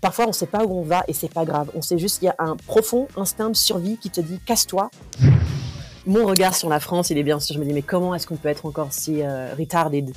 Parfois, 0.00 0.26
on 0.26 0.28
ne 0.28 0.32
sait 0.32 0.46
pas 0.46 0.64
où 0.64 0.80
on 0.80 0.82
va 0.82 1.02
et 1.08 1.12
c'est 1.12 1.32
pas 1.32 1.44
grave. 1.44 1.70
On 1.74 1.82
sait 1.82 1.98
juste 1.98 2.18
qu'il 2.18 2.26
y 2.26 2.28
a 2.28 2.34
un 2.38 2.56
profond 2.56 3.08
instinct 3.16 3.48
de 3.48 3.56
survie 3.56 3.96
qui 3.96 4.10
te 4.10 4.20
dit 4.20 4.38
casse-toi. 4.44 4.90
Mon 6.06 6.26
regard 6.26 6.54
sur 6.54 6.68
la 6.68 6.80
France, 6.80 7.08
il 7.08 7.16
est 7.16 7.22
bien 7.22 7.40
sûr, 7.40 7.54
je 7.54 7.60
me 7.60 7.64
dis 7.64 7.72
mais 7.72 7.80
comment 7.80 8.14
est-ce 8.14 8.26
qu'on 8.26 8.36
peut 8.36 8.50
être 8.50 8.66
encore 8.66 8.92
si 8.92 9.22
euh, 9.22 9.54
retarded? 9.58 10.12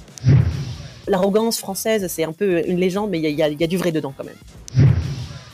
L'arrogance 1.07 1.57
française, 1.57 2.05
c'est 2.09 2.25
un 2.25 2.33
peu 2.33 2.67
une 2.67 2.77
légende, 2.77 3.09
mais 3.09 3.19
il 3.19 3.29
y, 3.29 3.41
a, 3.41 3.67
du 3.67 3.77
vrai 3.77 3.93
dedans 3.93 4.13
quand 4.15 4.25
même. 4.25 4.87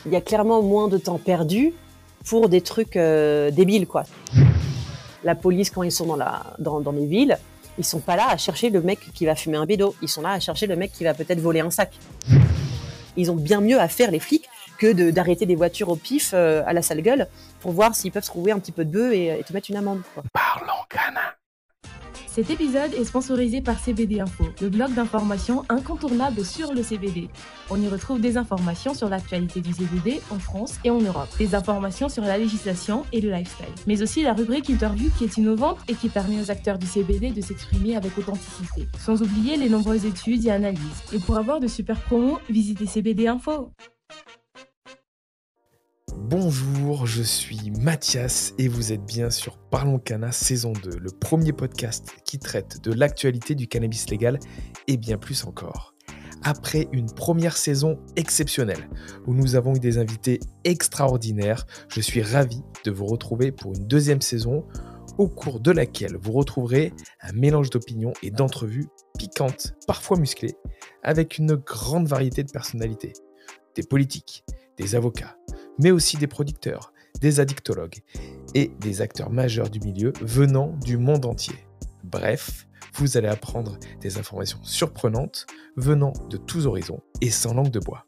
Il 0.04 0.12
y 0.12 0.16
a 0.16 0.20
clairement 0.20 0.60
moins 0.62 0.88
de 0.88 0.98
temps 0.98 1.18
perdu 1.18 1.72
pour 2.26 2.48
des 2.48 2.60
trucs 2.60 2.96
euh, 2.96 3.52
débiles, 3.52 3.86
quoi. 3.86 4.02
La 5.22 5.36
police, 5.36 5.70
quand 5.70 5.84
ils 5.84 5.92
sont 5.92 6.18
dans, 6.58 6.92
les 6.92 7.06
villes, 7.06 7.38
ils 7.78 7.84
sont 7.84 8.00
pas 8.00 8.16
là 8.16 8.28
à 8.28 8.36
chercher 8.36 8.70
le 8.70 8.80
mec 8.80 9.00
qui 9.14 9.26
va 9.26 9.34
fumer 9.34 9.56
un 9.56 9.66
bédo. 9.66 9.94
Ils 10.02 10.08
sont 10.08 10.22
là 10.22 10.32
à 10.32 10.40
chercher 10.40 10.66
le 10.66 10.76
mec 10.76 10.92
qui 10.92 11.04
va 11.04 11.14
peut-être 11.14 11.40
voler 11.40 11.60
un 11.60 11.70
sac. 11.70 11.92
Ils 13.16 13.30
ont 13.30 13.36
bien 13.36 13.60
mieux 13.60 13.80
à 13.80 13.88
faire, 13.88 14.10
les 14.10 14.20
flics, 14.20 14.48
que 14.78 15.10
d'arrêter 15.10 15.46
des 15.46 15.54
voitures 15.54 15.88
au 15.88 15.96
pif 15.96 16.32
euh, 16.34 16.62
à 16.66 16.72
la 16.72 16.82
sale 16.82 17.00
gueule 17.00 17.28
pour 17.60 17.72
voir 17.72 17.94
s'ils 17.94 18.12
peuvent 18.12 18.24
trouver 18.24 18.52
un 18.52 18.58
petit 18.58 18.72
peu 18.72 18.84
de 18.84 18.90
bœuf 18.90 19.12
et, 19.12 19.42
te 19.46 19.52
mettre 19.52 19.70
une 19.70 19.76
amende. 19.76 20.02
Parlons 20.32 20.72
canin. 20.88 21.20
Cet 22.34 22.50
épisode 22.50 22.92
est 22.94 23.04
sponsorisé 23.04 23.60
par 23.60 23.78
CBD 23.78 24.18
Info, 24.18 24.42
le 24.60 24.68
blog 24.68 24.92
d'information 24.92 25.62
incontournable 25.68 26.44
sur 26.44 26.74
le 26.74 26.82
CBD. 26.82 27.28
On 27.70 27.80
y 27.80 27.86
retrouve 27.86 28.20
des 28.20 28.36
informations 28.36 28.92
sur 28.92 29.08
l'actualité 29.08 29.60
du 29.60 29.72
CBD 29.72 30.20
en 30.32 30.40
France 30.40 30.80
et 30.82 30.90
en 30.90 31.00
Europe, 31.00 31.28
des 31.38 31.54
informations 31.54 32.08
sur 32.08 32.24
la 32.24 32.36
législation 32.36 33.04
et 33.12 33.20
le 33.20 33.30
lifestyle, 33.30 33.72
mais 33.86 34.02
aussi 34.02 34.24
la 34.24 34.32
rubrique 34.32 34.68
interview 34.68 35.10
qui 35.16 35.22
est 35.22 35.36
innovante 35.36 35.78
et 35.86 35.94
qui 35.94 36.08
permet 36.08 36.40
aux 36.40 36.50
acteurs 36.50 36.76
du 36.76 36.88
CBD 36.88 37.30
de 37.30 37.40
s'exprimer 37.40 37.94
avec 37.94 38.18
authenticité, 38.18 38.88
sans 38.98 39.22
oublier 39.22 39.56
les 39.56 39.68
nombreuses 39.68 40.04
études 40.04 40.44
et 40.44 40.50
analyses. 40.50 41.04
Et 41.12 41.20
pour 41.20 41.36
avoir 41.36 41.60
de 41.60 41.68
super 41.68 42.00
promos, 42.00 42.40
visitez 42.50 42.86
CBD 42.86 43.28
Info. 43.28 43.70
Bonjour, 46.16 47.06
je 47.06 47.22
suis 47.22 47.70
Mathias 47.80 48.54
et 48.58 48.68
vous 48.68 48.92
êtes 48.92 49.04
bien 49.04 49.30
sur 49.30 49.58
Parlons 49.58 49.98
Cana 49.98 50.32
saison 50.32 50.72
2, 50.72 50.98
le 50.98 51.10
premier 51.10 51.52
podcast 51.52 52.08
qui 52.24 52.38
traite 52.38 52.82
de 52.82 52.92
l'actualité 52.92 53.54
du 53.54 53.68
cannabis 53.68 54.08
légal 54.08 54.38
et 54.86 54.96
bien 54.96 55.18
plus 55.18 55.44
encore. 55.44 55.94
Après 56.42 56.88
une 56.92 57.10
première 57.12 57.56
saison 57.56 57.98
exceptionnelle 58.16 58.88
où 59.26 59.34
nous 59.34 59.56
avons 59.56 59.74
eu 59.74 59.80
des 59.80 59.98
invités 59.98 60.40
extraordinaires, 60.64 61.66
je 61.88 62.00
suis 62.00 62.22
ravi 62.22 62.62
de 62.84 62.90
vous 62.90 63.06
retrouver 63.06 63.50
pour 63.50 63.74
une 63.74 63.86
deuxième 63.86 64.20
saison 64.20 64.64
au 65.18 65.28
cours 65.28 65.60
de 65.60 65.70
laquelle 65.70 66.16
vous 66.16 66.32
retrouverez 66.32 66.92
un 67.22 67.32
mélange 67.32 67.70
d'opinions 67.70 68.12
et 68.22 68.30
d'entrevues 68.30 68.88
piquantes, 69.18 69.74
parfois 69.86 70.18
musclées, 70.18 70.54
avec 71.02 71.38
une 71.38 71.54
grande 71.54 72.08
variété 72.08 72.42
de 72.44 72.50
personnalités. 72.50 73.12
Des 73.74 73.82
politiques, 73.82 74.44
des 74.76 74.94
avocats, 74.94 75.36
mais 75.78 75.90
aussi 75.90 76.16
des 76.16 76.26
producteurs, 76.26 76.92
des 77.20 77.40
addictologues 77.40 78.00
et 78.54 78.72
des 78.80 79.00
acteurs 79.00 79.30
majeurs 79.30 79.70
du 79.70 79.80
milieu 79.80 80.12
venant 80.20 80.76
du 80.84 80.96
monde 80.96 81.24
entier. 81.26 81.56
Bref, 82.02 82.66
vous 82.96 83.16
allez 83.16 83.28
apprendre 83.28 83.78
des 84.00 84.18
informations 84.18 84.62
surprenantes 84.62 85.46
venant 85.76 86.12
de 86.30 86.36
tous 86.36 86.66
horizons 86.66 87.00
et 87.20 87.30
sans 87.30 87.54
langue 87.54 87.70
de 87.70 87.80
bois. 87.80 88.06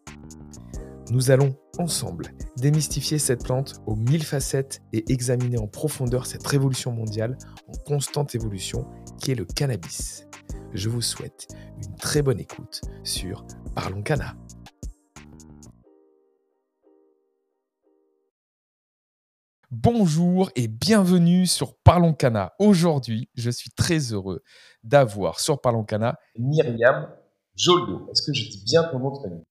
Nous 1.11 1.31
allons 1.31 1.57
ensemble 1.79 2.33
démystifier 2.57 3.19
cette 3.19 3.45
plante 3.45 3.81
aux 3.87 3.95
mille 3.95 4.25
facettes 4.25 4.83
et 4.93 5.05
examiner 5.13 5.59
en 5.59 5.69
profondeur 5.69 6.27
cette 6.27 6.47
révolution 6.47 6.91
mondiale 6.91 7.39
en 7.69 7.79
constante 7.85 8.35
évolution 8.35 8.87
qui 9.19 9.31
est 9.31 9.37
le 9.37 9.45
cannabis. 9.45 10.27
Je 10.73 10.89
vous 10.89 11.03
souhaite 11.03 11.49
une 11.83 11.95
très 11.97 12.23
bonne 12.23 12.41
écoute 12.41 12.81
sur 13.05 13.47
Parlons 13.75 14.03
Cana. 14.03 14.35
Bonjour 19.79 20.51
et 20.57 20.69
bienvenue 20.69 21.45
sur 21.45 21.77
Parlons 21.77 22.15
Cana. 22.15 22.55
Aujourd'hui, 22.59 23.29
je 23.35 23.51
suis 23.51 23.69
très 23.69 23.99
heureux 23.99 24.43
d'avoir 24.83 25.39
sur 25.39 25.61
Parlons 25.61 25.85
Cana 25.85 26.19
Myriam 26.39 27.11
Joldo. 27.55 28.09
Est-ce 28.11 28.23
que 28.23 28.33
je 28.33 28.49
dis 28.49 28.65
bien 28.65 28.85
ton 28.85 28.99
nom 28.99 29.15
de 29.15 29.21
famille 29.21 29.45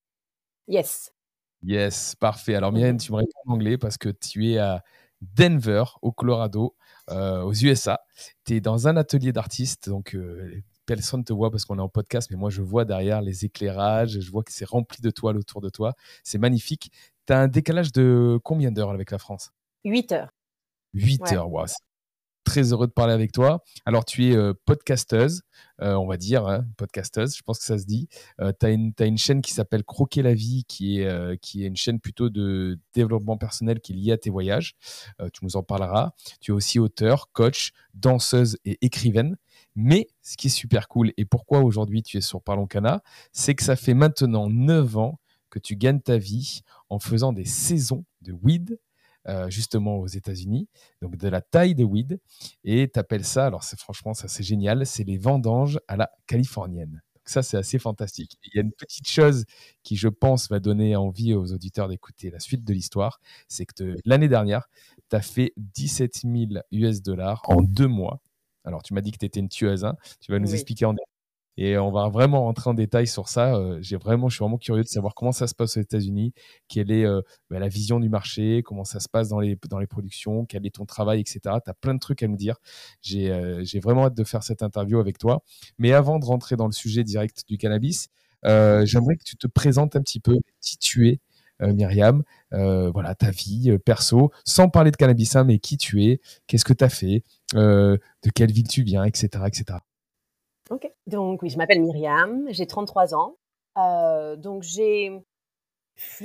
Yes. 0.67 1.13
Yes, 1.61 2.15
parfait. 2.15 2.55
Alors 2.55 2.71
Myriam, 2.71 2.97
tu 2.97 3.11
me 3.11 3.17
réponds 3.17 3.39
en 3.45 3.53
anglais 3.53 3.77
parce 3.77 3.99
que 3.99 4.09
tu 4.09 4.49
es 4.49 4.57
à 4.57 4.81
Denver, 5.21 5.83
au 6.01 6.11
Colorado, 6.11 6.75
euh, 7.11 7.43
aux 7.43 7.53
USA. 7.53 8.01
Tu 8.45 8.55
es 8.55 8.61
dans 8.61 8.87
un 8.87 8.97
atelier 8.97 9.31
d'artistes, 9.31 9.89
donc 9.89 10.15
euh, 10.15 10.59
personne 10.87 11.19
ne 11.19 11.25
te 11.25 11.33
voit 11.33 11.51
parce 11.51 11.65
qu'on 11.65 11.77
est 11.77 11.83
en 11.83 11.87
podcast, 11.89 12.31
mais 12.31 12.37
moi 12.37 12.49
je 12.49 12.63
vois 12.63 12.83
derrière 12.83 13.21
les 13.21 13.45
éclairages, 13.45 14.19
je 14.19 14.31
vois 14.31 14.41
que 14.41 14.51
c'est 14.51 14.67
rempli 14.67 15.03
de 15.03 15.11
toiles 15.11 15.37
autour 15.37 15.61
de 15.61 15.69
toi. 15.69 15.93
C'est 16.23 16.39
magnifique. 16.39 16.91
Tu 17.27 17.33
as 17.33 17.37
un 17.37 17.47
décalage 17.47 17.91
de 17.91 18.39
combien 18.43 18.71
d'heures 18.71 18.89
avec 18.89 19.11
la 19.11 19.19
France? 19.19 19.51
8 19.85 20.11
heures. 20.11 20.29
8 20.93 21.33
heures, 21.33 21.49
wow. 21.49 21.65
Très 22.43 22.71
heureux 22.71 22.87
de 22.87 22.91
parler 22.91 23.13
avec 23.13 23.31
toi. 23.31 23.63
Alors, 23.85 24.05
tu 24.05 24.27
es 24.27 24.35
euh, 24.35 24.53
podcasteuse, 24.65 25.41
euh, 25.81 25.95
on 25.95 26.05
va 26.05 26.15
dire, 26.15 26.47
hein, 26.47 26.65
podcasteuse, 26.77 27.35
je 27.35 27.41
pense 27.41 27.59
que 27.59 27.65
ça 27.65 27.77
se 27.77 27.85
dit. 27.85 28.07
Euh, 28.39 28.51
tu 28.59 28.65
as, 28.65 29.05
une 29.05 29.17
chaîne 29.17 29.41
qui 29.41 29.51
s'appelle 29.51 29.83
Croquer 29.83 30.21
la 30.21 30.33
vie, 30.33 30.63
qui 30.67 31.01
est, 31.01 31.39
qui 31.39 31.63
est 31.63 31.67
une 31.67 31.75
chaîne 31.75 31.99
plutôt 31.99 32.29
de 32.29 32.79
développement 32.93 33.37
personnel 33.37 33.79
qui 33.79 33.93
est 33.93 33.95
liée 33.95 34.11
à 34.11 34.17
tes 34.17 34.29
voyages. 34.29 34.75
tu 35.33 35.43
nous 35.43 35.55
en 35.55 35.63
parleras. 35.63 36.11
Tu 36.39 36.51
es 36.51 36.53
aussi 36.53 36.79
auteur, 36.79 37.31
coach, 37.31 37.71
danseuse 37.93 38.57
et 38.63 38.77
écrivaine. 38.81 39.37
Mais 39.75 40.07
ce 40.21 40.37
qui 40.37 40.47
est 40.47 40.51
super 40.51 40.87
cool, 40.87 41.13
et 41.17 41.25
pourquoi 41.25 41.61
aujourd'hui 41.61 42.03
tu 42.03 42.17
es 42.17 42.21
sur 42.21 42.41
Parlons 42.41 42.67
Cana, 42.67 43.01
c'est 43.31 43.55
que 43.55 43.63
ça 43.63 43.75
fait 43.75 43.93
maintenant 43.93 44.49
9 44.49 44.97
ans 44.97 45.19
que 45.49 45.59
tu 45.59 45.75
gagnes 45.75 46.01
ta 46.01 46.17
vie 46.17 46.61
en 46.89 46.99
faisant 46.99 47.33
des 47.33 47.45
saisons 47.45 48.05
de 48.21 48.33
weed 48.33 48.79
euh, 49.27 49.49
justement 49.49 49.97
aux 49.97 50.07
États-Unis, 50.07 50.67
donc 51.01 51.17
de 51.17 51.27
la 51.27 51.41
taille 51.41 51.75
de 51.75 51.83
weed, 51.83 52.19
et 52.63 52.89
tu 52.91 52.99
appelles 52.99 53.25
ça, 53.25 53.47
alors 53.47 53.63
c'est 53.63 53.79
franchement 53.79 54.13
ça 54.13 54.27
c'est 54.27 54.43
génial, 54.43 54.85
c'est 54.85 55.03
les 55.03 55.17
vendanges 55.17 55.79
à 55.87 55.97
la 55.97 56.11
californienne. 56.27 57.01
Donc 57.15 57.23
ça 57.25 57.43
c'est 57.43 57.57
assez 57.57 57.79
fantastique. 57.79 58.37
Il 58.43 58.51
y 58.55 58.59
a 58.59 58.61
une 58.61 58.73
petite 58.73 59.07
chose 59.07 59.45
qui 59.83 59.95
je 59.95 60.07
pense 60.07 60.49
va 60.49 60.59
donner 60.59 60.95
envie 60.95 61.33
aux 61.33 61.53
auditeurs 61.53 61.87
d'écouter 61.87 62.29
la 62.29 62.39
suite 62.39 62.63
de 62.63 62.73
l'histoire, 62.73 63.19
c'est 63.47 63.65
que 63.65 63.95
l'année 64.05 64.29
dernière, 64.29 64.67
tu 65.09 65.15
as 65.15 65.21
fait 65.21 65.53
17 65.57 66.21
000 66.23 66.35
US 66.71 67.01
dollars 67.01 67.41
en 67.45 67.61
deux 67.61 67.87
mois. 67.87 68.19
Alors, 68.65 68.81
tu 68.81 68.93
m'as 68.93 69.01
dit 69.01 69.11
que 69.11 69.17
tu 69.17 69.25
étais 69.25 69.39
une 69.39 69.49
tueuse. 69.49 69.85
Hein 69.85 69.95
tu 70.19 70.31
vas 70.31 70.39
nous 70.39 70.53
expliquer 70.53 70.85
en 70.85 70.95
et 71.57 71.77
on 71.77 71.91
va 71.91 72.09
vraiment 72.09 72.43
rentrer 72.43 72.69
en 72.69 72.73
détail 72.73 73.07
sur 73.07 73.29
ça. 73.29 73.55
Euh, 73.55 73.77
j'ai 73.81 73.95
vraiment, 73.95 74.27
je 74.29 74.35
suis 74.35 74.43
vraiment 74.43 74.57
curieux 74.57 74.83
de 74.83 74.87
savoir 74.87 75.15
comment 75.15 75.31
ça 75.31 75.47
se 75.47 75.55
passe 75.55 75.77
aux 75.77 75.81
États-Unis, 75.81 76.33
quelle 76.67 76.91
est 76.91 77.05
euh, 77.05 77.21
bah, 77.49 77.59
la 77.59 77.69
vision 77.69 77.99
du 77.99 78.09
marché, 78.09 78.61
comment 78.63 78.83
ça 78.83 78.99
se 78.99 79.07
passe 79.07 79.29
dans 79.29 79.39
les, 79.39 79.57
dans 79.69 79.79
les 79.79 79.87
productions, 79.87 80.45
quel 80.45 80.65
est 80.65 80.75
ton 80.75 80.85
travail, 80.85 81.21
etc. 81.21 81.39
Tu 81.63 81.69
as 81.69 81.73
plein 81.73 81.93
de 81.93 81.99
trucs 81.99 82.23
à 82.23 82.27
nous 82.27 82.35
dire. 82.35 82.57
Euh, 83.15 83.63
j'ai 83.63 83.79
vraiment 83.79 84.05
hâte 84.05 84.15
de 84.15 84.23
faire 84.23 84.43
cette 84.43 84.63
interview 84.63 84.99
avec 84.99 85.17
toi. 85.17 85.43
Mais 85.77 85.93
avant 85.93 86.19
de 86.19 86.25
rentrer 86.25 86.57
dans 86.57 86.67
le 86.67 86.73
sujet 86.73 87.03
direct 87.03 87.43
du 87.47 87.57
cannabis, 87.57 88.09
j'aimerais 88.43 89.15
que 89.15 89.23
tu 89.23 89.37
te 89.37 89.47
présentes 89.47 89.95
un 89.95 90.01
petit 90.01 90.19
peu 90.19 90.37
qui 90.61 90.77
tu 90.77 91.09
es. 91.09 91.19
Myriam, 91.61 92.23
voilà 92.51 93.15
ta 93.15 93.31
vie 93.31 93.77
perso, 93.85 94.31
sans 94.43 94.67
parler 94.69 94.91
de 94.91 94.97
cannabis, 94.97 95.37
hein, 95.37 95.45
mais 95.45 95.57
qui 95.57 95.77
tu 95.77 96.03
es, 96.03 96.19
qu'est-ce 96.47 96.65
que 96.65 96.73
tu 96.73 96.83
as 96.83 96.89
fait, 96.89 97.23
de 97.53 97.99
quelle 98.35 98.51
ville 98.51 98.67
tu 98.67 98.83
viens, 98.83 99.05
etc., 99.05 99.29
etc. 99.47 99.79
Ok. 100.71 100.91
Donc 101.07 101.41
oui, 101.43 101.49
je 101.49 101.57
m'appelle 101.57 101.81
Myriam, 101.81 102.45
j'ai 102.49 102.65
33 102.65 103.13
ans. 103.13 103.37
Euh, 103.77 104.35
donc 104.35 104.63
j'ai, 104.63 105.11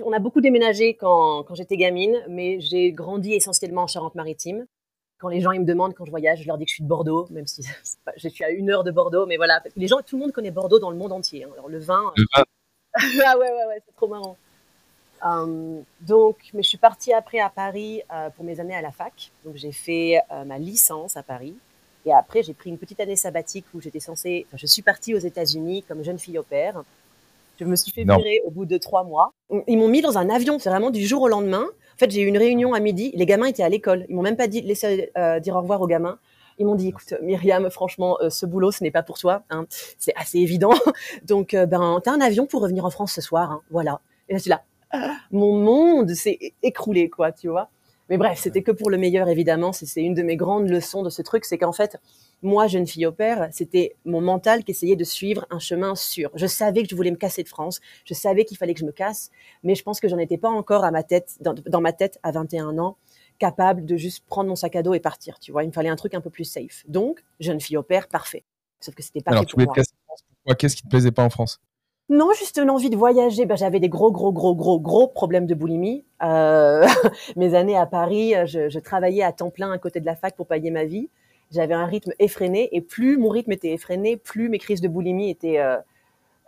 on 0.02 0.12
a 0.12 0.18
beaucoup 0.18 0.40
déménagé 0.40 0.94
quand, 0.94 1.44
quand 1.44 1.54
j'étais 1.54 1.76
gamine, 1.76 2.22
mais 2.28 2.60
j'ai 2.60 2.92
grandi 2.92 3.34
essentiellement 3.34 3.82
en 3.82 3.86
Charente-Maritime. 3.86 4.66
Quand 5.18 5.28
les 5.28 5.42
gens 5.42 5.50
ils 5.50 5.60
me 5.60 5.66
demandent 5.66 5.94
quand 5.94 6.06
je 6.06 6.10
voyage, 6.10 6.42
je 6.42 6.46
leur 6.46 6.56
dis 6.56 6.64
que 6.64 6.70
je 6.70 6.76
suis 6.76 6.84
de 6.84 6.88
Bordeaux, 6.88 7.26
même 7.30 7.46
si 7.46 7.62
je 8.16 8.28
suis 8.28 8.44
à 8.44 8.50
une 8.50 8.70
heure 8.70 8.84
de 8.84 8.90
Bordeaux, 8.90 9.26
mais 9.26 9.36
voilà, 9.36 9.62
les 9.76 9.88
gens, 9.88 10.00
tout 10.00 10.16
le 10.16 10.22
monde 10.22 10.32
connaît 10.32 10.50
Bordeaux 10.50 10.78
dans 10.78 10.90
le 10.90 10.96
monde 10.96 11.12
entier. 11.12 11.44
Hein. 11.44 11.50
Alors 11.52 11.68
le 11.68 11.78
vin, 11.78 12.12
le 12.16 12.24
vin. 12.34 12.44
ah 13.26 13.38
ouais 13.38 13.50
ouais 13.50 13.66
ouais, 13.66 13.82
c'est 13.84 13.94
trop 13.94 14.08
marrant. 14.08 14.36
Euh, 15.26 15.82
donc, 16.00 16.48
mais 16.54 16.62
je 16.62 16.68
suis 16.68 16.78
partie 16.78 17.12
après 17.12 17.40
à 17.40 17.50
Paris 17.50 18.00
euh, 18.10 18.30
pour 18.30 18.46
mes 18.46 18.58
années 18.58 18.74
à 18.74 18.80
la 18.80 18.90
fac. 18.90 19.32
Donc 19.44 19.56
j'ai 19.56 19.72
fait 19.72 20.18
ma 20.46 20.56
licence 20.56 21.18
à 21.18 21.22
Paris. 21.22 21.54
Et 22.06 22.12
après, 22.12 22.42
j'ai 22.42 22.54
pris 22.54 22.70
une 22.70 22.78
petite 22.78 23.00
année 23.00 23.16
sabbatique 23.16 23.66
où 23.74 23.80
j'étais 23.80 24.00
censée. 24.00 24.46
Enfin, 24.48 24.56
je 24.56 24.66
suis 24.66 24.82
partie 24.82 25.14
aux 25.14 25.18
États-Unis 25.18 25.84
comme 25.86 26.02
jeune 26.02 26.18
fille 26.18 26.38
au 26.38 26.42
père. 26.42 26.82
Je 27.58 27.66
me 27.66 27.76
suis 27.76 27.92
fait 27.92 28.04
virer 28.04 28.40
au 28.46 28.50
bout 28.50 28.64
de 28.64 28.78
trois 28.78 29.04
mois. 29.04 29.32
Ils 29.66 29.76
m'ont 29.76 29.88
mis 29.88 30.00
dans 30.00 30.16
un 30.16 30.30
avion, 30.30 30.58
c'est 30.58 30.70
vraiment 30.70 30.90
du 30.90 31.06
jour 31.06 31.20
au 31.22 31.28
lendemain. 31.28 31.64
En 31.64 31.98
fait, 31.98 32.10
j'ai 32.10 32.22
eu 32.22 32.26
une 32.26 32.38
réunion 32.38 32.72
à 32.72 32.80
midi. 32.80 33.12
Les 33.14 33.26
gamins 33.26 33.46
étaient 33.46 33.62
à 33.62 33.68
l'école. 33.68 34.06
Ils 34.08 34.16
m'ont 34.16 34.22
même 34.22 34.36
pas 34.36 34.46
dit 34.46 34.62
laisser 34.62 35.10
euh, 35.18 35.40
dire 35.40 35.56
au 35.56 35.60
revoir 35.60 35.82
aux 35.82 35.86
gamins. 35.86 36.18
Ils 36.58 36.64
m'ont 36.64 36.74
dit, 36.74 36.88
écoute, 36.88 37.14
Myriam, 37.20 37.68
franchement, 37.70 38.16
euh, 38.22 38.30
ce 38.30 38.46
boulot, 38.46 38.70
ce 38.70 38.82
n'est 38.82 38.90
pas 38.90 39.02
pour 39.02 39.18
toi. 39.18 39.42
Hein. 39.50 39.66
C'est 39.98 40.14
assez 40.16 40.38
évident. 40.38 40.72
Donc, 41.24 41.52
euh, 41.52 41.66
ben, 41.66 42.00
t'as 42.02 42.12
un 42.12 42.20
avion 42.22 42.46
pour 42.46 42.62
revenir 42.62 42.86
en 42.86 42.90
France 42.90 43.12
ce 43.12 43.20
soir. 43.20 43.50
Hein. 43.50 43.60
Voilà. 43.70 44.00
Et 44.30 44.32
là, 44.32 44.38
c'est 44.38 44.48
là. 44.48 44.62
mon 45.30 45.58
monde 45.58 46.14
s'est 46.14 46.38
écroulé, 46.62 47.10
quoi, 47.10 47.30
tu 47.30 47.48
vois. 47.48 47.68
Mais 48.10 48.18
bref, 48.18 48.40
c'était 48.40 48.62
que 48.62 48.72
pour 48.72 48.90
le 48.90 48.98
meilleur, 48.98 49.28
évidemment. 49.28 49.72
C'est 49.72 50.02
une 50.02 50.14
de 50.14 50.22
mes 50.22 50.36
grandes 50.36 50.68
leçons 50.68 51.04
de 51.04 51.10
ce 51.10 51.22
truc, 51.22 51.44
c'est 51.44 51.58
qu'en 51.58 51.72
fait, 51.72 51.96
moi, 52.42 52.66
jeune 52.66 52.86
fille 52.86 53.06
au 53.06 53.12
père, 53.12 53.48
c'était 53.52 53.94
mon 54.04 54.20
mental 54.20 54.64
qui 54.64 54.72
essayait 54.72 54.96
de 54.96 55.04
suivre 55.04 55.46
un 55.48 55.60
chemin 55.60 55.94
sûr. 55.94 56.28
Je 56.34 56.48
savais 56.48 56.82
que 56.82 56.88
je 56.90 56.96
voulais 56.96 57.12
me 57.12 57.16
casser 57.16 57.44
de 57.44 57.48
France, 57.48 57.80
je 58.04 58.12
savais 58.12 58.44
qu'il 58.44 58.56
fallait 58.56 58.74
que 58.74 58.80
je 58.80 58.84
me 58.84 58.90
casse, 58.90 59.30
mais 59.62 59.76
je 59.76 59.84
pense 59.84 60.00
que 60.00 60.08
j'en 60.08 60.18
étais 60.18 60.38
pas 60.38 60.50
encore 60.50 60.84
à 60.84 60.90
ma 60.90 61.04
tête, 61.04 61.36
dans, 61.40 61.80
ma 61.80 61.92
tête 61.92 62.18
à 62.24 62.32
21 62.32 62.78
ans, 62.78 62.96
capable 63.38 63.84
de 63.84 63.96
juste 63.96 64.24
prendre 64.26 64.48
mon 64.48 64.56
sac 64.56 64.74
à 64.74 64.82
dos 64.82 64.92
et 64.92 65.00
partir. 65.00 65.38
Tu 65.38 65.52
vois, 65.52 65.62
il 65.62 65.68
me 65.68 65.72
fallait 65.72 65.88
un 65.88 65.96
truc 65.96 66.14
un 66.14 66.20
peu 66.20 66.30
plus 66.30 66.44
safe. 66.44 66.82
Donc, 66.88 67.22
jeune 67.38 67.60
fille 67.60 67.76
au 67.76 67.84
père, 67.84 68.08
parfait. 68.08 68.42
Sauf 68.80 68.96
que 68.96 69.04
c'était 69.04 69.20
pas 69.20 69.30
Alors, 69.30 69.44
fait 69.44 69.50
pour 69.50 69.60
moi. 69.60 69.72
Pourquoi? 69.72 70.56
Qu'est-ce 70.56 70.74
qui 70.74 70.82
te 70.82 70.88
plaisait 70.88 71.12
pas 71.12 71.22
en 71.22 71.30
France? 71.30 71.60
Non, 72.10 72.32
juste 72.34 72.58
l'envie 72.58 72.90
de 72.90 72.96
voyager. 72.96 73.46
Ben, 73.46 73.56
j'avais 73.56 73.80
des 73.80 73.88
gros, 73.88 74.12
gros, 74.12 74.32
gros, 74.32 74.54
gros, 74.54 74.78
gros 74.78 75.08
problèmes 75.08 75.46
de 75.46 75.54
boulimie. 75.54 76.04
Euh, 76.22 76.86
mes 77.36 77.54
années 77.54 77.76
à 77.76 77.86
Paris, 77.86 78.34
je, 78.44 78.68
je, 78.68 78.78
travaillais 78.78 79.22
à 79.22 79.32
temps 79.32 79.50
plein 79.50 79.72
à 79.72 79.78
côté 79.78 80.00
de 80.00 80.06
la 80.06 80.16
fac 80.16 80.36
pour 80.36 80.46
payer 80.46 80.70
ma 80.70 80.84
vie 80.84 81.08
j'avais 81.50 81.74
un 81.74 81.86
rythme 81.86 82.12
effréné 82.18 82.68
et 82.72 82.80
plus 82.80 83.16
mon 83.16 83.28
rythme 83.28 83.52
était 83.52 83.72
effréné, 83.72 84.16
plus 84.16 84.48
mes 84.48 84.58
crises 84.58 84.80
de 84.80 84.88
boulimie 84.88 85.30
étaient 85.30 85.58
euh, 85.58 85.76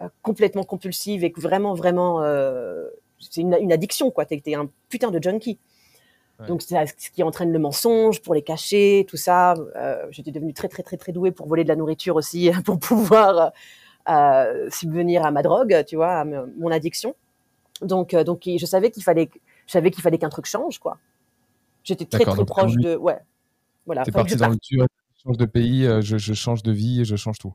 euh 0.00 0.08
complètement 0.22 0.64
compulsives 0.64 1.24
et 1.24 1.32
vraiment, 1.36 1.74
vraiment, 1.74 2.22
euh, 2.22 2.88
c'est 3.18 3.40
une, 3.40 3.56
une, 3.60 3.72
addiction, 3.72 4.10
quoi. 4.10 4.24
Es 4.30 4.54
un 4.54 4.68
putain 4.88 5.10
de 5.10 5.22
junkie. 5.22 5.58
Donc, 6.48 6.60
c'est 6.60 6.74
ce 6.98 7.10
qui 7.10 7.22
entraîne 7.22 7.52
le 7.52 7.58
mensonge 7.60 8.20
pour 8.20 8.34
les 8.34 8.42
cacher, 8.42 9.06
tout 9.08 9.16
ça. 9.16 9.54
Euh, 9.76 10.06
j'étais 10.10 10.32
devenue 10.32 10.52
très, 10.52 10.66
très, 10.66 10.82
très, 10.82 10.96
très 10.96 11.12
douée 11.12 11.30
pour 11.30 11.46
voler 11.46 11.62
de 11.62 11.68
la 11.68 11.76
nourriture 11.76 12.16
aussi, 12.16 12.50
pour 12.64 12.80
pouvoir 12.80 13.52
euh, 14.08 14.68
subvenir 14.70 15.24
à 15.24 15.30
ma 15.30 15.42
drogue, 15.42 15.84
tu 15.86 15.96
vois, 15.96 16.20
à 16.20 16.24
mon 16.24 16.70
addiction. 16.70 17.14
Donc, 17.80 18.14
euh, 18.14 18.24
donc, 18.24 18.42
je 18.44 18.66
savais 18.66 18.90
qu'il 18.90 19.02
fallait, 19.02 19.30
je 19.66 19.72
savais 19.72 19.90
qu'il 19.90 20.02
fallait 20.02 20.18
qu'un 20.18 20.28
truc 20.28 20.46
change, 20.46 20.78
quoi. 20.78 20.98
J'étais 21.84 22.04
très, 22.04 22.24
très 22.24 22.44
proche 22.44 22.74
de, 22.76 22.96
ouais, 22.96 23.18
voilà. 23.86 24.04
T'es 24.04 24.12
parti 24.12 24.36
dans 24.36 24.48
le 24.48 24.56
je 24.70 25.28
change 25.28 25.36
de 25.36 25.46
pays, 25.46 25.86
euh, 25.86 26.00
je, 26.00 26.16
je, 26.16 26.34
change 26.34 26.64
de 26.64 26.72
vie 26.72 27.04
je 27.04 27.14
change 27.14 27.38
tout. 27.38 27.54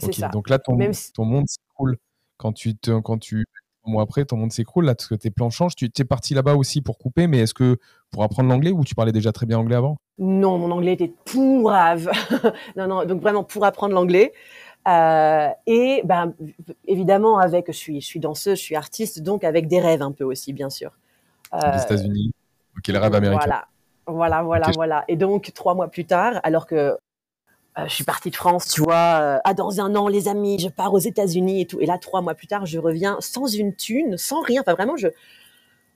Okay. 0.00 0.12
Ça. 0.12 0.28
Donc 0.28 0.48
là, 0.48 0.58
ton, 0.58 0.78
ton 1.14 1.24
monde 1.24 1.48
s'écroule. 1.48 1.96
Quand 2.36 2.52
tu, 2.52 2.76
te, 2.76 3.00
quand 3.00 3.18
tu, 3.18 3.46
un 3.84 3.90
mois 3.90 4.04
après, 4.04 4.24
ton 4.24 4.36
monde 4.36 4.52
s'écroule, 4.52 4.84
là, 4.84 4.94
parce 4.94 5.08
que 5.08 5.16
tes 5.16 5.30
plans 5.30 5.50
changent. 5.50 5.74
Tu 5.74 5.86
es 5.86 6.04
parti 6.04 6.34
là-bas 6.34 6.54
aussi 6.54 6.80
pour 6.80 6.98
couper, 6.98 7.26
mais 7.26 7.38
est-ce 7.38 7.54
que 7.54 7.78
pour 8.12 8.22
apprendre 8.22 8.48
l'anglais 8.48 8.70
ou 8.70 8.84
tu 8.84 8.94
parlais 8.94 9.10
déjà 9.10 9.32
très 9.32 9.46
bien 9.46 9.58
anglais 9.58 9.74
avant? 9.74 9.98
Non, 10.18 10.58
mon 10.58 10.70
anglais 10.70 10.92
était 10.92 11.12
pourrave. 11.24 12.08
non, 12.76 12.86
non, 12.86 13.04
donc 13.04 13.20
vraiment 13.20 13.42
pour 13.42 13.64
apprendre 13.64 13.94
l'anglais. 13.94 14.32
Euh, 14.88 15.48
et 15.66 16.02
ben, 16.04 16.34
évidemment, 16.86 17.38
avec, 17.38 17.66
je 17.68 17.72
suis, 17.72 18.00
je 18.00 18.06
suis 18.06 18.20
danseuse, 18.20 18.58
je 18.58 18.62
suis 18.62 18.76
artiste, 18.76 19.22
donc 19.22 19.44
avec 19.44 19.68
des 19.68 19.80
rêves 19.80 20.02
un 20.02 20.12
peu 20.12 20.24
aussi, 20.24 20.52
bien 20.52 20.70
sûr. 20.70 20.92
Euh, 21.52 21.58
Les 21.74 21.82
États-Unis. 21.82 22.32
Ok, 22.76 22.88
le 22.88 22.98
rêve 22.98 23.14
américain. 23.14 23.42
Voilà. 23.44 23.66
Voilà, 24.06 24.42
voilà, 24.42 24.70
voilà. 24.74 25.04
Et 25.08 25.16
donc, 25.16 25.52
trois 25.54 25.74
mois 25.74 25.88
plus 25.88 26.06
tard, 26.06 26.40
alors 26.42 26.66
que 26.66 26.74
euh, 26.76 26.96
je 27.86 27.94
suis 27.94 28.04
partie 28.04 28.30
de 28.30 28.36
France, 28.36 28.68
tu 28.68 28.80
vois, 28.80 29.20
euh, 29.20 29.38
ah, 29.44 29.52
dans 29.52 29.80
un 29.82 29.94
an, 29.94 30.08
les 30.08 30.28
amis, 30.28 30.58
je 30.58 30.68
pars 30.68 30.94
aux 30.94 30.98
États-Unis 30.98 31.60
et 31.60 31.66
tout. 31.66 31.78
Et 31.80 31.86
là, 31.86 31.98
trois 31.98 32.22
mois 32.22 32.34
plus 32.34 32.46
tard, 32.46 32.64
je 32.64 32.78
reviens 32.78 33.18
sans 33.20 33.46
une 33.46 33.74
thune, 33.74 34.16
sans 34.16 34.40
rien. 34.40 34.62
Enfin, 34.62 34.72
vraiment, 34.72 34.96
je. 34.96 35.08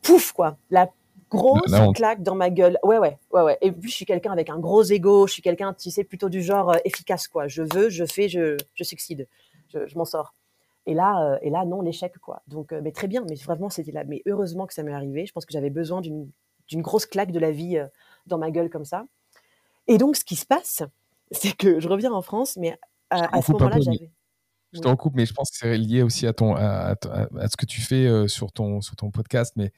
Pouf, 0.03 0.33
quoi. 0.33 0.57
La 0.71 0.91
grosse 1.33 1.75
claque 1.95 2.23
dans 2.23 2.35
ma 2.35 2.51
gueule. 2.51 2.79
Ouais, 2.83 2.99
ouais, 2.99 3.19
ouais, 3.33 3.43
ouais. 3.43 3.59
Et 3.61 3.73
puis, 3.73 3.91
je 3.91 3.97
suis 3.97 4.05
quelqu'un 4.05 4.33
avec 4.33 4.51
un 4.51 4.59
gros 4.59 4.83
ego. 4.83 5.27
Je 5.27 5.33
suis 5.33 5.43
quelqu'un, 5.43 5.75
tu 5.75 5.91
sais, 5.91 6.05
plutôt 6.05 6.29
du 6.29 6.43
genre 6.43 6.71
euh, 6.71 6.79
efficace, 6.85 7.29
quoi. 7.29 7.49
Je 7.49 7.63
veux, 7.63 7.89
je 7.89 8.05
fais, 8.05 8.29
je, 8.29 8.57
je 8.75 8.85
succède. 8.85 9.27
Je, 9.69 9.87
je 9.87 9.99
m'en 9.99 10.05
sors. 10.05 10.35
Et 10.87 10.95
là, 10.95 11.39
et 11.43 11.51
là, 11.51 11.65
non, 11.65 11.81
l'échec, 11.81 12.19
quoi. 12.19 12.43
Donc, 12.49 12.73
mais 12.73 12.93
très 12.93 13.07
bien. 13.07 13.25
Mais 13.29 13.37
vraiment, 13.37 13.71
c'était 13.71 13.93
là. 13.93 14.05
Mais 14.05 14.23
heureusement 14.27 14.67
que 14.67 14.75
ça 14.75 14.83
m'est 14.83 14.93
arrivé. 14.93 15.27
Je 15.27 15.33
pense 15.33 15.47
que 15.47 15.53
j'avais 15.53 15.71
besoin 15.71 16.01
d'une 16.01 16.83
grosse 16.83 17.07
claque 17.07 17.33
de 17.33 17.39
la 17.39 17.51
vie 17.51 17.79
euh, 17.79 17.87
dans 18.27 18.39
ma 18.39 18.51
gueule 18.51 18.71
comme 18.71 18.85
ça. 18.85 19.07
Et 19.89 19.99
donc, 19.99 20.17
ce 20.17 20.25
qui 20.25 20.37
se 20.37 20.47
passe, 20.47 20.83
c'est 21.31 21.57
que 21.57 21.81
je 21.81 21.89
reviens 21.89 22.13
en 22.13 22.23
France, 22.23 22.57
mais 22.57 22.79
à, 23.11 23.43
ce 23.43 23.53
moment-là, 23.53 23.79
j'avais. 23.81 24.11
Je 24.73 24.81
te 24.81 24.89
recoupe, 24.89 25.15
mais 25.15 25.27
je 25.27 25.35
pense 25.35 25.51
que 25.51 25.57
c'est 25.59 25.77
lié 25.77 26.03
aussi 26.03 26.27
à, 26.27 26.33
ton, 26.33 26.57
à, 26.57 26.95
à, 26.95 27.49
ce 27.49 27.59
que 27.59 27.67
tu 27.67 27.83
fais 27.83 28.07
euh, 28.07 28.27
sur, 28.27 28.53
ton, 28.53 28.81
sur 28.81 28.97
ton 28.97 29.11
podcast. 29.11 29.53
Mais 29.57 29.71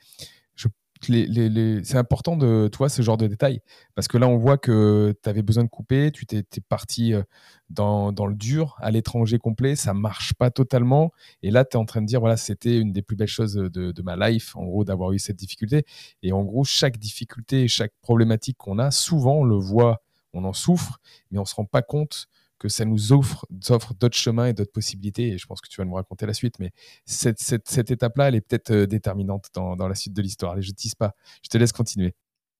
c'est 1.05 1.97
important 1.97 2.37
de 2.37 2.69
toi 2.69 2.89
ce 2.89 3.03
genre 3.03 3.17
de 3.17 3.27
détails. 3.27 3.61
Parce 3.95 4.09
que 4.09 4.19
là 4.19 4.29
on 4.29 4.37
voit 4.37 4.59
que 4.59 5.15
tu 5.23 5.29
avais 5.29 5.43
besoin 5.43 5.65
de 5.65 5.69
couper, 5.69 6.11
tu 6.11 6.27
t'es 6.27 6.45
parti 6.69 7.15
euh, 7.15 7.23
dans, 7.71 8.11
le 8.27 8.35
dur 8.35 8.77
à 8.81 8.91
l'étranger 8.91 9.39
complet, 9.39 9.77
ça 9.77 9.95
marche 9.95 10.35
pas 10.35 10.51
totalement. 10.51 11.13
Et 11.43 11.51
là 11.51 11.65
tu 11.65 11.77
es 11.77 11.81
en 11.81 11.85
train 11.85 12.03
de 12.03 12.07
dire 12.07 12.21
voilà 12.21 12.37
c'était 12.37 12.79
une 12.79 12.93
des 12.93 13.03
plus 13.03 13.17
belles 13.17 13.29
choses 13.29 13.55
de, 13.55 13.93
de 13.93 14.03
ma 14.03 14.17
life 14.29 14.57
en 14.57 14.65
gros 14.65 14.85
d'avoir 14.85 15.13
eu 15.13 15.19
cette 15.19 15.37
difficulté. 15.37 15.85
Et 16.23 16.33
en 16.33 16.43
gros 16.43 16.65
chaque 16.65 16.99
difficulté, 16.99 17.69
chaque 17.69 17.93
problématique 18.01 18.57
qu'on 18.59 18.79
a, 18.79 18.91
souvent 18.91 19.37
on 19.37 19.45
le 19.45 19.57
voit, 19.57 20.03
on 20.33 20.45
en 20.45 20.53
souffre 20.53 21.01
mais 21.31 21.39
on 21.39 21.45
se 21.45 21.55
rend 21.55 21.65
pas 21.65 21.83
compte 21.83 22.29
que 22.59 22.69
ça 22.69 22.85
nous 22.85 23.13
offre, 23.13 23.47
d'autres 23.51 24.17
chemins 24.17 24.47
et 24.47 24.53
d'autres 24.53 24.73
possibilités. 24.73 25.29
Et 25.29 25.39
je 25.39 25.47
pense 25.47 25.61
que 25.61 25.69
tu 25.69 25.81
vas 25.81 25.85
nous 25.85 25.95
raconter 25.95 26.27
la 26.27 26.35
suite. 26.35 26.59
Mais 26.59 26.71
cette, 27.05 27.91
étape-là, 27.91 28.29
elle 28.29 28.35
est 28.35 28.41
peut-être 28.41 28.71
euh, 28.71 28.87
déterminante 28.87 29.49
dans, 29.55 29.77
la 29.77 29.95
suite 29.95 30.15
de 30.15 30.23
l'histoire. 30.23 30.59
Et 30.59 30.63
je 30.63 30.73
tease 30.73 30.95
pas. 30.95 31.15
Je 31.43 31.49
te 31.49 31.59
laisse 31.59 31.73
continuer. 31.73 32.15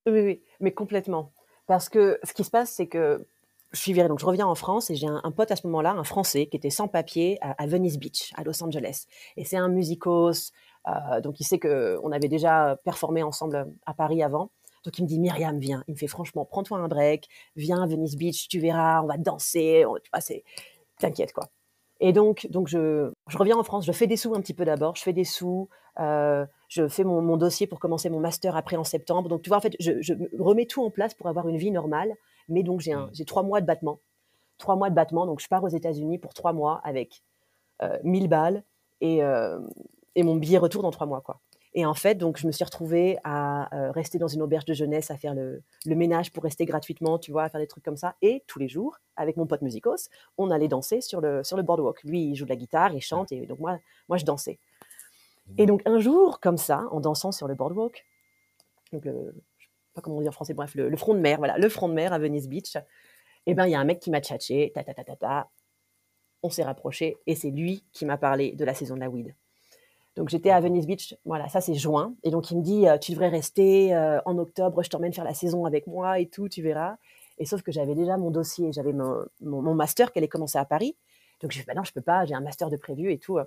Oui, 0.07 0.21
oui, 0.21 0.43
mais 0.61 0.73
complètement. 0.73 1.33
Parce 1.67 1.89
que 1.89 2.19
ce 2.25 2.35
qui 2.35 2.45
se 2.45 2.51
passe, 2.51 2.71
c'est 2.71 2.87
que 2.87 3.27
je 3.73 3.81
suis 3.81 3.93
virée, 3.93 4.09
donc 4.09 4.21
je 4.21 4.27
reviens 4.27 4.47
en 4.47 4.55
France 4.55 4.91
et 4.91 4.95
j'ai 4.95 5.09
un, 5.09 5.31
pote 5.33 5.51
à 5.51 5.57
ce 5.57 5.67
moment-là, 5.67 5.93
un 5.93 6.05
Français, 6.05 6.47
qui 6.47 6.57
était 6.57 6.71
sans 6.71 6.87
papier 6.87 7.39
à, 7.41 7.53
à 7.53 7.67
Venice 7.67 7.99
Beach, 7.99 8.33
à 8.37 8.45
Los 8.45 8.63
Angeles. 8.63 9.07
Et 9.37 9.45
c'est 9.45 9.57
un 9.57 9.69
musicos, 9.69 10.53
euh, 10.87 11.21
donc 11.21 11.41
il 11.41 11.45
sait 11.45 11.59
qu'on 11.59 12.13
avait 12.13 12.29
déjà 12.29 12.79
performé 12.85 13.23
ensemble 13.23 13.67
à 13.87 13.95
Paris 13.95 14.23
avant. 14.23 14.51
Donc 14.85 14.99
il 14.99 15.03
me 15.03 15.09
dit 15.09 15.19
Myriam, 15.19 15.59
viens. 15.59 15.83
Il 15.89 15.93
me 15.95 15.99
fait 15.99 16.07
franchement, 16.07 16.45
prends-toi 16.45 16.79
un 16.79 16.89
break, 16.89 17.29
viens 17.57 17.83
à 17.83 17.87
Venice 17.87 18.17
Beach, 18.17 18.49
tu 18.49 18.59
verras, 18.59 19.03
on 19.03 19.07
va 19.07 19.17
danser. 19.17 19.85
tu 20.03 20.11
vois, 20.13 20.21
c'est 20.21 20.45
t'inquiète 20.99 21.33
quoi. 21.33 21.49
Et 22.01 22.13
donc, 22.13 22.47
donc 22.51 22.69
je, 22.69 23.11
je, 23.29 23.39
reviens 23.39 23.57
en 23.57 23.63
France, 23.63 23.87
je 23.87 23.93
fais 23.93 24.07
des 24.07 24.17
sous 24.17 24.35
un 24.35 24.41
petit 24.41 24.53
peu 24.53 24.65
d'abord, 24.65 24.97
je 24.97 25.03
fais 25.03 25.13
des 25.13 25.25
sous, 25.25 25.69
euh, 26.01 26.45
je 26.69 26.89
fais 26.89 27.05
mon, 27.05 27.23
mon, 27.23 27.37
dossier 27.37 27.67
pour 27.67 27.79
commencer 27.79 28.11
mon 28.11 28.21
master 28.21 28.57
après 28.57 28.77
en 28.77 28.85
septembre. 28.85 29.29
Donc 29.29 29.43
tu 29.43 29.49
vois, 29.49 29.59
en 29.59 29.61
fait, 29.61 29.77
je, 29.81 30.03
je 30.03 30.13
remets 30.39 30.67
tout 30.67 30.83
en 30.83 30.91
place 30.91 31.15
pour 31.15 31.29
avoir 31.29 31.49
une 31.49 31.57
vie 31.57 31.71
normale. 31.71 32.15
Mais 32.49 32.63
donc 32.63 32.81
j'ai 32.81 32.95
mmh. 32.95 33.11
j'ai 33.13 33.25
trois 33.25 33.43
mois 33.43 33.61
de 33.61 33.67
battement, 33.67 34.01
trois 34.59 34.77
mois 34.77 34.91
de 34.91 34.95
battement. 34.95 35.27
Donc 35.27 35.41
je 35.41 35.49
pars 35.49 35.65
aux 35.65 35.69
États-Unis 35.69 36.19
pour 36.19 36.35
trois 36.35 36.53
mois 36.53 36.81
avec 36.85 37.23
euh, 37.83 37.99
1000 38.05 38.29
balles 38.29 38.63
et, 39.01 39.23
euh, 39.23 39.59
et 40.15 40.23
mon 40.23 40.37
billet 40.37 40.59
retour 40.59 40.83
dans 40.83 40.91
trois 40.91 41.07
mois 41.07 41.21
quoi. 41.21 41.41
Et 41.77 41.85
en 41.85 41.95
fait, 41.95 42.15
donc, 42.15 42.39
je 42.39 42.47
me 42.47 42.53
suis 42.53 42.65
retrouvée 42.65 43.19
à 43.25 43.75
euh, 43.77 43.91
rester 43.91 44.19
dans 44.19 44.29
une 44.29 44.43
auberge 44.43 44.65
de 44.65 44.75
jeunesse, 44.75 45.11
à 45.11 45.17
faire 45.17 45.35
le, 45.35 45.61
le, 45.85 45.95
ménage 45.97 46.33
pour 46.33 46.45
rester 46.45 46.67
gratuitement, 46.67 47.19
tu 47.19 47.33
vois, 47.33 47.43
à 47.43 47.49
faire 47.49 47.61
des 47.61 47.67
trucs 47.67 47.85
comme 47.85 47.97
ça. 47.97 48.15
Et 48.23 48.45
tous 48.47 48.61
les 48.61 48.69
jours, 48.69 49.01
avec 49.17 49.37
mon 49.37 49.47
pote 49.47 49.61
musicos, 49.61 50.09
on 50.39 50.53
allait 50.53 50.69
danser 50.69 51.01
sur 51.01 51.21
le, 51.21 51.43
sur 51.43 51.57
le 51.57 51.65
boardwalk. 51.65 52.05
Lui, 52.05 52.31
il 52.31 52.37
joue 52.37 52.45
de 52.45 52.51
la 52.51 52.57
guitare, 52.57 52.95
il 52.95 53.01
chante, 53.01 53.33
et 53.33 53.47
donc 53.47 53.59
moi, 53.59 53.81
moi 54.09 54.19
je 54.19 54.25
dansais. 54.25 54.61
Et 55.59 55.67
donc, 55.67 55.83
un 55.85 55.99
jour, 55.99 56.39
comme 56.39 56.59
ça, 56.59 56.87
en 56.93 57.01
dansant 57.01 57.33
sur 57.33 57.49
le 57.49 57.55
boardwalk, 57.55 58.07
donc 58.93 59.05
le, 59.05 59.35
je 59.59 59.65
sais 59.65 59.71
pas 59.95 60.01
comment 60.01 60.19
on 60.19 60.21
dit 60.21 60.29
en 60.29 60.33
français, 60.33 60.55
bref, 60.55 60.77
le, 60.77 60.89
le, 60.89 60.97
front 60.97 61.15
de 61.15 61.21
mer, 61.21 61.39
voilà, 61.39 61.59
le 61.59 61.69
front 61.69 61.89
de 61.89 61.95
mer 61.95 62.13
à 62.13 62.19
Venice 62.21 62.49
Beach, 62.49 62.77
et 63.47 63.55
ben, 63.55 63.67
il 63.67 63.73
y 63.73 63.75
a 63.75 63.81
un 63.81 63.85
mec 63.85 63.99
qui 63.99 64.11
m'a 64.11 64.21
tchatché, 64.21 64.71
ta 64.75 64.85
ta 64.85 64.95
ta 64.95 65.05
ta 65.05 65.17
ta. 65.17 65.51
On 66.43 66.51
s'est 66.51 66.63
rapproché, 66.63 67.19
et 67.27 67.35
c'est 67.35 67.51
lui 67.51 67.85
qui 67.93 68.05
m'a 68.05 68.17
parlé 68.17 68.53
de 68.53 68.65
la 68.65 68.75
saison 68.75 68.95
de 68.95 69.01
la 69.01 69.11
weed. 69.11 69.35
Donc 70.17 70.29
j'étais 70.29 70.51
à 70.51 70.61
Venice 70.61 70.87
Beach, 70.87 71.17
voilà, 71.25 71.49
ça 71.49 71.61
c'est 71.61 71.75
juin. 71.75 72.15
Et 72.23 72.31
donc 72.31 72.51
il 72.51 72.59
me 72.59 72.63
dit, 72.63 72.89
euh, 72.89 72.99
tu 72.99 73.13
devrais 73.13 73.29
rester 73.29 73.95
euh, 73.95 74.21
en 74.25 74.39
octobre, 74.39 74.83
je 74.83 74.91
t'emmène 74.91 75.13
faire 75.13 75.25
la 75.25 75.35
saison 75.35 75.65
avec 75.65 75.87
moi 75.87 76.21
et 76.21 76.27
tout, 76.27 76.49
tu 76.49 76.63
verras. 76.63 76.97
Et 77.39 77.47
sauf 77.47 77.63
que 77.63 77.73
j'avais 77.73 77.95
déjà 77.95 78.17
mon 78.17 78.31
dossier, 78.31 78.73
j'avais 78.73 78.93
mon, 78.93 79.25
mon, 79.41 79.75
master 79.75 80.13
qui 80.13 80.19
allait 80.19 80.29
commencer 80.29 80.59
à 80.59 80.65
Paris. 80.65 80.97
Donc 81.41 81.51
je 81.51 81.59
dit, 81.59 81.65
bah 81.67 81.75
non, 81.75 81.83
je 81.83 81.93
peux 81.93 82.01
pas, 82.01 82.25
j'ai 82.27 82.35
un 82.35 82.41
master 82.41 82.71
de 82.71 82.77
prévu 82.77 83.11
et 83.13 83.19
tout. 83.19 83.39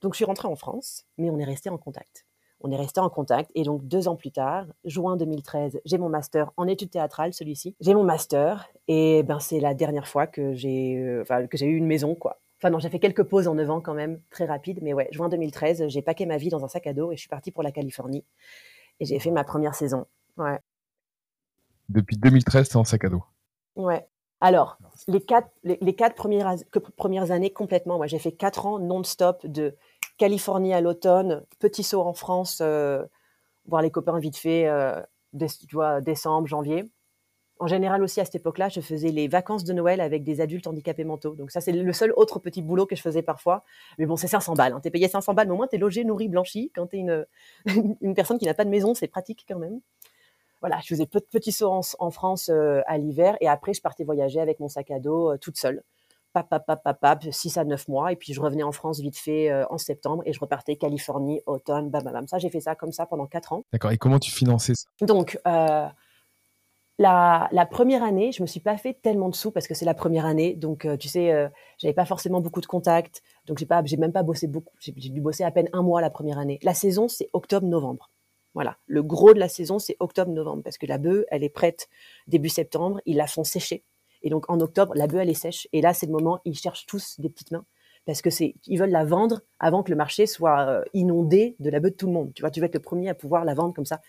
Donc 0.00 0.14
je 0.14 0.16
suis 0.16 0.24
rentrée 0.24 0.48
en 0.48 0.56
France, 0.56 1.04
mais 1.18 1.28
on 1.28 1.38
est 1.38 1.44
resté 1.44 1.68
en 1.68 1.76
contact. 1.76 2.26
On 2.60 2.70
est 2.70 2.76
resté 2.76 3.00
en 3.00 3.10
contact 3.10 3.50
et 3.54 3.64
donc 3.64 3.86
deux 3.86 4.08
ans 4.08 4.16
plus 4.16 4.32
tard, 4.32 4.66
juin 4.84 5.18
2013, 5.18 5.80
j'ai 5.84 5.98
mon 5.98 6.08
master 6.08 6.50
en 6.56 6.66
études 6.66 6.90
théâtrales, 6.90 7.34
celui-ci. 7.34 7.76
J'ai 7.80 7.94
mon 7.94 8.02
master 8.04 8.68
et 8.88 9.22
ben 9.22 9.38
c'est 9.38 9.60
la 9.60 9.74
dernière 9.74 10.08
fois 10.08 10.26
que 10.26 10.54
j'ai, 10.54 10.96
euh, 10.96 11.46
que 11.46 11.58
j'ai 11.58 11.66
eu 11.66 11.76
une 11.76 11.86
maison 11.86 12.14
quoi. 12.14 12.38
Enfin 12.58 12.70
non, 12.70 12.78
j'ai 12.78 12.88
fait 12.88 12.98
quelques 12.98 13.24
pauses 13.24 13.48
en 13.48 13.54
9 13.54 13.70
ans 13.70 13.80
quand 13.80 13.94
même, 13.94 14.20
très 14.30 14.46
rapide. 14.46 14.80
Mais 14.82 14.94
ouais, 14.94 15.08
juin 15.12 15.28
2013, 15.28 15.88
j'ai 15.88 16.02
paqué 16.02 16.26
ma 16.26 16.38
vie 16.38 16.48
dans 16.48 16.64
un 16.64 16.68
sac 16.68 16.86
à 16.86 16.92
dos 16.92 17.12
et 17.12 17.16
je 17.16 17.20
suis 17.20 17.28
partie 17.28 17.50
pour 17.50 17.62
la 17.62 17.72
Californie. 17.72 18.24
Et 19.00 19.04
j'ai 19.04 19.18
fait 19.18 19.30
ma 19.30 19.44
première 19.44 19.74
saison. 19.74 20.06
Ouais. 20.38 20.58
Depuis 21.88 22.16
2013, 22.16 22.68
c'est 22.68 22.76
en 22.76 22.84
sac 22.84 23.04
à 23.04 23.08
dos. 23.10 23.22
Ouais. 23.76 24.06
Alors, 24.40 24.78
les 25.08 25.20
quatre, 25.20 25.48
les, 25.64 25.78
les 25.80 25.94
quatre 25.94 26.14
premières, 26.14 26.54
premières 26.96 27.30
années 27.30 27.52
complètement, 27.52 27.98
ouais, 27.98 28.08
j'ai 28.08 28.18
fait 28.18 28.32
quatre 28.32 28.66
ans 28.66 28.78
non-stop 28.78 29.46
de 29.46 29.76
Californie 30.18 30.74
à 30.74 30.80
l'automne, 30.80 31.44
petit 31.58 31.82
saut 31.82 32.02
en 32.02 32.12
France, 32.14 32.60
euh, 32.62 33.04
voir 33.66 33.82
les 33.82 33.90
copains 33.90 34.18
vite 34.18 34.36
fait, 34.36 34.66
euh, 34.66 35.00
tu 35.38 35.74
vois, 35.74 36.00
décembre, 36.00 36.46
janvier 36.46 36.84
en 37.58 37.66
général 37.66 38.02
aussi 38.02 38.20
à 38.20 38.24
cette 38.24 38.34
époque-là, 38.36 38.68
je 38.68 38.80
faisais 38.80 39.10
les 39.10 39.28
vacances 39.28 39.64
de 39.64 39.72
Noël 39.72 40.00
avec 40.00 40.22
des 40.22 40.40
adultes 40.40 40.66
handicapés 40.66 41.04
mentaux. 41.04 41.34
Donc 41.34 41.50
ça, 41.50 41.60
c'est 41.60 41.72
le 41.72 41.92
seul 41.92 42.12
autre 42.16 42.38
petit 42.38 42.62
boulot 42.62 42.86
que 42.86 42.96
je 42.96 43.00
faisais 43.00 43.22
parfois. 43.22 43.64
Mais 43.98 44.06
bon, 44.06 44.16
c'est 44.16 44.26
500 44.26 44.54
balles. 44.54 44.72
Hein. 44.72 44.80
T'es 44.82 44.90
payé 44.90 45.08
500 45.08 45.34
balles, 45.34 45.46
mais 45.46 45.54
au 45.54 45.56
moins 45.56 45.66
t'es 45.66 45.78
logé, 45.78 46.04
nourri, 46.04 46.28
blanchi. 46.28 46.70
Quand 46.74 46.86
t'es 46.86 46.98
une, 46.98 47.26
une 48.00 48.14
personne 48.14 48.38
qui 48.38 48.44
n'a 48.44 48.54
pas 48.54 48.64
de 48.64 48.70
maison, 48.70 48.94
c'est 48.94 49.08
pratique 49.08 49.44
quand 49.48 49.58
même. 49.58 49.80
voilà, 50.60 50.78
je 50.82 50.88
faisais 50.88 51.06
peu 51.06 51.20
de 51.20 51.26
petits 51.30 51.52
sauts 51.52 51.80
en, 51.98 52.10
France 52.10 52.50
à 52.50 52.98
l'hiver 52.98 53.36
et 53.40 53.48
après 53.48 53.74
je 53.74 53.80
partais 53.80 54.04
voyager 54.04 54.40
avec 54.40 54.60
mon 54.60 54.68
sac 54.68 54.90
à 54.90 54.98
dos 54.98 55.36
toute 55.38 55.56
seule. 55.56 55.82
Pap, 56.32 56.50
pap, 56.50 56.66
pap, 56.66 56.82
pap, 56.82 57.00
pap, 57.00 57.24
6 57.30 57.56
à 57.56 57.64
9 57.64 57.88
mois 57.88 58.12
et 58.12 58.16
puis 58.16 58.34
je 58.34 58.40
revenais 58.42 58.62
en 58.62 58.72
France 58.72 59.00
vite 59.00 59.16
fait 59.16 59.50
en 59.70 59.78
septembre 59.78 60.22
et 60.26 60.34
je 60.34 60.40
repartais 60.40 60.76
Californie, 60.76 61.40
automne, 61.46 61.88
bam, 61.88 62.02
bam, 62.02 62.12
bam. 62.12 62.26
Ça, 62.26 62.36
j'ai 62.36 62.50
fait 62.50 62.60
ça 62.60 62.74
comme 62.74 62.92
ça 62.92 63.06
pendant 63.06 63.26
4 63.26 63.54
ans. 63.54 63.64
D'accord. 63.72 63.90
Et 63.90 63.96
comment 63.96 64.18
tu 64.18 64.30
finançais 64.30 64.74
ça? 64.74 64.86
Donc, 65.00 65.38
la, 66.98 67.48
la, 67.52 67.66
première 67.66 68.02
année, 68.02 68.32
je 68.32 68.42
me 68.42 68.46
suis 68.46 68.60
pas 68.60 68.78
fait 68.78 68.94
tellement 68.94 69.28
de 69.28 69.34
sous 69.34 69.50
parce 69.50 69.66
que 69.66 69.74
c'est 69.74 69.84
la 69.84 69.94
première 69.94 70.24
année, 70.24 70.54
donc 70.54 70.88
tu 70.98 71.08
sais, 71.08 71.32
euh, 71.32 71.48
j'avais 71.78 71.92
pas 71.92 72.06
forcément 72.06 72.40
beaucoup 72.40 72.62
de 72.62 72.66
contacts, 72.66 73.22
donc 73.46 73.58
j'ai 73.58 73.66
pas, 73.66 73.82
j'ai 73.84 73.98
même 73.98 74.12
pas 74.12 74.22
bossé 74.22 74.46
beaucoup. 74.46 74.74
J'ai 74.80 74.92
dû 74.92 75.20
bosser 75.20 75.44
à 75.44 75.50
peine 75.50 75.68
un 75.72 75.82
mois 75.82 76.00
la 76.00 76.10
première 76.10 76.38
année. 76.38 76.58
La 76.62 76.72
saison, 76.72 77.08
c'est 77.08 77.28
octobre-novembre. 77.34 78.10
Voilà, 78.54 78.78
le 78.86 79.02
gros 79.02 79.34
de 79.34 79.38
la 79.38 79.50
saison, 79.50 79.78
c'est 79.78 79.96
octobre-novembre 80.00 80.62
parce 80.62 80.78
que 80.78 80.86
la 80.86 80.96
bœuf, 80.96 81.26
elle 81.30 81.44
est 81.44 81.50
prête 81.50 81.88
début 82.26 82.48
septembre, 82.48 83.02
ils 83.04 83.16
la 83.16 83.26
font 83.26 83.44
sécher, 83.44 83.84
et 84.22 84.30
donc 84.30 84.48
en 84.48 84.58
octobre, 84.60 84.94
la 84.96 85.06
bœuf 85.06 85.20
elle 85.20 85.30
est 85.30 85.34
sèche, 85.34 85.68
et 85.74 85.82
là 85.82 85.92
c'est 85.92 86.06
le 86.06 86.12
moment, 86.12 86.38
ils 86.46 86.56
cherchent 86.56 86.86
tous 86.86 87.20
des 87.20 87.28
petites 87.28 87.50
mains 87.50 87.66
parce 88.06 88.22
que 88.22 88.30
c'est, 88.30 88.54
ils 88.68 88.78
veulent 88.78 88.90
la 88.90 89.04
vendre 89.04 89.42
avant 89.58 89.82
que 89.82 89.90
le 89.90 89.96
marché 89.96 90.26
soit 90.26 90.84
inondé 90.94 91.56
de 91.58 91.70
la 91.70 91.80
bœuf 91.80 91.90
de 91.90 91.96
tout 91.96 92.06
le 92.06 92.12
monde. 92.12 92.32
Tu 92.34 92.42
vois, 92.42 92.52
tu 92.52 92.60
vas 92.60 92.66
être 92.66 92.74
le 92.74 92.80
premier 92.80 93.08
à 93.08 93.14
pouvoir 93.14 93.44
la 93.44 93.52
vendre 93.52 93.74
comme 93.74 93.84
ça 93.84 94.00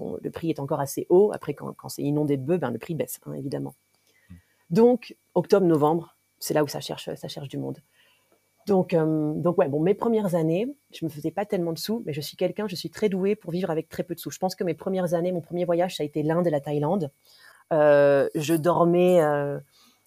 le 0.00 0.30
prix 0.30 0.50
est 0.50 0.60
encore 0.60 0.80
assez 0.80 1.06
haut. 1.08 1.30
Après, 1.34 1.54
quand, 1.54 1.88
c'est 1.88 2.02
inondé 2.02 2.36
de 2.36 2.42
bœufs, 2.42 2.58
ben, 2.58 2.70
le 2.70 2.78
prix 2.78 2.94
baisse, 2.94 3.20
hein, 3.26 3.32
évidemment. 3.34 3.74
Donc, 4.70 5.16
octobre-novembre, 5.34 6.16
c'est 6.38 6.54
là 6.54 6.64
où 6.64 6.68
ça 6.68 6.80
cherche, 6.80 7.14
ça 7.14 7.28
cherche 7.28 7.48
du 7.48 7.58
monde. 7.58 7.78
Donc, 8.66 8.94
euh, 8.94 9.32
donc 9.34 9.58
ouais, 9.58 9.68
bon, 9.68 9.80
mes 9.80 9.94
premières 9.94 10.34
années, 10.34 10.74
je 10.92 11.04
me 11.04 11.10
faisais 11.10 11.30
pas 11.30 11.44
tellement 11.44 11.72
de 11.72 11.78
sous, 11.78 12.02
mais 12.04 12.12
je 12.12 12.20
suis 12.20 12.36
quelqu'un, 12.36 12.66
je 12.66 12.74
suis 12.74 12.90
très 12.90 13.08
doué 13.08 13.36
pour 13.36 13.52
vivre 13.52 13.70
avec 13.70 13.88
très 13.88 14.02
peu 14.02 14.14
de 14.14 14.20
sous. 14.20 14.30
Je 14.30 14.38
pense 14.38 14.56
que 14.56 14.64
mes 14.64 14.74
premières 14.74 15.14
années, 15.14 15.30
mon 15.30 15.40
premier 15.40 15.64
voyage, 15.64 15.96
ça 15.96 16.02
a 16.02 16.06
été 16.06 16.24
l'Inde 16.24 16.46
et 16.48 16.50
la 16.50 16.60
Thaïlande. 16.60 17.10
Euh, 17.72 18.28
je 18.34 18.54
dormais, 18.54 19.22
euh, 19.22 19.58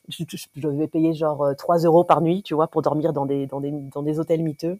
je, 0.09 0.23
devais 0.57 0.87
payer 0.89 1.13
genre 1.13 1.55
3 1.57 1.79
euros 1.79 2.03
par 2.03 2.21
nuit, 2.21 2.43
tu 2.43 2.53
vois, 2.53 2.67
pour 2.67 2.81
dormir 2.81 3.13
dans 3.13 3.25
des, 3.25 3.47
dans 3.47 3.61
des, 3.61 3.71
dans 3.71 4.03
des 4.03 4.19
hôtels 4.19 4.43
miteux. 4.43 4.77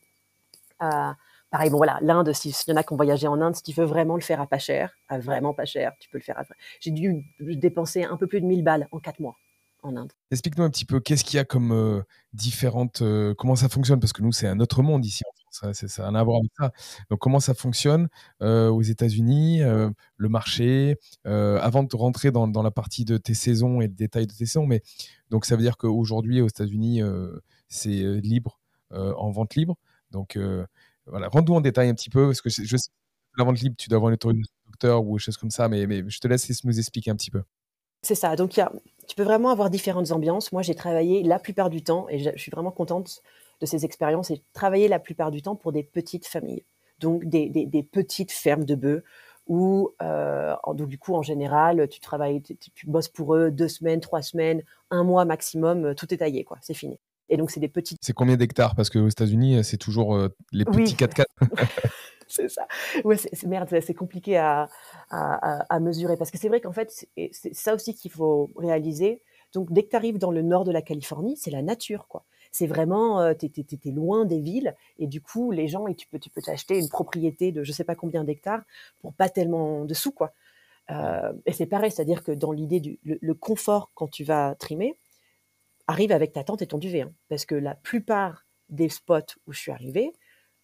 Pareil, 1.49 1.71
bon 1.71 1.77
voilà, 1.77 1.97
l'Inde, 2.01 2.31
s'il 2.33 2.53
y 2.67 2.71
en 2.71 2.75
a 2.75 2.83
qui 2.83 2.93
ont 2.93 2.95
voyagé 2.95 3.27
en 3.27 3.41
Inde, 3.41 3.55
si 3.55 3.63
tu 3.63 3.73
veux 3.73 3.85
vraiment 3.85 4.15
le 4.15 4.21
faire 4.21 4.39
à 4.39 4.45
pas 4.45 4.59
cher, 4.59 4.93
à 5.07 5.17
vraiment 5.17 5.53
pas 5.53 5.65
cher, 5.65 5.93
tu 5.99 6.07
peux 6.09 6.19
le 6.19 6.23
faire 6.23 6.37
à... 6.37 6.43
J'ai 6.79 6.91
dû 6.91 7.25
dépenser 7.39 8.03
un 8.03 8.17
peu 8.17 8.27
plus 8.27 8.39
de 8.41 8.45
1000 8.45 8.63
balles 8.63 8.87
en 8.91 8.99
4 8.99 9.19
mois 9.19 9.35
en 9.81 9.95
Inde. 9.95 10.11
Explique-nous 10.29 10.63
un 10.63 10.69
petit 10.69 10.85
peu, 10.85 10.99
qu'est-ce 10.99 11.23
qu'il 11.23 11.37
y 11.37 11.39
a 11.39 11.45
comme 11.45 11.71
euh, 11.71 12.03
différentes... 12.33 13.01
Euh, 13.01 13.33
comment 13.33 13.55
ça 13.55 13.67
fonctionne? 13.67 13.99
Parce 13.99 14.13
que 14.13 14.21
nous, 14.21 14.31
c'est 14.31 14.47
un 14.47 14.59
autre 14.59 14.83
monde 14.83 15.03
ici 15.03 15.23
en 15.27 15.33
France, 15.41 15.63
hein, 15.63 15.87
ça 15.87 16.03
rien 16.03 16.13
à 16.13 16.23
voir 16.23 16.37
avec 16.37 16.51
ça. 16.55 16.71
Donc 17.09 17.17
comment 17.17 17.39
ça 17.39 17.55
fonctionne 17.55 18.09
euh, 18.43 18.69
aux 18.69 18.83
États-Unis, 18.83 19.61
le 19.61 20.29
marché, 20.29 20.97
avant 21.25 21.81
de 21.81 21.95
rentrer 21.95 22.29
dans, 22.29 22.47
dans, 22.47 22.61
la 22.61 22.71
partie 22.71 23.05
de 23.05 23.17
tes 23.17 23.33
saisons 23.33 23.81
et 23.81 23.87
le 23.87 23.93
détail 23.93 24.27
de 24.27 24.33
tes 24.33 24.45
saisons, 24.45 24.67
mais 24.67 24.83
donc 25.31 25.45
ça 25.45 25.55
veut 25.55 25.63
dire 25.63 25.77
qu'aujourd'hui 25.77 26.41
aux 26.41 26.47
États-Unis, 26.47 27.01
c'est 27.69 28.03
libre, 28.21 28.59
en 28.91 29.31
vente 29.31 29.55
libre. 29.55 29.77
Donc 30.11 30.37
voilà, 31.09 31.27
rends-nous 31.27 31.53
en 31.53 31.61
détail 31.61 31.89
un 31.89 31.93
petit 31.93 32.09
peu, 32.09 32.27
parce 32.27 32.41
que 32.41 32.49
je 32.49 32.77
sais 32.77 32.89
que 32.89 33.39
la 33.39 33.45
vente 33.45 33.59
libre, 33.59 33.75
tu 33.77 33.89
dois 33.89 33.97
avoir 33.97 34.09
une 34.09 34.15
autorisation 34.15 34.53
docteur 34.67 35.05
ou 35.05 35.17
des 35.17 35.23
choses 35.23 35.37
comme 35.37 35.49
ça, 35.51 35.67
mais, 35.67 35.87
mais 35.87 36.03
je 36.07 36.19
te 36.19 36.27
laisse 36.27 36.63
nous 36.63 36.79
expliquer 36.79 37.11
un 37.11 37.15
petit 37.15 37.31
peu. 37.31 37.43
C'est 38.01 38.15
ça. 38.15 38.35
Donc, 38.35 38.55
y 38.55 38.61
a, 38.61 38.71
tu 39.07 39.15
peux 39.15 39.23
vraiment 39.23 39.49
avoir 39.49 39.69
différentes 39.69 40.11
ambiances. 40.11 40.51
Moi, 40.51 40.61
j'ai 40.61 40.75
travaillé 40.75 41.23
la 41.23 41.39
plupart 41.39 41.69
du 41.69 41.83
temps, 41.83 42.07
et 42.09 42.19
je, 42.19 42.29
suis 42.37 42.51
vraiment 42.51 42.71
contente 42.71 43.21
de 43.59 43.65
ces 43.65 43.85
expériences, 43.85 44.31
et 44.31 44.41
travaillé 44.53 44.87
la 44.87 44.99
plupart 44.99 45.31
du 45.31 45.41
temps 45.41 45.55
pour 45.55 45.71
des 45.71 45.83
petites 45.83 46.27
familles. 46.27 46.63
Donc, 46.99 47.25
des, 47.25 47.49
des, 47.49 47.83
petites 47.83 48.31
fermes 48.31 48.65
de 48.65 48.75
bœufs 48.75 49.03
où, 49.47 49.93
euh, 50.01 50.55
donc, 50.75 50.89
du 50.89 50.99
coup, 50.99 51.15
en 51.15 51.21
général, 51.21 51.87
tu 51.89 51.99
travailles, 51.99 52.41
tu, 52.41 52.55
tu, 52.57 52.87
bosses 52.87 53.07
pour 53.07 53.35
eux 53.35 53.51
deux 53.51 53.67
semaines, 53.67 53.99
trois 53.99 54.21
semaines, 54.21 54.63
un 54.91 55.03
mois 55.03 55.25
maximum, 55.25 55.95
tout 55.95 56.13
est 56.13 56.17
taillé, 56.17 56.43
quoi. 56.43 56.57
C'est 56.61 56.73
fini. 56.73 56.99
Et 57.29 57.37
donc, 57.37 57.51
c'est 57.51 57.59
des 57.59 57.69
petites. 57.69 57.99
C'est 58.01 58.13
combien 58.13 58.37
d'hectares? 58.37 58.75
Parce 58.75 58.89
qu'aux 58.89 59.07
États-Unis, 59.07 59.63
c'est 59.63 59.77
toujours 59.77 60.15
euh, 60.15 60.29
les 60.51 60.65
petits 60.65 60.95
4x4. 60.95 61.25
c'est 62.27 62.49
ça. 62.49 62.67
Ouais, 63.03 63.17
c'est 63.17 63.47
merde, 63.47 63.69
c'est 63.81 63.93
compliqué 63.93 64.37
à, 64.37 64.69
à, 65.09 65.79
mesurer. 65.79 66.17
Parce 66.17 66.31
que 66.31 66.37
c'est 66.37 66.49
vrai 66.49 66.61
qu'en 66.61 66.73
fait, 66.73 67.07
c'est 67.31 67.53
ça 67.53 67.75
aussi 67.75 67.93
qu'il 67.93 68.11
faut 68.11 68.49
réaliser. 68.55 69.21
Donc, 69.53 69.71
dès 69.71 69.83
que 69.83 69.89
tu 69.89 69.95
arrives 69.95 70.17
dans 70.17 70.31
le 70.31 70.41
nord 70.41 70.63
de 70.63 70.71
la 70.71 70.81
Californie, 70.81 71.37
c'est 71.37 71.51
la 71.51 71.61
nature, 71.61 72.07
quoi. 72.07 72.23
C'est 72.51 72.67
vraiment, 72.67 73.21
euh, 73.21 73.33
tu 73.33 73.45
es, 73.45 73.91
loin 73.91 74.25
des 74.25 74.39
villes 74.39 74.75
et 74.97 75.05
du 75.05 75.21
coup, 75.21 75.51
les 75.51 75.67
gens, 75.67 75.87
et 75.87 75.93
tu 75.93 76.07
peux 76.07 76.17
tu 76.17 76.31
peux 76.31 76.41
t'acheter 76.41 76.79
une 76.79 76.89
propriété 76.89 77.51
de 77.51 77.63
je 77.63 77.71
sais 77.71 77.83
pas 77.83 77.93
combien 77.93 78.23
d'hectares 78.23 78.63
pour 79.01 79.13
pas 79.13 79.29
tellement 79.29 79.85
de 79.85 79.93
sous, 79.93 80.11
quoi. 80.11 80.33
Euh, 80.89 81.31
et 81.45 81.53
c'est 81.53 81.67
pareil, 81.67 81.91
c'est-à-dire 81.91 82.23
que 82.23 82.31
dans 82.31 82.51
l'idée 82.51 82.79
du 82.79 82.99
le, 83.03 83.33
confort 83.35 83.91
quand 83.93 84.07
tu 84.07 84.23
vas 84.23 84.55
trimer, 84.55 84.95
arrive 85.89 86.11
avec 86.11 86.31
ta 86.31 86.43
tente 86.43 86.61
et 86.61 86.67
ton 86.67 86.77
duvet. 86.77 87.01
Hein, 87.01 87.13
parce 87.27 87.45
que 87.45 87.55
la 87.55 87.75
plupart 87.75 88.45
des 88.69 88.89
spots 88.89 89.35
où 89.47 89.53
je 89.53 89.59
suis 89.59 89.71
arrivée, 89.71 90.13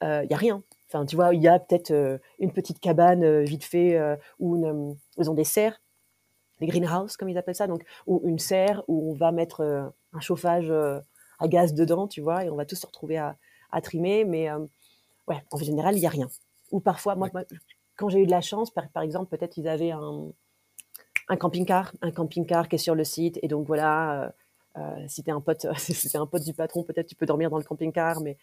il 0.01 0.07
euh, 0.07 0.25
y 0.25 0.33
a 0.33 0.37
rien. 0.37 0.63
Enfin, 0.87 1.05
tu 1.05 1.15
vois, 1.15 1.33
il 1.33 1.41
y 1.41 1.47
a 1.47 1.59
peut-être 1.59 1.91
euh, 1.91 2.19
une 2.39 2.51
petite 2.51 2.79
cabane 2.79 3.23
euh, 3.23 3.41
vite 3.41 3.63
fait 3.63 3.99
où 4.39 4.95
ils 5.17 5.29
ont 5.29 5.33
des 5.33 5.43
serres, 5.43 5.81
des 6.59 6.67
greenhouses 6.67 7.17
comme 7.17 7.29
ils 7.29 7.37
appellent 7.37 7.55
ça, 7.55 7.67
donc 7.67 7.83
ou 8.05 8.21
une 8.25 8.39
serre 8.39 8.83
où 8.87 9.11
on 9.11 9.15
va 9.15 9.31
mettre 9.31 9.61
un 10.13 10.19
chauffage 10.19 10.71
à 10.71 11.47
gaz 11.47 11.73
dedans, 11.73 12.07
tu 12.07 12.21
vois, 12.21 12.45
et 12.45 12.49
on 12.49 12.55
va 12.55 12.65
tous 12.65 12.75
se 12.75 12.85
retrouver 12.85 13.17
à, 13.17 13.35
trimer. 13.81 14.25
Mais 14.25 14.49
ouais, 15.27 15.43
en 15.51 15.57
général, 15.57 15.97
il 15.97 16.01
y 16.01 16.05
a 16.05 16.09
rien. 16.09 16.29
Ou 16.71 16.79
parfois, 16.79 17.15
moi, 17.15 17.29
quand 17.97 18.09
j'ai 18.09 18.21
eu 18.21 18.25
de 18.25 18.31
la 18.31 18.41
chance, 18.41 18.71
par, 18.71 18.89
par 18.89 19.03
exemple, 19.03 19.35
peut-être 19.35 19.57
ils 19.57 19.67
avaient 19.67 19.91
un, 19.91 20.31
un 21.27 21.37
camping-car, 21.37 21.93
un 22.01 22.11
camping-car 22.11 22.67
qui 22.67 22.75
est 22.75 22.79
sur 22.79 22.95
le 22.95 23.03
site, 23.03 23.39
et 23.41 23.47
donc 23.47 23.65
voilà 23.67 24.23
euh, 24.23 24.29
si 25.07 25.23
t'es 25.23 25.31
un 25.31 25.41
pote, 25.41 25.67
si 25.77 26.17
un 26.17 26.25
pote 26.25 26.43
du 26.43 26.53
patron, 26.53 26.83
peut-être 26.83 27.07
tu 27.07 27.15
peux 27.15 27.25
dormir 27.25 27.49
dans 27.49 27.57
le 27.57 27.63
camping-car, 27.63 28.21
mais 28.21 28.37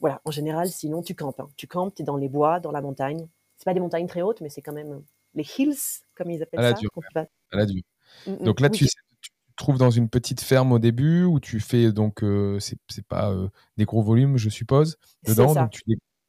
voilà, 0.00 0.20
en 0.24 0.30
général, 0.30 0.68
sinon 0.68 1.02
tu 1.02 1.14
campes. 1.14 1.40
Hein. 1.40 1.48
Tu 1.56 1.66
campes, 1.66 1.94
tu 1.94 2.02
es 2.02 2.04
dans 2.04 2.16
les 2.16 2.28
bois, 2.28 2.60
dans 2.60 2.70
la 2.70 2.80
montagne. 2.80 3.26
C'est 3.56 3.64
pas 3.64 3.74
des 3.74 3.80
montagnes 3.80 4.06
très 4.06 4.22
hautes, 4.22 4.40
mais 4.40 4.48
c'est 4.48 4.62
quand 4.62 4.72
même 4.72 5.02
les 5.34 5.44
hills, 5.58 5.74
comme 6.14 6.30
ils 6.30 6.42
appellent 6.42 6.60
à 6.60 6.70
la 6.70 6.76
ça. 6.76 6.80
Dure. 6.80 6.90
À 7.50 7.56
la 7.56 7.66
dure. 7.66 7.82
Mm, 8.26 8.32
mm. 8.32 8.44
Donc 8.44 8.60
là, 8.60 8.70
tu, 8.70 8.86
te 8.86 8.92
trouves 9.56 9.78
dans 9.78 9.90
une 9.90 10.08
petite 10.08 10.40
ferme 10.40 10.72
au 10.72 10.78
début 10.78 11.24
où 11.24 11.40
tu 11.40 11.58
fais 11.58 11.90
donc 11.90 12.22
euh, 12.22 12.60
c'est 12.60 13.06
pas 13.08 13.32
euh, 13.32 13.48
des 13.76 13.84
gros 13.84 14.02
volumes, 14.02 14.36
je 14.36 14.48
suppose, 14.48 14.96
dedans. 15.24 15.52
Donc 15.54 15.70
tu, 15.70 15.82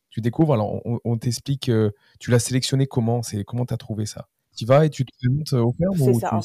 tu, 0.09 0.21
découvres. 0.21 0.53
Alors 0.53 0.81
on, 0.85 1.17
t'explique. 1.17 1.71
tu 2.19 2.31
l'as 2.31 2.39
sélectionné 2.39 2.87
comment? 2.87 3.21
C'est 3.21 3.43
comment 3.43 3.65
t'as 3.65 3.77
trouvé 3.77 4.07
ça? 4.07 4.27
Tu 4.59 4.65
vas 4.65 4.85
et 4.85 4.89
tu 4.89 5.05
te 5.05 5.11
présentes 5.17 5.53
au 5.53 5.71
ferme 5.71 6.01
ou 6.01 6.19
ça. 6.19 6.37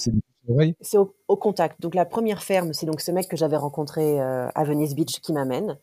C'est 0.81 0.99
au, 0.99 1.37
contact. 1.37 1.81
Donc 1.81 1.97
la 1.97 2.05
première 2.05 2.45
ferme, 2.45 2.73
c'est 2.73 2.87
donc 2.87 3.01
ce 3.01 3.11
mec 3.11 3.27
que 3.27 3.37
j'avais 3.37 3.57
rencontré 3.57 4.21
euh, 4.21 4.47
à 4.55 4.63
Venice 4.63 4.95
Beach 4.95 5.21
qui 5.21 5.33
m'amène. 5.33 5.81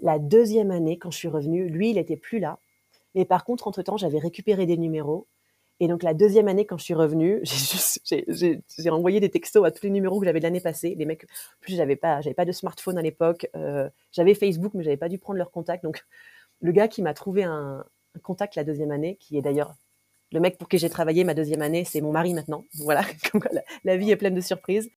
La 0.00 0.18
deuxième 0.18 0.70
année, 0.70 0.98
quand 0.98 1.10
je 1.10 1.18
suis 1.18 1.28
revenue, 1.28 1.68
lui, 1.68 1.90
il 1.90 1.98
était 1.98 2.16
plus 2.16 2.38
là. 2.38 2.58
Mais 3.14 3.26
par 3.26 3.44
contre, 3.44 3.68
entre-temps, 3.68 3.98
j'avais 3.98 4.18
récupéré 4.18 4.64
des 4.64 4.78
numéros. 4.78 5.26
Et 5.78 5.86
donc 5.86 6.02
la 6.02 6.14
deuxième 6.14 6.48
année, 6.48 6.64
quand 6.64 6.78
je 6.78 6.84
suis 6.84 6.94
revenue, 6.94 7.42
j'ai 8.04 8.90
envoyé 8.90 9.20
des 9.20 9.28
textos 9.28 9.66
à 9.66 9.70
tous 9.70 9.84
les 9.84 9.90
numéros 9.90 10.20
que 10.20 10.24
j'avais 10.24 10.40
l'année 10.40 10.60
passée. 10.60 10.94
Les 10.96 11.04
mecs, 11.04 11.26
plus 11.60 11.76
j'avais 11.76 11.96
pas, 11.96 12.22
j'avais 12.22 12.34
pas 12.34 12.46
de 12.46 12.52
smartphone 12.52 12.96
à 12.96 13.02
l'époque. 13.02 13.46
Euh, 13.56 13.90
j'avais 14.10 14.32
Facebook, 14.32 14.72
mais 14.72 14.84
j'avais 14.84 14.96
pas 14.96 15.10
dû 15.10 15.18
prendre 15.18 15.36
leur 15.36 15.50
contact. 15.50 15.84
Donc 15.84 16.02
le 16.62 16.72
gars 16.72 16.88
qui 16.88 17.02
m'a 17.02 17.12
trouvé 17.12 17.44
un, 17.44 17.84
un, 18.14 18.18
contact 18.20 18.56
la 18.56 18.64
deuxième 18.64 18.90
année, 18.90 19.16
qui 19.20 19.36
est 19.36 19.42
d'ailleurs 19.42 19.74
le 20.34 20.40
mec 20.40 20.58
pour 20.58 20.68
qui 20.68 20.78
j'ai 20.78 20.90
travaillé 20.90 21.22
ma 21.22 21.32
deuxième 21.32 21.62
année, 21.62 21.84
c'est 21.84 22.00
mon 22.00 22.10
mari 22.10 22.34
maintenant. 22.34 22.64
Voilà, 22.80 23.02
la, 23.84 23.96
vie 23.96 24.10
est 24.10 24.16
pleine 24.16 24.34
de 24.34 24.40
surprises. 24.40 24.90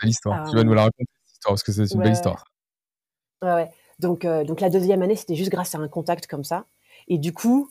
Belle 0.00 0.10
histoire. 0.10 0.48
tu 0.48 0.56
vas 0.56 0.64
nous 0.64 0.72
la 0.72 0.84
raconter 0.84 1.04
cette 1.26 1.34
histoire 1.34 1.52
parce 1.52 1.62
que 1.62 1.72
c'est 1.72 1.92
une 1.92 2.00
belle 2.00 2.12
histoire. 2.12 2.44
Ouais, 3.42 3.68
Donc, 3.98 4.24
euh, 4.24 4.44
donc 4.44 4.60
la 4.60 4.70
deuxième 4.70 5.02
année, 5.02 5.14
c'était 5.14 5.34
juste 5.34 5.50
grâce 5.50 5.74
à 5.74 5.78
un 5.78 5.88
contact 5.88 6.26
comme 6.26 6.42
ça. 6.42 6.64
Et 7.06 7.18
du 7.18 7.34
coup, 7.34 7.70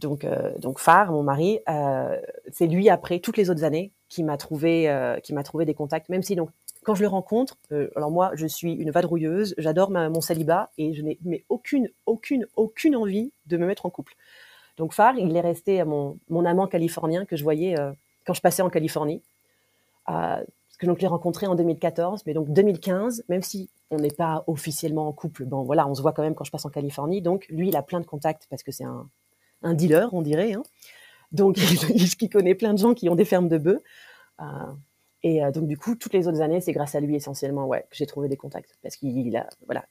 donc, 0.00 0.24
euh, 0.24 0.52
donc 0.58 0.80
Phare, 0.80 1.12
mon 1.12 1.22
mari, 1.22 1.60
euh, 1.68 2.20
c'est 2.52 2.66
lui 2.66 2.90
après 2.90 3.20
toutes 3.20 3.36
les 3.36 3.50
autres 3.50 3.62
années 3.62 3.92
qui 4.08 4.24
m'a 4.24 4.36
trouvé, 4.36 5.18
qui 5.22 5.34
m'a 5.34 5.44
trouvé 5.44 5.64
des 5.64 5.74
contacts. 5.74 6.08
Même 6.08 6.22
si 6.22 6.34
donc 6.34 6.50
quand 6.82 6.94
je 6.96 7.02
le 7.02 7.08
rencontre, 7.08 7.56
alors 7.94 8.10
moi, 8.10 8.32
je 8.34 8.46
suis 8.46 8.72
une 8.72 8.90
vadrouilleuse, 8.90 9.54
j'adore 9.58 9.90
mon 9.90 10.20
célibat 10.20 10.70
et 10.78 10.94
je 10.94 11.02
n'ai 11.02 11.18
mais 11.22 11.44
aucune, 11.50 11.88
aucune, 12.06 12.46
aucune 12.56 12.96
envie 12.96 13.32
de 13.46 13.56
me 13.58 13.66
mettre 13.66 13.86
en 13.86 13.90
couple. 13.90 14.14
Donc 14.78 14.92
Phare, 14.92 15.18
il 15.18 15.36
est 15.36 15.40
resté 15.40 15.82
mon, 15.84 16.18
mon 16.28 16.44
amant 16.44 16.66
californien 16.66 17.24
que 17.24 17.36
je 17.36 17.42
voyais 17.42 17.78
euh, 17.78 17.92
quand 18.24 18.32
je 18.32 18.40
passais 18.40 18.62
en 18.62 18.70
Californie. 18.70 19.22
Euh, 20.08 20.42
que 20.78 20.86
donc 20.86 20.98
je 20.98 21.02
l'ai 21.02 21.08
rencontré 21.08 21.48
en 21.48 21.56
2014, 21.56 22.22
mais 22.24 22.34
donc 22.34 22.52
2015, 22.52 23.24
même 23.28 23.42
si 23.42 23.68
on 23.90 23.96
n'est 23.96 24.12
pas 24.12 24.44
officiellement 24.46 25.08
en 25.08 25.12
couple, 25.12 25.44
bon 25.44 25.64
voilà, 25.64 25.88
on 25.88 25.94
se 25.96 26.00
voit 26.00 26.12
quand 26.12 26.22
même 26.22 26.36
quand 26.36 26.44
je 26.44 26.52
passe 26.52 26.64
en 26.64 26.70
Californie. 26.70 27.20
Donc 27.20 27.46
lui, 27.50 27.68
il 27.68 27.76
a 27.76 27.82
plein 27.82 27.98
de 27.98 28.06
contacts 28.06 28.46
parce 28.48 28.62
que 28.62 28.70
c'est 28.70 28.84
un, 28.84 29.08
un, 29.64 29.74
dealer, 29.74 30.08
on 30.14 30.22
dirait. 30.22 30.52
Hein. 30.52 30.62
Donc 31.32 31.58
il, 31.90 32.28
connaît 32.30 32.54
plein 32.54 32.74
de 32.74 32.78
gens 32.78 32.94
qui 32.94 33.08
ont 33.08 33.16
des 33.16 33.24
fermes 33.24 33.48
de 33.48 33.58
bœufs. 33.58 33.82
Euh, 34.40 34.44
et 35.24 35.40
donc 35.52 35.66
du 35.66 35.76
coup, 35.76 35.96
toutes 35.96 36.12
les 36.12 36.28
autres 36.28 36.42
années, 36.42 36.60
c'est 36.60 36.70
grâce 36.70 36.94
à 36.94 37.00
lui 37.00 37.16
essentiellement, 37.16 37.66
ouais, 37.66 37.84
que 37.90 37.96
j'ai 37.96 38.06
trouvé 38.06 38.28
des 38.28 38.36
contacts 38.36 38.78
parce 38.80 38.94
qu'il 38.94 39.36
a, 39.36 39.48
voilà, 39.66 39.84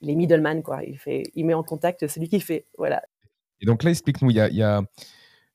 il 0.00 0.08
est 0.08 0.14
middleman 0.14 0.62
quoi. 0.62 0.82
Il 0.82 0.98
fait, 0.98 1.24
il 1.34 1.44
met 1.44 1.52
en 1.52 1.62
contact 1.62 2.06
celui 2.06 2.30
qui 2.30 2.40
fait, 2.40 2.64
voilà, 2.78 3.02
et 3.60 3.66
donc 3.66 3.82
là, 3.82 3.90
explique-nous, 3.90 4.30
il 4.30 4.36
y 4.36 4.62
a, 4.62 4.82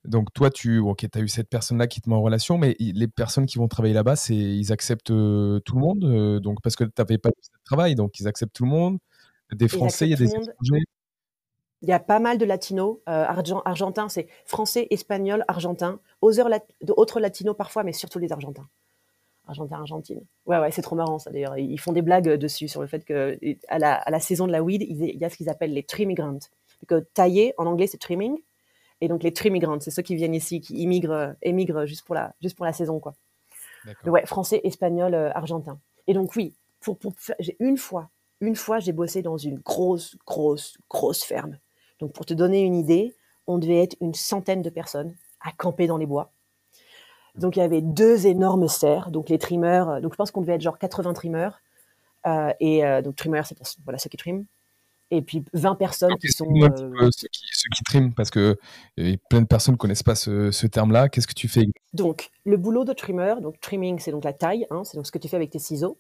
Donc 0.06 0.34
toi, 0.34 0.50
tu 0.50 0.80
ok, 0.80 1.06
as 1.14 1.20
eu 1.20 1.28
cette 1.28 1.50
personne-là 1.50 1.88
qui 1.88 2.02
te 2.02 2.10
met 2.10 2.16
en 2.16 2.22
relation, 2.22 2.58
mais 2.58 2.76
les 2.80 3.08
personnes 3.08 3.46
qui 3.46 3.58
vont 3.58 3.68
travailler 3.68 3.94
là-bas, 3.94 4.16
c'est 4.16 4.36
ils 4.36 4.72
acceptent 4.72 5.08
tout 5.08 5.76
le 5.76 5.80
monde, 5.80 6.40
donc 6.40 6.62
parce 6.62 6.76
que 6.76 6.84
tu 6.84 6.92
n'avais 6.98 7.18
pas 7.18 7.30
de 7.30 7.36
travail, 7.64 7.96
donc 7.96 8.20
ils 8.20 8.28
acceptent 8.28 8.54
tout 8.56 8.66
le 8.66 8.72
monde. 8.72 8.98
Des 9.52 9.68
Français, 9.68 10.08
il 10.08 10.12
y 10.12 10.14
a 10.14 10.18
des 10.18 10.30
étrangers. 10.30 10.84
Il 11.84 11.90
y 11.90 11.94
a 11.94 12.00
pas 12.00 12.20
mal 12.20 12.38
de 12.38 12.46
latinos, 12.46 12.98
argentins, 13.06 14.08
c'est 14.08 14.28
français, 14.46 14.88
espagnol, 14.92 15.44
argentin, 15.48 16.00
autres 16.22 17.20
latinos 17.20 17.56
parfois, 17.58 17.84
mais 17.84 17.94
surtout 17.94 18.20
les 18.20 18.32
argentins. 18.32 18.68
Argentin, 19.48 19.78
Argentine. 19.78 20.22
Ouais, 20.46 20.60
ouais, 20.60 20.72
c'est 20.72 20.84
trop 20.84 20.96
marrant 20.96 21.18
ça 21.20 21.32
d'ailleurs. 21.32 21.58
Ils 21.58 21.80
font 21.80 21.92
des 21.92 22.04
blagues 22.04 22.30
dessus 22.30 22.68
sur 22.68 22.82
le 22.82 22.88
fait 22.88 23.04
que 23.04 23.38
à 23.68 23.80
la, 23.80 23.96
à 23.96 24.10
la 24.12 24.20
saison 24.20 24.48
de 24.48 24.52
la 24.52 24.64
weed, 24.64 24.84
il 24.84 25.18
y 25.18 25.26
a 25.26 25.30
ce 25.30 25.36
qu'ils 25.36 25.50
appellent 25.50 25.74
les 25.74 25.84
Que 26.88 27.00
tailler 27.00 27.54
en 27.58 27.66
anglais 27.66 27.88
c'est 27.88 27.98
trimming, 27.98 28.38
et 29.02 29.08
donc 29.08 29.24
les 29.24 29.34
trimigrants, 29.34 29.80
c'est 29.80 29.92
ceux 29.92 30.02
qui 30.02 30.16
viennent 30.16 30.36
ici, 30.36 30.62
qui 30.62 30.76
immigrent, 30.76 31.36
émigrent 31.42 31.86
juste 31.86 32.06
pour 32.06 32.16
la, 32.16 32.34
juste 32.42 32.56
pour 32.56 32.66
la 32.66 32.74
saison 32.74 33.00
quoi. 33.00 33.14
ouais, 34.06 34.26
français, 34.26 34.62
espagnol, 34.64 35.14
euh, 35.14 35.32
argentin. 35.34 35.80
Et 36.08 36.14
donc 36.14 36.36
oui, 36.36 36.54
pour, 36.80 36.98
pour 36.98 37.14
j'ai 37.40 37.56
une 37.60 37.78
fois, 37.78 38.10
une 38.40 38.56
fois 38.56 38.80
j'ai 38.80 38.92
bossé 38.92 39.22
dans 39.22 39.38
une 39.38 39.60
grosse, 39.60 40.16
grosse, 40.26 40.78
grosse 40.90 41.24
ferme. 41.24 41.58
Donc 42.00 42.14
pour 42.14 42.26
te 42.26 42.34
donner 42.34 42.62
une 42.62 42.76
idée, 42.76 43.16
on 43.48 43.58
devait 43.58 43.84
être 43.84 43.96
une 44.02 44.14
centaine 44.14 44.62
de 44.62 44.70
personnes 44.70 45.16
à 45.42 45.52
camper 45.52 45.88
dans 45.88 45.98
les 45.98 46.06
bois 46.06 46.32
donc 47.36 47.56
il 47.56 47.60
y 47.60 47.64
avait 47.64 47.82
deux 47.82 48.28
énormes 48.28 48.68
serres, 48.68 49.12
donc 49.12 49.30
les 49.30 49.38
trimeurs. 49.38 49.90
Euh, 49.90 50.00
donc 50.02 50.14
je 50.14 50.18
pense 50.18 50.32
qu'on 50.32 50.42
devait 50.42 50.54
être 50.54 50.62
genre 50.62 50.78
80 50.78 51.14
trimeurs. 51.14 51.62
Euh, 52.28 52.54
et 52.60 52.86
euh, 52.86 53.02
donc 53.02 53.16
trimeurs, 53.16 53.46
c'est 53.46 53.56
pour 53.56 53.66
voilà 53.84 53.98
ceux 53.98 54.10
qui 54.10 54.18
triment. 54.18 54.46
Et 55.12 55.22
puis 55.22 55.44
20 55.54 55.76
personnes 55.76 56.16
qui 56.18 56.30
sont 56.30 56.46
ceux 56.46 57.28
qui, 57.28 57.42
ceux 57.52 57.70
qui 57.76 57.84
triment 57.84 58.14
parce 58.14 58.30
que 58.30 58.58
plein 59.30 59.42
de 59.42 59.48
personnes 59.48 59.78
connaissent 59.78 60.04
pas 60.04 60.16
ce, 60.16 60.66
terme-là. 60.68 61.10
Qu'est-ce 61.10 61.28
que 61.28 61.34
tu 61.34 61.48
fais 61.48 61.66
Donc 61.94 62.30
le 62.46 62.58
boulot 62.58 62.86
de 62.86 62.94
trimmer, 62.94 63.36
donc 63.42 63.60
trimming, 63.60 64.00
c'est 64.00 64.12
donc 64.12 64.24
la 64.24 64.34
taille, 64.34 64.66
hein, 64.70 64.84
c'est 64.84 64.96
donc 64.96 65.06
ce 65.06 65.12
que 65.12 65.20
tu 65.20 65.28
fais 65.28 65.36
avec 65.36 65.52
tes 65.52 65.60
ciseaux. 65.60 65.98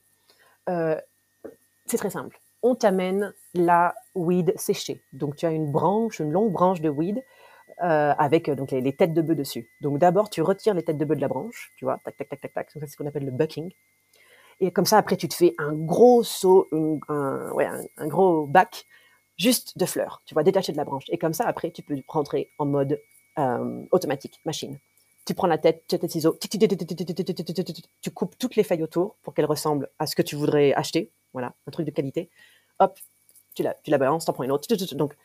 c'est 0.67 1.97
très 1.97 2.09
simple. 2.09 2.39
On 2.63 2.75
t'amène 2.75 3.33
la 3.53 3.95
weed 4.15 4.53
séchée. 4.55 5.01
Donc 5.13 5.35
tu 5.35 5.45
as 5.45 5.51
une 5.51 5.71
branche, 5.71 6.19
une 6.19 6.31
longue 6.31 6.51
branche 6.51 6.79
de 6.79 6.89
weed 6.89 7.21
euh, 7.83 8.13
avec 8.17 8.47
euh, 8.47 8.55
donc 8.55 8.69
les, 8.71 8.95
têtes 8.95 9.13
de 9.13 9.21
bœuf 9.21 9.35
dessus. 9.35 9.67
Donc 9.81 9.97
d'abord, 9.97 10.29
tu 10.29 10.43
retires 10.43 10.75
les 10.75 10.83
têtes 10.83 10.99
de 10.99 11.05
bœuf 11.05 11.17
de 11.17 11.21
la 11.21 11.27
branche, 11.27 11.71
tu 11.77 11.85
vois, 11.85 11.97
tac, 12.03 12.15
tac, 12.15 12.29
tac, 12.29 12.39
tac, 12.39 12.53
tac. 12.53 12.69
c'est 12.71 12.85
ce 12.85 12.95
qu'on 12.95 13.07
appelle 13.07 13.25
le 13.25 13.31
bucking. 13.31 13.71
Et 14.59 14.71
comme 14.71 14.85
ça, 14.85 14.97
après, 14.99 15.17
tu 15.17 15.27
te 15.27 15.33
fais 15.33 15.55
un 15.57 15.73
gros 15.73 16.21
seau, 16.21 16.67
un, 17.07 17.51
ouais, 17.53 17.67
un, 17.97 18.07
gros 18.07 18.45
bac 18.45 18.85
juste 19.41 19.77
de 19.77 19.85
fleurs, 19.85 20.21
tu 20.25 20.33
vois, 20.33 20.43
détaché 20.43 20.71
de 20.71 20.77
la 20.77 20.85
branche. 20.85 21.05
Et 21.09 21.17
comme 21.17 21.33
ça, 21.33 21.45
après, 21.45 21.71
tu 21.71 21.81
peux 21.81 21.95
rentrer 22.07 22.51
en 22.59 22.65
mode 22.65 22.99
euh, 23.39 23.83
automatique, 23.91 24.39
machine. 24.45 24.77
Tu 25.25 25.33
prends 25.33 25.47
la 25.47 25.57
tête, 25.57 25.83
tu 25.87 25.95
as 25.95 25.99
tes 25.99 26.07
ciseaux, 26.07 26.37
tu 28.01 28.11
coupes 28.11 28.37
toutes 28.37 28.55
les 28.55 28.63
feuilles 28.63 28.83
autour 28.83 29.17
pour 29.23 29.33
qu'elles 29.33 29.45
ressemblent 29.45 29.89
à 29.99 30.07
ce 30.07 30.15
que 30.15 30.21
tu 30.21 30.35
voudrais 30.35 30.73
acheter. 30.73 31.11
Voilà, 31.33 31.53
un 31.67 31.71
truc 31.71 31.85
de 31.85 31.91
qualité. 31.91 32.29
Hop, 32.79 32.99
tu 33.55 33.63
la, 33.63 33.75
tu 33.83 33.91
la 33.91 33.97
balances, 33.97 34.25
t'en 34.25 34.33
prends 34.33 34.43
une 34.43 34.51
autre. 34.51 34.67
Donc, 34.95 35.15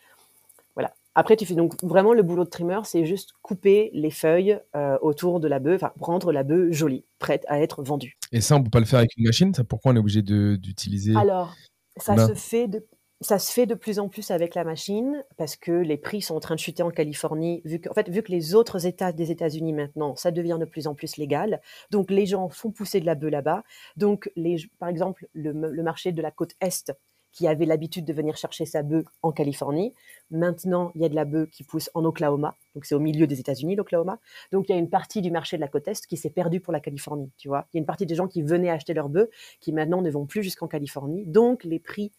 voilà. 0.74 0.94
Après, 1.14 1.36
tu 1.36 1.46
fais 1.46 1.54
donc 1.54 1.82
vraiment 1.82 2.12
le 2.12 2.22
boulot 2.22 2.44
de 2.44 2.50
trimmer, 2.50 2.80
c'est 2.84 3.06
juste 3.06 3.30
couper 3.42 3.90
les 3.94 4.10
feuilles 4.10 4.60
euh, 4.74 4.98
autour 5.00 5.40
de 5.40 5.48
la 5.48 5.58
bœuf, 5.58 5.82
enfin 5.82 5.92
rendre 5.98 6.30
la 6.30 6.42
bœuf 6.42 6.72
jolie, 6.72 7.04
prête 7.18 7.44
à 7.48 7.60
être 7.60 7.82
vendue. 7.82 8.18
Et 8.32 8.42
ça, 8.42 8.56
on 8.56 8.62
peut 8.62 8.70
pas 8.70 8.80
le 8.80 8.86
faire 8.86 8.98
avec 8.98 9.16
une 9.16 9.24
machine. 9.24 9.54
Ça, 9.54 9.64
pourquoi 9.64 9.92
on 9.92 9.96
est 9.96 10.00
obligé 10.00 10.20
d'utiliser 10.20 11.16
Alors, 11.16 11.54
ça 11.96 12.26
se 12.26 12.34
fait 12.34 12.68
de 12.68 12.86
ça 13.20 13.38
se 13.38 13.52
fait 13.52 13.66
de 13.66 13.74
plus 13.74 13.98
en 13.98 14.08
plus 14.08 14.30
avec 14.30 14.54
la 14.54 14.64
machine 14.64 15.24
parce 15.36 15.56
que 15.56 15.72
les 15.72 15.96
prix 15.96 16.20
sont 16.20 16.36
en 16.36 16.40
train 16.40 16.54
de 16.54 16.60
chuter 16.60 16.82
en 16.82 16.90
Californie. 16.90 17.62
Vu 17.64 17.80
que, 17.80 17.88
en 17.88 17.94
fait, 17.94 18.08
vu 18.08 18.22
que 18.22 18.30
les 18.30 18.54
autres 18.54 18.86
États 18.86 19.12
des 19.12 19.30
États-Unis 19.30 19.72
maintenant, 19.72 20.16
ça 20.16 20.30
devient 20.30 20.58
de 20.60 20.66
plus 20.66 20.86
en 20.86 20.94
plus 20.94 21.16
légal. 21.16 21.60
Donc 21.90 22.10
les 22.10 22.26
gens 22.26 22.48
font 22.48 22.70
pousser 22.70 23.00
de 23.00 23.06
la 23.06 23.14
bœuf 23.14 23.30
là-bas. 23.30 23.64
Donc 23.96 24.30
les, 24.36 24.56
par 24.78 24.88
exemple, 24.88 25.26
le, 25.32 25.52
le 25.52 25.82
marché 25.82 26.12
de 26.12 26.20
la 26.20 26.30
côte 26.30 26.52
est 26.60 26.92
qui 27.36 27.46
avait 27.46 27.66
l'habitude 27.66 28.06
de 28.06 28.14
venir 28.14 28.34
chercher 28.38 28.64
sa 28.64 28.82
bœuf 28.82 29.04
en 29.20 29.30
Californie. 29.30 29.92
Maintenant, 30.30 30.90
il 30.94 31.02
y 31.02 31.04
a 31.04 31.10
de 31.10 31.14
la 31.14 31.26
bœuf 31.26 31.50
qui 31.50 31.64
pousse 31.64 31.90
en 31.92 32.02
Oklahoma. 32.06 32.56
Donc, 32.74 32.86
c'est 32.86 32.94
au 32.94 32.98
milieu 32.98 33.26
des 33.26 33.40
États-Unis, 33.40 33.76
l'Oklahoma. 33.76 34.18
Donc, 34.52 34.70
il 34.70 34.72
y 34.72 34.74
a 34.74 34.78
une 34.78 34.88
partie 34.88 35.20
du 35.20 35.30
marché 35.30 35.58
de 35.58 35.60
la 35.60 35.68
côte 35.68 35.86
Est 35.86 36.06
qui 36.06 36.16
s'est 36.16 36.30
perdue 36.30 36.60
pour 36.60 36.72
la 36.72 36.80
Californie, 36.80 37.30
tu 37.36 37.48
vois. 37.48 37.66
Il 37.72 37.76
y 37.76 37.78
a 37.78 37.80
une 37.80 37.86
partie 37.86 38.06
des 38.06 38.14
gens 38.14 38.26
qui 38.26 38.40
venaient 38.40 38.70
acheter 38.70 38.94
leur 38.94 39.10
bœuf 39.10 39.28
qui 39.60 39.74
maintenant 39.74 40.00
ne 40.00 40.10
vont 40.10 40.24
plus 40.24 40.42
jusqu'en 40.42 40.66
Californie. 40.66 41.26
Donc, 41.26 41.62
les 41.64 41.78
prix 41.78 42.10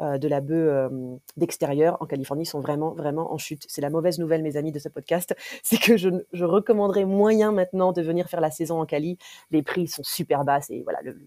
euh, 0.00 0.18
de 0.18 0.28
la 0.28 0.40
bœuf 0.40 0.90
euh, 0.92 1.16
d'extérieur 1.36 1.96
en 2.00 2.06
Californie 2.06 2.46
sont 2.46 2.60
vraiment, 2.60 2.94
vraiment 2.94 3.32
en 3.32 3.38
chute. 3.38 3.64
C'est 3.68 3.80
la 3.80 3.90
mauvaise 3.90 4.18
nouvelle, 4.18 4.42
mes 4.42 4.56
amis, 4.56 4.72
de 4.72 4.78
ce 4.78 4.88
podcast. 4.88 5.34
C'est 5.62 5.80
que 5.80 5.96
je, 5.96 6.08
je 6.32 6.44
recommanderais 6.44 7.04
moyen 7.04 7.52
maintenant 7.52 7.92
de 7.92 8.02
venir 8.02 8.28
faire 8.28 8.40
la 8.40 8.50
saison 8.50 8.80
en 8.80 8.86
Cali. 8.86 9.18
Les 9.50 9.62
prix 9.62 9.86
sont 9.86 10.02
super 10.02 10.44
bas. 10.44 10.60
Et 10.70 10.82
voilà, 10.82 11.00
le, 11.02 11.18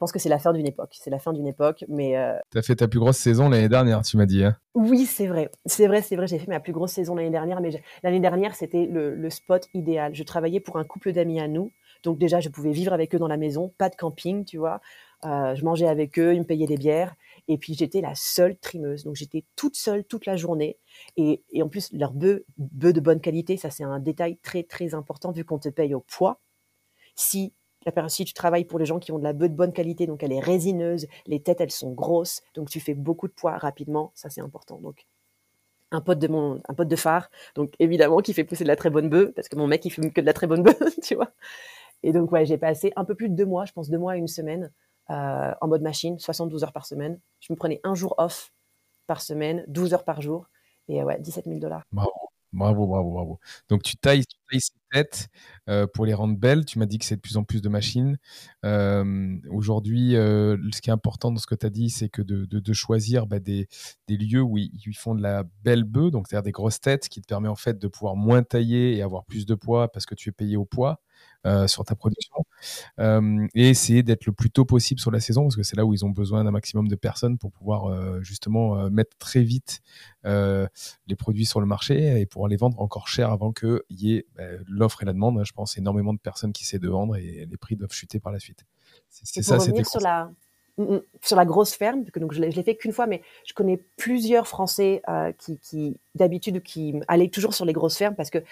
je 0.00 0.04
pense 0.04 0.12
que 0.12 0.18
c'est 0.18 0.30
la 0.30 0.38
fin 0.38 0.54
d'une 0.54 0.66
époque. 0.66 0.94
C'est 0.98 1.10
la 1.10 1.18
fin 1.18 1.34
d'une 1.34 1.46
époque, 1.46 1.84
mais. 1.86 2.16
Euh... 2.16 2.32
Tu 2.50 2.56
as 2.56 2.62
fait 2.62 2.76
ta 2.76 2.88
plus 2.88 2.98
grosse 2.98 3.18
saison 3.18 3.50
l'année 3.50 3.68
dernière, 3.68 4.00
tu 4.00 4.16
m'as 4.16 4.24
dit. 4.24 4.42
Hein? 4.42 4.56
Oui, 4.74 5.04
c'est 5.04 5.26
vrai. 5.26 5.50
C'est 5.66 5.86
vrai, 5.88 6.00
c'est 6.00 6.16
vrai. 6.16 6.26
J'ai 6.26 6.38
fait 6.38 6.46
ma 6.46 6.58
plus 6.58 6.72
grosse 6.72 6.92
saison 6.92 7.14
l'année 7.14 7.28
dernière, 7.28 7.60
mais 7.60 7.68
l'année 8.02 8.18
dernière, 8.18 8.54
c'était 8.54 8.86
le, 8.86 9.28
spot 9.28 9.68
idéal. 9.74 10.14
Je 10.14 10.22
travaillais 10.22 10.58
pour 10.58 10.78
un 10.78 10.84
couple 10.84 11.12
d'amis 11.12 11.38
à 11.38 11.48
nous. 11.48 11.70
Donc, 12.02 12.16
déjà, 12.16 12.40
je 12.40 12.48
pouvais 12.48 12.72
vivre 12.72 12.94
avec 12.94 13.14
eux 13.14 13.18
dans 13.18 13.28
la 13.28 13.36
maison, 13.36 13.74
pas 13.76 13.90
de 13.90 13.94
camping, 13.94 14.46
tu 14.46 14.56
vois. 14.56 14.80
Euh, 15.26 15.54
je 15.54 15.62
mangeais 15.66 15.86
avec 15.86 16.18
eux, 16.18 16.32
ils 16.32 16.40
me 16.40 16.46
payaient 16.46 16.66
des 16.66 16.78
bières. 16.78 17.14
Et 17.50 17.58
puis, 17.58 17.74
j'étais 17.74 18.00
la 18.00 18.14
seule 18.14 18.56
trimeuse. 18.56 19.02
Donc, 19.02 19.16
j'étais 19.16 19.44
toute 19.56 19.74
seule 19.74 20.04
toute 20.04 20.24
la 20.24 20.36
journée. 20.36 20.78
Et, 21.16 21.42
en 21.60 21.68
plus, 21.68 21.92
leur 21.92 22.12
bœuf, 22.12 22.42
bœuf 22.58 22.92
de 22.92 23.00
bonne 23.00 23.20
qualité, 23.20 23.56
ça, 23.56 23.70
c'est 23.70 23.82
un 23.82 23.98
détail 23.98 24.36
très, 24.36 24.62
très 24.62 24.94
important 24.94 25.32
vu 25.32 25.44
qu'on 25.44 25.58
te 25.58 25.68
paye 25.68 25.92
au 25.92 26.00
poids. 26.00 26.40
Si 27.16 27.52
si 28.08 28.24
tu 28.24 28.34
travailles 28.34 28.66
pour 28.66 28.78
les 28.78 28.84
gens 28.84 28.98
qui 28.98 29.10
ont 29.10 29.18
de 29.18 29.24
la 29.24 29.32
bœuf 29.32 29.50
de 29.50 29.56
bonne 29.56 29.72
qualité, 29.72 30.06
donc 30.06 30.22
elle 30.22 30.32
est 30.32 30.40
résineuse, 30.40 31.06
les 31.26 31.42
têtes 31.42 31.62
elles 31.62 31.70
sont 31.70 31.92
grosses, 31.92 32.42
donc 32.54 32.68
tu 32.68 32.78
fais 32.78 32.92
beaucoup 32.92 33.26
de 33.26 33.32
poids 33.32 33.56
rapidement, 33.56 34.12
ça 34.14 34.28
c'est 34.28 34.42
important. 34.42 34.78
Donc 34.80 35.06
un 35.90 36.02
pote 36.02 36.18
de 36.18 36.28
mon 36.28 36.60
un 36.68 36.74
pote 36.74 36.88
de 36.88 36.96
phare, 36.96 37.30
donc 37.54 37.72
évidemment 37.78 38.18
qui 38.18 38.34
fait 38.34 38.44
pousser 38.44 38.64
de 38.64 38.68
la 38.68 38.76
très 38.76 38.90
bonne 38.90 39.08
bœuf 39.08 39.32
parce 39.34 39.48
que 39.48 39.56
mon 39.56 39.66
mec 39.66 39.82
il 39.86 39.90
fume 39.90 40.12
que 40.12 40.20
de 40.20 40.26
la 40.26 40.34
très 40.34 40.46
bonne 40.46 40.62
bœuf, 40.62 40.78
tu 41.02 41.14
vois. 41.14 41.32
Et 42.02 42.12
donc 42.12 42.30
ouais, 42.32 42.44
j'ai 42.44 42.58
passé 42.58 42.92
un 42.96 43.06
peu 43.06 43.14
plus 43.14 43.30
de 43.30 43.34
deux 43.34 43.46
mois, 43.46 43.64
je 43.64 43.72
pense 43.72 43.88
deux 43.88 43.98
mois 43.98 44.16
et 44.16 44.18
une 44.18 44.28
semaine 44.28 44.70
euh, 45.10 45.52
en 45.60 45.68
mode 45.68 45.82
machine, 45.82 46.18
72 46.18 46.62
heures 46.64 46.72
par 46.72 46.86
semaine. 46.86 47.20
Je 47.40 47.52
me 47.52 47.56
prenais 47.56 47.80
un 47.84 47.94
jour 47.94 48.14
off 48.18 48.52
par 49.06 49.20
semaine, 49.20 49.64
12 49.68 49.94
heures 49.94 50.04
par 50.04 50.22
jour 50.22 50.46
et 50.88 51.02
ouais, 51.02 51.18
17 51.20 51.46
000 51.46 51.58
dollars. 51.58 51.84
Bravo, 52.52 52.86
bravo, 52.86 53.12
bravo. 53.12 53.40
Donc 53.68 53.82
tu 53.82 53.96
tailles, 53.96 54.24
tu 54.24 54.58
ces 54.58 54.72
têtes 54.92 55.28
euh, 55.68 55.86
pour 55.86 56.04
les 56.04 56.14
rendre 56.14 56.36
belles. 56.36 56.64
Tu 56.64 56.80
m'as 56.80 56.86
dit 56.86 56.98
que 56.98 57.04
c'est 57.04 57.14
de 57.14 57.20
plus 57.20 57.36
en 57.36 57.44
plus 57.44 57.62
de 57.62 57.68
machines. 57.68 58.18
Euh, 58.64 59.36
aujourd'hui, 59.50 60.12
ce 60.14 60.80
qui 60.80 60.90
est 60.90 60.92
important 60.92 61.30
dans 61.30 61.38
ce 61.38 61.46
que 61.46 61.54
tu 61.54 61.66
as 61.66 61.70
dit, 61.70 61.90
c'est 61.90 62.08
que 62.08 62.22
de, 62.22 62.72
choisir 62.72 63.26
bah, 63.26 63.38
des, 63.38 63.68
des, 64.08 64.16
lieux 64.16 64.42
où 64.42 64.58
ils, 64.58 64.96
font 64.96 65.14
de 65.14 65.22
la 65.22 65.44
belle 65.62 65.84
bœuf, 65.84 66.10
donc 66.10 66.26
c'est-à-dire 66.28 66.44
des 66.44 66.52
grosses 66.52 66.80
têtes, 66.80 67.08
qui 67.08 67.20
te 67.20 67.26
permet 67.26 67.48
en 67.48 67.56
fait 67.56 67.78
de 67.78 67.88
pouvoir 67.88 68.16
moins 68.16 68.42
tailler 68.42 68.96
et 68.96 69.02
avoir 69.02 69.24
plus 69.24 69.46
de 69.46 69.54
poids 69.54 69.90
parce 69.90 70.06
que 70.06 70.14
tu 70.14 70.28
es 70.28 70.32
payé 70.32 70.56
au 70.56 70.64
poids. 70.64 71.00
Euh, 71.46 71.66
sur 71.66 71.86
ta 71.86 71.94
production 71.94 72.44
euh, 72.98 73.46
et 73.54 73.70
essayer 73.70 74.02
d'être 74.02 74.26
le 74.26 74.32
plus 74.32 74.50
tôt 74.50 74.66
possible 74.66 75.00
sur 75.00 75.10
la 75.10 75.20
saison 75.20 75.44
parce 75.44 75.56
que 75.56 75.62
c'est 75.62 75.74
là 75.74 75.86
où 75.86 75.94
ils 75.94 76.04
ont 76.04 76.10
besoin 76.10 76.44
d'un 76.44 76.50
maximum 76.50 76.86
de 76.86 76.96
personnes 76.96 77.38
pour 77.38 77.50
pouvoir 77.50 77.86
euh, 77.86 78.20
justement 78.20 78.90
mettre 78.90 79.16
très 79.16 79.40
vite 79.40 79.80
les 80.22 81.16
produits 81.16 81.46
sur 81.46 81.60
le 81.60 81.66
marché 81.66 82.20
et 82.20 82.26
pouvoir 82.26 82.50
les 82.50 82.58
vendre 82.58 82.78
encore 82.78 83.08
cher 83.08 83.30
avant 83.30 83.52
qu'il 83.52 83.80
y 83.88 84.16
ait 84.16 84.26
bah, 84.36 84.42
l'offre 84.68 85.02
et 85.02 85.06
la 85.06 85.14
demande. 85.14 85.42
Je 85.42 85.52
pense 85.52 85.78
énormément 85.78 86.12
de 86.12 86.18
personnes 86.18 86.52
qui 86.52 86.64
essaient 86.64 86.78
de 86.78 86.90
vendre 86.90 87.16
et 87.16 87.46
les 87.50 87.56
prix 87.56 87.74
doivent 87.74 87.92
chuter 87.92 88.20
par 88.20 88.32
la 88.32 88.38
suite. 88.38 88.66
C'est 89.08 89.40
ça, 89.40 89.58
c'était 89.60 89.84
sur 89.84 90.00
la 90.00 90.30
mm, 90.76 90.82
mm, 90.82 91.02
sur 91.22 91.36
la 91.36 91.46
grosse 91.46 91.72
ferme, 91.72 92.04
que 92.04 92.20
donc 92.20 92.34
je 92.34 92.40
l'ai 92.42 92.62
fait 92.62 92.76
qu'une 92.76 92.92
fois, 92.92 93.06
mais 93.06 93.22
je 93.46 93.54
connais 93.54 93.82
plusieurs 93.96 94.46
Français 94.46 95.00
qui, 95.38 95.58
qui 95.58 95.96
d'habitude, 96.14 96.62
qui 96.62 97.00
allaient 97.08 97.30
toujours 97.30 97.54
sur 97.54 97.64
les 97.64 97.72
grosses 97.72 97.96
fermes 97.96 98.14
parce 98.14 98.28
que 98.28 98.44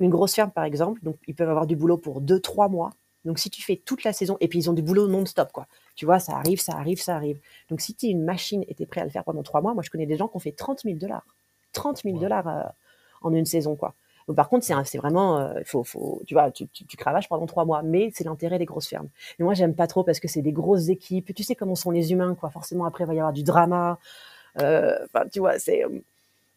une 0.00 0.10
grosse 0.10 0.34
ferme, 0.34 0.50
par 0.50 0.64
exemple, 0.64 1.00
donc 1.02 1.16
ils 1.26 1.34
peuvent 1.34 1.48
avoir 1.48 1.66
du 1.66 1.76
boulot 1.76 1.98
pour 1.98 2.20
deux, 2.20 2.40
trois 2.40 2.68
mois. 2.68 2.90
Donc, 3.24 3.38
si 3.38 3.48
tu 3.50 3.62
fais 3.62 3.76
toute 3.76 4.04
la 4.04 4.12
saison, 4.12 4.36
et 4.40 4.48
puis 4.48 4.58
ils 4.58 4.70
ont 4.70 4.74
du 4.74 4.82
boulot 4.82 5.06
non-stop, 5.06 5.50
quoi. 5.52 5.66
Tu 5.96 6.04
vois, 6.04 6.18
ça 6.18 6.36
arrive, 6.36 6.60
ça 6.60 6.74
arrive, 6.74 7.00
ça 7.00 7.16
arrive. 7.16 7.40
Donc, 7.70 7.80
si 7.80 7.94
tu 7.94 8.06
es 8.06 8.10
une 8.10 8.22
machine 8.22 8.64
et 8.68 8.74
tu 8.74 8.82
es 8.82 8.86
prêt 8.86 9.00
à 9.00 9.04
le 9.04 9.10
faire 9.10 9.24
pendant 9.24 9.42
trois 9.42 9.62
mois, 9.62 9.72
moi, 9.72 9.82
je 9.82 9.90
connais 9.90 10.06
des 10.06 10.16
gens 10.16 10.28
qui 10.28 10.36
ont 10.36 10.40
fait 10.40 10.52
30 10.52 10.82
000 10.82 10.98
dollars. 10.98 11.24
30 11.72 12.02
000 12.04 12.18
dollars 12.18 12.46
euh, 12.46 12.62
en 13.22 13.32
une 13.32 13.46
saison, 13.46 13.76
quoi. 13.76 13.94
Donc, 14.28 14.36
par 14.36 14.48
contre, 14.48 14.64
c'est 14.64 14.98
vraiment, 14.98 15.38
euh, 15.38 15.60
faut, 15.64 15.84
faut, 15.84 16.22
tu 16.26 16.34
vois, 16.34 16.50
tu, 16.50 16.66
tu, 16.68 16.96
cravaches 16.96 17.28
pendant 17.28 17.46
trois 17.46 17.64
mois, 17.64 17.82
mais 17.82 18.10
c'est 18.14 18.24
l'intérêt 18.24 18.58
des 18.58 18.64
grosses 18.64 18.88
fermes. 18.88 19.08
Mais 19.38 19.44
moi, 19.44 19.54
j'aime 19.54 19.74
pas 19.74 19.86
trop 19.86 20.02
parce 20.02 20.20
que 20.20 20.28
c'est 20.28 20.42
des 20.42 20.52
grosses 20.52 20.88
équipes. 20.88 21.34
Tu 21.34 21.42
sais 21.42 21.54
comment 21.54 21.74
sont 21.74 21.90
les 21.90 22.12
humains, 22.12 22.34
quoi. 22.34 22.50
Forcément, 22.50 22.84
après, 22.84 23.04
il 23.04 23.06
va 23.06 23.14
y 23.14 23.18
avoir 23.18 23.32
du 23.32 23.42
drama. 23.42 23.98
Euh, 24.60 24.96
enfin, 25.04 25.26
tu 25.30 25.40
vois, 25.40 25.58
c'est 25.58 25.84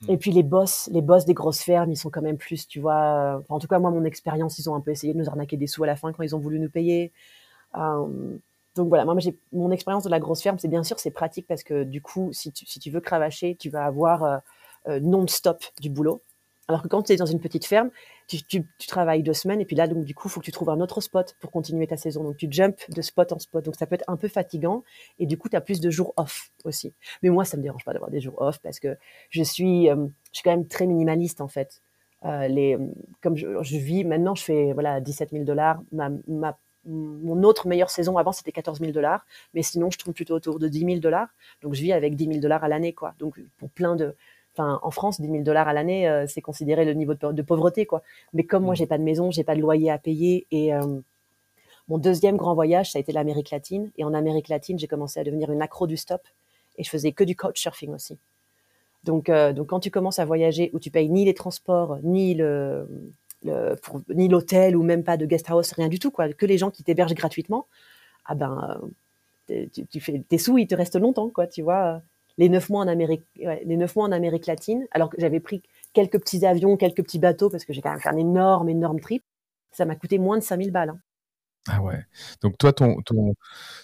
et 0.08 0.16
mm. 0.16 0.20
puis 0.20 0.32
les 0.32 0.44
boss, 0.44 0.90
les 0.92 1.02
boss 1.02 1.26
des 1.26 1.34
grosses 1.34 1.62
fermes, 1.62 1.92
ils 1.92 1.98
sont 1.98 2.10
quand 2.10 2.22
même 2.22 2.38
plus, 2.38 2.68
tu 2.68 2.80
vois. 2.80 3.44
en 3.50 3.60
tout 3.60 3.68
cas, 3.68 3.80
moi, 3.80 3.90
mon 3.92 4.04
expérience, 4.04 4.60
ils 4.60 4.70
ont 4.70 4.76
un 4.76 4.82
peu 4.82 4.92
essayé 4.92 5.14
de 5.14 5.18
nous 5.18 5.28
arnaquer 5.28 5.58
des 5.58 5.68
sous 5.68 5.84
à 5.84 5.88
la 5.88 5.96
fin 5.96 6.14
quand 6.14 6.24
ils 6.24 6.36
ont 6.36 6.40
voulu 6.40 6.60
nous 6.60 6.70
payer. 6.70 7.12
Euh, 7.76 8.38
donc 8.76 8.90
voilà, 8.90 9.06
moi, 9.06 9.16
j'ai 9.18 9.38
mon 9.52 9.72
expérience 9.72 10.04
de 10.04 10.10
la 10.10 10.20
grosse 10.20 10.42
ferme, 10.44 10.60
c'est 10.60 10.68
bien 10.68 10.84
sûr, 10.84 11.00
c'est 11.00 11.12
pratique 11.12 11.48
parce 11.48 11.64
que 11.64 11.84
du 11.84 12.02
coup, 12.02 12.30
si 12.32 12.52
tu, 12.52 12.66
si 12.66 12.80
tu 12.80 12.92
veux 12.92 13.02
cravacher, 13.02 13.56
tu 13.56 13.70
vas 13.70 13.86
avoir 13.86 14.24
euh, 14.24 14.38
euh, 14.88 15.00
non-stop 15.00 15.64
du 15.82 15.90
boulot. 15.90 16.22
Alors 16.68 16.84
que 16.84 16.88
quand 16.90 17.04
tu 17.04 17.14
es 17.14 17.16
dans 17.16 17.26
une 17.26 17.40
petite 17.40 17.66
ferme, 17.66 17.92
tu, 18.28 18.66
travailles 18.88 19.24
deux 19.24 19.34
semaines 19.34 19.62
et 19.62 19.66
puis 19.66 19.76
là, 19.76 19.88
donc 19.88 20.04
du 20.04 20.14
coup, 20.14 20.28
il 20.28 20.32
faut 20.32 20.42
que 20.42 20.46
tu 20.46 20.52
trouves 20.52 20.70
un 20.70 20.82
autre 20.82 21.00
spot 21.00 21.36
pour 21.40 21.50
continuer 21.50 21.88
ta 21.88 21.96
saison. 21.96 22.24
Donc 22.24 22.36
tu 22.36 22.48
jumps 22.52 22.90
de 22.90 23.02
spot 23.02 23.32
en 23.32 23.40
spot. 23.40 23.64
Donc 23.64 23.76
ça 23.76 23.86
peut 23.86 23.96
être 23.96 24.04
un 24.08 24.18
peu 24.18 24.28
fatigant 24.28 24.84
et 25.18 25.26
du 25.26 25.38
coup, 25.38 25.48
tu 25.48 25.56
as 25.56 25.62
plus 25.62 25.80
de 25.80 25.90
jours 25.90 26.14
off 26.18 26.52
aussi. 26.66 26.94
Mais 27.24 27.30
moi, 27.30 27.46
ça 27.46 27.56
me 27.56 27.62
dérange 27.64 27.86
pas 27.86 27.94
d'avoir 27.94 28.12
des 28.12 28.20
jours 28.20 28.42
off 28.42 28.60
parce 28.60 28.80
que 28.80 28.98
je 29.30 29.44
suis, 29.44 29.90
euh, 29.90 29.96
je 30.32 30.40
suis 30.40 30.44
quand 30.44 30.52
même 30.52 30.68
très 30.68 30.88
minimaliste 30.88 31.40
en 31.40 31.48
fait. 31.48 31.82
Euh, 32.26 32.48
les, 32.48 32.78
comme 33.22 33.38
je, 33.38 33.78
vis 33.78 34.04
maintenant, 34.04 34.36
je 34.36 34.44
fais 34.44 34.74
voilà 34.74 35.00
17 35.00 35.32
000 35.32 35.46
dollars. 35.46 35.82
Ma, 35.92 36.10
mon 36.88 37.44
autre 37.44 37.68
meilleure 37.68 37.90
saison 37.90 38.18
avant, 38.18 38.32
c'était 38.32 38.52
14 38.52 38.80
000 38.80 38.92
dollars. 38.92 39.26
Mais 39.54 39.62
sinon, 39.62 39.90
je 39.92 39.98
tourne 39.98 40.14
plutôt 40.14 40.36
autour 40.36 40.60
de 40.60 40.68
10 40.68 40.80
000 40.80 41.00
dollars. 41.00 41.30
Donc 41.62 41.74
je 41.74 41.82
vis 41.82 41.94
avec 41.94 42.16
10 42.16 42.26
000 42.28 42.40
dollars 42.40 42.64
à 42.64 42.68
l'année, 42.68 42.94
quoi. 42.94 43.14
Donc 43.20 43.40
pour 43.58 43.70
plein 43.70 43.96
de 43.96 44.16
Enfin, 44.58 44.80
en 44.82 44.90
France, 44.90 45.22
10 45.22 45.28
000 45.28 45.44
dollars 45.44 45.68
à 45.68 45.74
l'année, 45.74 46.08
euh, 46.08 46.26
c'est 46.28 46.42
considéré 46.42 46.84
le 46.84 46.94
niveau 46.94 47.14
de, 47.14 47.32
de, 47.32 47.42
pauvreté, 47.44 47.86
quoi. 47.86 48.02
Mais 48.34 48.44
comme 48.44 48.64
moi, 48.64 48.74
j'ai 48.74 48.88
pas 48.88 48.98
de 48.98 49.04
maison, 49.04 49.30
j'ai 49.30 49.44
pas 49.44 49.56
de 49.56 49.62
loyer 49.62 49.92
à 49.92 50.00
payer, 50.00 50.48
et 50.50 50.74
euh, 50.74 51.00
mon 51.88 52.00
deuxième 52.00 52.38
grand 52.38 52.56
voyage, 52.56 52.92
ça 52.92 52.98
a 52.98 53.00
été 53.00 53.12
l'Amérique 53.12 53.52
latine. 53.52 53.92
Et 53.98 54.04
en 54.04 54.16
Amérique 54.16 54.50
latine, 54.50 54.80
j'ai 54.80 54.88
commencé 54.88 55.20
à 55.20 55.24
devenir 55.24 55.52
une 55.52 55.62
accro 55.62 55.86
du 55.86 55.96
stop, 55.96 56.22
et 56.76 56.84
je 56.84 56.90
faisais 56.90 57.12
que 57.12 57.24
du 57.24 57.36
couchsurfing 57.36 57.94
aussi. 57.94 58.18
Donc, 59.04 59.30
euh, 59.30 59.54
donc, 59.54 59.68
quand 59.68 59.80
tu 59.80 59.92
commences 59.92 60.18
à 60.18 60.26
voyager 60.26 60.72
où 60.74 60.80
tu 60.80 60.90
payes 60.90 61.10
ni 61.10 61.24
les 61.24 61.36
transports, 61.36 62.00
ni 62.02 62.34
le, 62.34 62.90
le 63.44 63.76
pour, 63.76 64.02
ni 64.10 64.28
l'hôtel, 64.28 64.76
ou 64.76 64.82
même 64.82 65.04
pas 65.04 65.18
de 65.18 65.28
guest 65.28 65.52
house, 65.52 65.72
rien 65.74 65.88
du 65.88 66.00
tout, 66.00 66.10
quoi, 66.10 66.34
que 66.34 66.48
les 66.48 66.58
gens 66.58 66.72
qui 66.72 66.84
t'hébergent 66.84 67.14
gratuitement, 67.14 67.68
ah 68.26 68.34
ben, 68.34 68.82
tu, 69.48 69.86
tu, 69.86 70.00
fais 70.00 70.24
tes 70.28 70.40
sous, 70.40 70.58
ils 70.58 70.68
te 70.68 70.74
restent 70.74 71.00
longtemps, 71.00 71.30
quoi, 71.30 71.46
tu 71.46 71.62
vois 71.62 72.02
les 72.38 72.50
neuf 72.50 72.70
mois 72.70 72.82
en 72.84 72.88
Amérique, 72.88 73.24
ouais, 73.38 73.64
les 73.66 73.78
neuf 73.78 73.96
mois 73.96 74.06
en 74.06 74.12
Amérique 74.12 74.46
latine, 74.46 74.86
alors 74.92 75.10
que 75.10 75.20
j'avais 75.20 75.40
pris 75.40 75.64
quelques 75.94 76.20
petits 76.20 76.46
avions, 76.46 76.78
quelques 76.78 77.04
petits 77.04 77.20
bateaux, 77.20 77.50
parce 77.50 77.66
que 77.66 77.74
j'ai 77.74 77.82
quand 77.82 77.92
même 77.92 78.00
fait 78.00 78.10
un 78.10 78.18
énorme, 78.18 78.70
énorme 78.70 79.00
trip. 79.00 79.24
Ça 79.72 79.86
m'a 79.86 79.96
coûté 79.96 80.18
moins 80.18 80.38
de 80.38 80.44
5000 80.44 80.72
balles. 80.72 80.90
Hein. 80.90 81.00
Ah 81.70 81.82
ouais. 81.82 82.06
Donc 82.42 82.58
toi, 82.58 82.72
ton, 82.72 83.02
ton, 83.02 83.34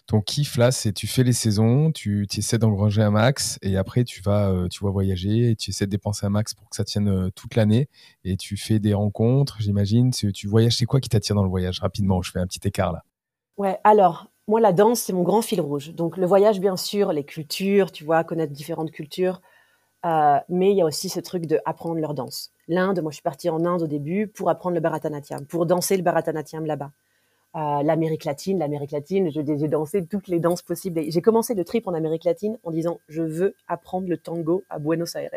ton 0.08 0.22
kiff 0.22 0.56
là, 0.56 0.72
c'est 0.72 0.94
tu 0.94 1.06
fais 1.06 1.24
les 1.24 1.34
saisons, 1.34 1.92
tu, 1.92 2.28
tu 2.30 2.40
essaies 2.40 2.58
d'engranger 2.58 3.02
un 3.02 3.12
max 3.12 3.60
et 3.62 3.76
après 3.76 4.06
tu 4.06 4.22
vas, 4.22 4.50
euh, 4.50 4.70
tu 4.70 4.84
vas 4.84 4.90
voyager 4.90 5.52
et 5.52 5.56
tu 5.56 5.72
essaies 5.72 5.86
de 5.86 5.92
dépenser 5.92 6.26
un 6.26 6.30
max 6.30 6.54
pour 6.54 6.70
que 6.70 6.78
ça 6.78 6.86
tienne 6.86 7.10
euh, 7.10 7.30
toute 7.36 7.56
l'année 7.56 7.90
et 8.24 8.38
tu 8.38 8.56
fais 8.56 8.80
des 8.80 8.94
rencontres, 8.94 9.58
j'imagine. 9.60 10.12
Tu 10.12 10.48
voyages, 10.48 10.78
c'est 10.78 10.86
quoi 10.86 11.02
qui 11.02 11.10
t'attire 11.10 11.36
dans 11.36 11.44
le 11.44 11.50
voyage 11.50 11.80
rapidement? 11.82 12.22
Je 12.22 12.32
fais 12.32 12.40
un 12.40 12.48
petit 12.48 12.66
écart 12.66 12.94
là. 12.94 13.04
Ouais, 13.58 13.78
alors 13.84 14.33
moi, 14.48 14.60
la 14.60 14.74
danse, 14.74 15.02
c'est 15.02 15.14
mon 15.14 15.24
grand 15.24 15.42
fil 15.42 15.62
rouge. 15.62 15.94
Donc, 15.94 16.18
le 16.18 16.26
voyage, 16.26 16.60
bien 16.60 16.76
sûr, 16.76 17.14
les 17.14 17.24
cultures, 17.24 17.92
tu 17.92 18.04
vois, 18.04 18.24
connaître 18.24 18.52
différentes 18.52 18.92
cultures. 18.92 19.42
Euh, 20.06 20.38
mais 20.50 20.72
il 20.72 20.78
y 20.78 20.82
a 20.82 20.86
aussi 20.86 21.08
ce 21.08 21.22
truc 21.22 21.46
de 21.46 21.60
apprendre 21.66 22.00
leur 22.00 22.14
danse. 22.14 22.52
L'Inde, 22.68 23.02
moi, 23.02 23.12
je 23.12 23.16
suis 23.16 23.24
partie 23.24 23.50
en 23.50 23.66
Inde 23.66 23.84
au 23.84 23.88
début 23.88 24.28
pour 24.28 24.50
apprendre 24.50 24.76
le 24.76 24.82
Bharatanatyam, 24.82 25.46
pour 25.46 25.66
danser 25.66 25.96
le 25.96 26.04
Bharatanatyam 26.04 26.66
là-bas. 26.66 26.92
Euh, 27.56 27.84
L'Amérique 27.84 28.26
latine, 28.26 28.60
l'Amérique 28.60 28.92
latine, 28.92 29.30
j'ai 29.32 29.44
dansé 29.44 30.06
toutes 30.06 30.28
les 30.28 30.40
danses 30.40 30.62
possibles. 30.62 31.02
J'ai 31.08 31.22
commencé 31.22 31.54
le 31.54 31.64
trip 31.64 31.88
en 31.88 31.94
Amérique 31.94 32.26
latine 32.26 32.58
en 32.64 32.72
disant, 32.72 33.00
je 33.08 33.22
veux 33.22 33.56
apprendre 33.68 34.10
le 34.10 34.18
tango 34.18 34.64
à 34.70 34.80
Buenos 34.80 35.16
Aires. 35.16 35.32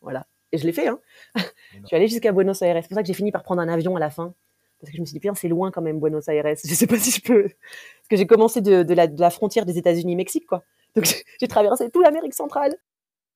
Voilà. 0.00 0.26
Et 0.52 0.58
je 0.58 0.64
l'ai 0.64 0.72
fait, 0.72 0.88
hein. 0.88 0.98
je 1.34 1.86
suis 1.86 1.96
allée 1.96 2.08
jusqu'à 2.08 2.32
Buenos 2.32 2.62
Aires. 2.62 2.78
C'est 2.80 2.88
pour 2.88 2.94
ça 2.94 3.02
que 3.02 3.06
j'ai 3.06 3.14
fini 3.14 3.32
par 3.32 3.42
prendre 3.42 3.60
un 3.60 3.68
avion 3.68 3.96
à 3.96 4.00
la 4.00 4.10
fin 4.10 4.32
parce 4.80 4.90
que 4.90 4.96
je 4.96 5.00
me 5.00 5.06
suis 5.06 5.18
dit, 5.18 5.28
c'est 5.34 5.48
loin 5.48 5.70
quand 5.70 5.82
même, 5.82 6.00
Buenos 6.00 6.26
Aires. 6.28 6.54
Je 6.64 6.74
sais 6.74 6.86
pas 6.86 6.98
si 6.98 7.10
je 7.10 7.22
peux. 7.22 7.42
Parce 7.42 8.08
que 8.08 8.16
j'ai 8.16 8.26
commencé 8.26 8.60
de, 8.60 8.82
de, 8.82 8.94
la, 8.94 9.06
de, 9.06 9.20
la, 9.20 9.30
frontière 9.30 9.66
des 9.66 9.78
États-Unis-Mexique, 9.78 10.46
quoi. 10.46 10.64
Donc 10.96 11.22
j'ai 11.40 11.48
traversé 11.48 11.90
toute 11.90 12.02
l'Amérique 12.02 12.34
centrale. 12.34 12.74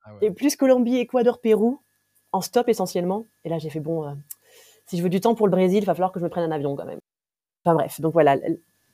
Ah 0.04 0.14
ouais. 0.14 0.26
Et 0.26 0.30
plus 0.30 0.57
Colombie, 0.57 0.96
Équateur, 0.96 1.40
Pérou, 1.40 1.80
en 2.33 2.40
stop 2.40 2.68
essentiellement. 2.68 3.26
Et 3.44 3.48
là, 3.48 3.59
j'ai 3.59 3.70
fait, 3.70 3.80
bon, 3.80 4.07
euh, 4.07 4.12
si 4.87 4.98
je 4.98 5.02
veux 5.02 5.11
du 5.11 5.20
temps 5.20 5.35
pour 5.35 5.46
le 5.46 5.50
Brésil, 5.50 5.78
il 5.83 5.87
va 5.87 5.94
falloir 5.94 6.12
que 6.12 6.18
je 6.18 6.24
me 6.24 6.30
prenne 6.30 6.44
un 6.44 6.54
avion 6.54 6.76
quand 6.76 6.87
même. 6.87 6.98
Enfin 7.64 7.74
bref, 7.74 8.00
donc 8.00 8.12
voilà, 8.12 8.37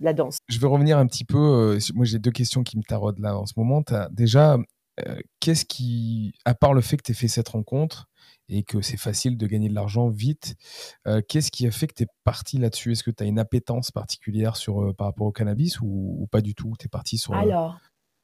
la, 0.00 0.12
danse. 0.12 0.38
Je 0.48 0.58
vais 0.58 0.66
revenir 0.66 0.98
un 0.98 1.06
petit 1.06 1.24
peu. 1.24 1.38
Euh, 1.38 1.78
moi, 1.94 2.04
j'ai 2.04 2.18
deux 2.18 2.30
questions 2.30 2.62
qui 2.62 2.76
me 2.76 2.82
taraudent 2.82 3.20
là 3.20 3.36
en 3.36 3.46
ce 3.46 3.54
moment. 3.56 3.82
As, 3.90 4.08
déjà, 4.10 4.58
qu'est-ce 5.40 5.64
qui, 5.64 6.32
à 6.44 6.54
part 6.54 6.74
le 6.74 6.80
fait 6.80 6.96
que 6.96 7.02
tu 7.02 7.12
aies 7.12 7.14
fait 7.14 7.28
cette 7.28 7.48
rencontre, 7.48 8.10
et 8.50 8.64
que 8.64 8.80
c'est 8.80 8.96
facile 8.96 9.38
de 9.38 9.46
gagner 9.46 9.68
de 9.68 9.74
l'argent 9.74 10.08
vite. 10.08 10.56
Euh, 11.06 11.22
Qu'est-ce 11.26 11.50
qui 11.50 11.66
a 11.66 11.70
fait 11.70 11.86
que 11.86 11.94
tu 11.94 12.02
es 12.02 12.06
parti 12.24 12.58
là-dessus? 12.58 12.92
Est-ce 12.92 13.04
que 13.04 13.10
tu 13.10 13.22
as 13.22 13.26
une 13.26 13.38
appétence 13.38 13.90
particulière 13.90 14.56
sur, 14.56 14.82
euh, 14.82 14.92
par 14.92 15.06
rapport 15.06 15.26
au 15.26 15.32
cannabis 15.32 15.80
ou, 15.80 16.16
ou 16.20 16.26
pas 16.26 16.40
du 16.40 16.54
tout? 16.54 16.74
Tu 16.78 16.86
es 16.86 16.88
parti 16.88 17.16
sur, 17.16 17.32
Alors, 17.34 17.78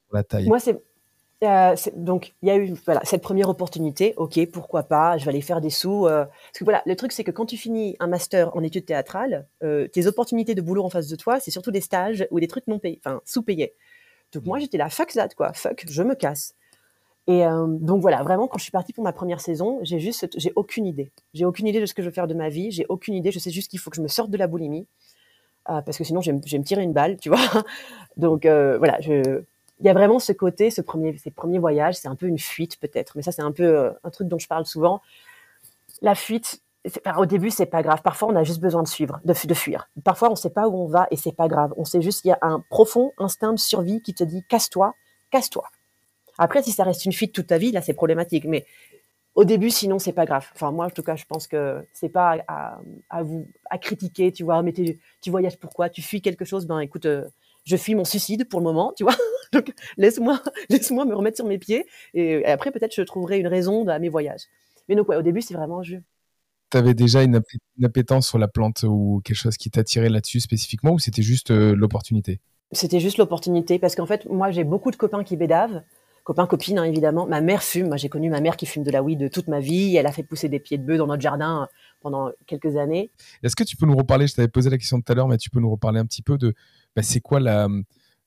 sur 0.05 0.15
la 0.15 0.23
taille. 0.23 0.47
Moi, 0.47 0.59
c'est. 0.59 0.77
Euh, 1.43 1.75
donc 1.95 2.33
il 2.41 2.47
y 2.47 2.51
a 2.51 2.57
eu 2.57 2.73
voilà 2.83 3.01
cette 3.03 3.21
première 3.21 3.47
opportunité. 3.47 4.15
Ok 4.17 4.39
pourquoi 4.51 4.81
pas? 4.81 5.19
Je 5.19 5.25
vais 5.25 5.29
aller 5.29 5.41
faire 5.41 5.61
des 5.61 5.69
sous 5.69 6.07
euh, 6.07 6.25
parce 6.25 6.57
que 6.57 6.63
voilà 6.63 6.81
le 6.87 6.95
truc 6.95 7.11
c'est 7.11 7.23
que 7.23 7.29
quand 7.29 7.45
tu 7.45 7.57
finis 7.57 7.95
un 7.99 8.07
master 8.07 8.55
en 8.57 8.63
études 8.63 8.87
théâtrales 8.87 9.47
euh, 9.61 9.87
tes 9.87 10.07
opportunités 10.07 10.55
de 10.55 10.63
boulot 10.63 10.83
en 10.83 10.89
face 10.89 11.07
de 11.07 11.15
toi 11.15 11.39
c'est 11.39 11.51
surtout 11.51 11.69
des 11.69 11.81
stages 11.81 12.25
ou 12.31 12.39
des 12.39 12.47
trucs 12.47 12.65
non 12.65 12.79
payés 12.79 12.99
enfin 13.05 13.21
sous 13.23 13.43
payés 13.43 13.75
donc 14.33 14.45
moi 14.45 14.57
j'étais 14.57 14.79
là 14.79 14.89
fuck 14.89 15.13
that 15.13 15.29
quoi. 15.37 15.53
Fuck 15.53 15.85
je 15.87 16.01
me 16.01 16.15
casse 16.15 16.55
et 17.27 17.45
euh, 17.45 17.65
donc 17.67 18.01
voilà, 18.01 18.23
vraiment, 18.23 18.47
quand 18.47 18.57
je 18.57 18.63
suis 18.63 18.71
partie 18.71 18.93
pour 18.93 19.03
ma 19.03 19.11
première 19.11 19.41
saison, 19.41 19.79
j'ai 19.83 19.99
juste, 19.99 20.29
j'ai 20.37 20.53
aucune 20.55 20.85
idée. 20.85 21.11
J'ai 21.33 21.43
aucune 21.43 21.67
idée 21.67 21.81
de 21.81 21.85
ce 21.85 21.93
que 21.93 22.01
je 22.01 22.07
veux 22.07 22.13
faire 22.13 22.27
de 22.27 22.33
ma 22.33 22.47
vie. 22.47 22.71
J'ai 22.71 22.85
aucune 22.87 23.15
idée. 23.15 23.31
Je 23.31 23.39
sais 23.39 23.51
juste 23.51 23.69
qu'il 23.69 23.79
faut 23.79 23.89
que 23.89 23.97
je 23.97 24.01
me 24.01 24.07
sorte 24.07 24.31
de 24.31 24.37
la 24.37 24.47
boulimie 24.47 24.87
euh, 25.69 25.81
parce 25.81 25.97
que 25.97 26.05
sinon, 26.05 26.21
je 26.21 26.31
vais, 26.31 26.37
me 26.37 26.63
tirer 26.63 26.83
une 26.83 26.93
balle, 26.93 27.17
tu 27.17 27.27
vois. 27.27 27.39
Donc 28.17 28.45
euh, 28.45 28.77
voilà, 28.77 28.97
il 29.01 29.45
y 29.85 29.89
a 29.89 29.93
vraiment 29.93 30.19
ce 30.19 30.31
côté, 30.31 30.71
ce 30.71 30.81
premier, 30.81 31.17
ces 31.17 31.29
premiers 31.29 31.59
voyages, 31.59 31.95
c'est 31.95 32.07
un 32.07 32.15
peu 32.15 32.27
une 32.27 32.39
fuite 32.39 32.79
peut-être, 32.79 33.17
mais 33.17 33.21
ça 33.21 33.33
c'est 33.33 33.41
un 33.41 33.51
peu 33.51 33.91
un 34.03 34.09
truc 34.09 34.29
dont 34.29 34.39
je 34.39 34.47
parle 34.47 34.65
souvent. 34.65 35.01
La 36.01 36.15
fuite, 36.15 36.61
au 37.17 37.25
début 37.25 37.51
c'est 37.51 37.65
pas 37.65 37.83
grave. 37.83 38.01
Parfois 38.01 38.29
on 38.29 38.35
a 38.35 38.43
juste 38.43 38.61
besoin 38.61 38.81
de 38.81 38.87
suivre, 38.87 39.19
de, 39.25 39.33
de 39.33 39.53
fuir. 39.53 39.89
Parfois 40.03 40.31
on 40.31 40.35
sait 40.35 40.49
pas 40.49 40.67
où 40.67 40.77
on 40.77 40.87
va 40.87 41.07
et 41.11 41.17
c'est 41.17 41.35
pas 41.35 41.47
grave. 41.47 41.73
On 41.77 41.83
sait 41.83 42.01
juste 42.01 42.21
qu'il 42.21 42.29
y 42.29 42.31
a 42.31 42.39
un 42.41 42.63
profond 42.69 43.11
instinct 43.17 43.53
de 43.53 43.59
survie 43.59 44.01
qui 44.01 44.13
te 44.13 44.23
dit 44.23 44.43
casse-toi, 44.47 44.95
casse-toi. 45.29 45.65
Après, 46.37 46.61
si 46.63 46.71
ça 46.71 46.83
reste 46.83 47.05
une 47.05 47.13
fuite 47.13 47.33
toute 47.33 47.47
ta 47.47 47.57
vie, 47.57 47.71
là, 47.71 47.81
c'est 47.81 47.93
problématique. 47.93 48.45
Mais 48.45 48.65
au 49.35 49.43
début, 49.43 49.69
sinon, 49.69 49.99
c'est 49.99 50.13
pas 50.13 50.25
grave. 50.25 50.47
Enfin, 50.53 50.71
moi, 50.71 50.85
en 50.85 50.89
tout 50.89 51.03
cas, 51.03 51.15
je 51.15 51.25
pense 51.25 51.47
que 51.47 51.85
c'est 51.93 52.09
pas 52.09 52.37
à, 52.47 52.79
à, 53.09 53.23
vous 53.23 53.47
à 53.69 53.77
critiquer, 53.77 54.31
tu 54.31 54.43
vois. 54.43 54.61
Mais 54.63 54.73
tu 54.73 55.29
voyages 55.29 55.57
pourquoi 55.57 55.89
Tu 55.89 56.01
fuis 56.01 56.21
quelque 56.21 56.45
chose? 56.45 56.65
Ben, 56.65 56.79
écoute, 56.79 57.05
euh, 57.05 57.25
je 57.65 57.77
fuis 57.77 57.95
mon 57.95 58.05
suicide 58.05 58.47
pour 58.47 58.59
le 58.59 58.65
moment, 58.65 58.93
tu 58.95 59.03
vois. 59.03 59.15
Donc, 59.53 59.73
laisse-moi, 59.97 60.41
laisse-moi 60.69 61.05
me 61.05 61.15
remettre 61.15 61.37
sur 61.37 61.45
mes 61.45 61.57
pieds. 61.57 61.85
Et, 62.13 62.39
et 62.39 62.47
après, 62.47 62.71
peut-être, 62.71 62.93
je 62.95 63.01
trouverai 63.01 63.39
une 63.39 63.47
raison 63.47 63.87
à 63.87 63.99
mes 63.99 64.09
voyages. 64.09 64.43
Mais 64.89 64.95
donc, 64.95 65.09
ouais, 65.09 65.15
au 65.15 65.21
début, 65.21 65.41
c'est 65.41 65.53
vraiment 65.53 65.79
un 65.79 65.83
jeu. 65.83 66.01
Tu 66.69 66.77
avais 66.77 66.93
déjà 66.93 67.23
une, 67.23 67.41
appétence 67.83 68.27
sur 68.27 68.37
la 68.37 68.47
plante 68.47 68.83
ou 68.83 69.21
quelque 69.23 69.37
chose 69.37 69.55
qui 69.57 69.69
t'attirait 69.69 70.09
là-dessus 70.09 70.41
spécifiquement, 70.41 70.91
ou 70.91 70.99
c'était 70.99 71.21
juste 71.21 71.51
euh, 71.51 71.73
l'opportunité? 71.75 72.41
C'était 72.73 72.99
juste 72.99 73.17
l'opportunité, 73.17 73.79
parce 73.79 73.95
qu'en 73.95 74.05
fait, 74.05 74.25
moi, 74.25 74.51
j'ai 74.51 74.65
beaucoup 74.65 74.91
de 74.91 74.97
copains 74.97 75.23
qui 75.23 75.37
bédavent 75.37 75.83
copains, 76.27 76.45
copines, 76.45 76.77
hein, 76.77 76.83
évidemment. 76.83 77.25
Ma 77.25 77.39
mère 77.39 77.63
fume. 77.63 77.87
Moi, 77.87 77.95
j'ai 77.95 78.09
connu 78.09 78.29
ma 78.29 78.41
mère 78.41 78.57
qui 78.57 78.65
fume 78.65 78.83
de 78.83 78.91
la 78.91 79.01
weed 79.01 79.31
toute 79.31 79.47
ma 79.47 79.61
vie. 79.61 79.95
Elle 79.95 80.05
a 80.05 80.11
fait 80.11 80.23
pousser 80.23 80.49
des 80.49 80.59
pieds 80.59 80.77
de 80.77 80.83
bœuf 80.85 80.97
dans 80.97 81.07
notre 81.07 81.21
jardin 81.21 81.61
euh, 81.61 81.65
pendant 82.01 82.31
quelques 82.45 82.75
années. 82.75 83.11
Est-ce 83.43 83.55
que 83.55 83.63
tu 83.63 83.77
peux 83.77 83.85
nous 83.85 83.95
reparler 83.95 84.27
Je 84.27 84.35
t'avais 84.35 84.49
posé 84.49 84.69
la 84.69 84.77
question 84.77 84.99
tout 84.99 85.09
à 85.09 85.15
l'heure, 85.15 85.29
mais 85.29 85.37
tu 85.37 85.49
peux 85.49 85.61
nous 85.61 85.71
reparler 85.71 86.01
un 86.01 86.05
petit 86.05 86.21
peu 86.21 86.37
de 86.37 86.53
bah, 86.97 87.01
c'est 87.01 87.21
quoi 87.21 87.39
la, 87.39 87.69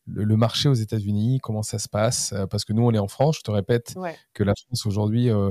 le, 0.07 0.25
le, 0.25 0.37
marché 0.39 0.71
aux 0.71 0.75
États-Unis? 0.75 1.41
Comment 1.43 1.63
ça 1.63 1.79
se 1.79 1.91
passe? 1.91 2.33
Euh, 2.33 2.47
Parce 2.47 2.65
que 2.65 2.73
nous, 2.73 2.83
on 2.87 2.93
est 2.93 2.99
en 2.99 3.09
France. 3.09 3.37
Je 3.37 3.43
te 3.43 3.51
répète 3.51 3.93
ouais. 3.97 4.17
que 4.33 4.45
la 4.45 4.55
France 4.55 4.87
aujourd'hui. 4.87 5.29
Euh, 5.29 5.51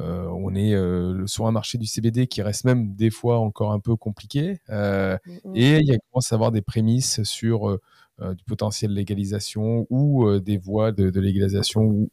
euh, 0.00 0.26
on 0.26 0.54
est 0.56 0.74
euh, 0.74 1.24
sur 1.26 1.46
un 1.46 1.52
marché 1.52 1.78
du 1.78 1.86
CBD 1.86 2.26
qui 2.26 2.42
reste 2.42 2.64
même 2.64 2.94
des 2.96 3.10
fois 3.10 3.38
encore 3.38 3.70
un 3.70 3.78
peu 3.78 3.94
compliqué. 3.94 4.60
Euh, 4.70 5.16
mm 5.24 5.32
-hmm. 5.44 5.56
Et 5.56 5.78
il 5.78 5.86
y 5.86 5.92
a 5.94 5.98
commence 6.10 6.32
à 6.32 6.34
avoir 6.34 6.50
des 6.50 6.62
prémices 6.62 7.22
sur 7.22 7.68
euh, 7.70 7.80
du 8.20 8.44
potentiel 8.44 8.92
légalisation 8.92 9.86
ou 9.90 10.26
euh, 10.26 10.40
des 10.40 10.56
voies 10.56 10.92
de, 10.92 11.18
légalisation 11.18 11.82
ou, 11.82 12.08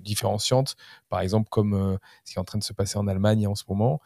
différenciantes, 0.00 0.76
par 1.08 1.20
exemple 1.20 1.48
comme 1.50 1.74
euh, 1.74 1.96
ce 2.24 2.32
qui 2.32 2.38
est 2.38 2.40
en 2.40 2.44
train 2.44 2.58
de 2.58 2.64
se 2.64 2.72
passer 2.72 2.98
en 2.98 3.06
Allemagne 3.08 3.46
en 3.46 3.54
ce 3.54 3.64
moment, 3.68 4.00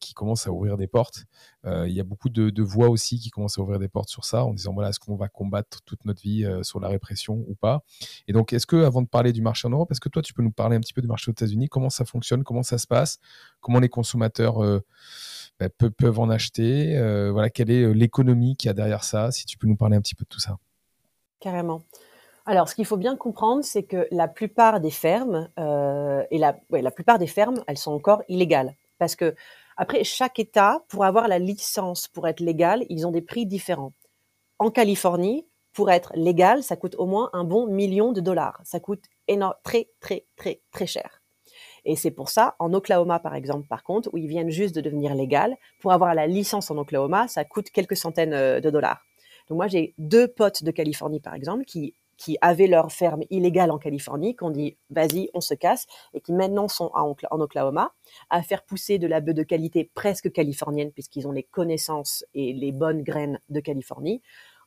qui 0.00 0.14
commence 0.14 0.46
à 0.46 0.52
ouvrir 0.52 0.76
des 0.76 0.86
portes. 0.86 1.24
il 1.64 1.92
y 1.92 2.00
a 2.00 2.04
beaucoup 2.04 2.28
de, 2.28 2.62
voix 2.62 2.88
aussi 2.88 3.18
qui 3.18 3.30
commencent 3.30 3.58
à 3.58 3.62
ouvrir 3.62 3.78
des 3.78 3.88
portes 3.88 4.08
sur 4.08 4.24
ça, 4.24 4.44
en 4.44 4.52
disant 4.52 4.72
voilà, 4.72 4.90
est-ce 4.90 5.00
qu'on 5.00 5.16
va 5.16 5.28
combattre 5.28 5.82
toute 5.84 6.04
notre 6.04 6.22
vie 6.22 6.46
sur 6.62 6.80
la 6.80 6.88
répression 6.88 7.44
ou 7.48 7.54
pas? 7.54 7.82
Et 8.26 8.32
donc, 8.32 8.52
est-ce 8.52 8.66
que 8.66 8.76
avant 8.84 9.02
de 9.02 9.08
parler 9.08 9.32
du 9.32 9.42
marché 9.42 9.66
en 9.68 9.70
Europe, 9.70 9.90
est-ce 9.90 10.00
que 10.00 10.08
toi 10.08 10.22
tu 10.22 10.34
peux 10.34 10.42
nous 10.42 10.52
parler 10.52 10.76
un 10.76 10.80
petit 10.80 10.92
peu 10.92 11.02
du 11.02 11.08
marché 11.08 11.30
aux 11.30 11.32
États-Unis? 11.32 11.68
Comment 11.68 11.90
ça 11.90 12.04
fonctionne? 12.04 12.44
Comment 12.44 12.62
ça 12.62 12.78
se 12.78 12.86
passe? 12.86 13.18
Comment 13.60 13.80
les 13.80 13.88
consommateurs 13.88 14.62
bah, 15.58 15.68
pe 15.68 15.88
peuvent 15.88 16.20
en 16.20 16.30
acheter 16.30 16.96
euh, 16.96 17.30
Voilà, 17.32 17.50
quelle 17.50 17.70
est 17.70 17.92
l'économie 17.92 18.56
qu'il 18.56 18.68
y 18.68 18.70
a 18.70 18.74
derrière 18.74 19.04
ça 19.04 19.30
Si 19.30 19.46
tu 19.46 19.58
peux 19.58 19.66
nous 19.66 19.76
parler 19.76 19.96
un 19.96 20.00
petit 20.00 20.14
peu 20.14 20.24
de 20.24 20.28
tout 20.28 20.40
ça? 20.40 20.58
Carrément. 21.40 21.82
Alors, 22.46 22.68
ce 22.68 22.74
qu'il 22.74 22.86
faut 22.86 22.96
bien 22.96 23.14
comprendre, 23.14 23.62
c'est 23.62 23.82
que 23.82 24.08
la 24.10 24.26
plupart 24.26 24.80
des 24.80 24.90
fermes 24.90 25.50
euh, 25.58 26.24
et 26.30 26.38
la, 26.38 26.54
plupart 26.90 27.18
des 27.18 27.26
fermes, 27.26 27.62
elles 27.66 27.76
sont 27.76 27.92
encore 27.92 28.22
illégales 28.28 28.74
parce 28.98 29.16
que 29.16 29.34
après 29.76 30.02
chaque 30.02 30.38
État, 30.38 30.82
pour 30.88 31.04
avoir 31.04 31.28
la 31.28 31.38
licence 31.38 32.08
pour 32.08 32.26
être 32.26 32.40
légal, 32.40 32.86
ils 32.88 33.06
ont 33.06 33.12
des 33.12 33.20
prix 33.20 33.44
différents. 33.44 33.92
En 34.58 34.70
Californie, 34.70 35.46
pour 35.72 35.90
être 35.90 36.10
légal, 36.16 36.62
ça 36.62 36.74
coûte 36.74 36.96
au 36.96 37.04
moins 37.04 37.28
un 37.34 37.44
bon 37.44 37.66
million 37.66 38.12
de 38.12 38.20
dollars. 38.20 38.60
Ça 38.64 38.80
coûte 38.80 39.04
très 39.62 39.90
très 40.00 40.24
très 40.36 40.62
très 40.72 40.86
cher. 40.86 41.17
Et 41.88 41.96
c'est 41.96 42.10
pour 42.10 42.28
ça, 42.28 42.54
en 42.58 42.74
Oklahoma, 42.74 43.18
par 43.18 43.34
exemple, 43.34 43.66
par 43.66 43.82
contre, 43.82 44.10
où 44.12 44.18
ils 44.18 44.26
viennent 44.26 44.50
juste 44.50 44.74
de 44.74 44.82
devenir 44.82 45.14
légal, 45.14 45.56
pour 45.80 45.90
avoir 45.90 46.14
la 46.14 46.26
licence 46.26 46.70
en 46.70 46.76
Oklahoma, 46.76 47.28
ça 47.28 47.46
coûte 47.46 47.70
quelques 47.70 47.96
centaines 47.96 48.34
euh, 48.34 48.60
de 48.60 48.68
dollars. 48.68 49.00
Donc 49.48 49.56
moi, 49.56 49.68
j'ai 49.68 49.94
deux 49.96 50.28
potes 50.28 50.62
de 50.62 50.70
Californie, 50.70 51.18
par 51.18 51.32
exemple, 51.32 51.64
qui, 51.64 51.94
qui 52.18 52.36
avaient 52.42 52.66
leur 52.66 52.92
ferme 52.92 53.22
illégale 53.30 53.70
en 53.70 53.78
Californie, 53.78 54.36
qui 54.36 54.44
ont 54.44 54.50
dit, 54.50 54.76
vas-y, 54.90 55.30
on 55.32 55.40
se 55.40 55.54
casse, 55.54 55.86
et 56.12 56.20
qui 56.20 56.34
maintenant 56.34 56.68
sont 56.68 56.90
en, 56.92 57.16
Oklahoma, 57.30 57.94
à 58.28 58.42
faire 58.42 58.64
pousser 58.64 58.98
de 58.98 59.06
la 59.06 59.22
bœuf 59.22 59.34
de 59.34 59.42
qualité 59.42 59.90
presque 59.94 60.30
californienne, 60.30 60.92
puisqu'ils 60.92 61.26
ont 61.26 61.32
les 61.32 61.44
connaissances 61.44 62.22
et 62.34 62.52
les 62.52 62.70
bonnes 62.70 63.02
graines 63.02 63.40
de 63.48 63.60
Californie, 63.60 64.20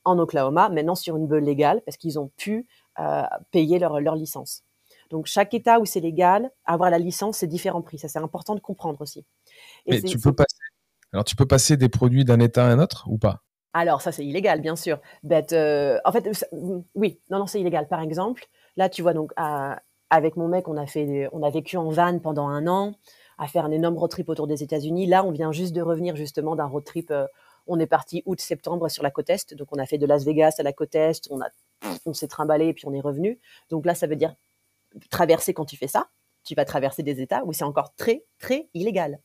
en 0.05 0.17
Oklahoma, 0.17 0.69
maintenant 0.69 0.95
sur 0.95 1.17
une 1.17 1.27
bœuf 1.27 1.43
légale, 1.43 1.83
parce 1.85 1.97
qu'ils 1.97 2.17
ont 2.17 2.31
pu 2.35 2.65
euh, 2.97 3.21
payer 3.51 3.77
leur, 3.77 3.99
leur 3.99 4.15
licence. 4.15 4.63
Donc 5.11 5.27
chaque 5.27 5.53
État 5.53 5.79
où 5.79 5.85
c'est 5.85 5.99
légal, 5.99 6.49
avoir 6.65 6.89
la 6.89 6.97
licence, 6.97 7.37
c'est 7.37 7.47
différents 7.47 7.81
prix. 7.81 7.99
Ça, 7.99 8.07
c'est 8.07 8.19
important 8.19 8.55
de 8.55 8.59
comprendre 8.61 8.99
aussi. 9.01 9.25
Mais 9.87 10.01
tu 10.01 10.17
peux 10.17 10.33
passer. 10.33 10.55
Alors 11.13 11.25
tu 11.25 11.35
peux 11.35 11.45
passer 11.45 11.77
des 11.77 11.89
produits 11.89 12.25
d'un 12.25 12.39
État 12.39 12.65
à 12.65 12.69
un 12.69 12.79
autre 12.79 13.05
ou 13.07 13.17
pas? 13.17 13.43
Alors 13.73 14.01
ça, 14.01 14.11
c'est 14.11 14.25
illégal, 14.25 14.61
bien 14.61 14.75
sûr. 14.75 14.99
Euh, 15.29 15.99
en 16.03 16.11
fait, 16.11 16.47
oui, 16.95 17.19
non, 17.29 17.39
non, 17.39 17.47
c'est 17.47 17.59
illégal. 17.59 17.87
Par 17.87 18.01
exemple, 18.01 18.47
là, 18.75 18.89
tu 18.89 19.01
vois, 19.01 19.13
donc 19.13 19.31
avec 20.09 20.35
mon 20.35 20.47
mec, 20.47 20.67
on 20.67 20.77
a 20.77 20.85
fait, 20.87 21.29
on 21.31 21.43
a 21.43 21.49
vécu 21.49 21.77
en 21.77 21.89
van 21.89 22.19
pendant 22.19 22.47
un 22.47 22.67
an, 22.67 22.93
à 23.37 23.47
faire 23.47 23.65
un 23.65 23.71
énorme 23.71 23.97
road 23.97 24.11
trip 24.11 24.29
autour 24.29 24.47
des 24.47 24.63
États-Unis. 24.63 25.07
Là, 25.07 25.23
on 25.23 25.31
vient 25.31 25.51
juste 25.51 25.73
de 25.73 25.81
revenir 25.81 26.15
justement 26.15 26.55
d'un 26.55 26.65
road 26.65 26.83
trip. 26.83 27.11
Euh, 27.11 27.27
on 27.67 27.79
est 27.79 27.87
parti 27.87 28.23
août-septembre 28.25 28.89
sur 28.89 29.03
la 29.03 29.11
côte 29.11 29.29
est, 29.29 29.53
donc 29.53 29.67
on 29.71 29.77
a 29.77 29.85
fait 29.85 29.99
de 29.99 30.05
Las 30.05 30.25
Vegas 30.25 30.55
à 30.57 30.63
la 30.63 30.73
côte 30.73 30.95
est. 30.95 31.27
On 31.29 31.39
a, 31.41 31.47
on 32.05 32.13
s'est 32.13 32.27
trimballé 32.27 32.67
et 32.67 32.73
puis 32.73 32.85
on 32.87 32.93
est 32.93 33.01
revenu. 33.01 33.39
Donc 33.69 33.85
là, 33.85 33.93
ça 33.93 34.07
veut 34.07 34.15
dire 34.15 34.33
traverser 35.09 35.53
quand 35.53 35.65
tu 35.65 35.77
fais 35.77 35.87
ça. 35.87 36.09
Tu 36.43 36.55
vas 36.55 36.65
traverser 36.65 37.03
des 37.03 37.21
États 37.21 37.43
où 37.45 37.53
c'est 37.53 37.63
encore 37.63 37.93
très, 37.95 38.25
très 38.39 38.69
illégal. 38.73 39.19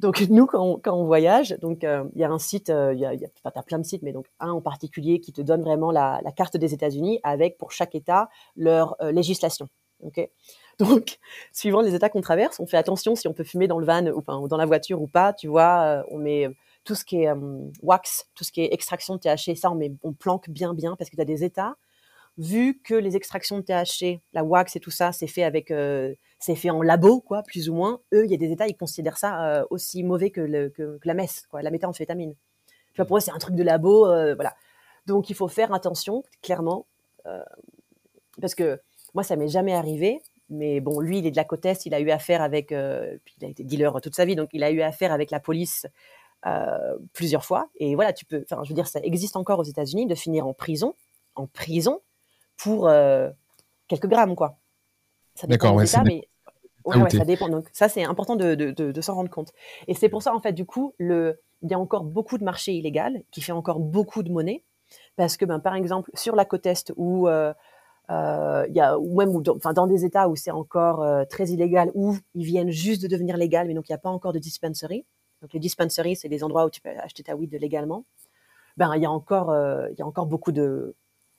Donc 0.00 0.20
nous, 0.30 0.46
quand 0.46 0.80
on, 0.86 1.04
voyage, 1.04 1.56
donc 1.60 1.84
euh, 1.84 2.04
il 2.14 2.20
y 2.20 2.24
a 2.24 2.30
un 2.30 2.38
site, 2.38 2.70
euh, 2.70 2.92
il 2.94 3.00
y 3.00 3.06
a, 3.06 3.12
as 3.44 3.62
plein 3.62 3.78
de 3.78 3.84
sites, 3.84 4.02
mais 4.02 4.12
donc 4.12 4.26
un 4.40 4.50
en 4.50 4.60
particulier 4.60 5.20
qui 5.20 5.32
te 5.32 5.42
donne 5.42 5.62
vraiment 5.62 5.90
la, 5.90 6.20
carte 6.36 6.56
des 6.56 6.74
États-Unis 6.74 7.20
avec 7.22 7.58
pour 7.58 7.72
chaque 7.72 7.94
État 7.94 8.28
leur 8.56 8.96
euh, 9.00 9.12
législation. 9.12 9.68
Ok? 10.02 10.28
Donc, 10.80 11.18
suivant 11.52 11.82
les 11.82 11.94
États 11.94 12.08
qu'on 12.08 12.20
traverse, 12.20 12.58
on 12.58 12.66
fait 12.66 12.76
attention 12.76 13.14
si 13.14 13.28
on 13.28 13.32
peut 13.32 13.44
fumer 13.44 13.68
dans 13.68 13.78
le 13.78 13.86
van 13.86 14.06
ou, 14.08 14.48
dans 14.48 14.56
la 14.56 14.66
voiture 14.66 15.00
ou 15.00 15.06
pas. 15.06 15.32
Tu 15.32 15.46
vois, 15.46 16.04
on 16.10 16.18
met 16.18 16.48
tout 16.82 16.96
ce 16.96 17.04
qui 17.04 17.22
est 17.22 17.28
wax, 17.80 18.28
tout 18.34 18.42
ce 18.42 18.50
qui 18.50 18.62
est 18.62 18.74
extraction 18.74 19.14
de 19.14 19.20
THC, 19.20 19.54
ça 19.54 19.70
on, 19.70 19.78
on 20.02 20.12
planque 20.12 20.50
bien 20.50 20.74
bien 20.74 20.96
parce 20.96 21.10
que 21.10 21.14
tu 21.14 21.22
as 21.22 21.24
des 21.24 21.44
États 21.44 21.76
vu 22.38 22.80
que 22.82 22.94
les 22.94 23.16
extractions 23.16 23.58
de 23.58 23.62
THC, 23.62 24.20
la 24.32 24.44
wax 24.44 24.76
et 24.76 24.80
tout 24.80 24.90
ça, 24.90 25.12
c'est 25.12 25.26
fait 25.26 25.44
avec, 25.44 25.70
euh, 25.70 26.14
c'est 26.38 26.56
fait 26.56 26.70
en 26.70 26.82
labo, 26.82 27.20
quoi, 27.20 27.42
plus 27.42 27.68
ou 27.68 27.74
moins. 27.74 28.00
Eux, 28.12 28.24
il 28.24 28.30
y 28.30 28.34
a 28.34 28.38
des 28.38 28.50
États, 28.50 28.66
ils 28.66 28.76
considèrent 28.76 29.18
ça 29.18 29.46
euh, 29.46 29.64
aussi 29.70 30.02
mauvais 30.02 30.30
que, 30.30 30.40
le, 30.40 30.72
la 31.04 31.14
messe, 31.14 31.46
quoi, 31.48 31.62
la 31.62 31.70
méthamphétamine. 31.70 32.34
Tu 32.92 32.96
vois, 32.96 33.06
pour 33.06 33.16
eux, 33.18 33.20
c'est 33.20 33.30
un 33.30 33.38
truc 33.38 33.54
de 33.54 33.62
labo, 33.62 34.06
euh, 34.06 34.34
voilà. 34.34 34.54
Donc, 35.06 35.30
il 35.30 35.36
faut 35.36 35.48
faire 35.48 35.72
attention, 35.72 36.22
clairement, 36.42 36.86
parce 38.40 38.54
que 38.54 38.80
moi, 39.14 39.22
ça 39.22 39.36
m'est 39.36 39.48
jamais 39.48 39.74
arrivé. 39.74 40.20
Mais 40.50 40.80
bon, 40.80 41.00
lui, 41.00 41.18
il 41.18 41.26
est 41.26 41.30
de 41.30 41.36
la 41.36 41.44
côte 41.44 41.64
est, 41.64 41.86
il 41.86 41.94
a 41.94 42.00
eu 42.00 42.10
affaire 42.10 42.42
avec, 42.42 42.68
puis 42.68 43.34
il 43.38 43.44
a 43.44 43.48
été 43.48 43.64
dealer 43.64 44.00
toute 44.02 44.14
sa 44.14 44.24
vie, 44.24 44.36
donc 44.36 44.50
il 44.52 44.62
a 44.62 44.70
eu 44.70 44.80
affaire 44.82 45.12
avec 45.12 45.30
la 45.30 45.40
police 45.40 45.86
plusieurs 47.12 47.44
fois. 47.44 47.68
Et 47.76 47.94
voilà, 47.94 48.12
tu 48.14 48.24
peux, 48.24 48.44
enfin, 48.50 48.62
je 48.64 48.70
veux 48.70 48.74
dire, 48.74 48.86
ça 48.86 49.00
existe 49.00 49.36
encore 49.36 49.58
aux 49.58 49.64
États-Unis 49.64 50.06
de 50.06 50.14
finir 50.14 50.46
en 50.46 50.54
prison, 50.54 50.94
en 51.34 51.46
prison 51.46 52.00
pour 52.56 52.88
euh, 52.88 53.30
quelques 53.88 54.06
grammes, 54.06 54.34
quoi. 54.34 54.58
D'accord, 55.44 55.74
ouais, 55.74 55.84
mais 56.04 56.28
ouais, 56.84 57.10
ça 57.10 57.24
dépend. 57.24 57.48
Donc 57.48 57.66
ça, 57.72 57.88
c'est 57.88 58.04
important 58.04 58.36
de, 58.36 58.54
de, 58.54 58.70
de, 58.70 59.00
s'en 59.00 59.14
rendre 59.14 59.30
compte. 59.30 59.52
Et 59.88 59.94
c'est 59.94 60.08
pour 60.08 60.22
ça, 60.22 60.34
en 60.34 60.40
fait, 60.40 60.52
du 60.52 60.64
coup, 60.64 60.94
le... 60.98 61.40
il 61.62 61.70
y 61.70 61.74
a 61.74 61.78
encore 61.78 62.04
beaucoup 62.04 62.38
de 62.38 62.44
marchés 62.44 62.74
illégaux 62.74 63.22
qui 63.30 63.40
fait 63.40 63.52
encore 63.52 63.80
beaucoup 63.80 64.22
de 64.22 64.30
monnaie. 64.30 64.62
Parce 65.16 65.36
que, 65.36 65.44
ben, 65.44 65.58
par 65.58 65.74
exemple, 65.74 66.10
sur 66.14 66.36
la 66.36 66.44
côte 66.44 66.66
Est, 66.66 66.92
où 66.96 67.26
euh, 67.26 67.52
euh, 68.10 68.66
y 68.68 68.80
a, 68.80 68.96
ou 68.98 69.16
même 69.18 69.42
dans, 69.42 69.56
enfin, 69.56 69.72
dans 69.72 69.88
des 69.88 70.04
États 70.04 70.28
où 70.28 70.36
c'est 70.36 70.52
encore 70.52 71.26
très 71.28 71.48
illégal, 71.48 71.90
où 71.94 72.16
ils 72.34 72.44
viennent 72.44 72.70
juste 72.70 73.02
de 73.02 73.08
devenir 73.08 73.36
légal, 73.36 73.66
mais 73.66 73.74
donc 73.74 73.88
il 73.88 73.92
n'y 73.92 73.96
a 73.96 73.98
pas 73.98 74.10
encore 74.10 74.32
de 74.32 74.38
dispensary. 74.38 75.04
Donc 75.42 75.52
les 75.52 75.60
dispensaries, 75.60 76.16
c'est 76.16 76.28
des 76.28 76.44
endroits 76.44 76.64
où 76.64 76.70
tu 76.70 76.80
peux 76.80 76.90
acheter 76.90 77.24
ta 77.24 77.34
weed 77.34 77.52
légalement. 77.60 78.04
Ben, 78.76 78.94
il 78.94 79.02
y 79.02 79.06
a 79.06 79.10
encore, 79.10 79.54
il 79.90 79.98
y 79.98 80.02
a 80.02 80.06
encore 80.06 80.26
beaucoup 80.26 80.52
de, 80.52 80.94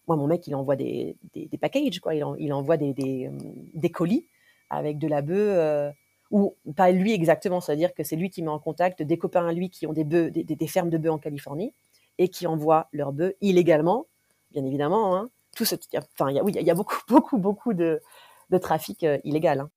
moi, 0.08 0.16
mon 0.18 0.28
mec, 0.28 0.46
il 0.48 0.56
envoie 0.56 0.76
des, 0.76 1.18
des, 1.34 1.58
packages, 1.58 2.00
quoi. 2.00 2.14
Il, 2.14 2.54
envoie 2.54 2.78
des, 2.78 2.94
des, 2.94 3.30
des, 3.74 3.90
colis 3.90 4.28
avec 4.70 4.98
de 4.98 5.08
la 5.08 5.22
bœuf, 5.22 5.58
euh, 5.58 5.92
ou 6.32 6.56
pas 6.76 6.92
lui 6.92 7.14
exactement, 7.14 7.62
c'est-à-dire 7.62 7.94
que 7.94 8.04
c'est 8.04 8.16
lui 8.16 8.30
qui 8.30 8.42
met 8.42 8.50
en 8.50 8.60
contact 8.60 9.02
des 9.02 9.18
copains 9.18 9.48
à 9.48 9.54
lui 9.54 9.70
qui 9.70 9.88
ont 9.88 9.94
des, 9.94 10.04
bœufs, 10.04 10.32
des, 10.32 10.68
fermes 10.68 10.90
de 10.90 10.98
bœufs 10.98 11.12
en 11.12 11.18
Californie 11.20 11.74
et 12.18 12.30
qui 12.30 12.48
envoient 12.48 12.88
leurs 12.92 13.14
bœufs 13.14 13.36
illégalement, 13.42 14.06
bien 14.52 14.66
évidemment. 14.66 15.16
Hein. 15.16 15.30
Tout 15.56 15.66
ce, 15.66 15.76
enfin, 16.16 16.30
il 16.30 16.36
y 16.36 16.40
a, 16.40 16.44
oui, 16.44 16.54
il 16.56 16.66
y 16.66 16.72
a 16.72 16.76
beaucoup, 16.76 16.98
beaucoup, 17.08 17.38
beaucoup 17.38 17.74
de, 17.74 18.02
de 18.50 18.58
trafic 18.58 19.04
euh, 19.04 19.18
illégal. 19.24 19.60
Hein. 19.60 19.70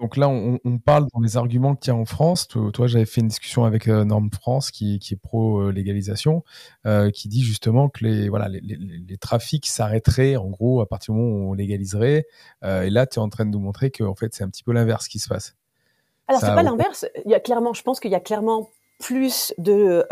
Donc 0.00 0.16
là, 0.16 0.28
on, 0.28 0.78
parle 0.78 1.06
dans 1.12 1.20
les 1.20 1.36
arguments 1.36 1.74
qu'il 1.74 1.92
y 1.92 1.96
a 1.96 1.98
en 1.98 2.04
France. 2.04 2.46
Toi, 2.46 2.86
j'avais 2.86 3.04
fait 3.04 3.20
une 3.20 3.26
discussion 3.26 3.64
avec 3.64 3.88
euh, 3.88 4.04
Norme 4.04 4.30
France, 4.30 4.70
qui, 4.70 4.94
est 4.94 5.16
pro-légalisation, 5.16 6.44
euh, 6.86 7.10
qui 7.10 7.28
dit 7.28 7.42
justement 7.42 7.88
que 7.88 8.04
les, 8.04 8.28
voilà, 8.28 8.48
les, 8.48 9.18
trafics 9.18 9.66
s'arrêteraient, 9.66 10.36
en 10.36 10.46
gros, 10.46 10.80
à 10.80 10.86
partir 10.86 11.14
du 11.14 11.20
moment 11.20 11.34
où 11.34 11.50
on 11.50 11.52
légaliserait. 11.52 12.26
Euh, 12.62 12.82
et 12.82 12.90
là, 12.90 13.06
tu 13.06 13.18
es 13.18 13.22
en 13.22 13.28
train 13.28 13.44
de 13.44 13.50
nous 13.50 13.58
montrer 13.58 13.90
que 13.90 14.04
en 14.04 14.14
fait, 14.14 14.34
c'est 14.34 14.44
un 14.44 14.48
petit 14.48 14.62
peu 14.62 14.72
l'inverse 14.72 15.08
qui 15.08 15.18
se 15.18 15.28
passe. 15.28 15.56
Alors, 16.28 16.40
c'est 16.40 16.46
pas 16.54 16.62
l'inverse. 16.62 17.06
Il 17.24 17.32
y 17.32 17.34
a 17.34 17.40
clairement, 17.40 17.72
je 17.72 17.82
pense 17.82 17.98
qu'il 17.98 18.12
y 18.12 18.16
a 18.16 18.20
clairement 18.20 18.70
plus 19.00 19.52
de. 19.58 20.04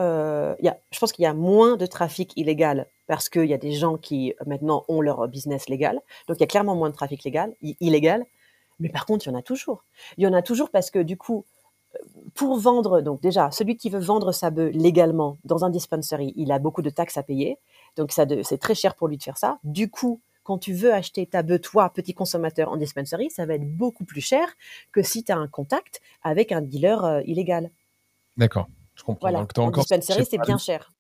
il 0.59 0.65
y 0.65 0.69
a, 0.69 0.79
je 0.91 0.99
pense 0.99 1.13
qu'il 1.13 1.23
y 1.23 1.27
a 1.27 1.35
moins 1.35 1.77
de 1.77 1.87
trafic 1.87 2.33
illégal 2.37 2.89
parce 3.07 3.29
qu'il 3.29 3.47
y 3.47 3.55
a 3.55 3.59
des 3.59 3.73
gens 3.73 3.99
qui 3.99 4.35
maintenant 4.47 4.85
ont 4.89 5.01
leur 5.01 5.29
business 5.29 5.69
légal. 5.69 6.01
Donc, 6.27 6.39
il 6.39 6.41
y 6.41 6.45
a 6.45 6.49
clairement 6.49 6.75
moins 6.75 6.91
de 6.91 6.95
trafic 6.97 7.23
légal, 7.23 7.55
illégal. 7.63 8.25
Mais 8.81 8.89
par 8.89 9.07
contre, 9.07 9.27
il 9.27 9.31
y 9.31 9.33
en 9.33 9.39
a 9.39 9.43
toujours. 9.43 9.85
Il 10.17 10.25
y 10.25 10.27
en 10.27 10.33
a 10.33 10.43
toujours 10.43 10.71
parce 10.71 10.91
que 10.91 10.99
du 10.99 11.17
coup, 11.17 11.45
pour 12.35 12.59
vendre, 12.59 13.01
donc 13.01 13.21
déjà, 13.21 13.51
celui 13.51 13.77
qui 13.77 13.91
veut 13.91 14.01
vendre 14.01 14.33
sa 14.33 14.51
bœuf 14.51 14.73
légalement 14.75 15.39
dans 15.45 15.65
un 15.65 15.71
dispensary, 15.71 16.33
il 16.37 16.53
a 16.53 16.59
beaucoup 16.59 16.83
de 16.83 16.91
taxes 16.91 17.17
à 17.17 17.23
payer. 17.23 17.59
Donc 17.97 18.13
ça, 18.13 18.27
c'est 18.43 18.59
très 18.59 18.75
cher 18.75 18.95
pour 18.95 19.09
lui 19.09 19.17
de 19.17 19.23
faire 19.23 19.39
ça. 19.39 19.59
Du 19.65 19.91
coup, 19.91 20.21
quand 20.43 20.59
tu 20.59 20.75
veux 20.75 20.93
acheter 20.93 21.27
ta 21.27 21.43
bœuf, 21.43 21.61
toi, 21.63 21.91
petit 21.91 22.15
consommateur 22.15 22.71
en 22.71 22.77
dispensary, 22.77 23.31
ça 23.31 23.47
va 23.47 23.55
être 23.55 23.77
beaucoup 23.77 24.05
plus 24.05 24.21
cher 24.21 24.47
que 24.93 25.03
si 25.03 25.25
tu 25.25 25.33
as 25.33 25.37
un 25.37 25.49
contact 25.49 26.01
avec 26.23 26.53
un 26.53 26.61
dealer 26.61 27.05
euh, 27.05 27.23
illégal. 27.25 27.71
D'accord, 28.37 28.69
je 28.95 29.03
comprends. 29.03 29.31
Voilà. 29.31 29.47
Donc, 29.55 29.59
en 29.59 29.71
dispensary, 29.71 30.27
c'est 30.29 30.39
bien 30.39 30.59
cher 30.59 30.93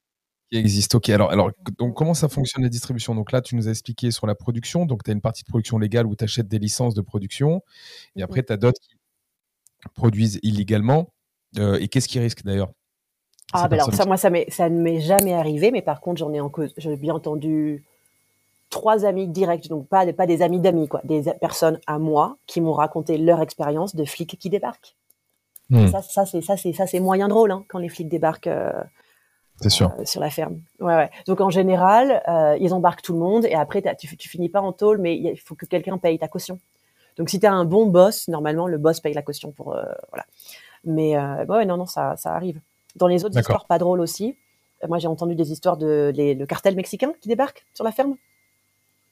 qui 0.51 0.59
existe. 0.59 0.95
Ok, 0.95 1.09
alors, 1.11 1.31
alors 1.31 1.51
donc, 1.79 1.95
comment 1.95 2.15
ça 2.15 2.29
fonctionne 2.29 2.63
la 2.63 2.69
distribution? 2.69 3.15
Donc 3.15 3.33
là, 3.33 3.41
tu 3.41 3.57
nous 3.57 3.69
as 3.69 3.71
expliqué 3.71 4.11
sur 4.11 4.27
la 4.27 4.35
production. 4.35 4.87
Donc, 4.87 5.03
tu 5.03 5.11
as 5.11 5.15
une 5.15 5.21
partie 5.21 5.45
de 5.45 5.49
production 5.49 5.79
légale 5.79 6.07
où 6.07 6.15
tu 6.15 6.25
achètes 6.25 6.49
des 6.49 6.59
licences 6.59 6.95
de 6.95 7.03
production. 7.03 7.63
Et 8.15 8.23
après, 8.23 8.43
tu 8.43 8.53
as 8.53 8.57
d'autres 8.57 8.81
qui 8.81 8.97
produisent 9.95 10.39
illégalement. 10.43 11.13
Euh, 11.59 11.79
et 11.81 11.89
qu'est-ce 11.89 12.09
qui 12.09 12.19
risque 12.19 12.45
d'ailleurs? 12.45 12.73
Ah, 13.53 13.69
ben 13.69 13.79
alors, 13.79 13.95
ça, 13.95 14.05
moi, 14.07 14.17
ça, 14.17 14.31
ça 14.49 14.69
ne 14.69 14.81
m'est 14.81 15.01
jamais 15.01 15.33
arrivé. 15.33 15.71
Mais 15.71 15.83
par 15.83 16.01
contre, 16.01 16.19
j'en 16.19 16.33
ai, 16.33 16.41
en 16.41 16.51
j'ai 16.77 16.97
bien 16.97 17.15
entendu 17.15 17.85
trois 18.69 19.05
amis 19.05 19.29
directs, 19.29 19.69
donc 19.69 19.89
pas, 19.89 20.13
pas 20.13 20.27
des 20.27 20.43
amis 20.43 20.61
d'amis, 20.61 20.89
quoi, 20.89 21.01
des 21.05 21.23
personnes 21.41 21.79
à 21.87 22.01
moi 22.01 22.37
qui 22.47 22.61
m'ont 22.61 22.73
raconté 22.73 23.17
leur 23.17 23.41
expérience 23.41 23.95
de 23.95 24.05
flics 24.05 24.37
qui 24.39 24.51
débarquent. 24.51 24.97
Ça, 25.71 26.03
ça 26.03 26.27
c'est 26.27 26.43
ça, 26.43 26.57
c'est 26.57 26.73
ça, 26.73 26.87
c'est 26.87 27.01
moyen 27.01 27.29
drôle 27.29 27.51
hein, 27.51 27.65
quand 27.69 27.79
les 27.79 27.89
flics 27.89 28.09
débarquent. 28.09 28.49
Euh, 28.49 28.73
c'est 29.61 29.71
sûr. 29.71 29.92
Euh, 29.99 30.05
sur 30.05 30.21
la 30.21 30.31
ferme. 30.31 30.61
Ouais, 30.81 30.95
ouais. 30.95 31.11
Donc 31.27 31.40
en 31.40 31.51
général, 31.51 32.23
euh, 32.29 32.57
ils 32.61 32.75
embarquent 32.75 33.03
tout 33.03 33.14
le 33.14 33.19
monde 33.19 33.47
et 33.47 33.55
après 33.55 33.83
tu, 33.99 34.16
tu 34.16 34.29
finis 34.29 34.49
pas 34.49 34.61
en 34.61 34.73
tôle, 34.73 34.99
mais 34.99 35.16
il 35.16 35.38
faut 35.38 35.55
que 35.55 35.66
quelqu'un 35.66 35.99
paye 35.99 36.19
ta 36.19 36.29
caution. 36.29 36.59
Donc 37.16 37.31
si 37.31 37.40
tu 37.40 37.47
as 37.47 37.53
un 37.53 37.64
bon 37.64 37.87
boss, 37.87 38.29
normalement 38.29 38.66
le 38.66 38.77
boss 38.77 39.01
paye 39.01 39.14
la 39.14 39.23
caution 39.23 39.53
pour 39.53 39.75
euh, 39.75 39.85
voilà. 40.11 40.27
Mais 40.85 41.19
ouais, 41.19 41.64
non, 41.64 41.77
non, 41.77 41.87
ça, 41.87 42.16
ça 42.16 42.35
arrive. 42.35 42.61
Dans 42.95 43.09
les 43.09 43.25
autres 43.25 43.37
histoires 43.37 43.66
pas 43.66 43.79
drôles 43.79 44.01
aussi, 44.01 44.37
moi 44.87 44.99
j'ai 44.99 45.09
entendu 45.09 45.35
des 45.35 45.51
histoires 45.51 45.77
de 45.77 46.12
le 46.16 46.45
cartel 46.45 46.77
mexicain 46.77 47.12
qui 47.21 47.29
débarque 47.29 47.66
sur 47.75 47.83
la 47.83 47.90
ferme, 47.90 48.14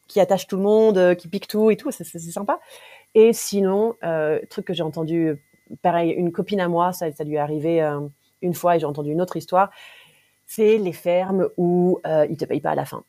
qui 0.06 0.20
attache 0.20 0.46
tout 0.46 0.56
le 0.56 0.62
monde, 0.62 1.16
qui 1.16 1.26
pique 1.26 1.48
tout 1.48 1.70
et 1.72 1.76
tout, 1.76 1.90
c'est 1.90 2.04
sympa. 2.04 2.60
Et 3.16 3.32
sinon, 3.32 3.96
truc 4.50 4.66
que 4.66 4.72
j'ai 4.72 4.84
entendu, 4.84 5.42
pareil, 5.82 6.10
une 6.10 6.30
copine 6.30 6.60
à 6.60 6.68
moi, 6.68 6.92
ça, 6.92 7.10
ça 7.10 7.24
lui 7.24 7.34
est 7.34 7.38
arrivé 7.38 7.82
une 8.40 8.54
fois 8.54 8.76
et 8.76 8.78
j'ai 8.78 8.86
entendu 8.86 9.10
une 9.10 9.20
autre 9.20 9.36
histoire 9.36 9.70
c'est 10.46 10.78
les 10.78 10.92
fermes 10.92 11.48
où 11.56 12.00
euh, 12.06 12.26
ils 12.28 12.36
te 12.36 12.44
payent 12.44 12.60
pas 12.60 12.70
à 12.70 12.74
la 12.74 12.84
fin. 12.84 13.02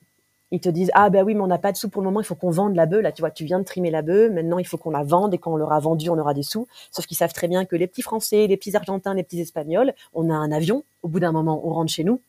Ils 0.51 0.59
te 0.59 0.69
disent 0.69 0.91
ah 0.93 1.09
ben 1.09 1.23
oui 1.23 1.33
mais 1.33 1.41
on 1.41 1.47
n'a 1.47 1.57
pas 1.57 1.71
de 1.71 1.77
sous 1.77 1.89
pour 1.89 2.01
le 2.01 2.05
moment, 2.07 2.21
il 2.21 2.25
faut 2.25 2.35
qu'on 2.35 2.51
vende 2.51 2.75
la 2.75 2.85
bœuf 2.85 3.01
là 3.01 3.11
tu 3.11 3.21
vois 3.21 3.31
tu 3.31 3.45
viens 3.45 3.59
de 3.59 3.65
trimer 3.65 3.89
la 3.89 4.01
bœuf, 4.01 4.31
maintenant 4.31 4.59
il 4.59 4.65
faut 4.65 4.77
qu'on 4.77 4.91
la 4.91 5.03
vende 5.03 5.33
et 5.33 5.37
quand 5.37 5.53
on 5.53 5.57
l'aura 5.57 5.79
vendue 5.79 6.09
on 6.09 6.17
aura 6.17 6.33
des 6.33 6.43
sous. 6.43 6.67
Sauf 6.91 7.05
qu'ils 7.05 7.17
savent 7.17 7.33
très 7.33 7.47
bien 7.47 7.65
que 7.65 7.75
les 7.75 7.87
petits 7.87 8.03
Français, 8.03 8.47
les 8.47 8.55
petits 8.55 8.75
Argentins, 8.75 9.13
les 9.13 9.23
petits 9.23 9.41
Espagnols, 9.41 9.93
on 10.13 10.29
a 10.29 10.33
un 10.33 10.51
avion, 10.51 10.83
au 11.01 11.07
bout 11.07 11.19
d'un 11.19 11.31
moment 11.31 11.61
on 11.65 11.73
rentre 11.73 11.91
chez 11.91 12.03
nous 12.03 12.21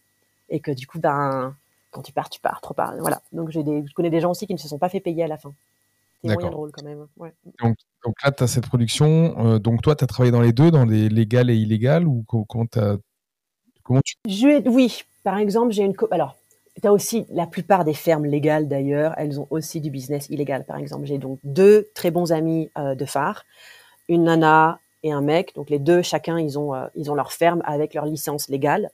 et 0.48 0.60
que 0.60 0.70
du 0.70 0.86
coup 0.86 0.98
ben 0.98 1.54
quand 1.90 2.02
tu 2.02 2.12
pars 2.12 2.30
tu 2.30 2.40
pars 2.40 2.60
trop 2.60 2.74
pas 2.74 2.94
voilà 3.00 3.20
donc 3.32 3.50
j'ai 3.50 3.62
des 3.62 3.84
je 3.86 3.94
connais 3.94 4.10
des 4.10 4.20
gens 4.20 4.30
aussi 4.30 4.46
qui 4.46 4.54
ne 4.54 4.58
se 4.58 4.68
sont 4.68 4.78
pas 4.78 4.88
fait 4.88 5.00
payer 5.00 5.24
à 5.24 5.28
la 5.28 5.36
fin. 5.36 5.52
C'est 6.24 6.32
moyen 6.32 6.50
drôle 6.50 6.72
quand 6.72 6.84
même. 6.84 7.06
Ouais. 7.18 7.32
Donc, 7.62 7.76
donc, 8.04 8.14
là, 8.24 8.32
tu 8.32 8.42
as 8.42 8.46
cette 8.46 8.66
production. 8.66 9.58
donc 9.58 9.82
toi, 9.82 9.94
tu 9.94 10.02
as 10.02 10.06
travaillé 10.06 10.32
dans 10.32 10.40
les 10.40 10.52
deux, 10.52 10.70
dans 10.70 10.84
les 10.84 11.08
légales 11.08 11.50
et 11.50 11.56
illégales 11.56 12.06
ou 12.08 12.24
comment, 12.26 12.66
as, 12.76 12.96
oui, 14.66 15.04
par 15.22 15.38
exemple, 15.38 15.72
j'ai 15.72 15.84
une... 15.84 15.94
Alors, 16.10 16.36
tu 16.80 16.86
as 16.86 16.92
aussi 16.92 17.26
la 17.30 17.46
plupart 17.46 17.84
des 17.84 17.94
fermes 17.94 18.26
légales 18.26 18.68
d'ailleurs, 18.68 19.14
elles 19.16 19.40
ont 19.40 19.46
aussi 19.50 19.80
du 19.80 19.90
business 19.90 20.28
illégal. 20.28 20.64
Par 20.64 20.76
exemple, 20.76 21.06
j'ai 21.06 21.18
donc 21.18 21.38
deux 21.42 21.88
très 21.94 22.10
bons 22.10 22.32
amis 22.32 22.70
de 22.76 23.04
phare, 23.06 23.44
une 24.08 24.24
nana 24.24 24.78
et 25.02 25.12
un 25.12 25.22
mec. 25.22 25.54
Donc 25.54 25.70
les 25.70 25.78
deux, 25.78 26.02
chacun, 26.02 26.38
ils 26.38 26.58
ont, 26.58 26.74
ils 26.94 27.10
ont 27.10 27.14
leur 27.14 27.32
ferme 27.32 27.62
avec 27.64 27.94
leur 27.94 28.04
licence 28.04 28.48
légale. 28.48 28.90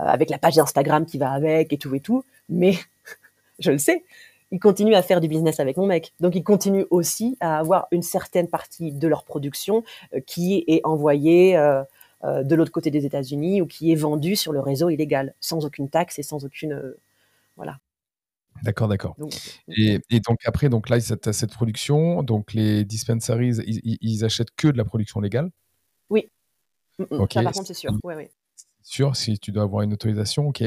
Euh, 0.00 0.04
avec 0.04 0.30
la 0.30 0.38
page 0.38 0.54
d'Instagram 0.54 1.06
qui 1.06 1.18
va 1.18 1.32
avec 1.32 1.72
et 1.72 1.78
tout 1.78 1.92
et 1.94 2.00
tout. 2.00 2.24
Mais 2.48 2.74
je 3.58 3.72
le 3.72 3.78
sais, 3.78 4.04
ils 4.52 4.60
continuent 4.60 4.94
à 4.94 5.02
faire 5.02 5.20
du 5.20 5.26
business 5.26 5.58
avec 5.58 5.76
mon 5.76 5.86
mec. 5.86 6.12
Donc 6.20 6.36
ils 6.36 6.44
continuent 6.44 6.86
aussi 6.90 7.36
à 7.40 7.58
avoir 7.58 7.88
une 7.90 8.02
certaine 8.02 8.48
partie 8.48 8.92
de 8.92 9.08
leur 9.08 9.24
production 9.24 9.82
euh, 10.14 10.20
qui 10.24 10.64
est 10.68 10.80
envoyée 10.84 11.56
euh, 11.56 11.82
de 12.24 12.54
l'autre 12.54 12.72
côté 12.72 12.90
des 12.90 13.06
États-Unis 13.06 13.62
ou 13.62 13.66
qui 13.66 13.92
est 13.92 13.94
vendue 13.94 14.36
sur 14.36 14.52
le 14.52 14.60
réseau 14.60 14.90
illégal, 14.90 15.34
sans 15.40 15.64
aucune 15.64 15.88
taxe 15.88 16.18
et 16.18 16.22
sans 16.22 16.44
aucune 16.44 16.94
voilà. 17.56 17.78
D'accord, 18.62 18.88
d'accord. 18.88 19.16
Et, 19.68 20.00
donc 20.26 20.38
après, 20.44 20.68
donc 20.68 20.88
là, 20.88 20.96
as 20.96 21.32
cette 21.32 21.52
production, 21.52 22.22
donc 22.24 22.54
les 22.54 22.84
dispensaries, 22.84 23.56
ils, 23.58 24.24
achètent 24.24 24.54
que 24.56 24.68
de 24.68 24.76
la 24.76 24.84
production 24.84 25.20
légale? 25.20 25.50
Oui. 26.10 26.28
Mm, 26.98 27.04
mm. 27.04 27.26
Ça, 27.30 27.42
par 27.42 27.52
contre, 27.52 27.66
c'est 27.68 27.74
sûr. 27.74 27.92
Ouais, 28.02 28.16
ouais 28.16 28.30
sûr, 28.88 29.16
si 29.16 29.38
tu 29.38 29.52
dois 29.52 29.64
avoir 29.64 29.82
une 29.82 29.92
autorisation, 29.92 30.48
ok. 30.48 30.64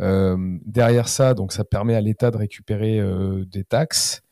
Euh, 0.00 0.58
derrière 0.64 1.08
ça, 1.08 1.34
donc 1.34 1.52
ça 1.52 1.64
permet 1.64 1.94
à 1.94 2.00
l'État 2.00 2.30
de 2.30 2.36
récupérer 2.36 3.00
euh, 3.00 3.44
des 3.46 3.64
taxes. 3.64 4.22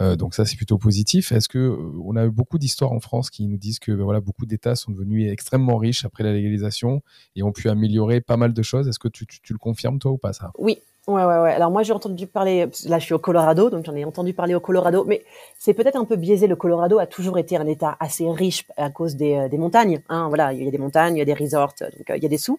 Euh, 0.00 0.16
donc 0.16 0.34
ça 0.34 0.44
c'est 0.44 0.56
plutôt 0.56 0.78
positif. 0.78 1.32
Est-ce 1.32 1.48
que 1.48 1.78
on 2.04 2.16
a 2.16 2.24
eu 2.24 2.30
beaucoup 2.30 2.58
d'histoires 2.58 2.92
en 2.92 3.00
France 3.00 3.30
qui 3.30 3.46
nous 3.46 3.56
disent 3.56 3.78
que 3.78 3.92
ben 3.92 4.04
voilà 4.04 4.20
beaucoup 4.20 4.46
d'États 4.46 4.74
sont 4.74 4.92
devenus 4.92 5.30
extrêmement 5.30 5.76
riches 5.76 6.04
après 6.04 6.24
la 6.24 6.32
légalisation 6.32 7.02
et 7.36 7.42
ont 7.42 7.52
pu 7.52 7.68
améliorer 7.68 8.20
pas 8.20 8.36
mal 8.36 8.52
de 8.52 8.62
choses. 8.62 8.88
Est-ce 8.88 8.98
que 8.98 9.08
tu, 9.08 9.26
le 9.50 9.58
confirmes 9.58 9.98
toi 9.98 10.10
ou 10.12 10.18
pas 10.18 10.32
ça? 10.32 10.50
Oui, 10.58 10.80
Ouais, 11.06 11.22
ouais, 11.22 11.38
ouais. 11.38 11.52
Alors 11.52 11.70
moi, 11.70 11.82
j'ai 11.82 11.92
entendu 11.92 12.26
parler, 12.26 12.66
là 12.86 12.98
je 12.98 13.04
suis 13.04 13.12
au 13.12 13.18
Colorado, 13.18 13.68
donc 13.68 13.84
j'en 13.84 13.94
ai 13.94 14.06
entendu 14.06 14.32
parler 14.32 14.54
au 14.54 14.60
Colorado, 14.60 15.04
mais 15.04 15.22
c'est 15.58 15.74
peut-être 15.74 15.96
un 15.96 16.06
peu 16.06 16.16
biaisé. 16.16 16.46
Le 16.46 16.56
Colorado 16.56 16.98
a 16.98 17.06
toujours 17.06 17.38
été 17.38 17.58
un 17.58 17.66
État 17.66 17.94
assez 18.00 18.26
riche 18.30 18.64
à 18.78 18.88
cause 18.88 19.14
des, 19.14 19.34
euh, 19.34 19.58
montagnes. 19.58 20.00
Hein, 20.08 20.28
voilà, 20.28 20.54
il 20.54 20.64
y 20.64 20.68
a 20.68 20.70
des 20.70 20.78
montagnes, 20.78 21.16
il 21.16 21.18
y 21.18 21.22
a 21.22 21.26
des 21.26 21.34
resorts, 21.34 21.74
donc 21.78 22.08
euh, 22.08 22.16
il 22.16 22.22
y 22.22 22.26
a 22.26 22.30
des 22.30 22.38
sous. 22.38 22.58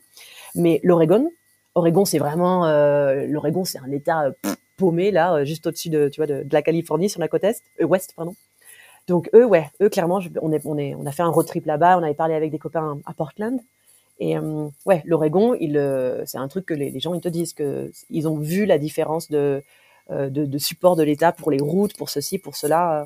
Mais 0.54 0.80
l'Oregon, 0.84 1.32
Oregon, 1.74 2.06
c'est 2.06 2.20
vraiment, 2.20 2.68
euh, 2.68 3.26
l'Oregon, 3.26 3.66
c'est 3.66 3.80
un 3.80 3.92
État 3.92 4.30
paumé 4.78 5.12
là, 5.12 5.44
juste 5.44 5.68
au-dessus 5.68 5.90
de, 5.90 6.10
tu 6.10 6.20
vois, 6.20 6.28
de, 6.28 6.44
de, 6.44 6.54
la 6.54 6.62
Californie 6.62 7.10
sur 7.10 7.20
la 7.20 7.28
côte 7.28 7.44
est, 7.44 7.84
ouest, 7.84 8.14
pardon. 8.16 8.36
Donc 9.08 9.30
eux, 9.34 9.46
ouais, 9.46 9.70
eux 9.82 9.90
clairement, 9.90 10.20
on 10.42 10.52
est, 10.52 10.66
on 10.66 10.78
est, 10.78 10.96
on 10.96 11.06
a 11.06 11.12
fait 11.12 11.24
un 11.24 11.30
road 11.30 11.46
trip 11.46 11.66
là-bas, 11.66 11.98
on 11.98 12.04
avait 12.04 12.16
parlé 12.16 12.34
avec 12.34 12.52
des 12.52 12.58
copains 12.58 13.00
à 13.06 13.14
Portland. 13.14 13.60
Et 14.20 14.38
euh, 14.38 14.68
ouais, 14.86 15.02
l'Oregon, 15.06 15.56
il, 15.60 15.78
euh, 15.78 16.26
c'est 16.26 16.38
un 16.38 16.48
truc 16.48 16.66
que 16.66 16.74
les, 16.74 16.90
les, 16.90 17.00
gens 17.00 17.14
ils 17.14 17.22
te 17.22 17.28
disent 17.28 17.54
que 17.54 17.92
ils 18.10 18.28
ont 18.28 18.38
vu 18.38 18.66
la 18.66 18.78
différence 18.78 19.30
de, 19.30 19.62
euh, 20.10 20.30
de, 20.30 20.46
de 20.46 20.58
support 20.58 20.96
de 20.96 21.04
l'État 21.04 21.32
pour 21.34 21.52
les 21.52 21.60
routes, 21.60 21.96
pour 21.98 22.10
ceci, 22.10 22.38
pour 22.40 22.56
cela. 22.56 23.06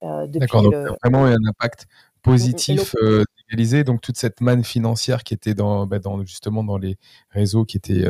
D'accord, 0.00 0.62
donc 0.62 0.72
le... 0.72 0.86
vraiment 1.02 1.26
il 1.26 1.30
y 1.30 1.32
a 1.32 1.36
un 1.36 1.48
impact 1.48 1.86
positif 2.22 2.94
Donc 3.84 4.00
toute 4.00 4.16
cette 4.16 4.40
manne 4.40 4.62
financière 4.62 5.24
qui 5.24 5.34
était 5.34 5.54
dans, 5.54 5.86
bah, 5.86 5.98
dans 5.98 6.22
justement 6.24 6.62
dans 6.64 6.78
les 6.78 6.96
réseaux 7.30 7.64
qui 7.64 7.76
étaient 7.76 8.04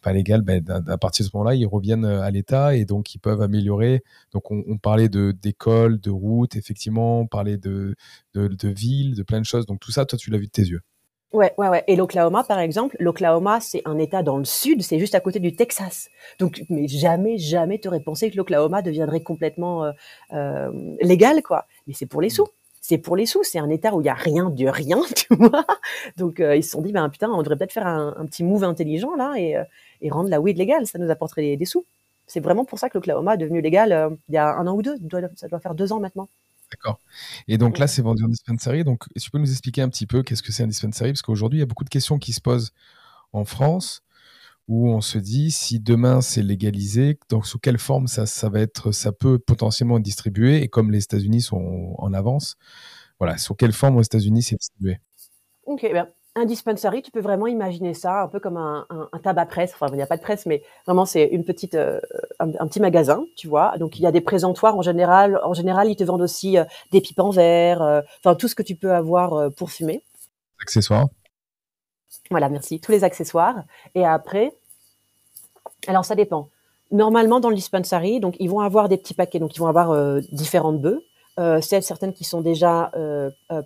pas 0.00 0.12
légales, 0.12 0.42
bah, 0.42 0.54
à 0.88 0.98
partir 0.98 1.24
de 1.24 1.30
ce 1.30 1.36
moment-là, 1.36 1.54
ils 1.54 1.66
reviennent 1.66 2.04
à 2.04 2.30
l'État 2.30 2.74
et 2.74 2.84
donc 2.84 3.14
ils 3.14 3.18
peuvent 3.18 3.42
améliorer. 3.42 4.02
Donc 4.32 4.50
on, 4.50 4.64
on 4.66 4.78
parlait 4.78 5.08
de 5.08 5.32
d'écoles, 5.32 6.00
de 6.00 6.10
routes, 6.10 6.56
effectivement, 6.56 7.20
on 7.20 7.26
parlait 7.26 7.58
de, 7.58 7.94
de, 8.34 8.48
de 8.48 8.68
villes, 8.68 9.14
de 9.14 9.22
plein 9.22 9.40
de 9.40 9.46
choses. 9.46 9.66
Donc 9.66 9.80
tout 9.80 9.92
ça, 9.92 10.06
toi, 10.06 10.18
tu 10.18 10.30
l'as 10.30 10.38
vu 10.38 10.46
de 10.46 10.52
tes 10.52 10.62
yeux. 10.62 10.80
Ouais, 11.32 11.52
ouais, 11.58 11.68
ouais. 11.68 11.84
Et 11.86 11.94
l'Oklahoma, 11.94 12.42
par 12.42 12.58
exemple, 12.58 12.96
l'Oklahoma, 12.98 13.60
c'est 13.60 13.82
un 13.84 13.98
État 13.98 14.24
dans 14.24 14.36
le 14.36 14.44
sud, 14.44 14.82
c'est 14.82 14.98
juste 14.98 15.14
à 15.14 15.20
côté 15.20 15.38
du 15.38 15.54
Texas. 15.54 16.08
Donc, 16.40 16.64
mais 16.70 16.88
jamais, 16.88 17.38
jamais 17.38 17.78
t'aurais 17.78 18.00
pensé 18.00 18.32
que 18.32 18.36
l'Oklahoma 18.36 18.82
deviendrait 18.82 19.22
complètement 19.22 19.84
euh, 19.84 19.92
euh, 20.32 20.72
légal, 21.00 21.42
quoi. 21.42 21.66
Mais 21.86 21.94
c'est 21.94 22.06
pour 22.06 22.20
les 22.20 22.30
sous. 22.30 22.48
C'est 22.90 22.98
pour 22.98 23.14
les 23.14 23.24
sous. 23.24 23.44
C'est 23.44 23.60
un 23.60 23.70
État 23.70 23.94
où 23.94 24.00
il 24.00 24.06
y 24.06 24.08
a 24.08 24.14
rien 24.14 24.50
de 24.50 24.66
rien, 24.66 25.00
tu 25.14 25.32
vois. 25.36 25.64
Donc, 26.16 26.40
euh, 26.40 26.56
ils 26.56 26.64
se 26.64 26.70
sont 26.70 26.82
dit, 26.82 26.90
ben 26.90 27.08
putain, 27.08 27.30
on 27.30 27.40
devrait 27.40 27.56
peut-être 27.56 27.72
faire 27.72 27.86
un, 27.86 28.16
un, 28.18 28.26
petit 28.26 28.42
move 28.42 28.64
intelligent 28.64 29.14
là 29.14 29.34
et, 29.36 29.56
euh, 29.56 29.62
et 30.00 30.10
rendre 30.10 30.28
la 30.28 30.40
weed 30.40 30.58
légale. 30.58 30.88
Ça 30.88 30.98
nous 30.98 31.08
apporterait 31.08 31.42
des, 31.42 31.56
des 31.56 31.66
sous. 31.66 31.86
C'est 32.26 32.40
vraiment 32.40 32.64
pour 32.64 32.80
ça 32.80 32.90
que 32.90 32.98
l'Oklahoma 32.98 33.34
est 33.34 33.38
devenu 33.38 33.60
légal 33.60 33.92
euh, 33.92 34.10
il 34.28 34.34
y 34.34 34.38
a 34.38 34.56
un 34.56 34.66
an 34.66 34.74
ou 34.74 34.82
deux. 34.82 34.96
Ça 35.36 35.46
doit 35.46 35.60
faire 35.60 35.76
deux 35.76 35.92
ans 35.92 36.00
maintenant. 36.00 36.28
D'accord. 36.72 36.98
Et 37.46 37.58
donc 37.58 37.78
là, 37.78 37.86
c'est 37.86 38.02
vendu 38.02 38.24
en 38.24 38.28
dispensary. 38.28 38.82
Donc, 38.82 39.04
tu 39.16 39.30
peux 39.30 39.38
nous 39.38 39.52
expliquer 39.52 39.82
un 39.82 39.88
petit 39.88 40.06
peu 40.06 40.24
qu'est-ce 40.24 40.42
que 40.42 40.50
c'est 40.50 40.64
un 40.64 40.68
dispensary? 40.68 41.12
Parce 41.12 41.22
qu'aujourd'hui, 41.22 41.58
il 41.58 41.60
y 41.60 41.62
a 41.62 41.66
beaucoup 41.66 41.84
de 41.84 41.90
questions 41.90 42.18
qui 42.18 42.32
se 42.32 42.40
posent 42.40 42.72
en 43.32 43.44
France 43.44 44.02
où 44.68 44.88
on 44.88 45.00
se 45.00 45.18
dit 45.18 45.50
si 45.50 45.80
demain 45.80 46.20
c'est 46.20 46.42
légalisé, 46.42 47.18
donc 47.28 47.46
sous 47.46 47.58
quelle 47.58 47.78
forme 47.78 48.06
ça, 48.06 48.26
ça 48.26 48.48
va 48.48 48.60
être, 48.60 48.92
ça 48.92 49.12
peut 49.12 49.38
potentiellement 49.38 49.98
être 49.98 50.02
distribué 50.02 50.62
et 50.62 50.68
comme 50.68 50.90
les 50.90 51.02
États-Unis 51.02 51.42
sont 51.42 51.94
en 51.98 52.12
avance, 52.14 52.56
voilà, 53.18 53.36
sous 53.38 53.54
quelle 53.54 53.72
forme 53.72 53.96
aux 53.96 54.02
États-Unis 54.02 54.42
c'est 54.42 54.56
distribué? 54.56 54.98
Ok, 55.66 55.82
bien 55.92 56.08
un 56.36 56.44
dispensary, 56.44 57.02
tu 57.02 57.10
peux 57.10 57.20
vraiment 57.20 57.46
imaginer 57.46 57.92
ça 57.92 58.22
un 58.22 58.28
peu 58.28 58.38
comme 58.38 58.56
un, 58.56 58.86
un, 58.88 59.08
un 59.12 59.18
tabac 59.18 59.46
presse. 59.46 59.72
Enfin, 59.74 59.88
il 59.90 59.96
n'y 59.96 60.02
a 60.02 60.06
pas 60.06 60.16
de 60.16 60.22
presse, 60.22 60.46
mais 60.46 60.62
vraiment 60.86 61.04
c'est 61.04 61.24
une 61.24 61.44
petite, 61.44 61.74
euh, 61.74 62.00
un, 62.38 62.50
un, 62.58 62.66
petit 62.68 62.80
magasin, 62.80 63.24
tu 63.36 63.48
vois. 63.48 63.76
Donc 63.78 63.98
il 63.98 64.02
y 64.02 64.06
a 64.06 64.12
des 64.12 64.20
présentoirs 64.20 64.76
en 64.76 64.82
général. 64.82 65.40
En 65.42 65.54
général, 65.54 65.88
ils 65.90 65.96
te 65.96 66.04
vendent 66.04 66.22
aussi 66.22 66.56
euh, 66.56 66.64
des 66.92 67.00
pipes 67.00 67.18
en 67.18 67.30
verre, 67.30 67.82
euh, 67.82 68.00
enfin 68.18 68.34
tout 68.36 68.48
ce 68.48 68.54
que 68.54 68.62
tu 68.62 68.76
peux 68.76 68.92
avoir 68.92 69.52
pour 69.54 69.70
fumer. 69.70 70.02
Accessoires. 70.60 71.08
Voilà, 72.30 72.48
merci. 72.48 72.80
Tous 72.80 72.92
les 72.92 73.04
accessoires. 73.04 73.62
Et 73.94 74.04
après, 74.04 74.52
alors 75.86 76.04
ça 76.04 76.14
dépend. 76.14 76.48
Normalement, 76.90 77.40
dans 77.40 77.50
le 77.50 77.54
dispensary, 77.54 78.20
donc 78.20 78.36
ils 78.40 78.50
vont 78.50 78.60
avoir 78.60 78.88
des 78.88 78.96
petits 78.96 79.14
paquets. 79.14 79.38
Donc 79.38 79.56
ils 79.56 79.60
vont 79.60 79.68
avoir 79.68 80.20
différentes 80.32 80.80
bœufs. 80.80 81.02
c'est 81.60 81.80
certaines 81.80 82.12
qui 82.12 82.24
sont 82.24 82.40
déjà 82.40 82.90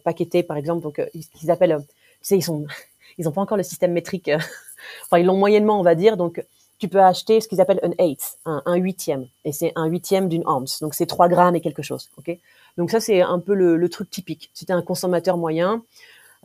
paquetées, 0.04 0.42
par 0.42 0.56
exemple, 0.56 0.82
donc 0.82 1.00
qu'ils 1.12 1.50
appellent 1.50 1.82
sais, 2.24 2.36
ils 2.36 2.42
sont, 2.42 2.66
ils 3.18 3.30
pas 3.30 3.40
encore 3.40 3.56
le 3.56 3.62
système 3.62 3.92
métrique. 3.92 4.28
Euh, 4.28 4.38
enfin, 5.04 5.18
ils 5.18 5.26
l'ont 5.26 5.36
moyennement, 5.36 5.78
on 5.78 5.82
va 5.82 5.94
dire. 5.94 6.16
Donc, 6.16 6.44
tu 6.78 6.88
peux 6.88 7.00
acheter 7.00 7.40
ce 7.40 7.46
qu'ils 7.46 7.60
appellent 7.60 7.80
un 7.82 7.92
eighth, 7.98 8.38
un, 8.44 8.74
huitième, 8.74 9.28
et 9.44 9.52
c'est 9.52 9.72
un 9.76 9.86
huitième 9.86 10.28
d'une 10.28 10.42
once. 10.46 10.80
Donc, 10.80 10.94
c'est 10.94 11.06
3 11.06 11.28
grammes 11.28 11.54
et 11.54 11.60
quelque 11.60 11.82
chose. 11.82 12.10
Ok? 12.18 12.36
Donc 12.76 12.90
ça, 12.90 12.98
c'est 12.98 13.22
un 13.22 13.38
peu 13.38 13.54
le, 13.54 13.88
truc 13.88 14.10
typique. 14.10 14.50
Si 14.52 14.66
tu 14.66 14.72
es 14.72 14.74
un 14.74 14.82
consommateur 14.82 15.36
moyen, 15.36 15.84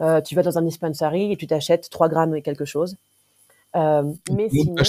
euh, 0.01 0.21
tu 0.21 0.35
vas 0.35 0.43
dans 0.43 0.57
un 0.57 0.61
dispensary 0.61 1.31
et 1.31 1.37
tu 1.37 1.47
t'achètes 1.47 1.89
3 1.89 2.09
grammes 2.09 2.35
et 2.35 2.41
quelque 2.41 2.65
chose. 2.65 2.97
Euh, 3.75 4.03
mais 4.33 4.49
sinon. 4.49 4.83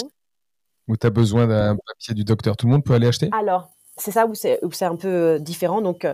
Ou 0.87 0.97
tu 0.97 1.07
as 1.07 1.09
besoin 1.09 1.47
d'un 1.47 1.75
papier 1.75 2.13
du 2.13 2.23
docteur. 2.23 2.57
Tout 2.57 2.67
le 2.67 2.73
monde 2.73 2.83
peut 2.83 2.93
aller 2.93 3.07
acheter 3.07 3.29
Alors, 3.31 3.69
c'est 3.97 4.11
ça 4.11 4.25
où 4.25 4.33
c'est 4.33 4.85
un 4.85 4.95
peu 4.95 5.39
différent. 5.39 5.81
Donc, 5.81 6.07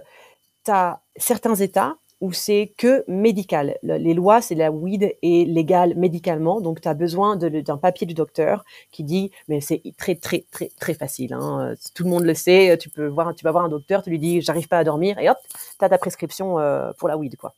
tu 0.65 0.71
as 0.71 0.99
certains 1.15 1.55
États 1.55 1.95
où 2.19 2.33
c'est 2.33 2.73
que 2.77 3.03
médical. 3.07 3.77
Les 3.83 4.13
lois, 4.13 4.41
c'est 4.41 4.55
la 4.55 4.71
weed 4.71 5.15
est 5.21 5.47
légale 5.47 5.95
médicalement, 5.95 6.61
donc 6.61 6.81
tu 6.81 6.87
as 6.87 6.95
besoin 6.95 7.35
d'un 7.35 7.77
papier 7.77 8.07
du 8.07 8.15
docteur 8.15 8.65
qui 8.91 9.03
dit, 9.03 9.31
mais 9.47 9.61
c'est 9.61 9.83
très 9.97 10.15
très 10.15 10.45
très 10.51 10.71
très 10.79 10.95
facile. 10.95 11.33
Hein. 11.33 11.75
Tout 11.93 12.03
le 12.03 12.09
monde 12.09 12.23
le 12.23 12.33
sait. 12.33 12.77
Tu 12.79 12.89
peux 12.89 13.07
voir, 13.07 13.35
tu 13.35 13.43
vas 13.43 13.51
voir 13.51 13.65
un 13.65 13.69
docteur, 13.69 14.01
tu 14.01 14.09
lui 14.09 14.19
dis, 14.19 14.41
j'arrive 14.41 14.67
pas 14.67 14.79
à 14.79 14.83
dormir, 14.83 15.19
et 15.19 15.29
hop, 15.29 15.37
tu 15.79 15.85
as 15.85 15.89
ta 15.89 15.97
prescription 15.97 16.59
euh, 16.59 16.91
pour 16.97 17.07
la 17.07 17.17
weed, 17.17 17.35
quoi. 17.37 17.53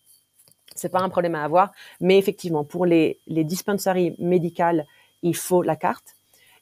C'est 0.79 0.89
pas 0.89 1.01
un 1.01 1.09
problème 1.09 1.35
à 1.35 1.43
avoir, 1.43 1.71
mais 2.01 2.17
effectivement, 2.17 2.63
pour 2.63 2.85
les 2.85 3.19
les 3.27 3.43
dispensaries 3.43 4.15
médicales, 4.19 4.85
il 5.21 5.35
faut 5.35 5.61
la 5.61 5.75
carte. 5.75 6.15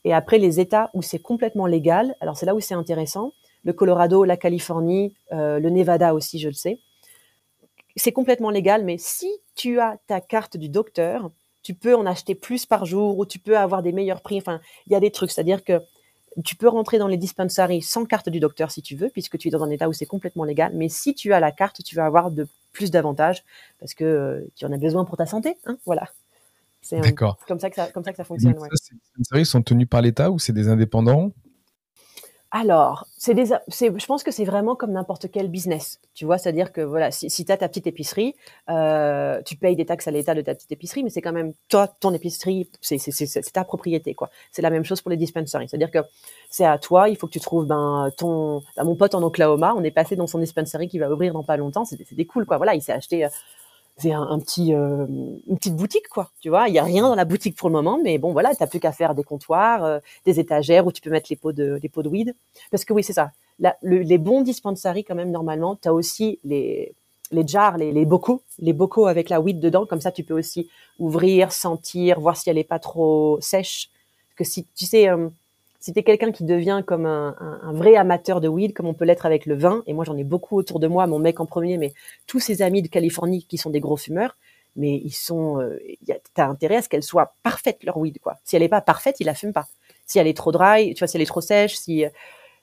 Et 0.04 0.14
après, 0.14 0.38
les 0.38 0.60
États 0.60 0.90
où 0.94 1.02
c'est 1.02 1.20
complètement 1.20 1.66
légal, 1.66 2.16
alors 2.22 2.38
c'est 2.38 2.46
là 2.46 2.56
où 2.56 2.60
c'est 2.60 2.76
intéressant. 2.76 3.34
Le 3.64 3.74
Colorado, 3.74 4.24
la 4.24 4.38
Californie, 4.38 5.14
euh, 5.34 5.60
le 5.60 5.70
Nevada 5.70 6.14
aussi, 6.14 6.40
je 6.40 6.48
le 6.48 6.54
sais 6.54 6.80
c'est 7.98 8.12
complètement 8.12 8.52
légal, 8.52 8.86
mais 8.86 8.98
si 8.98 9.30
tu 9.56 9.80
as 9.80 9.98
ta 10.08 10.22
carte 10.22 10.56
du 10.56 10.70
docteur, 10.70 11.32
tu 11.64 11.74
peux 11.74 11.96
en 11.96 12.06
acheter 12.06 12.36
plus 12.36 12.66
par 12.66 12.86
jour 12.86 13.18
ou 13.18 13.26
tu 13.26 13.40
peux 13.40 13.58
avoir 13.58 13.82
des 13.82 13.92
meilleurs 13.92 14.22
prix. 14.22 14.38
Enfin, 14.38 14.62
il 14.86 14.94
y 14.94 14.96
a 14.96 15.00
des 15.00 15.12
trucs, 15.12 15.32
c'est-à-dire 15.32 15.64
que 15.64 15.82
tu 16.44 16.56
peux 16.56 16.68
rentrer 16.68 16.98
dans 16.98 17.08
les 17.08 17.18
dispensaries 17.18 17.82
sans 17.82 18.06
carte 18.06 18.30
du 18.30 18.40
docteur 18.40 18.72
si 18.72 18.82
tu 18.82 18.96
veux, 18.96 19.10
puisque 19.10 19.38
tu 19.38 19.48
es 19.48 19.52
dans 19.52 19.64
un 19.64 19.70
état 19.70 19.90
où 19.90 19.94
c'est 19.94 20.06
complètement 20.06 20.44
légal. 20.44 20.72
Mais 20.76 20.90
si 20.90 21.14
tu 21.14 21.34
as 21.34 21.40
la 21.40 21.52
carte, 21.52 21.84
tu 21.84 21.96
vas 21.96 22.06
avoir 22.06 22.32
de 22.32 22.48
plus 22.74 22.92
d'avantages 22.92 23.44
parce 23.80 23.94
que 23.94 24.04
euh, 24.04 24.52
tu 24.56 24.66
en 24.66 24.72
as 24.72 24.78
besoin 24.78 25.06
pour 25.06 25.18
ta 25.18 25.26
santé. 25.26 25.58
Hein 25.66 25.78
voilà. 25.86 26.10
C'est 26.82 27.02
comme 27.48 27.60
ça 27.60 27.70
que 27.70 27.76
ça, 27.76 27.92
comme 27.92 28.04
ça 28.04 28.12
que 28.12 28.18
ça 28.18 28.24
fonctionne. 28.24 28.54
Les 28.54 28.98
dispensaries 29.18 29.46
sont 29.46 29.62
tenus 29.62 29.90
par 29.90 30.02
l'État 30.02 30.32
ou 30.32 30.40
c'est 30.40 30.54
des 30.54 30.70
indépendants? 30.70 31.32
Alors, 32.60 33.06
c'est 33.20 33.36
des, 33.36 33.46
je 33.46 34.06
pense 34.08 34.24
que 34.24 34.32
c'est 34.32 34.44
vraiment 34.44 34.76
comme 34.76 34.92
n'importe 34.92 35.30
quel 35.30 35.48
business. 35.48 36.00
Tu 36.16 36.26
vois, 36.26 36.40
c'est-à-dire 36.40 36.72
que 36.72 36.82
voilà, 36.82 37.12
si, 37.12 37.30
si 37.30 37.46
tu 37.46 37.52
as 37.52 37.58
ta 37.58 37.68
petite 37.70 37.86
épicerie, 37.86 38.34
euh, 38.72 39.40
tu 39.46 39.56
payes 39.58 39.76
des 39.76 39.86
taxes 39.86 40.08
à 40.08 40.12
l'État 40.12 40.34
de 40.34 40.42
ta 40.42 40.56
petite 40.56 40.72
épicerie, 40.72 41.04
mais 41.04 41.12
c'est 41.12 41.22
quand 41.22 41.34
même 41.34 41.54
toi, 41.70 41.88
ton 41.88 42.12
épicerie, 42.16 42.68
c'est 42.82 43.54
ta 43.54 43.64
propriété, 43.64 44.16
quoi. 44.16 44.32
C'est 44.52 44.64
la 44.64 44.72
même 44.72 44.84
chose 44.84 45.02
pour 45.02 45.12
les 45.12 45.18
dispensaries. 45.18 45.70
C'est-à-dire 45.70 45.92
que 45.92 46.00
c'est 46.50 46.66
à 46.66 46.80
toi, 46.80 47.10
il 47.10 47.16
faut 47.16 47.28
que 47.28 47.34
tu 47.34 47.40
trouves 47.40 47.68
ben 47.68 48.10
ton, 48.18 48.64
ben, 48.76 48.86
mon 48.86 48.96
pote 48.96 49.14
en 49.14 49.22
Oklahoma, 49.22 49.76
on 49.78 49.84
est 49.84 49.92
passé 49.92 50.16
dans 50.16 50.26
son 50.26 50.40
dispensary 50.40 50.88
qui 50.88 50.98
va 50.98 51.12
ouvrir 51.12 51.34
dans 51.34 51.44
pas 51.44 51.58
longtemps. 51.58 51.86
C'est 51.86 52.12
des 52.12 52.26
cool, 52.26 52.48
quoi. 52.48 52.58
Voilà, 52.58 52.74
il 52.74 52.82
s'est 52.82 52.94
acheté 52.94 53.26
euh, 53.26 53.30
c'est 53.98 54.12
un, 54.12 54.40
petit, 54.40 54.76
euh, 54.76 55.08
une 55.08 55.58
petite 55.58 55.76
boutique, 55.76 56.08
quoi. 56.08 56.30
Tu 56.40 56.50
vois, 56.50 56.68
il 56.68 56.76
y 56.76 56.80
a 56.80 56.84
rien 56.84 57.02
dans 57.02 57.16
la 57.16 57.26
boutique 57.26 57.56
pour 57.58 57.70
le 57.70 57.74
moment, 57.74 58.00
mais 58.04 58.20
bon, 58.20 58.32
voilà, 58.32 58.54
t'as 58.54 58.68
plus 58.68 58.80
qu'à 58.80 58.92
faire 58.92 59.16
des 59.16 59.24
comptoirs, 59.24 59.84
euh, 59.84 60.00
des 60.26 60.40
étagères 60.40 60.86
où 60.86 60.92
tu 60.92 61.02
peux 61.02 61.10
mettre 61.10 61.28
les 61.32 61.36
pots 61.36 61.52
de, 61.52 61.80
les 61.82 61.90
pots 61.90 62.04
de 62.04 62.10
weed. 62.10 62.36
Parce 62.70 62.86
que 62.86 62.94
oui, 62.94 63.04
c'est 63.04 63.14
ça. 63.14 63.32
les 63.82 64.18
bons 64.20 64.42
dispensaries, 64.42 65.04
quand 65.04 65.16
même, 65.16 65.32
normalement, 65.32 65.76
t'as 65.76 65.92
aussi 65.92 66.40
les, 66.44 66.94
les 67.32 67.48
jars, 67.48 67.78
les, 67.78 67.92
les 67.92 68.06
bocaux, 68.06 68.44
les 68.60 68.74
bocaux 68.74 69.08
avec 69.08 69.30
la 69.30 69.42
weed 69.42 69.60
dedans. 69.60 69.88
Comme 69.88 70.02
ça, 70.02 70.12
tu 70.12 70.24
peux 70.24 70.38
aussi 70.38 70.70
ouvrir, 71.00 71.52
sentir, 71.52 72.20
voir 72.20 72.38
si 72.38 72.50
elle 72.52 72.60
est 72.60 72.64
pas 72.64 72.80
trop 72.80 73.40
sèche. 73.42 73.90
Parce 74.30 74.36
que 74.38 74.44
si, 74.44 74.68
tu 74.76 74.86
sais, 74.86 75.10
euh, 75.10 75.30
si 75.80 75.94
tu 75.94 76.00
es 76.00 76.04
quelqu'un 76.04 76.32
qui 76.32 76.44
devient 76.44 76.82
comme 76.86 77.06
un, 77.06 77.36
vrai 77.74 77.96
amateur 77.96 78.42
de 78.42 78.48
weed, 78.48 78.74
comme 78.74 78.88
on 78.88 78.94
peut 78.94 79.06
l'être 79.06 79.26
avec 79.26 79.46
le 79.46 79.56
vin, 79.56 79.84
et 79.88 79.94
moi 79.94 80.06
j'en 80.06 80.18
ai 80.18 80.24
beaucoup 80.24 80.58
autour 80.58 80.80
de 80.80 80.88
moi, 80.88 81.08
mon 81.08 81.20
mec 81.20 81.40
en 81.40 81.46
premier, 81.46 81.78
mais 81.78 81.94
tous 82.26 82.40
ses 82.40 82.62
amis 82.62 82.82
de 82.82 82.88
Californie 82.88 83.46
qui 83.46 83.58
sont 83.58 83.70
des 83.70 83.80
gros 83.80 83.98
fumeurs, 83.98 84.38
mais 84.76 85.02
ils 85.04 85.12
sont, 85.12 85.60
euh, 85.60 85.80
t'as 86.34 86.48
intérêt 86.48 86.78
à 86.78 86.82
ce 86.82 86.90
qu'elle 86.90 87.04
soit 87.04 87.34
parfaite 87.44 87.84
leur 87.84 87.98
weed 87.98 88.20
quoi. 88.20 88.38
Si 88.44 88.56
elle 88.56 88.64
est 88.64 88.70
pas 88.70 88.82
parfaite, 88.82 89.18
il 89.20 89.26
la 89.26 89.34
fume 89.34 89.54
pas. 89.54 89.68
Si 90.06 90.20
elle 90.20 90.28
est 90.28 90.38
trop 90.38 90.52
dry, 90.52 90.94
tu 90.94 91.00
vois, 91.00 91.08
si 91.08 91.18
elle 91.18 91.24
est 91.24 91.28
trop 91.28 91.42
sèche, 91.42 91.76
si 91.78 92.06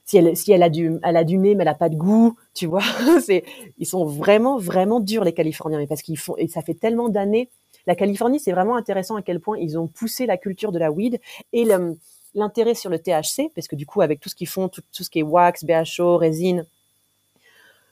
si 0.05 0.19
elle, 0.19 0.37
si 0.37 0.53
elle 0.53 0.63
a 0.63 0.69
du, 0.69 0.99
elle 1.03 1.17
a 1.17 1.25
du 1.25 1.39
nez 1.39 1.55
mais 1.55 1.63
elle 1.63 1.69
a 1.69 1.75
pas 1.75 1.89
de 1.89 1.97
goût, 1.97 2.37
tu 2.53 2.67
vois, 2.67 2.83
c'est, 3.25 3.45
ils 3.79 3.87
sont 3.87 4.05
vraiment 4.05 4.59
vraiment 4.59 5.01
durs 5.01 5.25
les 5.25 5.33
Californiens, 5.33 5.85
parce 5.87 6.03
qu'ils 6.03 6.19
font 6.19 6.37
et 6.37 6.49
ça 6.49 6.63
fait 6.63 6.75
tellement 6.75 7.09
d'années. 7.09 7.51
La 7.87 7.95
Californie, 7.95 8.41
c'est 8.41 8.53
vraiment 8.53 8.77
intéressant 8.77 9.17
à 9.17 9.23
quel 9.23 9.41
point 9.41 9.59
ils 9.59 9.79
ont 9.79 9.89
poussé 9.89 10.25
la 10.27 10.39
culture 10.39 10.73
de 10.73 10.79
la 10.79 10.91
weed 10.91 11.21
et 11.53 11.65
le, 11.65 11.99
l'intérêt 12.35 12.75
sur 12.75 12.91
le 12.91 12.99
THC, 12.99 13.51
parce 13.55 13.69
que 13.69 13.77
du 13.77 13.87
coup, 13.87 14.01
avec 14.01 14.21
tout 14.21 14.29
ce 14.29 14.35
qu'ils 14.35 14.49
font, 14.49 14.69
tout, 14.69 14.83
ce 14.93 15.09
qui 15.09 15.21
est 15.21 15.23
wax, 15.23 15.65
BHO, 15.65 16.17
résine, 16.17 16.67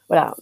voilà, 0.09 0.35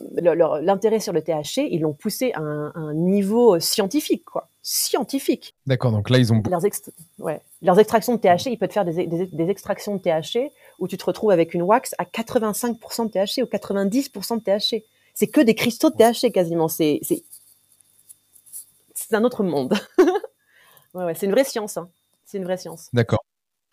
l'intérêt 0.63 0.99
sur 0.99 1.13
le 1.13 1.23
THC, 1.23 1.69
ils 1.71 1.81
l'ont 1.81 1.93
poussé 1.93 2.33
à 2.33 2.41
un, 2.41 2.95
niveau 2.95 3.61
scientifique, 3.61 4.25
quoi. 4.25 4.49
Scientifique. 4.63 5.55
D'accord, 5.67 5.93
donc 5.93 6.11
là, 6.11 6.19
ils 6.19 6.33
ont... 6.33 6.43
Leurs, 6.51 6.63
ouais. 7.21 7.41
Leurs 7.63 7.79
extractions 7.79 8.17
de 8.17 8.21
THC, 8.21 8.47
ils 8.47 8.59
peuvent 8.59 8.73
faire 8.73 8.85
des, 8.85 9.07
des, 9.07 9.49
extractions 9.49 9.95
de 9.97 10.01
THC 10.01 10.51
où 10.81 10.89
tu 10.89 10.97
te 10.97 11.05
retrouves 11.05 11.31
avec 11.31 11.55
une 11.55 11.63
wax 11.63 11.95
à 11.99 12.05
85% 12.05 13.07
de 13.07 13.11
THC 13.11 13.43
ou 13.43 13.47
90% 13.47 14.39
de 14.39 14.43
THC. 14.43 14.85
C'est 15.15 15.29
que 15.29 15.41
des 15.41 15.55
cristaux 15.55 15.91
de 15.91 15.97
THC 15.97 16.33
quasiment. 16.33 16.69
C'est 16.69 17.23
un 19.13 19.23
autre 19.23 19.45
monde. 19.45 19.79
ouais, 20.95 21.05
ouais, 21.05 21.15
c'est 21.15 21.27
une 21.27 21.33
vraie 21.33 21.45
science. 21.45 21.77
Hein. 21.77 21.89
C'est 22.27 22.39
une 22.39 22.45
vraie 22.45 22.57
science. 22.57 22.89
D'accord. 22.93 23.20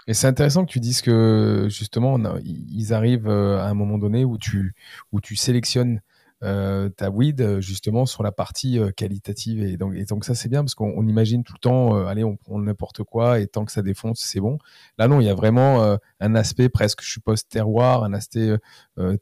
Et 0.08 0.14
c'est 0.14 0.28
intéressant 0.28 0.66
que 0.66 0.72
tu 0.72 0.80
dises 0.80 1.01
que 1.01 1.68
justement, 1.70 2.18
ils 2.45 2.93
arrivent 2.93 3.28
euh, 3.28 3.60
à 3.60 3.68
un 3.68 3.74
moment 3.74 3.97
donné 3.97 4.24
où 4.24 4.38
tu, 4.38 4.74
où 5.12 5.20
tu 5.20 5.36
sélectionnes 5.36 6.01
euh, 6.43 6.88
ta 6.89 7.10
weed 7.10 7.60
justement 7.60 8.05
sur 8.05 8.24
la 8.24 8.32
partie 8.32 8.80
euh, 8.80 8.91
qualitative. 8.91 9.62
Et 9.64 9.76
donc, 9.76 9.95
et 9.95 10.05
donc 10.05 10.24
ça, 10.24 10.34
c'est 10.34 10.47
bien 10.47 10.64
parce 10.64 10.76
qu'on 10.76 11.05
imagine 11.08 11.43
tout 11.43 11.53
le 11.53 11.60
temps, 11.60 12.05
allez, 12.08 12.24
on 12.24 12.38
prend 12.38 12.58
n'importe 12.58 13.03
quoi 13.03 13.39
et 13.39 13.47
tant 13.47 13.66
que 13.66 13.72
ça 13.74 13.82
défonce, 13.82 14.20
c'est 14.22 14.39
bon. 14.39 14.60
Là, 14.97 15.10
non, 15.10 15.20
il 15.20 15.26
y 15.26 15.30
a 15.30 15.36
vraiment 15.36 15.97
un 16.22 16.36
aspect 16.36 16.70
presque, 16.70 17.01
je 17.03 17.12
suppose, 17.12 17.45
terroir, 17.45 18.05
un 18.05 18.14
aspect 18.14 18.58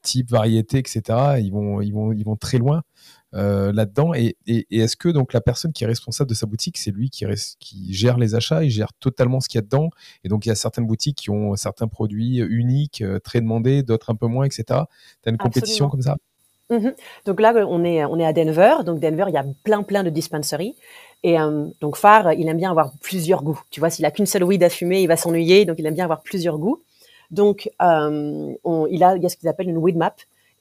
type, 0.03 0.29
variété, 0.29 0.77
etc. 0.77 1.01
Ils 1.39 1.51
vont, 1.51 1.81
ils 1.81 1.93
vont, 1.93 2.11
ils 2.11 2.25
vont 2.25 2.35
très 2.35 2.59
loin. 2.59 2.83
Euh, 3.35 3.73
là-dedans. 3.73 4.13
Et, 4.13 4.37
est-ce 4.47 4.95
que 4.95 5.09
donc 5.09 5.33
la 5.33 5.41
personne 5.41 5.73
qui 5.73 5.83
est 5.83 5.87
responsable 5.87 6.29
de 6.29 6.35
sa 6.35 6.45
boutique, 6.45 6.77
c'est 6.77 6.91
lui 6.91 7.09
qui, 7.09 7.25
qui 7.59 7.93
gère 7.93 8.17
les 8.17 8.33
achats, 8.33 8.63
il 8.63 8.69
gère 8.69 8.93
totalement 8.93 9.41
ce 9.41 9.49
qu'il 9.49 9.57
y 9.57 9.59
a 9.59 9.61
dedans? 9.61 9.89
Et 10.23 10.29
donc 10.29 10.45
il 10.45 10.49
y 10.49 10.51
a 10.53 10.55
certaines 10.55 10.85
boutiques 10.85 11.17
qui 11.17 11.29
ont 11.31 11.53
certains 11.57 11.89
produits 11.89 12.37
uniques, 12.37 13.01
euh, 13.01 13.19
très 13.19 13.41
demandés, 13.41 13.83
d'autres 13.83 14.09
un 14.09 14.15
peu 14.15 14.27
moins, 14.27 14.45
etc. 14.45 14.63
Tu 14.67 14.73
as 15.25 15.31
une 15.31 15.37
compétition 15.37 15.89
comme 15.89 16.01
ça? 16.01 16.15
Mmh 16.69 16.91
Donc 17.25 17.41
là, 17.41 17.53
on 17.67 17.83
est, 17.83 18.05
on 18.05 18.17
est 18.19 18.25
à 18.25 18.31
Denver. 18.31 18.77
Donc 18.85 19.01
Denver, 19.01 19.25
il 19.27 19.33
y 19.33 19.37
a 19.37 19.45
plein, 19.65 19.83
plein 19.83 20.03
de 20.03 20.09
dispensaries. 20.09 20.75
Et 21.23 21.37
euh, 21.37 21.65
donc 21.81 21.97
Phare, 21.97 22.33
il 22.33 22.47
aime 22.47 22.57
bien 22.57 22.71
avoir 22.71 22.93
plusieurs 23.01 23.43
goûts. 23.43 23.59
Tu 23.69 23.81
vois, 23.81 23.89
s'il 23.89 24.05
a 24.05 24.11
qu'une 24.11 24.27
seule 24.27 24.45
weed 24.45 24.63
à 24.63 24.69
fumer, 24.69 25.01
il 25.01 25.07
va 25.07 25.17
s'ennuyer. 25.17 25.65
Donc 25.65 25.75
il 25.77 25.85
aime 25.85 25.95
bien 25.95 26.05
avoir 26.05 26.21
plusieurs 26.21 26.57
goûts. 26.57 26.81
Donc 27.31 27.69
on, 27.81 28.87
il, 28.89 29.03
a, 29.03 29.17
il 29.17 29.23
y 29.23 29.25
a 29.25 29.29
ce 29.29 29.35
qu'ils 29.35 29.49
appellent 29.49 29.69
une 29.69 29.77
weed 29.77 29.97
map. 29.97 30.15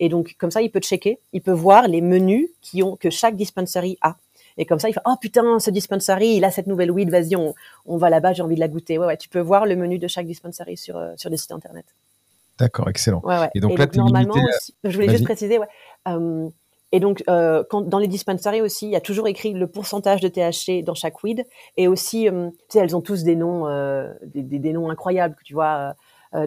Et 0.04 0.10
donc, 0.10 0.34
comme 0.36 0.50
ça, 0.50 0.60
il 0.60 0.70
peut 0.70 0.80
checker, 0.80 1.18
il 1.32 1.40
peut 1.40 1.50
voir 1.50 1.88
les 1.88 2.02
menus 2.02 2.50
qui 2.60 2.82
ont, 2.82 2.94
que 2.94 3.08
chaque 3.08 3.36
dispensary 3.36 3.96
a. 4.02 4.16
Et 4.58 4.66
comme 4.66 4.78
ça, 4.78 4.90
il 4.90 4.92
fait, 4.92 5.00
oh 5.06 5.14
putain, 5.18 5.58
ce 5.58 5.70
dispensary, 5.70 6.34
il 6.36 6.44
a 6.44 6.50
cette 6.50 6.66
nouvelle 6.66 6.90
weed, 6.90 7.08
vas-y, 7.08 7.36
on, 7.36 7.54
on 7.86 7.96
va 7.96 8.10
là-bas, 8.10 8.34
j'ai 8.34 8.42
envie 8.42 8.54
de 8.54 8.60
la 8.60 8.68
goûter. 8.68 8.98
Ouais, 8.98 9.06
ouais, 9.06 9.16
tu 9.16 9.30
peux 9.30 9.40
voir 9.40 9.64
le 9.64 9.76
menu 9.76 9.98
de 9.98 10.06
chaque 10.06 10.26
dispensary 10.26 10.76
sur, 10.76 10.98
euh, 10.98 11.14
sur 11.16 11.30
le 11.30 11.38
site 11.38 11.52
internet. 11.52 11.86
D'accord, 12.58 12.90
excellent. 12.90 13.22
Ouais, 13.24 13.38
ouais. 13.38 13.48
Et 13.54 13.60
donc 13.60 13.78
là, 13.78 13.86
normalement, 13.94 14.34
je 14.84 14.90
voulais 14.90 15.08
juste 15.08 15.24
préciser, 15.24 15.58
ouais. 15.58 15.68
Euh, 16.06 16.50
et 16.92 17.00
donc, 17.00 17.24
euh, 17.30 17.64
quand, 17.70 17.80
dans 17.80 17.98
les 17.98 18.06
dispensaries 18.06 18.60
aussi, 18.60 18.84
il 18.84 18.90
y 18.90 18.96
a 18.96 19.00
toujours 19.00 19.26
écrit 19.26 19.54
le 19.54 19.66
pourcentage 19.66 20.20
de 20.20 20.28
THC 20.28 20.84
dans 20.84 20.94
chaque 20.94 21.24
weed. 21.24 21.46
Et 21.78 21.88
aussi, 21.88 22.28
euh, 22.28 22.50
tu 22.50 22.56
sais, 22.68 22.80
elles 22.80 22.94
ont 22.94 23.00
tous 23.00 23.24
des 23.24 23.36
noms, 23.36 23.64
des, 24.22 24.42
des, 24.42 24.58
des, 24.58 24.72
noms 24.74 24.90
incroyables, 24.90 25.36
tu 25.46 25.54
vois, 25.54 25.94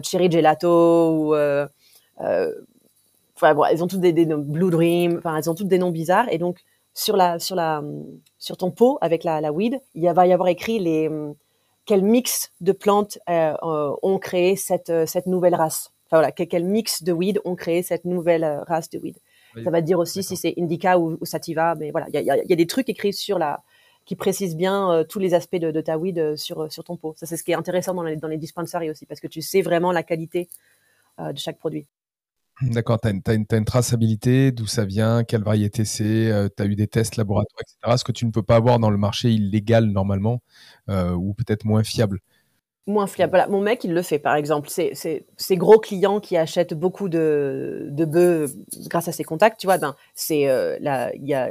Cherry 0.04 0.30
Gelato 0.30 1.32
ou 1.32 1.34
enfin 3.38 3.54
bon, 3.54 3.64
elles 3.64 3.82
ont 3.82 3.86
toutes 3.86 4.00
des, 4.00 4.12
des 4.12 4.26
noms 4.26 4.38
Blue 4.38 4.70
Dream, 4.70 5.18
enfin 5.18 5.36
elles 5.36 5.48
ont 5.48 5.54
toutes 5.54 5.68
des 5.68 5.78
noms 5.78 5.90
bizarres 5.90 6.26
et 6.30 6.38
donc 6.38 6.58
sur 6.94 7.16
la 7.16 7.38
sur 7.38 7.54
la 7.54 7.82
sur 8.38 8.56
ton 8.56 8.70
pot 8.70 8.98
avec 9.00 9.22
la, 9.22 9.40
la 9.40 9.52
weed, 9.52 9.80
il 9.94 10.10
va 10.12 10.26
y 10.26 10.32
avoir 10.32 10.48
écrit 10.48 10.78
les 10.80 11.08
quel 11.88 12.02
mix 12.02 12.52
de 12.60 12.72
plantes 12.72 13.18
euh, 13.30 13.54
euh, 13.62 13.94
ont 14.02 14.18
créé 14.18 14.56
cette 14.56 14.90
euh, 14.90 15.06
cette 15.06 15.26
nouvelle 15.26 15.54
race. 15.54 15.90
Enfin 16.06 16.18
voilà, 16.18 16.32
quel, 16.32 16.64
mix 16.64 17.02
de 17.02 17.12
weed 17.12 17.40
ont 17.44 17.54
créé 17.54 17.82
cette 17.82 18.04
nouvelle 18.04 18.44
race 18.66 18.90
de 18.90 18.98
weed. 18.98 19.16
Ça 19.62 19.70
va 19.70 19.80
dire 19.80 19.98
aussi 19.98 20.22
si 20.22 20.36
c'est 20.36 20.54
indica 20.58 20.98
ou, 20.98 21.18
sativa, 21.24 21.74
mais 21.74 21.90
voilà, 21.90 22.06
il 22.08 22.14
y 22.14 22.30
a, 22.30 22.36
y 22.36 22.52
a, 22.52 22.56
des 22.56 22.66
trucs 22.66 22.88
écrits 22.88 23.12
sur 23.12 23.38
la 23.38 23.62
qui 24.04 24.16
précisent 24.16 24.56
bien 24.56 25.04
tous 25.08 25.18
les 25.18 25.34
aspects 25.34 25.56
de, 25.56 25.70
de 25.70 25.80
ta 25.80 25.98
weed 25.98 26.36
sur 26.36 26.70
sur 26.72 26.82
ton 26.84 26.96
pot. 26.96 27.14
Ça 27.16 27.26
c'est 27.26 27.36
ce 27.36 27.44
qui 27.44 27.52
est 27.52 27.56
intéressant 27.56 27.94
dans 27.94 28.02
les 28.02 28.16
dans 28.16 28.28
les 28.28 28.38
dispensaries 28.38 28.90
aussi 28.90 29.06
parce 29.06 29.20
que 29.20 29.26
tu 29.26 29.42
sais 29.42 29.62
vraiment 29.62 29.92
la 29.92 30.02
qualité 30.02 30.48
de 31.18 31.38
chaque 31.38 31.58
produit. 31.58 31.86
D'accord, 32.62 32.98
tu 33.00 33.08
as, 33.08 33.34
une 33.34 33.64
traçabilité, 33.64 34.50
d'où 34.50 34.66
ça 34.66 34.84
vient, 34.84 35.22
quelle 35.22 35.44
variété 35.44 35.84
c'est, 35.84 36.30
euh, 36.30 36.48
tu 36.54 36.62
as 36.62 36.66
eu 36.66 36.74
des 36.74 36.88
tests 36.88 37.16
laboratoires, 37.16 37.60
etc. 37.60 37.96
Ce 37.96 38.04
que 38.04 38.10
tu 38.10 38.26
ne 38.26 38.32
peux 38.32 38.42
pas 38.42 38.56
avoir 38.56 38.80
dans 38.80 38.90
le 38.90 38.96
marché 38.96 39.30
illégal 39.30 39.86
normalement, 39.86 40.42
euh, 40.88 41.12
ou 41.12 41.34
peut-être 41.34 41.64
moins 41.64 41.84
fiable. 41.84 42.18
Moins 42.88 43.06
fiable. 43.06 43.30
Voilà, 43.30 43.46
mon 43.48 43.60
mec, 43.60 43.84
il 43.84 43.92
le 43.92 44.02
fait, 44.02 44.18
par 44.18 44.34
exemple. 44.34 44.68
Ces 44.70 45.56
gros 45.56 45.78
clients 45.78 46.20
qui 46.20 46.36
achètent 46.36 46.74
beaucoup 46.74 47.08
de, 47.08 47.86
de 47.90 48.04
bœufs 48.04 48.52
grâce 48.88 49.06
à 49.06 49.12
ses 49.12 49.24
contacts, 49.24 49.60
tu 49.60 49.66
vois, 49.66 49.78
ben, 49.78 49.94
c'est 50.14 50.48
euh, 50.48 50.78
il 51.14 51.28
y 51.28 51.34
a 51.34 51.50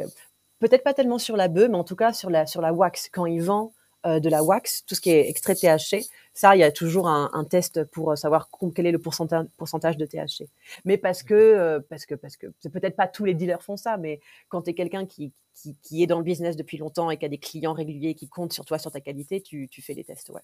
peut-être 0.60 0.84
pas 0.84 0.94
tellement 0.94 1.20
sur 1.20 1.38
la 1.38 1.48
bœuf, 1.48 1.70
mais 1.70 1.78
en 1.78 1.84
tout 1.84 1.96
cas 1.96 2.12
sur 2.12 2.30
la, 2.30 2.46
sur 2.48 2.60
la 2.62 2.74
wax. 2.74 3.10
Quand 3.14 3.26
il 3.26 3.42
vend 3.42 3.72
de 4.20 4.30
la 4.30 4.44
wax, 4.44 4.84
tout 4.86 4.96
ce 4.96 5.02
qui 5.02 5.10
est 5.10 5.30
extrait 5.30 5.56
THC, 5.56 6.08
ça, 6.38 6.56
il 6.56 6.60
y 6.60 6.64
a 6.64 6.72
toujours 6.72 7.08
un, 7.08 7.32
un 7.34 7.44
test 7.44 7.84
pour 7.86 8.12
euh, 8.12 8.16
savoir 8.16 8.50
quel 8.76 8.86
est 8.86 8.92
le 8.92 9.00
pourcentage, 9.00 9.48
pourcentage 9.58 9.98
de 9.98 10.06
THC. 10.06 10.48
Mais 10.86 10.98
parce 10.98 11.24
que, 11.24 11.34
euh, 11.34 11.80
parce 11.90 12.06
que, 12.06 12.14
parce 12.14 12.38
que, 12.38 12.46
c'est 12.60 12.70
peut-être 12.70 12.96
pas 12.96 13.08
tous 13.08 13.26
les 13.26 13.34
dealers 13.34 13.64
font 13.64 13.76
ça, 13.76 13.98
mais 13.98 14.20
quand 14.48 14.62
tu 14.62 14.70
es 14.70 14.74
quelqu'un 14.76 15.08
qui, 15.08 15.34
qui, 15.56 15.76
qui, 15.82 16.04
est 16.04 16.06
dans 16.06 16.20
le 16.20 16.24
business 16.24 16.56
depuis 16.56 16.78
longtemps 16.78 17.10
et 17.10 17.18
qui 17.18 17.26
a 17.26 17.30
des 17.30 17.40
clients 17.40 17.74
réguliers 17.74 18.14
qui 18.14 18.28
comptent 18.28 18.54
sur 18.54 18.66
toi, 18.66 18.78
sur 18.78 18.92
ta 18.92 19.02
qualité, 19.02 19.42
tu, 19.42 19.68
tu 19.68 19.82
fais 19.82 19.96
des 19.96 20.04
tests, 20.04 20.30
ouais. 20.30 20.42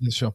Bien 0.00 0.10
sûr. 0.10 0.32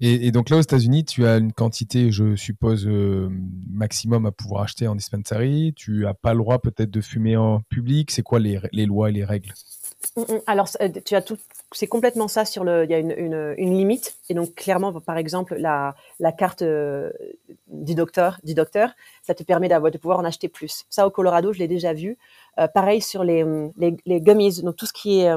Et, 0.00 0.26
et, 0.26 0.32
donc 0.32 0.48
là, 0.48 0.56
aux 0.56 0.62
États-Unis, 0.62 1.04
tu 1.04 1.26
as 1.26 1.36
une 1.36 1.52
quantité, 1.52 2.10
je 2.10 2.34
suppose, 2.34 2.86
euh, 2.86 3.28
maximum 3.68 4.24
à 4.24 4.32
pouvoir 4.32 4.62
acheter 4.62 4.88
en 4.88 4.94
dispensary. 4.94 5.74
Tu 5.76 6.04
n'as 6.04 6.14
pas 6.14 6.32
le 6.32 6.38
droit 6.38 6.58
peut-être 6.58 6.90
de 6.90 7.00
fumer 7.02 7.36
en 7.36 7.60
public. 7.68 8.10
C'est 8.10 8.22
quoi 8.22 8.38
les, 8.38 8.58
les 8.72 8.86
lois 8.86 9.10
et 9.10 9.12
les 9.12 9.24
règles? 9.24 9.52
Alors, 10.46 10.68
euh, 10.80 10.88
tu 11.04 11.14
as 11.14 11.22
tout, 11.22 11.36
c'est 11.72 11.86
complètement 11.86 12.28
ça 12.28 12.44
sur 12.44 12.64
le, 12.64 12.84
il 12.84 12.90
y 12.90 12.94
a 12.94 12.98
une, 12.98 13.54
limite. 13.58 14.16
Et 14.28 14.34
donc, 14.34 14.54
clairement, 14.54 14.92
par 15.00 15.16
exemple, 15.18 15.56
la, 15.56 15.94
carte 16.36 16.62
euh, 16.62 17.12
du 17.66 17.94
docteur, 17.94 18.38
du 18.44 18.54
docteur, 18.54 18.90
ça 19.22 19.34
te 19.34 19.42
permet 19.42 19.68
d'avoir, 19.68 19.90
de 19.90 19.98
pouvoir 19.98 20.18
en 20.18 20.24
acheter 20.24 20.48
plus. 20.48 20.84
Ça, 20.90 21.06
au 21.06 21.10
Colorado, 21.10 21.52
je 21.52 21.58
l'ai 21.58 21.68
déjà 21.68 21.92
vu. 21.92 22.18
Euh, 22.58 22.68
pareil 22.68 23.00
sur 23.00 23.24
les, 23.24 23.44
les, 23.76 24.20
gummies, 24.20 24.62
donc 24.62 24.76
tout 24.76 24.86
ce 24.86 24.92
qui 24.92 25.20
est 25.20 25.34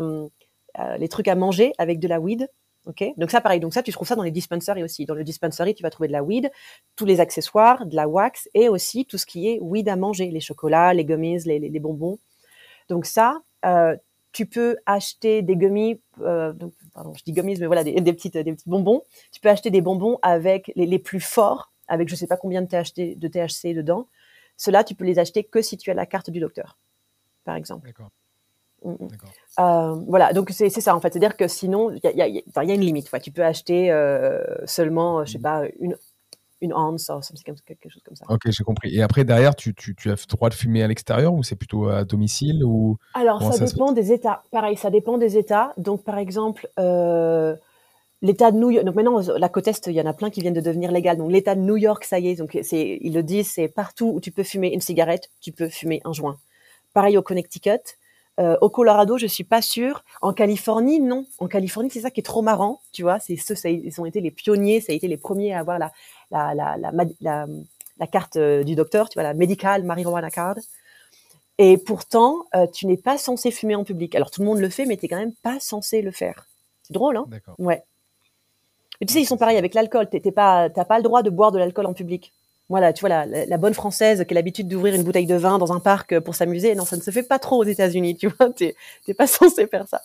les 0.98 1.10
trucs 1.10 1.28
à 1.28 1.36
manger 1.36 1.74
avec 1.78 2.00
de 2.00 2.08
la 2.08 2.20
weed. 2.20 2.48
Ok, 2.86 3.04
donc 3.18 3.30
ça, 3.30 3.42
pareil. 3.42 3.60
Donc 3.60 3.74
ça, 3.74 3.84
tu 3.84 3.92
trouves 3.92 4.08
ça 4.08 4.16
dans 4.16 4.24
les 4.24 4.32
dispensaries 4.32 4.84
aussi. 4.84 5.06
Dans 5.06 5.14
le 5.14 5.24
dispensary, 5.24 5.76
tu 5.76 5.84
vas 5.84 5.90
trouver 5.90 6.08
de 6.08 6.14
la 6.14 6.24
weed, 6.24 6.50
tous 6.96 7.06
les 7.06 7.20
accessoires, 7.20 7.86
de 7.86 7.96
la 7.96 8.08
wax 8.08 8.48
et 8.54 8.70
aussi 8.70 9.06
tout 9.06 9.18
ce 9.18 9.26
qui 9.26 9.50
est 9.50 9.60
weed 9.60 9.90
à 9.90 9.98
manger, 9.98 10.32
les 10.32 10.40
chocolats, 10.40 10.94
les 10.94 11.04
gummies, 11.04 11.40
les, 11.46 11.80
bonbons. 11.80 12.20
Donc 12.88 13.06
ça, 13.06 13.42
tu 14.32 14.46
peux 14.46 14.78
acheter 14.86 15.42
des 15.42 15.56
gummies, 15.56 16.00
euh, 16.22 16.54
pardon, 16.94 17.14
je 17.16 17.24
dis 17.24 17.34
gummies, 17.34 17.58
mais 17.60 17.66
voilà, 17.66 17.84
des, 17.84 17.94
petites, 18.14 18.38
des 18.38 18.54
petits 18.54 18.70
bonbons. 18.70 19.04
Tu 19.32 19.40
peux 19.40 19.50
acheter 19.50 19.72
des 19.72 19.82
bonbons 19.82 20.20
avec 20.22 20.72
les, 20.76 20.86
les 20.86 21.00
plus 21.00 21.20
forts, 21.20 21.72
avec 21.88 22.10
je 22.10 22.16
sais 22.16 22.28
pas 22.28 22.38
combien 22.38 22.62
de 22.62 22.68
THC, 22.68 23.18
de 23.18 23.28
THC 23.28 23.74
dedans, 23.76 24.08
ceux-là, 24.58 24.84
tu 24.84 24.94
peux 24.94 25.06
les 25.06 25.20
acheter 25.20 25.44
que 25.44 25.62
si 25.62 25.78
tu 25.78 25.90
as 25.90 25.94
la 25.94 26.06
carte 26.06 26.30
du 26.30 26.40
docteur, 26.40 26.78
par 27.46 27.56
exemple. 27.56 27.88
D'accord. 27.88 28.10
Mm, 28.84 28.92
mm. 28.92 29.08
Euh, 29.60 29.94
voilà, 30.08 30.34
donc 30.34 30.50
c'est 30.52 30.70
ça 30.70 30.96
en 30.96 31.02
fait. 31.02 31.12
C'est-à-dire 31.12 31.38
que 31.38 31.48
sinon, 31.48 31.92
il 31.92 32.00
y 32.04 32.22
a, 32.22 32.28
y 32.28 32.44
a, 32.56 32.74
une 32.74 32.82
limite. 32.82 33.10
Tu 33.22 33.32
peux 33.32 33.44
acheter 33.44 33.92
euh, 33.92 34.44
seulement, 34.66 35.26
je 35.26 35.34
sais 35.34 35.40
pas, 35.40 35.64
une, 35.80 35.96
une 36.62 36.74
once, 36.74 37.12
quelque 37.66 37.90
chose 37.90 38.02
comme 38.04 38.16
ça. 38.16 38.26
Ok, 38.30 38.42
j'ai 38.46 38.64
compris. 38.64 38.96
Et 38.96 39.02
après, 39.02 39.24
derrière, 39.24 39.56
tu, 39.56 39.74
tu, 39.74 39.96
tu 39.96 40.10
as 40.10 40.14
le 40.14 40.36
droit 40.36 40.50
de 40.50 40.54
fumer 40.54 40.84
à 40.84 40.88
l'extérieur 40.88 41.34
ou 41.34 41.44
c'est 41.44 41.56
plutôt 41.56 41.88
à 41.88 42.04
domicile 42.04 42.64
ou 42.64 42.98
Alors, 43.14 43.42
ça, 43.54 43.66
dépend 43.66 43.92
des 43.92 44.12
États. 44.12 44.44
Pareil, 44.52 44.78
ça 44.78 44.90
dépend 44.90 45.18
des 45.18 45.38
États. 45.38 45.74
Donc, 45.78 46.04
par 46.04 46.18
exemple, 46.18 46.68
euh, 46.80 47.56
l'État 48.22 48.52
de 48.52 48.58
New 48.58 48.70
York. 48.72 48.86
Donc 48.86 48.96
maintenant, 48.96 49.22
la 49.38 49.50
côte 49.50 49.68
est, 49.68 49.88
il 49.88 49.94
y 49.94 50.02
en 50.02 50.06
a 50.06 50.14
plein 50.14 50.30
qui 50.30 50.42
viennent 50.42 50.54
de 50.54 50.62
devenir 50.62 50.92
légal. 50.92 51.18
Donc 51.18 51.32
l'État 51.32 51.56
de 51.56 51.62
New 51.62 51.78
York, 51.78 52.04
ça 52.04 52.20
y 52.20 52.30
est. 52.30 52.36
Donc 52.36 52.58
c'est, 52.62 53.00
ils 53.02 53.14
le 53.14 53.24
disent, 53.24 53.52
c'est 53.52 53.68
partout 53.68 54.12
où 54.16 54.20
tu 54.20 54.32
peux 54.32 54.44
fumer 54.44 54.74
une 54.74 54.82
cigarette, 54.82 55.30
tu 55.42 55.52
peux 55.52 55.70
fumer 55.70 56.02
un 56.06 56.14
joint. 56.14 56.38
Pareil 56.94 57.18
au 57.18 57.22
Connecticut. 57.22 57.98
Euh, 58.40 58.56
au 58.62 58.70
Colorado, 58.70 59.18
je 59.18 59.28
suis 59.28 59.44
pas 59.44 59.62
sûre. 59.62 60.04
En 60.22 60.32
Californie, 60.32 61.02
non. 61.02 61.26
En 61.40 61.48
Californie, 61.48 61.90
c'est 61.90 62.00
ça 62.00 62.10
qui 62.10 62.22
est 62.22 62.24
trop 62.24 62.42
marrant, 62.42 62.80
tu 62.94 63.02
vois. 63.02 63.20
C'est 63.20 63.36
ceux, 63.36 63.56
ça, 63.56 63.70
ils 63.70 64.00
ont 64.00 64.06
été 64.06 64.22
les 64.22 64.32
pionniers, 64.32 64.80
ça 64.80 64.94
a 64.94 64.96
été 64.96 65.10
les 65.10 65.18
premiers 65.18 65.54
à 65.54 65.60
avoir 65.60 65.78
la 65.78 65.92
la 66.32 66.54
la 66.54 66.78
la, 66.78 67.46
la, 67.98 68.08
carte 68.08 68.38
euh, 68.38 68.64
du 68.64 68.76
docteur, 68.76 69.10
tu 69.10 69.16
vois, 69.16 69.24
la 69.24 69.34
medical 69.34 69.84
marijuana 69.84 70.30
card. 70.30 70.56
Et 71.58 71.78
pourtant, 71.78 72.46
euh, 72.56 72.68
tu 72.68 72.88
n'es 72.88 72.98
pas 72.98 73.18
censé 73.18 73.52
fumer 73.52 73.76
en 73.76 73.84
public. 73.84 74.16
Alors 74.16 74.32
tout 74.32 74.42
le 74.42 74.48
monde 74.48 74.60
le 74.60 74.70
fait, 74.70 74.86
mais 74.86 74.96
tu 74.96 75.06
n'es 75.06 75.10
quand 75.10 75.18
même 75.18 75.36
pas 75.44 75.60
censé 75.60 76.02
le 76.02 76.12
faire. 76.12 76.48
C'est 76.84 76.94
drôle, 76.94 77.18
hein? 77.18 77.26
D'accord. 77.28 77.56
Ouais. 77.60 77.84
Mais 79.00 79.08
tu 79.08 79.14
sais, 79.14 79.22
ils 79.22 79.26
sont 79.26 79.38
pareils 79.38 79.58
avec 79.58 79.74
l'alcool. 79.74 80.10
T'es 80.10 80.20
pas, 80.32 80.70
t'as 80.70 80.86
pas 80.86 80.98
le 80.98 81.04
droit 81.04 81.22
de 81.22 81.30
boire 81.30 81.52
de 81.52 81.60
l'alcool 81.60 81.86
en 81.86 81.94
public. 81.94 82.34
Voilà, 82.70 82.94
tu 82.94 83.00
vois, 83.02 83.10
la, 83.10 83.26
la, 83.26 83.58
bonne 83.58 83.74
française 83.74 84.24
qui 84.26 84.34
a 84.34 84.36
l'habitude 84.36 84.68
d'ouvrir 84.68 84.94
une 84.94 85.04
bouteille 85.04 85.26
de 85.26 85.36
vin 85.36 85.58
dans 85.58 85.74
un 85.74 85.80
parc 85.80 86.20
pour 86.20 86.36
s'amuser, 86.36 86.76
non, 86.76 86.86
ça 86.86 86.98
ne 86.98 87.02
se 87.02 87.10
fait 87.10 87.24
pas 87.24 87.40
trop 87.40 87.58
aux 87.58 87.64
États-Unis, 87.64 88.16
tu 88.16 88.28
vois, 88.28 88.52
t'es 88.52 88.76
pas 89.18 89.26
censé 89.28 89.66
faire 89.66 89.88
ça. 89.88 90.04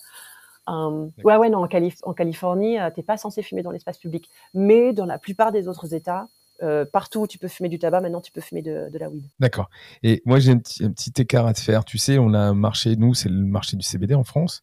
Euh, 0.69 1.09
ouais, 1.25 1.37
ouais, 1.37 1.51
non, 1.51 1.59
en, 1.59 1.69
Calif 1.69 1.97
en 2.03 2.15
Californie, 2.15 2.79
euh, 2.79 2.91
t'es 2.95 3.03
pas 3.03 3.17
censé 3.17 3.43
fumer 3.43 3.63
dans 3.63 3.71
l'espace 3.71 3.99
public. 3.99 4.31
Mais 4.55 4.93
dans 4.93 5.07
la 5.07 5.19
plupart 5.19 5.53
des 5.53 5.69
autres 5.69 5.95
États, 5.95 6.29
euh, 6.63 6.85
partout 6.85 7.23
où 7.23 7.27
tu 7.27 7.37
peux 7.37 7.49
fumer 7.49 7.69
du 7.69 7.81
tabac, 7.81 8.01
maintenant 8.01 8.21
tu 8.21 8.31
peux 8.31 8.41
fumer 8.41 8.63
de, 8.63 8.89
la 8.93 9.11
weed. 9.11 9.25
D'accord. 9.41 9.69
Et 10.05 10.23
moi 10.25 10.39
j'ai 10.39 10.53
un, 10.53 10.59
petit 10.59 11.13
écart 11.19 11.47
à 11.47 11.53
te 11.53 11.59
faire. 11.59 11.85
Tu 11.85 11.99
sais, 11.99 12.17
on 12.19 12.33
a 12.33 12.39
un 12.39 12.55
marché, 12.55 12.95
nous 12.95 13.13
c'est 13.13 13.29
le 13.29 13.45
marché 13.45 13.77
du 13.77 13.83
CBD 13.83 14.15
en 14.15 14.23
France. 14.23 14.63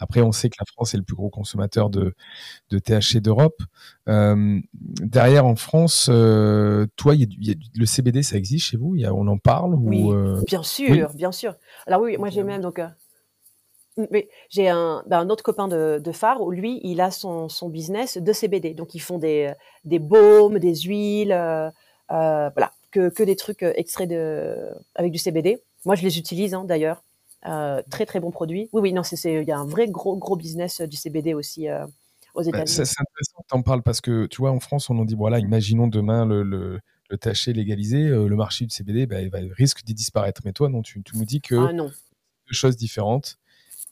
Après, 0.00 0.20
on 0.20 0.32
sait 0.32 0.50
que 0.50 0.56
la 0.58 0.66
France 0.66 0.94
est 0.94 0.96
le 0.96 1.04
plus 1.04 1.14
gros 1.14 1.30
consommateur 1.30 1.90
de, 1.90 2.14
de 2.70 2.78
THC 2.78 3.20
d'Europe. 3.20 3.62
Euh, 4.08 4.58
derrière 4.82 5.46
en 5.46 5.54
France, 5.54 6.08
euh, 6.10 6.86
toi, 6.96 7.14
le 7.14 7.86
CBD, 7.86 8.22
ça 8.24 8.36
existe 8.36 8.66
chez 8.66 8.76
vous? 8.76 8.96
On 9.04 9.28
en 9.28 9.38
parle? 9.38 9.74
Oui, 9.74 10.08
bien 10.46 10.64
sûr, 10.64 11.08
bien 11.14 11.32
sûr. 11.32 11.54
Alors 11.86 12.00
oui, 12.00 12.16
moi 12.18 12.30
j'ai 12.30 12.42
même 12.42 12.62
donc 12.62 12.80
j'ai 14.50 14.68
un, 14.68 15.02
ben, 15.06 15.20
un, 15.20 15.30
autre 15.30 15.42
copain 15.42 15.68
de, 15.68 16.00
de, 16.02 16.12
phare 16.12 16.40
où 16.40 16.50
lui, 16.50 16.80
il 16.82 17.00
a 17.00 17.10
son, 17.10 17.48
son, 17.48 17.68
business 17.68 18.18
de 18.18 18.32
CBD. 18.32 18.74
Donc, 18.74 18.94
ils 18.94 19.00
font 19.00 19.18
des, 19.18 19.52
des 19.84 19.98
baumes, 19.98 20.58
des 20.58 20.74
huiles, 20.74 21.32
euh, 21.32 21.70
euh 22.10 22.50
voilà, 22.50 22.70
que, 22.90 23.08
que, 23.08 23.22
des 23.22 23.36
trucs 23.36 23.62
euh, 23.62 23.72
extraits 23.76 24.08
de, 24.08 24.70
avec 24.94 25.12
du 25.12 25.18
CBD. 25.18 25.62
Moi, 25.84 25.94
je 25.94 26.02
les 26.02 26.18
utilise 26.18 26.54
hein, 26.54 26.64
d'ailleurs. 26.64 27.02
Euh, 27.46 27.82
très 27.88 28.04
très 28.04 28.18
bons 28.18 28.32
produits. 28.32 28.68
Oui, 28.72 28.82
oui, 28.82 28.92
non, 28.92 29.02
il 29.02 29.44
y 29.44 29.52
a 29.52 29.58
un 29.58 29.64
vrai 29.64 29.86
gros 29.86 30.16
gros 30.16 30.34
business 30.34 30.80
du 30.80 30.96
CBD 30.96 31.34
aussi 31.34 31.68
euh, 31.68 31.86
aux 32.34 32.42
bah, 32.42 32.48
États-Unis. 32.48 32.68
c'est 32.68 32.82
intéressant 32.82 33.42
que 33.42 33.48
tu 33.48 33.56
en 33.56 33.62
parles 33.62 33.82
parce 33.84 34.00
que 34.00 34.26
tu 34.26 34.38
vois, 34.38 34.50
en 34.50 34.58
France, 34.58 34.90
on 34.90 34.98
en 34.98 35.04
dit 35.04 35.14
voilà, 35.14 35.38
imaginons 35.38 35.86
demain 35.86 36.26
le, 36.26 36.42
le 36.42 36.80
le 37.10 37.16
THC 37.16 37.54
légalisé, 37.54 38.02
le 38.02 38.36
marché 38.36 38.66
du 38.66 38.70
CBD 38.70 39.06
bah, 39.06 39.22
il, 39.22 39.30
va, 39.30 39.38
risque 39.56 39.82
d'y 39.82 39.94
disparaître. 39.94 40.42
Mais 40.44 40.52
toi, 40.52 40.68
non, 40.68 40.82
tu, 40.82 41.02
tu 41.02 41.16
nous 41.16 41.24
dis 41.24 41.40
que 41.40 41.54
ah, 41.54 41.72
non. 41.72 41.86
deux 41.86 42.52
choses 42.52 42.76
différentes. 42.76 43.38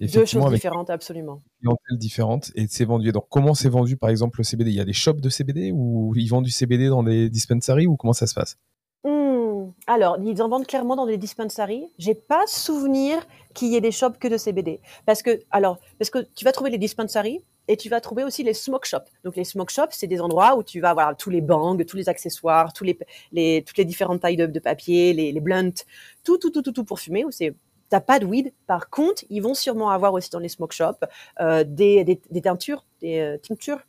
Deux 0.00 0.26
choses 0.26 0.52
différentes, 0.52 0.90
absolument. 0.90 1.42
Clientèle 1.60 1.98
différente 1.98 2.52
et 2.54 2.66
c'est 2.68 2.84
vendu. 2.84 3.12
Donc, 3.12 3.26
comment 3.30 3.54
c'est 3.54 3.68
vendu, 3.68 3.96
par 3.96 4.10
exemple, 4.10 4.38
le 4.40 4.44
CBD 4.44 4.70
Il 4.70 4.76
y 4.76 4.80
a 4.80 4.84
des 4.84 4.92
shops 4.92 5.20
de 5.20 5.28
CBD 5.28 5.72
ou 5.72 6.12
ils 6.16 6.28
vendent 6.28 6.44
du 6.44 6.50
CBD 6.50 6.88
dans 6.88 7.02
des 7.02 7.30
dispensaries 7.30 7.86
ou 7.86 7.96
comment 7.96 8.12
ça 8.12 8.26
se 8.26 8.34
passe? 8.34 8.58
Hmm, 9.04 9.70
Alors, 9.86 10.18
ils 10.22 10.42
en 10.42 10.48
vendent 10.48 10.66
clairement 10.66 10.96
dans 10.96 11.06
des 11.06 11.16
dispensaries. 11.16 11.86
J'ai 11.98 12.14
pas 12.14 12.46
souvenir 12.46 13.26
qu'il 13.54 13.68
y 13.68 13.76
ait 13.76 13.80
des 13.80 13.90
shops 13.90 14.18
que 14.20 14.28
de 14.28 14.36
CBD. 14.36 14.80
Parce 15.06 15.22
que, 15.22 15.40
alors, 15.50 15.78
parce 15.98 16.10
que 16.10 16.26
tu 16.34 16.44
vas 16.44 16.52
trouver 16.52 16.70
les 16.70 16.78
dispensaries 16.78 17.40
et 17.68 17.76
tu 17.78 17.88
vas 17.88 18.00
trouver 18.00 18.22
aussi 18.22 18.42
les 18.42 18.54
smoke 18.54 18.86
shops. 18.86 19.10
Donc, 19.24 19.34
les 19.34 19.44
smoke 19.44 19.72
shops, 19.72 19.92
c'est 19.92 20.06
des 20.06 20.20
endroits 20.20 20.56
où 20.56 20.62
tu 20.62 20.80
vas 20.80 20.90
avoir 20.90 21.16
tous 21.16 21.30
les 21.30 21.40
bangs, 21.40 21.78
tous 21.84 21.96
les 21.96 22.10
accessoires, 22.10 22.74
tous 22.74 22.84
les, 22.84 22.98
les 23.32 23.64
toutes 23.66 23.78
les 23.78 23.86
différentes 23.86 24.20
tailles 24.20 24.36
de, 24.36 24.58
papier, 24.60 25.14
les, 25.14 25.32
les 25.32 25.40
blunts, 25.40 25.84
tout, 26.22 26.36
tout, 26.36 26.50
tout, 26.50 26.62
tout, 26.62 26.72
tout 26.72 26.84
pour 26.84 27.00
fumer, 27.00 27.24
où 27.24 27.30
c'est 27.30 27.54
t'as 27.88 28.00
pas 28.00 28.18
de 28.18 28.26
weed. 28.26 28.52
Par 28.66 28.90
contre, 28.90 29.24
ils 29.30 29.40
vont 29.40 29.54
sûrement 29.54 29.90
avoir 29.90 30.12
aussi 30.12 30.30
dans 30.30 30.38
les 30.38 30.48
smoke 30.48 30.74
shops 30.74 31.04
euh, 31.40 31.64
des, 31.64 32.04
des, 32.04 32.20
des, 32.30 32.40
teintures, 32.42 32.84
des 33.00 33.20
euh, 33.20 33.38
tinctures 33.38 33.80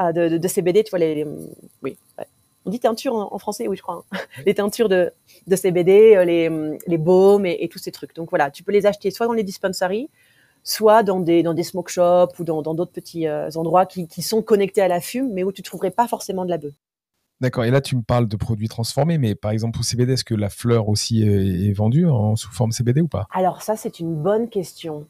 euh, 0.00 0.12
de, 0.12 0.28
de, 0.28 0.38
de, 0.38 0.48
CBD. 0.48 0.84
Tu 0.84 0.90
vois 0.90 0.98
les, 0.98 1.26
oui, 1.82 1.96
on 2.64 2.70
dit 2.70 2.80
teinture 2.80 3.14
en, 3.14 3.38
français, 3.38 3.68
oui, 3.68 3.76
je 3.76 3.82
crois. 3.82 4.04
Hein. 4.12 4.18
Les 4.46 4.54
teintures 4.54 4.88
de, 4.88 5.12
de 5.46 5.56
CBD, 5.56 6.16
euh, 6.16 6.24
les, 6.24 6.50
les 6.86 6.98
baumes 6.98 7.46
et, 7.46 7.58
et, 7.60 7.68
tous 7.68 7.78
ces 7.78 7.92
trucs. 7.92 8.14
Donc 8.14 8.30
voilà, 8.30 8.50
tu 8.50 8.62
peux 8.62 8.72
les 8.72 8.86
acheter 8.86 9.10
soit 9.10 9.26
dans 9.26 9.32
les 9.32 9.44
dispensaries, 9.44 10.10
soit 10.62 11.02
dans 11.02 11.20
des 11.20 11.42
dans 11.42 11.54
des 11.54 11.64
smoke 11.64 11.90
shops 11.90 12.38
ou 12.38 12.44
dans 12.44 12.62
d'autres 12.62 12.92
petits 12.92 13.28
endroits 13.28 13.86
qui, 13.86 14.06
qui 14.08 14.22
sont 14.22 14.42
connectés 14.42 14.82
à 14.82 14.88
la 14.88 15.00
fume, 15.00 15.32
mais 15.32 15.44
où 15.44 15.52
tu 15.52 15.62
trouverais 15.62 15.90
pas 15.90 16.06
forcément 16.06 16.44
de 16.44 16.50
la 16.50 16.58
bœuf. 16.58 16.74
D'accord. 17.40 17.64
Et 17.64 17.70
là, 17.70 17.80
tu 17.80 17.96
me 17.96 18.02
parles 18.02 18.28
de 18.28 18.36
produits 18.36 18.68
transformés, 18.68 19.18
mais 19.18 19.34
par 19.34 19.50
exemple 19.50 19.80
au 19.80 19.82
CBD, 19.82 20.12
est-ce 20.12 20.24
que 20.24 20.34
la 20.34 20.50
fleur 20.50 20.88
aussi 20.88 21.22
est, 21.22 21.72
vendue 21.72 22.06
en 22.06 22.36
sous 22.36 22.52
forme 22.52 22.72
CBD 22.72 23.00
ou 23.00 23.08
pas? 23.08 23.26
Alors 23.32 23.62
ça, 23.62 23.76
c'est 23.76 24.00
une 24.00 24.14
bonne 24.14 24.48
question. 24.48 25.06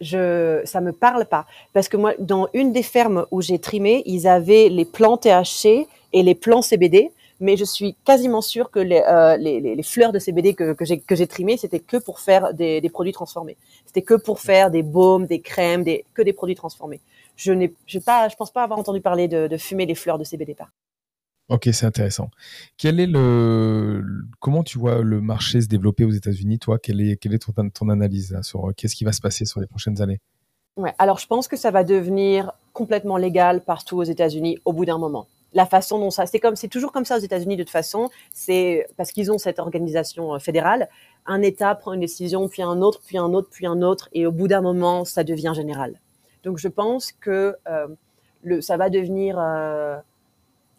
Je, 0.00 0.60
ça 0.64 0.80
me 0.80 0.92
parle 0.92 1.26
pas 1.26 1.46
parce 1.72 1.88
que 1.88 1.96
moi, 1.96 2.14
dans 2.18 2.48
une 2.52 2.72
des 2.72 2.82
fermes 2.82 3.26
où 3.30 3.40
j'ai 3.40 3.60
trimé, 3.60 4.02
ils 4.06 4.26
avaient 4.26 4.68
les 4.68 4.84
plants 4.84 5.16
THC 5.16 5.86
et 6.12 6.22
les 6.22 6.34
plants 6.34 6.62
CBD, 6.62 7.12
mais 7.40 7.56
je 7.56 7.64
suis 7.64 7.96
quasiment 8.04 8.40
sûre 8.40 8.70
que 8.70 8.80
les, 8.80 9.02
euh, 9.08 9.36
les, 9.36 9.60
les, 9.60 9.82
fleurs 9.82 10.12
de 10.12 10.18
CBD 10.18 10.54
que, 10.54 10.72
que 10.72 11.14
j'ai 11.14 11.26
trimées, 11.26 11.56
c'était 11.56 11.80
que 11.80 11.96
pour 11.96 12.20
faire 12.20 12.54
des, 12.54 12.80
des 12.80 12.88
produits 12.90 13.12
transformés. 13.12 13.56
C'était 13.86 14.02
que 14.02 14.14
pour 14.14 14.40
faire 14.40 14.70
des 14.70 14.82
baumes, 14.82 15.26
des 15.26 15.40
crèmes, 15.40 15.84
des 15.84 16.04
que 16.14 16.22
des 16.22 16.32
produits 16.32 16.56
transformés. 16.56 17.00
Je 17.36 17.52
n'ai, 17.52 17.72
pas, 18.04 18.28
je 18.28 18.36
pense 18.36 18.52
pas 18.52 18.62
avoir 18.62 18.78
entendu 18.78 19.00
parler 19.00 19.28
de, 19.28 19.56
fumer 19.56 19.86
les 19.86 19.94
fleurs 19.94 20.18
de 20.18 20.24
CBD 20.24 20.54
par. 20.54 20.70
Ok, 21.50 21.68
c'est 21.72 21.84
intéressant. 21.84 22.30
Comment 24.40 24.62
tu 24.62 24.78
vois 24.78 25.02
le 25.02 25.20
marché 25.20 25.60
se 25.60 25.68
développer 25.68 26.04
aux 26.04 26.10
États-Unis, 26.10 26.58
toi? 26.58 26.78
Quelle 26.78 27.02
est, 27.02 27.18
ton, 27.74 27.88
analyse 27.90 28.38
sur 28.42 28.68
euh, 28.68 28.72
qu'est-ce 28.74 28.94
qui 28.96 29.04
va 29.04 29.12
se 29.12 29.20
passer 29.20 29.44
sur 29.44 29.60
les 29.60 29.66
prochaines 29.66 30.00
années? 30.00 30.20
Alors 30.98 31.18
je 31.18 31.26
pense 31.26 31.46
que 31.46 31.56
ça 31.56 31.70
va 31.70 31.84
devenir 31.84 32.52
complètement 32.72 33.16
légal 33.16 33.62
partout 33.62 33.98
aux 33.98 34.04
États-Unis 34.04 34.58
au 34.64 34.72
bout 34.72 34.86
d'un 34.86 34.98
moment. 34.98 35.28
La 35.52 35.66
façon 35.66 36.00
dont 36.00 36.10
ça, 36.10 36.26
c'est 36.26 36.40
comme, 36.40 36.56
c'est 36.56 36.68
toujours 36.68 36.90
comme 36.90 37.04
ça 37.04 37.16
aux 37.16 37.20
États-Unis 37.20 37.56
de 37.56 37.62
toute 37.62 37.70
façon. 37.70 38.08
C'est 38.32 38.88
parce 38.96 39.12
qu'ils 39.12 39.30
ont 39.30 39.38
cette 39.38 39.58
organisation 39.58 40.34
euh, 40.34 40.38
fédérale. 40.38 40.88
Un 41.26 41.42
État 41.42 41.74
prend 41.74 41.92
une 41.92 42.00
décision, 42.00 42.48
puis 42.48 42.62
un 42.62 42.80
autre, 42.80 43.02
puis 43.06 43.18
un 43.18 43.32
autre, 43.34 43.50
puis 43.50 43.66
un 43.66 43.82
autre, 43.82 44.08
et 44.14 44.26
au 44.26 44.32
bout 44.32 44.48
d'un 44.48 44.62
moment, 44.62 45.04
ça 45.04 45.24
devient 45.24 45.52
général. 45.54 46.00
Donc 46.42 46.56
je 46.56 46.68
pense 46.68 47.12
que 47.12 47.54
euh, 47.68 48.60
ça 48.62 48.78
va 48.78 48.88
devenir 48.88 49.38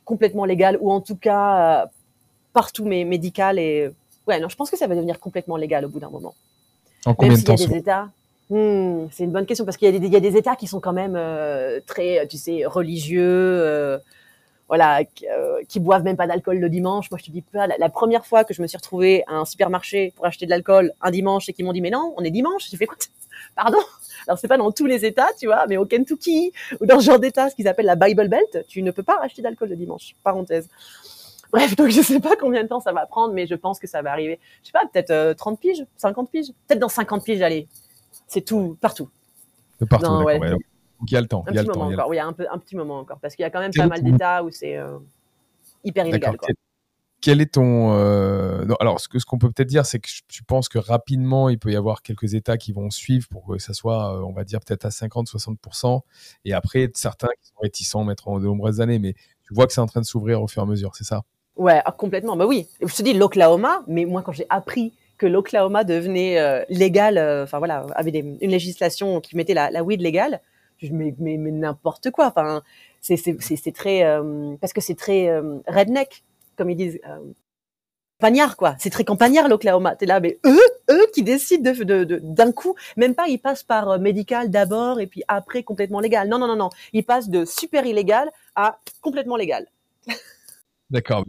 complètement 0.06 0.46
légal 0.46 0.78
ou 0.80 0.92
en 0.92 1.02
tout 1.02 1.18
cas 1.18 1.84
euh, 1.84 1.86
partout 2.54 2.86
mais 2.86 3.04
médical 3.04 3.60
et 3.60 3.92
ouais 4.28 4.40
non 4.40 4.48
je 4.48 4.56
pense 4.56 4.72
que 4.72 4.78
ça 4.78 4.88
va 4.88 4.96
devenir 4.96 5.20
complètement 5.20 5.58
légal 5.58 5.84
au 5.86 5.90
bout 5.90 6.00
d'un 6.00 6.10
moment. 6.10 6.34
En 7.06 7.14
combien 7.14 7.38
de 7.38 7.44
temps 7.44 7.56
des 7.56 7.76
États 7.76 8.10
hmm, 8.50 9.08
c'est 9.12 9.26
une 9.26 9.32
bonne 9.32 9.46
question 9.46 9.66
parce 9.66 9.78
qu'il 9.78 9.94
y, 9.94 10.08
y, 10.08 10.16
a 10.16 10.20
des 10.20 10.38
États 10.38 10.56
qui 10.56 10.68
sont 10.68 10.80
quand 10.80 10.94
même 10.94 11.16
euh, 11.18 11.80
très 11.86 12.26
tu 12.28 12.38
sais 12.38 12.66
religieux 12.66 13.22
euh, 13.22 13.98
voilà 14.68 15.04
qui 15.68 15.80
boivent 15.80 16.04
même 16.04 16.18
pas 16.18 16.28
d'alcool 16.28 16.58
le 16.58 16.70
dimanche 16.70 17.12
moi 17.12 17.20
je 17.20 17.26
te 17.26 17.32
dis 17.32 17.42
pas 17.42 17.68
la, 17.68 17.90
première 17.90 18.26
fois 18.26 18.44
que 18.44 18.54
je 18.54 18.62
me 18.62 18.68
suis 18.68 18.78
retrouvée 18.78 19.24
à 19.28 19.36
un 19.36 19.46
supermarché 19.46 20.12
pour 20.16 20.26
acheter 20.26 20.46
de 20.46 20.50
l'alcool 20.50 20.92
un 21.02 21.12
dimanche 21.12 21.48
et 21.50 21.54
qu'ils 21.54 21.66
m'ont 21.66 21.74
dit 21.74 21.82
mais 21.82 21.92
non 21.92 22.14
on 22.18 22.24
est 22.24 22.32
dimanche 22.32 22.68
j'ai 22.70 22.78
fait 22.78 22.88
quoi 22.88 22.98
pardon? 23.56 23.80
Alors 24.28 24.38
c'est 24.40 24.48
pas 24.48 24.58
dans 24.58 24.72
tous 24.72 24.86
les 24.86 25.06
États, 25.06 25.30
tu 25.40 25.46
vois, 25.48 25.66
mais 25.68 25.78
au 25.78 25.86
Kentucky 25.86 26.52
ou 26.80 26.86
dans 26.86 27.00
ce 27.00 27.06
genre 27.06 27.20
d'État, 27.20 27.50
ce 27.50 27.56
qu'ils 27.56 27.68
appellent 27.68 27.86
la 27.86 27.96
Bible 27.96 28.28
Belt, 28.28 28.66
tu 28.68 28.82
ne 28.82 28.92
peux 28.92 29.04
pas 29.04 29.20
acheter 29.22 29.42
d'alcool 29.42 29.70
le 29.70 29.76
dimanche. 29.76 30.16
Parenthèse. 30.24 30.68
Bref, 31.52 31.76
donc 31.76 31.90
je 31.90 32.02
sais 32.02 32.20
pas 32.20 32.36
combien 32.36 32.64
de 32.64 32.68
temps 32.68 32.80
ça 32.80 32.92
va 32.92 33.06
prendre, 33.06 33.34
mais 33.34 33.48
je 33.48 33.56
pense 33.56 33.80
que 33.80 33.88
ça 33.88 34.02
va 34.02 34.12
arriver. 34.12 34.40
Je 34.62 34.68
sais 34.68 34.74
pas, 34.74 34.84
peut-être 34.92 35.38
30 35.38 35.54
euh, 35.54 35.58
piges, 35.58 35.86
50 35.98 36.30
piges, 36.30 36.48
peut-être 36.68 36.80
dans 36.80 36.90
50 36.90 37.24
piges, 37.24 37.42
allez. 37.42 37.68
C'est 38.28 38.42
tout, 38.42 38.78
partout. 38.82 39.10
De 39.80 39.86
partout, 39.86 40.28
il 41.08 41.14
y 41.14 41.18
a 41.18 41.22
le 41.22 41.28
temps. 41.28 41.44
Un 41.48 41.52
il 41.52 41.56
y 41.56 41.60
a 41.60 41.62
petit 41.62 41.68
le 41.68 41.74
moment 41.74 41.90
temps, 41.90 41.94
encore. 41.94 42.10
Oui, 42.10 42.16
il 42.16 42.20
y 42.20 42.22
a 42.22 42.26
un, 42.26 42.34
peu, 42.34 42.46
un 42.52 42.58
petit 42.58 42.76
moment 42.76 43.00
encore, 43.00 43.20
parce 43.20 43.36
qu'il 43.36 43.44
y 43.44 43.46
a 43.46 43.50
quand 43.50 43.60
même 43.60 43.74
pas 43.74 43.88
mal 43.88 44.04
d'États 44.04 44.44
où 44.44 44.52
c'est 44.52 44.78
euh, 44.78 44.98
hyper 45.84 46.08
illégal. 46.08 46.38
Quoi 46.38 46.50
quel 47.22 47.42
est 47.42 47.54
ton 47.54 47.94
euh, 47.94 48.66
alors 48.80 49.00
ce 49.00 49.08
que 49.08 49.18
ce 49.18 49.26
qu'on 49.26 49.40
peut 49.40 49.50
peut-être 49.50 49.70
dire 49.70 49.88
c'est 49.88 49.98
que 49.98 50.10
tu 50.28 50.44
penses 50.44 50.70
que 50.70 50.78
rapidement 50.78 51.50
il 51.50 51.58
peut 51.58 51.72
y 51.72 51.76
avoir 51.76 52.04
quelques 52.04 52.36
États 52.36 52.58
qui 52.58 52.72
vont 52.72 52.92
suivre 52.92 53.28
pour 53.30 53.48
que 53.48 53.58
ça 53.58 53.74
soit 53.74 54.16
euh, 54.16 54.22
on 54.22 54.32
va 54.32 54.44
dire 54.44 54.60
peut-être 54.60 54.86
à 54.86 54.92
50 54.92 55.28
60% 55.28 56.02
et 56.44 56.54
après 56.54 56.92
certains 56.94 57.30
qui 57.42 57.48
sont 57.48 57.62
réticents 57.64 58.04
mettront 58.04 58.38
de 58.38 58.46
nombreuses 58.46 58.80
années 58.80 59.00
mais 59.00 59.16
tu 59.46 59.54
vois 59.54 59.68
que 59.68 59.74
c'est 59.74 59.82
en 59.82 59.86
train 59.86 60.02
de 60.02 60.06
s'ouvrir 60.06 60.42
au 60.42 60.48
fur 60.48 60.64
et 60.64 60.66
à 60.66 60.68
mesure, 60.68 60.96
c'est 60.96 61.04
ça? 61.04 61.24
Ouais, 61.56 61.82
ah, 61.86 61.92
complètement. 61.92 62.36
Bah 62.36 62.46
oui. 62.46 62.68
Je 62.82 62.94
te 62.94 63.04
dis 63.04 63.14
l'Oklahoma, 63.14 63.84
mais 63.88 64.06
moi 64.06 64.22
quand 64.24 64.32
j'ai 64.32 64.48
appris 64.50 64.94
que 65.18 65.26
l'Oklahoma 65.26 65.84
devenait 65.84 66.40
euh, 66.40 66.66
légal, 66.70 67.18
euh, 67.18 67.44
enfin 67.44 67.60
voilà, 67.60 67.86
avait 67.96 68.12
des, 68.12 68.20
une 68.42 68.52
législation 68.52 69.22
qui 69.22 69.38
mettait 69.38 69.54
la, 69.54 69.72
la 69.72 69.84
weed 69.84 70.02
légale, 70.02 70.42
je 70.42 70.55
mais 70.92 71.14
mais, 71.20 71.38
n'importe 71.38 72.12
quoi. 72.12 72.28
Enfin, 72.28 72.64
c'est 73.02 73.72
très 73.74 74.04
euh, 74.04 74.56
parce 74.60 74.74
que 74.74 74.82
c'est 74.82 74.96
très 74.96 75.30
redneck 75.68 76.24
comme 76.58 76.70
ils 76.70 76.76
disent. 76.76 77.00
Campagnard, 78.22 78.56
quoi. 78.56 78.76
C'est 78.80 78.90
très 78.90 79.04
campagnard, 79.04 79.50
l'Oklahoma. 79.50 79.98
T'es 79.98 80.06
là, 80.06 80.22
mais 80.22 80.40
eux, 80.46 80.58
eux 80.90 81.06
qui 81.14 81.22
décident 81.22 81.70
de, 81.70 81.84
de, 81.84 82.04
de 82.06 82.20
d'un 82.24 82.54
coup, 82.54 82.74
même 82.96 83.14
pas, 83.14 83.28
ils 83.28 83.40
passent 83.40 83.64
par 83.64 84.00
médical 84.00 84.50
d'abord 84.50 85.02
et 85.02 85.06
puis 85.06 85.22
après 85.28 85.64
complètement 85.64 86.00
légal. 86.00 86.30
Non, 86.30 86.40
non, 86.40 86.48
non, 86.48 86.56
non. 86.56 86.70
Ils 86.94 87.04
passent 87.04 87.28
de 87.28 87.44
super 87.44 87.86
illégal 87.86 88.32
à 88.56 88.80
complètement 89.02 89.36
légal. 89.36 89.68
D'accord. 90.90 91.26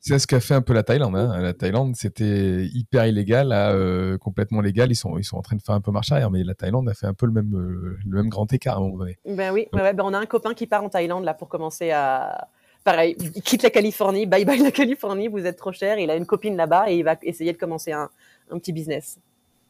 C'est 0.00 0.18
ce 0.18 0.26
qu'a 0.26 0.40
fait 0.40 0.54
un 0.54 0.62
peu 0.62 0.72
la 0.72 0.82
Thaïlande. 0.82 1.16
Hein. 1.16 1.40
La 1.40 1.52
Thaïlande, 1.52 1.96
c'était 1.96 2.66
hyper 2.66 3.06
illégal 3.06 3.52
à 3.52 3.72
euh, 3.72 4.18
complètement 4.18 4.60
légal. 4.60 4.90
Ils 4.90 4.96
sont, 4.96 5.18
ils 5.18 5.24
sont 5.24 5.36
en 5.36 5.42
train 5.42 5.56
de 5.56 5.62
faire 5.62 5.74
un 5.74 5.80
peu 5.80 5.90
marche 5.90 6.12
arrière, 6.12 6.30
mais 6.30 6.42
la 6.44 6.54
Thaïlande 6.54 6.88
a 6.88 6.94
fait 6.94 7.06
un 7.06 7.14
peu 7.14 7.26
le 7.26 7.32
même, 7.32 7.54
euh, 7.54 7.98
le 8.06 8.16
même 8.16 8.28
grand 8.28 8.52
écart 8.52 8.76
à 8.76 8.78
un 8.78 8.80
moment 8.80 8.98
donné. 8.98 9.18
Ben 9.24 9.52
oui, 9.52 9.68
ouais, 9.72 9.92
ben 9.92 10.04
on 10.04 10.14
a 10.14 10.18
un 10.18 10.26
copain 10.26 10.54
qui 10.54 10.66
part 10.66 10.84
en 10.84 10.88
Thaïlande 10.88 11.24
là 11.24 11.34
pour 11.34 11.48
commencer 11.48 11.90
à. 11.90 12.48
Pareil, 12.84 13.16
il 13.18 13.42
quitte 13.42 13.62
la 13.62 13.70
Californie, 13.70 14.26
bye 14.26 14.44
bye 14.44 14.62
la 14.62 14.70
Californie, 14.70 15.28
vous 15.28 15.46
êtes 15.46 15.56
trop 15.56 15.72
cher. 15.72 15.98
Il 15.98 16.10
a 16.10 16.16
une 16.16 16.26
copine 16.26 16.56
là-bas 16.56 16.90
et 16.90 16.98
il 16.98 17.02
va 17.02 17.16
essayer 17.22 17.52
de 17.52 17.58
commencer 17.58 17.92
un, 17.92 18.10
un 18.50 18.58
petit 18.58 18.72
business. 18.72 19.18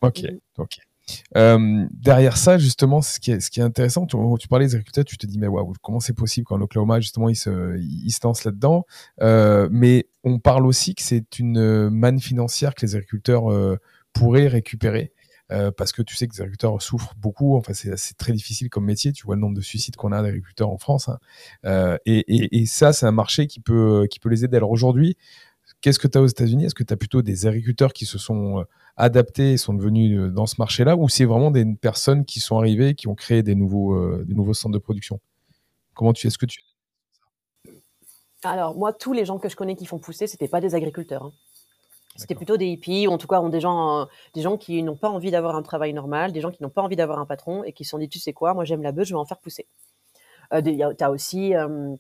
Ok, 0.00 0.22
mm. 0.22 0.38
ok. 0.58 0.78
Euh, 1.36 1.84
derrière 1.92 2.36
ça, 2.36 2.56
justement, 2.58 3.02
ce 3.02 3.20
qui 3.20 3.30
est, 3.30 3.40
ce 3.40 3.50
qui 3.50 3.60
est 3.60 3.62
intéressant, 3.62 4.06
tu, 4.06 4.16
tu 4.40 4.48
parlais 4.48 4.66
des 4.66 4.74
agriculteurs, 4.74 5.04
tu 5.04 5.18
te 5.18 5.26
dis, 5.26 5.38
mais 5.38 5.46
waouh, 5.46 5.74
comment 5.82 6.00
c'est 6.00 6.14
possible 6.14 6.46
quand 6.46 6.56
l'Oklahoma, 6.56 6.98
justement, 7.00 7.28
il 7.28 7.36
se, 7.36 7.76
il 7.78 8.10
se 8.10 8.20
lance 8.24 8.44
là-dedans? 8.44 8.86
Euh, 9.20 9.68
Mais 9.70 10.06
on 10.24 10.38
parle 10.38 10.66
aussi 10.66 10.94
que 10.94 11.02
c'est 11.02 11.38
une 11.38 11.90
manne 11.90 12.20
financière 12.20 12.74
que 12.74 12.84
les 12.84 12.96
agriculteurs 12.96 13.52
euh, 13.52 13.78
pourraient 14.12 14.48
récupérer. 14.48 15.12
Euh, 15.52 15.70
parce 15.70 15.92
que 15.92 16.00
tu 16.00 16.16
sais 16.16 16.26
que 16.26 16.32
les 16.34 16.40
agriculteurs 16.40 16.80
souffrent 16.80 17.14
beaucoup. 17.18 17.56
Enfin, 17.56 17.74
c'est 17.74 18.16
très 18.16 18.32
difficile 18.32 18.70
comme 18.70 18.86
métier. 18.86 19.12
Tu 19.12 19.26
vois 19.26 19.34
le 19.34 19.42
nombre 19.42 19.54
de 19.54 19.60
suicides 19.60 19.96
qu'on 19.96 20.10
a 20.10 20.22
d'agriculteurs 20.22 20.70
en 20.70 20.78
France. 20.78 21.08
Hein. 21.08 21.18
Euh, 21.66 21.98
et, 22.06 22.64
ça, 22.66 22.92
c'est 22.92 23.06
un 23.06 23.12
marché 23.12 23.46
qui 23.46 23.60
peut, 23.60 24.08
les 24.24 24.44
aider. 24.44 24.56
Alors 24.56 24.70
aujourd'hui, 24.70 25.16
qu'est-ce 25.82 25.98
que 25.98 26.08
tu 26.08 26.16
as 26.18 26.22
aux 26.22 26.26
États-Unis? 26.26 26.64
Est-ce 26.64 26.74
que 26.74 26.82
tu 26.82 26.94
as 26.94 26.96
plutôt 26.96 27.20
des 27.20 27.46
agriculteurs 27.46 27.92
qui 27.92 28.06
se 28.06 28.18
sont 28.18 28.64
adaptés 28.96 29.52
et 29.52 29.56
sont 29.56 29.74
devenus 29.74 30.18
euh, 30.18 30.30
dans 30.30 30.46
ce 30.46 30.56
marché-là, 30.58 30.96
ou 30.96 31.08
c'est 31.08 31.24
vraiment 31.24 31.50
des 31.50 31.64
personnes 31.74 32.24
qui 32.24 32.40
sont 32.40 32.58
arrivées, 32.58 32.94
qui 32.94 33.08
ont 33.08 33.14
créé 33.14 33.42
des 33.42 33.54
nouveaux, 33.54 33.94
euh, 33.94 34.24
des 34.26 34.34
nouveaux 34.34 34.54
centres 34.54 34.74
de 34.74 34.78
production? 34.78 35.20
Comment 35.94 36.12
tu 36.12 36.26
est-ce 36.26 36.38
que 36.38 36.46
tu 36.46 36.60
Alors 38.44 38.76
moi, 38.76 38.92
tous 38.92 39.12
les 39.12 39.24
gens 39.24 39.38
que 39.38 39.48
je 39.48 39.56
connais 39.56 39.76
qui 39.76 39.86
font 39.86 39.98
pousser, 39.98 40.26
c'était 40.26 40.48
pas 40.48 40.60
des 40.60 40.74
agriculteurs. 40.74 41.24
Hein. 41.24 41.32
C'était 42.16 42.36
plutôt 42.36 42.56
des 42.56 42.66
hippies, 42.66 43.08
ou 43.08 43.10
en 43.10 43.18
tout 43.18 43.26
cas 43.26 43.40
ont 43.40 43.48
des 43.48 43.60
gens, 43.60 44.02
euh, 44.02 44.04
des 44.34 44.42
gens 44.42 44.56
qui 44.56 44.82
n'ont 44.82 44.96
pas 44.96 45.08
envie 45.08 45.32
d'avoir 45.32 45.56
un 45.56 45.62
travail 45.62 45.92
normal, 45.92 46.32
des 46.32 46.40
gens 46.40 46.52
qui 46.52 46.62
n'ont 46.62 46.70
pas 46.70 46.82
envie 46.82 46.94
d'avoir 46.94 47.18
un 47.18 47.26
patron 47.26 47.64
et 47.64 47.72
qui 47.72 47.84
se 47.84 47.90
sont 47.90 47.98
dit, 47.98 48.08
tu 48.08 48.20
sais 48.20 48.32
quoi, 48.32 48.54
moi 48.54 48.64
j'aime 48.64 48.82
la 48.82 48.92
bœuf, 48.92 49.08
je 49.08 49.14
vais 49.14 49.18
en 49.18 49.24
faire 49.24 49.38
pousser. 49.38 49.66
Euh, 50.52 50.62
tu 50.62 51.04
as 51.04 51.10
aussi, 51.10 51.56
euh, 51.56 51.96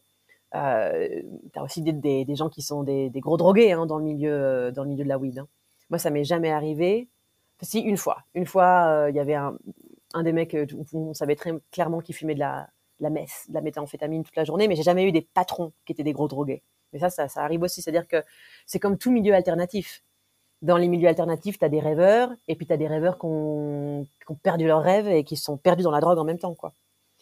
as 0.52 1.62
aussi 1.62 1.82
des, 1.82 1.92
des, 1.92 2.24
des, 2.24 2.36
gens 2.36 2.48
qui 2.48 2.62
sont 2.62 2.84
des, 2.84 3.10
des 3.10 3.20
gros 3.20 3.36
drogués 3.36 3.72
hein, 3.72 3.86
dans, 3.86 3.98
le 3.98 4.04
milieu, 4.04 4.70
dans 4.72 4.84
le 4.84 4.90
milieu 4.90 5.02
de 5.02 5.08
la 5.08 5.18
weed. 5.18 5.40
Hein. 5.40 5.48
Moi, 5.90 5.98
ça 5.98 6.10
m'est 6.10 6.24
jamais 6.24 6.50
arrivé. 6.50 7.08
Si, 7.62 7.80
une 7.80 7.96
fois. 7.96 8.18
Une 8.34 8.46
fois, 8.46 8.86
euh, 8.88 9.10
il 9.10 9.16
y 9.16 9.20
avait 9.20 9.34
un, 9.34 9.56
un 10.12 10.22
des 10.22 10.32
mecs, 10.32 10.54
euh, 10.54 10.66
on 10.92 11.14
savait 11.14 11.36
très 11.36 11.52
clairement 11.72 12.00
qu'il 12.00 12.14
fumait 12.14 12.34
de 12.34 12.40
la, 12.40 12.68
de 12.98 13.04
la 13.04 13.10
messe, 13.10 13.44
de 13.48 13.54
la 13.54 13.60
méthamphétamine 13.60 14.24
toute 14.24 14.36
la 14.36 14.44
journée, 14.44 14.68
mais 14.68 14.76
j'ai 14.76 14.82
jamais 14.82 15.04
eu 15.04 15.12
des 15.12 15.22
patrons 15.22 15.72
qui 15.84 15.92
étaient 15.92 16.02
des 16.02 16.12
gros 16.12 16.28
drogués. 16.28 16.62
Mais 16.92 16.98
ça, 16.98 17.10
ça, 17.10 17.28
ça 17.28 17.42
arrive 17.42 17.62
aussi. 17.62 17.82
C'est-à-dire 17.82 18.06
que 18.06 18.22
c'est 18.66 18.78
comme 18.78 18.98
tout 18.98 19.10
milieu 19.10 19.34
alternatif. 19.34 20.02
Dans 20.62 20.76
les 20.78 20.88
milieux 20.88 21.08
alternatifs, 21.08 21.58
tu 21.58 21.64
as 21.64 21.68
des 21.68 21.80
rêveurs, 21.80 22.30
et 22.48 22.54
puis 22.54 22.66
tu 22.66 22.72
as 22.72 22.78
des 22.78 22.86
rêveurs 22.86 23.18
qui 23.18 23.26
ont, 23.26 24.06
qui 24.24 24.32
ont, 24.32 24.36
perdu 24.36 24.66
leurs 24.66 24.82
rêves 24.82 25.08
et 25.08 25.22
qui 25.24 25.36
sont 25.36 25.58
perdus 25.58 25.82
dans 25.82 25.90
la 25.90 26.00
drogue 26.00 26.18
en 26.18 26.24
même 26.24 26.38
temps. 26.38 26.54
quoi. 26.54 26.72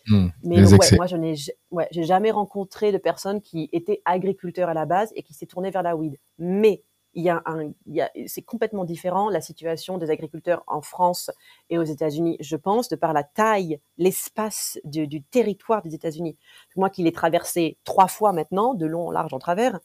Mmh, 0.07 0.29
mais 0.45 0.63
donc, 0.63 0.81
ouais, 0.81 0.97
moi, 0.97 1.07
je 1.07 1.17
n'ai 1.17 1.35
ouais, 1.71 1.89
jamais 1.91 2.31
rencontré 2.31 2.93
de 2.93 2.99
personnes 2.99 3.41
qui 3.41 3.69
étaient 3.73 4.01
agriculteurs 4.05 4.69
à 4.69 4.75
la 4.75 4.85
base 4.85 5.13
et 5.17 5.23
qui 5.23 5.35
s'est 5.35 5.47
tournées 5.47 5.71
vers 5.71 5.83
la 5.83 5.97
weed. 5.97 6.19
Mais 6.39 6.83
il 7.15 7.23
y 7.25 7.29
a 7.29 7.43
un, 7.47 7.73
il 7.87 7.95
y 7.95 8.01
a, 8.01 8.11
c'est 8.27 8.43
complètement 8.43 8.85
différent 8.85 9.29
la 9.29 9.41
situation 9.41 9.99
des 9.99 10.11
agriculteurs 10.11 10.63
en 10.67 10.83
France 10.83 11.31
et 11.71 11.79
aux 11.79 11.83
États-Unis, 11.83 12.37
je 12.41 12.57
pense, 12.57 12.89
de 12.89 12.97
par 12.97 13.13
la 13.13 13.23
taille, 13.23 13.81
l'espace 13.99 14.79
du, 14.85 15.23
territoire 15.23 15.83
des 15.83 15.95
États-Unis. 15.95 16.37
Moi 16.77 16.91
qui 16.91 17.03
l'ai 17.03 17.13
traversé 17.13 17.79
trois 17.85 18.09
fois 18.09 18.33
maintenant, 18.33 18.75
de 18.75 18.87
long, 18.87 19.11
large, 19.11 19.35
en 19.35 19.39
travers, 19.39 19.81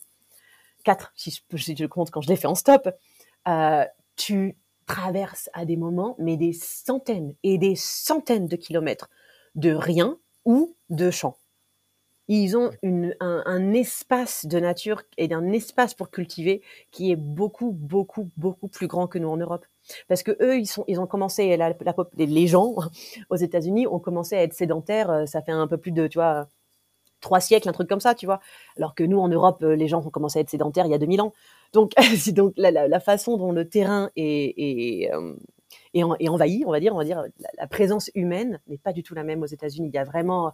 quatre 0.84 1.12
si 1.16 1.32
je, 1.32 1.58
si 1.58 1.76
je 1.76 1.86
compte 1.86 2.12
quand 2.12 2.22
je 2.22 2.30
l'ai 2.30 2.38
fait 2.38 2.48
en 2.48 2.56
stop, 2.56 2.90
euh, 3.48 3.86
tu 4.16 4.58
traverses 4.86 5.50
à 5.54 5.66
des 5.66 5.76
moments, 5.76 6.16
mais 6.18 6.38
des 6.38 6.54
centaines 6.54 7.36
et 7.44 7.58
des 7.58 7.76
centaines 7.76 8.48
de 8.48 8.56
kilomètres 8.56 9.10
de 9.56 9.74
rien 9.74 10.18
ou 10.46 10.76
de 10.90 11.12
champs 11.12 11.38
ils 12.28 12.58
ont 12.58 12.72
une, 12.84 13.16
un, 13.20 13.42
un, 13.46 13.74
espace 13.74 14.46
de 14.46 14.60
nature 14.60 15.02
et 15.18 15.34
un 15.34 15.52
espace 15.52 15.94
pour 15.94 16.12
cultiver 16.12 16.62
qui 16.92 17.12
est 17.12 17.16
beaucoup, 17.16 17.72
beaucoup, 17.72 18.30
beaucoup 18.36 18.68
plus 18.68 18.88
grand 18.88 19.08
que 19.08 19.18
nous 19.18 19.30
en 19.30 19.38
Europe. 19.38 19.66
Parce 20.10 20.24
que 20.24 20.32
eux, 20.42 20.58
ils 20.58 20.68
sont, 20.68 20.84
ils 20.88 21.00
ont 21.00 21.08
commencé, 21.08 21.56
la, 21.56 21.70
la, 21.70 21.94
les 22.18 22.48
gens 22.48 22.76
aux 23.30 23.36
États-Unis 23.36 23.88
ont 23.88 24.00
commencé 24.00 24.36
à 24.36 24.44
être 24.44 24.54
sédentaires. 24.54 25.10
Euh, 25.10 25.26
ça 25.26 25.42
fait 25.42 25.54
un 25.54 25.68
peu 25.68 25.78
plus 25.78 25.94
de, 25.94 26.08
tu 26.08 26.18
vois, 26.18 26.50
trois 27.22 27.40
siècles, 27.40 27.70
un 27.70 27.74
truc 27.74 27.88
comme 27.88 28.02
ça, 28.02 28.14
tu 28.14 28.26
vois. 28.26 28.42
Alors 28.78 28.94
que 28.94 29.04
nous, 29.04 29.20
en 29.20 29.30
Europe, 29.30 29.64
euh, 29.64 29.76
les 29.76 29.88
gens 29.88 30.06
ont 30.06 30.10
commencé 30.10 30.40
à 30.40 30.42
être 30.42 30.50
sédentaires 30.50 30.86
il 30.86 30.92
y 30.92 30.96
a 30.96 31.00
2000 31.00 31.22
ans. 31.22 31.34
Donc, 31.72 31.94
donc 32.34 32.54
la, 32.58 33.00
façon 33.00 33.38
dont 33.38 33.54
le 33.54 33.70
terrain 33.70 34.12
est, 34.18 34.54
est, 34.58 35.14
euh, 35.14 35.34
est, 35.94 36.04
envahi, 36.04 36.64
on 36.66 36.72
va 36.72 36.80
dire, 36.82 36.94
on 36.94 36.98
va 36.98 37.06
dire, 37.06 37.22
la, 37.40 37.50
la 37.58 37.68
présence 37.68 38.12
humaine 38.16 38.60
n'est 38.68 38.78
pas 38.78 38.92
du 38.92 39.04
tout 39.04 39.16
la 39.16 39.24
même 39.24 39.44
aux 39.44 39.48
États-Unis. 39.48 39.88
Il 39.88 39.96
y 39.96 40.00
a 40.00 40.04
vraiment 40.04 40.52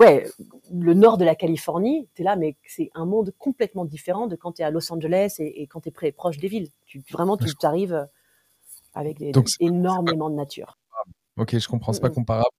ouais, 0.00 0.26
le 0.72 0.94
nord 0.94 1.18
de 1.18 1.24
la 1.24 1.34
Californie, 1.34 2.08
tu 2.14 2.22
es 2.22 2.24
là, 2.24 2.36
mais 2.36 2.56
c'est 2.66 2.90
un 2.94 3.06
monde 3.06 3.32
complètement 3.38 3.84
différent 3.84 4.26
de 4.26 4.36
quand 4.36 4.52
tu 4.52 4.62
es 4.62 4.64
à 4.64 4.70
Los 4.70 4.92
Angeles 4.92 5.36
et, 5.38 5.62
et 5.62 5.66
quand 5.66 5.80
tu 5.80 5.90
es 6.02 6.12
proche 6.12 6.38
des 6.38 6.48
villes. 6.48 6.68
Tu, 6.86 7.02
vraiment, 7.10 7.36
tu 7.36 7.52
arrives 7.62 8.08
avec 8.94 9.18
des, 9.18 9.32
Donc, 9.32 9.48
énormément 9.60 10.30
de 10.30 10.36
nature. 10.36 10.78
Ok, 11.36 11.58
je 11.58 11.68
comprends, 11.68 11.92
c'est 11.92 12.00
pas 12.00 12.10
comparable. 12.10 12.50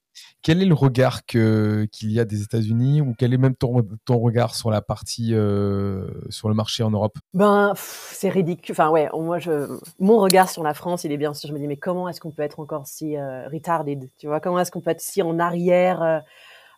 Quel 0.41 0.61
est 0.61 0.65
le 0.65 0.73
regard 0.73 1.25
qu'il 1.25 1.87
y 2.01 2.19
a 2.19 2.25
des 2.25 2.41
États-Unis 2.41 3.01
ou 3.01 3.13
quel 3.17 3.33
est 3.33 3.37
même 3.37 3.55
ton, 3.55 3.85
ton 4.05 4.19
regard 4.19 4.55
sur 4.55 4.69
la 4.69 4.81
partie 4.81 5.33
euh, 5.33 6.09
sur 6.29 6.49
le 6.49 6.55
marché 6.55 6.83
en 6.83 6.91
Europe? 6.91 7.17
Ben 7.33 7.73
c'est 7.75 8.29
ridicule. 8.29 8.73
Enfin 8.73 8.89
ouais, 8.89 9.09
moi 9.13 9.39
je 9.39 9.77
mon 9.99 10.17
regard 10.17 10.49
sur 10.49 10.63
la 10.63 10.73
France, 10.73 11.03
il 11.03 11.11
est 11.11 11.17
bien 11.17 11.33
sûr. 11.33 11.49
Je 11.49 11.53
me 11.53 11.59
dis 11.59 11.67
mais 11.67 11.77
comment 11.77 12.07
est-ce 12.07 12.21
qu'on 12.21 12.31
peut 12.31 12.43
être 12.43 12.59
encore 12.59 12.87
si 12.87 13.17
euh, 13.17 13.47
retarded? 13.47 14.09
Tu 14.17 14.27
vois 14.27 14.39
comment 14.39 14.59
est-ce 14.59 14.71
qu'on 14.71 14.81
peut 14.81 14.91
être 14.91 15.01
si 15.01 15.21
en 15.21 15.39
arrière 15.39 16.01
euh, 16.01 16.19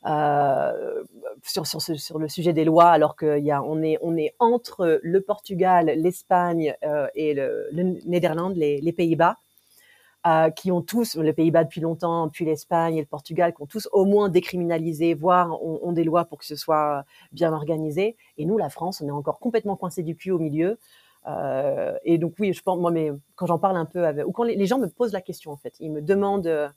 euh, 0.05 1.03
sur, 1.43 1.65
sur, 1.65 1.81
sur, 1.81 2.19
le 2.19 2.27
sujet 2.27 2.53
des 2.53 2.65
lois, 2.65 2.89
alors 2.89 3.15
qu'on 3.15 3.81
est, 3.83 3.97
on 4.01 4.17
est 4.17 4.35
entre 4.39 4.99
le 5.01 5.21
Portugal, 5.21 5.87
l'Espagne 5.95 6.75
euh, 6.83 7.07
et 7.15 7.33
le, 7.33 7.67
le 7.71 8.53
les, 8.53 8.81
les 8.81 8.91
Pays-Bas, 8.93 9.37
euh, 10.25 10.49
qui 10.49 10.71
ont 10.71 10.81
tous, 10.81 11.15
les 11.15 11.33
Pays-Bas 11.33 11.63
depuis 11.63 11.81
longtemps, 11.81 12.29
puis 12.29 12.45
l'Espagne 12.45 12.97
et 12.97 13.01
le 13.01 13.07
Portugal, 13.07 13.53
qui 13.53 13.61
ont 13.61 13.67
tous 13.67 13.87
au 13.91 14.05
moins 14.05 14.29
décriminalisé, 14.29 15.13
voire 15.13 15.61
ont, 15.63 15.79
ont, 15.81 15.91
des 15.93 16.03
lois 16.03 16.25
pour 16.25 16.37
que 16.37 16.45
ce 16.45 16.55
soit 16.55 17.05
bien 17.31 17.53
organisé. 17.53 18.17
Et 18.37 18.45
nous, 18.45 18.57
la 18.57 18.69
France, 18.69 19.01
on 19.01 19.07
est 19.07 19.11
encore 19.11 19.39
complètement 19.39 19.77
coincé 19.77 20.03
du 20.03 20.15
cul 20.15 20.31
au 20.31 20.39
milieu. 20.39 20.79
Euh, 21.27 21.97
et 22.03 22.17
donc 22.17 22.33
oui, 22.39 22.53
je 22.53 22.61
pense, 22.61 22.79
moi, 22.79 22.91
mais 22.91 23.11
quand 23.35 23.45
j'en 23.45 23.59
parle 23.59 23.77
un 23.77 23.85
peu, 23.85 24.05
avec, 24.05 24.27
ou 24.27 24.31
quand 24.31 24.43
les, 24.43 24.55
les, 24.55 24.65
gens 24.65 24.79
me 24.79 24.87
posent 24.87 25.13
la 25.13 25.21
question, 25.21 25.51
en 25.51 25.57
fait, 25.57 25.75
ils 25.79 25.91
me 25.91 26.01
demandent 26.01 26.71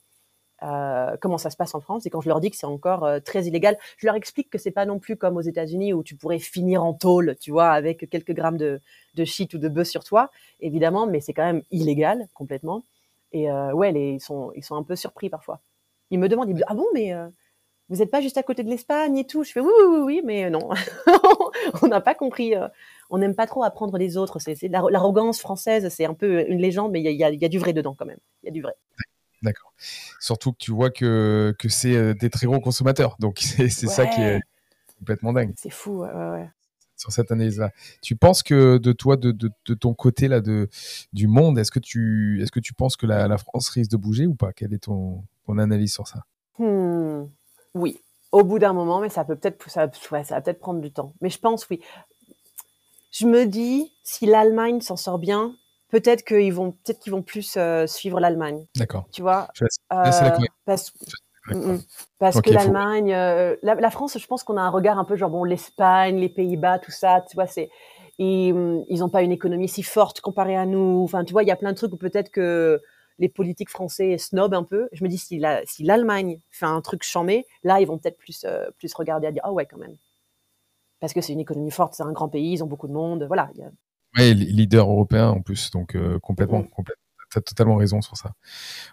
euh, 0.62 1.16
comment 1.20 1.38
ça 1.38 1.50
se 1.50 1.56
passe 1.56 1.74
en 1.74 1.80
France. 1.80 2.06
Et 2.06 2.11
quand 2.11 2.20
je 2.20 2.28
leur 2.28 2.40
dis 2.40 2.50
que 2.50 2.56
c'est 2.56 2.66
encore 2.66 3.04
euh, 3.04 3.20
très 3.20 3.44
illégal, 3.44 3.78
je 3.96 4.06
leur 4.06 4.14
explique 4.14 4.50
que 4.50 4.58
c'est 4.58 4.70
pas 4.70 4.86
non 4.86 4.98
plus 4.98 5.16
comme 5.16 5.36
aux 5.36 5.42
États-Unis 5.42 5.92
où 5.92 6.02
tu 6.02 6.16
pourrais 6.16 6.38
finir 6.38 6.84
en 6.84 6.92
tôle, 6.92 7.36
tu 7.40 7.50
vois, 7.50 7.70
avec 7.70 8.08
quelques 8.11 8.32
grammes 8.32 8.58
de, 8.58 8.80
de 9.14 9.24
shit 9.24 9.54
ou 9.54 9.58
de 9.58 9.68
bœuf 9.68 9.88
sur 9.88 10.04
toi, 10.04 10.30
évidemment, 10.61 11.06
mais 11.06 11.20
c'est 11.20 11.32
quand 11.32 11.44
même 11.44 11.62
illégal 11.70 12.26
complètement. 12.34 12.84
Et 13.32 13.50
euh, 13.50 13.72
ouais, 13.72 13.92
ils 13.92 14.20
sont 14.20 14.52
ils 14.54 14.64
sont 14.64 14.76
un 14.76 14.82
peu 14.82 14.96
surpris 14.96 15.30
parfois. 15.30 15.61
Ils 16.11 16.18
me 16.18 16.28
demandent, 16.28 16.48
ils 16.48 16.52
me 16.52 16.58
disent, 16.58 16.66
ah 16.68 16.74
bon, 16.74 16.86
mais 16.92 17.14
vous 17.88 17.96
n'êtes 17.96 18.11
pas 18.11 18.20
juste 18.20 18.36
à 18.36 18.42
côté 18.42 18.62
de 18.62 18.68
l'Espagne 18.68 19.16
et 19.16 19.26
tout? 19.26 19.44
Je 19.44 19.52
fais 19.52 19.61
oui, 19.61 19.70
oui, 19.88 19.98
oui, 19.98 20.22
mais 20.24 20.50
non, 20.50 20.68
on 21.82 21.88
n'a 21.88 22.00
pas 22.00 22.14
compris. 22.14 22.54
On 23.11 23.18
n'aime 23.18 23.34
pas 23.34 23.46
trop 23.46 23.62
apprendre 23.62 23.96
les 23.98 24.16
autres. 24.16 24.38
C'est 24.40 24.68
l'arrogance 24.68 25.40
française, 25.40 25.88
c'est 25.88 26.04
un 26.04 26.14
peu 26.14 26.48
une 26.48 26.61
légende, 26.61 26.92
mais 26.92 27.00
il 27.00 27.12
y 27.12 27.24
a, 27.24 27.48
du 27.48 27.58
vrai 27.58 27.72
dedans 27.72 27.94
quand 27.98 28.06
même. 28.06 28.20
Il 28.42 28.46
y 28.46 28.48
a 28.48 28.52
du 28.52 28.62
vrai. 28.62 28.74
D'accord. 29.43 29.72
Surtout 30.18 30.53
que 30.53 30.59
tu 30.59 30.72
vois 30.72 30.91
que, 30.91 31.55
que 31.59 31.68
c'est 31.68 31.97
euh, 31.97 32.14
des 32.14 32.30
très 32.30 32.47
gros 32.47 32.61
consommateurs. 32.61 33.16
Donc, 33.18 33.38
c'est 33.41 33.62
ouais. 33.62 33.68
ça 33.68 34.07
qui 34.07 34.20
est 34.20 34.41
complètement 34.99 35.32
dingue. 35.32 35.53
C'est 35.57 35.70
fou, 35.70 36.01
ouais, 36.01 36.12
ouais. 36.12 36.51
Sur 36.97 37.12
cette 37.12 37.32
analyse-là. 37.32 37.70
Tu 38.03 38.14
penses 38.16 38.43
que 38.43 38.76
de 38.76 38.93
toi, 38.93 39.16
de, 39.16 39.32
de, 39.32 39.51
de 39.64 39.74
ton 39.74 39.95
côté 39.95 40.28
là, 40.28 40.43
de, 40.43 40.68
du 41.14 41.28
monde, 41.28 41.59
est-ce 41.59 41.70
que, 41.70 41.78
tu, 41.78 42.43
est 42.43 42.51
que 42.51 42.61
tu 42.61 42.74
penses 42.74 42.97
que 42.97 43.07
la, 43.07 43.26
la, 43.26 43.38
France 43.38 43.70
risque 43.70 43.91
de 43.91 43.97
bouger 43.97 44.26
ou 44.26 44.34
pas? 44.34 44.53
Quelle 44.53 44.74
est 44.74 44.84
ton, 44.84 45.24
ton 45.47 45.57
analyse 45.57 45.95
sur 45.95 46.07
ça? 46.07 46.26
Hmm. 46.59 47.24
Oui. 47.74 48.03
au 48.32 48.45
bout 48.45 48.59
d'un 48.59 48.74
moment, 48.74 49.01
mais 49.01 49.09
ça 49.09 49.24
peut 49.24 49.36
peut-être, 49.36 49.70
ça, 49.70 49.91
ouais, 50.12 50.24
ça 50.24 50.34
va 50.34 50.41
peut-être 50.43 50.59
prendre 50.59 50.80
du 50.82 50.93
temps. 50.93 51.14
Mais 51.22 51.30
je 51.30 51.38
pense, 51.38 51.66
oui. 51.70 51.80
Je 53.12 53.26
me 53.26 53.47
dis, 53.47 53.93
si 54.05 54.26
l'Allemagne 54.26 54.82
s'en 54.82 54.97
sort 54.97 55.18
bien, 55.18 55.57
peut-être 55.91 56.24
qu'ils 56.24 56.53
vont, 56.53 56.72
peut-être 56.72 57.01
qu'ils 57.01 57.12
vont 57.12 57.22
plus 57.22 57.57
euh, 57.57 57.86
suivre 57.86 58.20
l'Allemagne. 58.20 58.66
D'accord. 58.76 59.07
Tu 59.12 59.22
vois, 59.22 59.49
Je 59.55 59.64
euh, 59.93 60.30
parce, 60.64 60.93
que 62.41 62.51
l'Allemagne, 62.51 63.11
la, 63.11 63.74
la 63.74 63.91
France, 63.91 64.18
je 64.18 64.26
pense 64.26 64.45
qu'on 64.45 64.57
a 64.57 64.62
un 64.62 64.70
regard 64.70 64.99
un 64.99 65.05
peu 65.05 65.16
genre 65.16 65.30
bon 65.30 65.45
l'Espagne, 65.45 66.18
les 66.18 66.28
Pays-Bas, 66.28 66.78
tout 66.78 66.91
ça, 66.91 67.24
tu 67.28 67.34
vois, 67.34 67.47
c'est 67.47 67.70
ils 68.18 68.53
hum, 68.53 68.84
ils 68.88 69.03
ont 69.03 69.09
pas 69.09 69.22
une 69.22 69.32
économie 69.32 69.68
si 69.68 69.82
forte 69.82 70.20
comparée 70.20 70.57
à 70.57 70.66
nous. 70.66 71.03
Enfin, 71.03 71.24
tu 71.24 71.32
vois, 71.32 71.43
il 71.43 71.49
y 71.49 71.53
a 71.53 71.57
plein 71.57 71.72
de 71.72 71.76
trucs 71.76 71.93
où 71.93 71.97
peut-être 71.97 72.30
que 72.30 72.80
les 73.18 73.28
politiques 73.28 73.70
français 73.70 74.18
snobent 74.18 74.55
un 74.55 74.62
peu. 74.62 74.88
Je 74.93 75.03
me 75.05 75.09
dis 75.09 75.18
si 75.18 75.38
la, 75.38 75.64
si 75.64 75.82
l'Allemagne 75.84 76.41
fait 76.51 76.66
un 76.66 76.80
truc 76.80 77.03
chambé, 77.03 77.47
là 77.64 77.80
ils 77.80 77.86
vont 77.86 77.99
peut-être 77.99 78.18
plus 78.18 78.45
euh, 78.45 78.70
plus 78.78 78.93
regarder 78.95 79.26
à 79.26 79.32
dire 79.32 79.43
ah 79.45 79.53
ouais 79.53 79.66
quand 79.66 79.78
même. 79.78 79.97
Parce 81.01 81.14
que 81.14 81.20
c'est 81.22 81.32
une 81.32 81.41
économie 81.41 81.70
forte, 81.70 81.95
c'est 81.95 82.03
un 82.03 82.12
grand 82.12 82.28
pays, 82.28 82.53
ils 82.53 82.64
ont 82.64 82.66
beaucoup 82.66 82.88
de 82.88 82.93
monde, 82.93 83.24
voilà. 83.26 83.51
il 83.55 83.61
y 83.61 83.64
a- 83.64 83.70
Li- 84.16 84.34
leader 84.34 84.88
européen 84.90 85.28
en 85.28 85.40
plus, 85.40 85.70
donc 85.70 85.94
euh, 85.94 86.18
complètement, 86.18 86.62
complètement. 86.64 87.02
T'as 87.32 87.40
totalement 87.42 87.76
raison 87.76 88.00
sur 88.02 88.16
ça. 88.16 88.32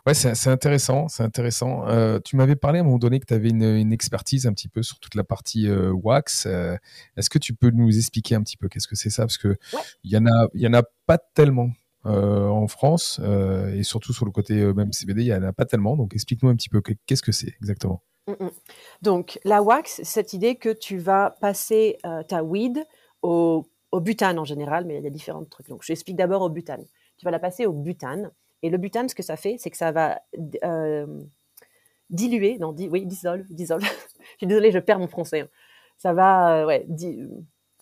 Ouais, 0.06 0.14
c'est 0.14 0.48
intéressant, 0.52 1.08
c'est 1.08 1.24
intéressant. 1.24 1.88
Euh, 1.88 2.20
tu 2.24 2.36
m'avais 2.36 2.56
parlé 2.56 2.78
à 2.78 2.82
un 2.84 2.86
moment 2.86 3.00
donné 3.00 3.20
que 3.20 3.26
tu 3.26 3.34
avais 3.34 3.50
une, 3.50 3.64
une 3.64 3.92
expertise 3.92 4.46
un 4.46 4.54
petit 4.54 4.68
peu 4.68 4.84
sur 4.84 5.00
toute 5.00 5.16
la 5.16 5.24
partie 5.24 5.68
euh, 5.68 5.92
wax. 5.92 6.46
Euh, 6.46 6.76
Est-ce 7.16 7.32
que 7.32 7.40
tu 7.40 7.56
peux 7.56 7.72
nous 7.72 7.98
expliquer 7.98 8.36
un 8.36 8.44
petit 8.44 8.56
peu 8.56 8.68
qu'est-ce 8.68 8.88
que 8.88 8.96
c'est 8.96 9.10
ça? 9.10 9.24
Parce 9.24 9.40
que 9.40 9.58
il 10.04 10.12
y 10.12 10.18
en 10.18 10.28
a, 10.28 10.48
il 10.54 10.62
y 10.62 10.68
en 10.68 10.74
a 10.76 10.84
pas 11.08 11.18
tellement 11.18 11.72
en 12.04 12.68
France 12.68 13.20
et 13.74 13.82
surtout 13.84 14.14
sur 14.14 14.26
le 14.26 14.32
côté 14.32 14.54
même 14.74 14.94
CBD, 14.94 15.24
il 15.24 15.28
y 15.28 15.34
en 15.34 15.42
a 15.42 15.52
pas 15.52 15.66
tellement. 15.66 15.98
Donc 15.98 16.14
explique-nous 16.14 16.50
un 16.50 16.56
petit 16.56 16.70
peu 16.70 16.80
que- 16.80 16.94
qu'est-ce 17.08 17.24
que 17.24 17.32
c'est 17.32 17.54
exactement? 17.60 18.04
Mm, 18.28 18.34
mm. 18.46 18.50
Donc, 19.02 19.40
la 19.46 19.64
wax, 19.64 20.02
cette 20.04 20.34
idée 20.34 20.56
que 20.58 20.70
tu 20.70 21.00
vas 21.00 21.36
passer 21.42 21.98
ta 22.28 22.44
weed 22.44 22.86
au, 23.24 23.66
au 23.92 24.00
butane 24.02 24.38
en 24.40 24.44
général, 24.46 24.86
mais 24.86 24.98
il 24.98 25.04
y 25.04 25.08
a 25.08 25.10
différents 25.10 25.44
trucs. 25.46 25.70
Donc, 25.70 25.82
je 25.84 25.92
explique 25.92 26.18
d'abord 26.18 26.42
au 26.42 26.50
butane. 26.50 26.86
Tu 27.18 27.26
vas 27.26 27.32
la 27.32 27.40
passer 27.40 27.66
au 27.66 27.74
butane. 27.74 28.32
Et 28.64 28.70
le 28.70 28.78
butane, 28.78 29.08
ce 29.10 29.16
que 29.16 29.24
ça 29.24 29.38
fait, 29.38 29.56
c'est 29.60 29.70
que 29.70 29.78
ça 29.78 29.92
va 29.92 30.20
euh, 30.64 31.06
diluer, 32.10 32.58
non, 32.60 32.72
di- 32.74 32.90
oui, 32.90 33.06
dissolve, 33.06 33.46
dissolve. 33.50 33.84
je 34.32 34.38
suis 34.38 34.48
désolée, 34.48 34.72
je 34.72 34.80
perds 34.80 35.00
mon 35.00 35.08
français. 35.08 35.42
hein. 35.42 35.48
Ça 35.98 36.14
va, 36.14 36.62
euh, 36.62 36.66
ouais, 36.68 36.86
di- 36.88 37.20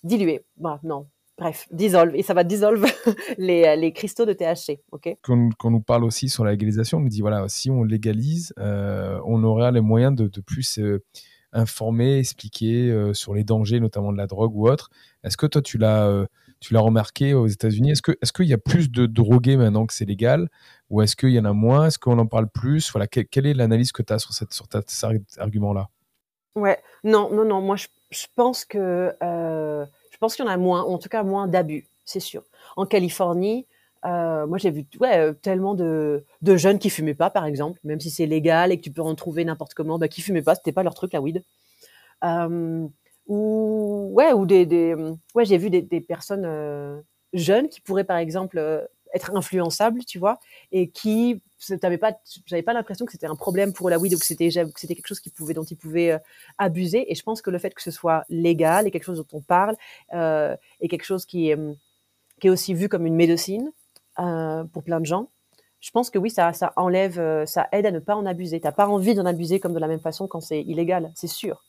diluer. 0.03 0.45
Bah, 0.58 0.80
non, 0.84 1.08
bref, 1.38 1.68
dissolve. 1.72 2.16
Et 2.16 2.24
ça 2.24 2.34
va 2.34 2.43
dissolve 2.43 2.86
les, 3.38 3.76
les 3.76 3.91
cristaux 3.93 4.26
de 4.26 4.34
THC, 4.34 4.82
ok? 4.91 5.18
Qu'on 5.22 5.49
qu'on 5.58 5.72
nous 5.72 5.82
parle 5.82 6.03
aussi 6.06 6.30
sur 6.30 6.43
la 6.45 6.51
légalisation, 6.51 6.99
on 6.99 7.01
nous 7.01 7.10
dit 7.10 7.22
voilà, 7.22 7.47
si 7.49 7.70
on 7.70 7.84
légalise, 7.84 8.53
euh, 8.60 9.20
on 9.26 9.43
aura 9.43 9.72
les 9.72 9.82
moyens 9.82 10.16
de, 10.16 10.28
plus 10.41 10.80
euh, 10.80 11.03
informer, 11.56 12.20
expliquer 12.20 12.91
euh, 12.91 13.14
sur 13.14 13.34
les 13.34 13.43
dangers, 13.43 13.80
notamment 13.80 14.12
de 14.12 14.18
la 14.18 14.28
drogue 14.28 14.56
ou 14.56 14.68
autre. 14.68 14.89
Est-ce 15.24 15.38
que 15.38 15.47
toi, 15.47 15.62
tu 15.62 15.78
l'as 15.78 16.08
euh, 16.08 16.28
tu 16.60 16.76
remarqué 16.76 17.34
aux 17.34 17.47
États-Unis? 17.47 17.91
Est-ce 17.91 18.01
que 18.01 18.12
est-ce 18.22 18.34
qu'il 18.34 18.45
y 18.45 18.53
a 18.53 18.58
plus 18.58 18.91
de 18.91 19.06
drogués 19.06 19.58
maintenant 19.58 19.86
que 19.86 19.93
c'est 19.93 20.06
légal? 20.06 20.49
Ou 20.89 21.01
est-ce 21.01 21.16
qu'il 21.16 21.30
y 21.32 21.39
en 21.39 21.45
a 21.45 21.53
moins? 21.53 21.88
Est-ce 21.88 21.99
qu'on 21.99 22.20
en 22.20 22.28
parle 22.28 22.47
plus? 22.49 22.91
Voilà, 22.91 23.08
que- 23.08 23.22
quelle 23.22 23.45
est 23.45 23.53
l'analyse 23.53 23.91
que 23.91 24.03
tu 24.03 24.14
as 24.14 24.20
sur, 24.20 24.34
cette, 24.34 24.53
sur 24.53 24.68
cet 24.72 25.39
argument-là? 25.39 25.89
Ouais, 26.56 26.80
non, 27.03 27.30
non, 27.34 27.45
non. 27.45 27.62
Moi, 27.62 27.76
je, 27.76 27.88
je 28.12 28.28
pense 28.36 28.66
que 28.66 29.14
euh, 29.22 29.86
je 30.12 30.18
pense 30.18 30.36
qu'il 30.36 30.45
y 30.45 30.47
en 30.47 30.51
a 30.51 30.58
moins, 30.58 30.84
en 30.84 30.97
tout 30.97 31.10
cas 31.10 31.24
moins 31.24 31.47
d'abus, 31.47 31.86
c'est 32.06 32.20
sûr. 32.20 32.43
En 32.78 32.86
Californie, 32.86 33.66
euh, 34.06 34.45
moi 34.45 34.58
j'ai 34.58 34.72
vu 34.72 34.86
ouais, 34.99 35.18
euh, 35.18 35.34
tellement 35.34 35.74
de, 35.74 36.24
jeunes 36.43 36.80
qui 36.80 36.89
fumaient 36.89 37.16
pas, 37.16 37.30
par 37.30 37.45
exemple, 37.45 37.80
même 37.84 37.99
si 37.99 38.10
c'est 38.10 38.26
légal 38.26 38.72
et 38.72 38.78
que 38.78 38.84
tu 38.84 38.91
peux 38.91 39.01
en 39.01 39.16
trouver 39.16 39.45
n'importe 39.45 39.74
comment, 39.74 39.97
bah, 39.97 40.08
qui 40.08 40.22
fumaient 40.22 40.43
pas, 40.43 40.56
c'était 40.56 40.72
pas 40.72 40.84
leur 40.84 40.93
truc 40.93 41.14
la 41.14 41.22
weed. 41.22 41.43
Euh, 42.24 42.88
ou 43.28 44.10
ouais, 44.14 44.34
ou 44.34 44.45
des, 44.45 44.95
ouais, 45.34 45.45
j'ai 45.45 45.58
vu 45.58 45.70
des, 45.70 46.01
personnes 46.01 47.03
jeunes 47.34 47.70
qui 47.70 47.82
pourraient 47.82 48.03
par 48.03 48.18
exemple 48.18 48.60
être 49.14 49.36
influençables, 49.36 50.06
tu 50.06 50.20
vois, 50.20 50.39
et 50.72 50.89
qui 50.89 51.41
t'avais 51.82 51.97
pas, 51.97 52.14
j'avais 52.45 52.62
pas 52.62 52.74
l'impression 52.74 53.06
que 53.06 53.12
c'était 53.12 53.28
un 53.28 53.36
problème 53.36 53.74
pour 53.74 53.89
la 53.89 53.97
weed 53.97 54.14
ou 54.14 54.20
que 54.20 54.26
c'était 54.26 54.49
c'était 54.51 54.93
quelque 54.93 55.08
chose 55.08 55.20
qui 55.20 55.32
pouvait 55.32 55.56
dont 55.56 55.64
ils 55.64 55.78
pouvaient 55.78 56.20
abuser. 56.60 57.12
Et 57.12 57.16
je 57.16 57.24
pense 57.24 57.41
que 57.41 57.49
le 57.49 57.58
fait 57.58 57.74
que 57.74 57.82
ce 57.82 57.91
soit 57.91 58.26
légal 58.30 58.86
et 58.86 58.91
quelque 58.91 59.06
chose 59.06 59.18
dont 59.18 59.38
on 59.38 59.41
parle 59.41 59.76
et 60.14 60.88
quelque 60.88 61.06
chose 61.06 61.26
qui 61.26 61.49
est 61.49 62.49
aussi 62.49 62.76
vu 62.76 62.89
comme 62.89 63.08
une 63.08 63.16
médecine 63.16 63.72
euh, 64.20 64.63
pour 64.66 64.84
plein 64.84 64.99
de 64.99 65.05
gens. 65.05 65.30
Je 65.80 65.91
pense 65.91 66.09
que 66.09 66.18
oui, 66.18 66.30
ça, 66.30 66.51
enlève, 66.78 67.20
euh, 67.20 67.45
ça 67.45 67.68
aide 67.72 67.86
à 67.86 67.91
ne 67.91 67.99
pas 67.99 68.16
en 68.16 68.26
abuser. 68.26 68.59
T'as 68.59 68.72
pas 68.72 68.88
envie 68.88 69.13
d'en 69.13 69.26
abuser 69.26 69.59
comme 69.59 69.74
de 69.74 69.80
la 69.80 69.88
même 69.88 69.99
façon 69.99 70.28
quand 70.28 70.41
c'est 70.41 70.61
illégal, 70.61 71.11
c'est 71.16 71.28
sûr. 71.28 71.63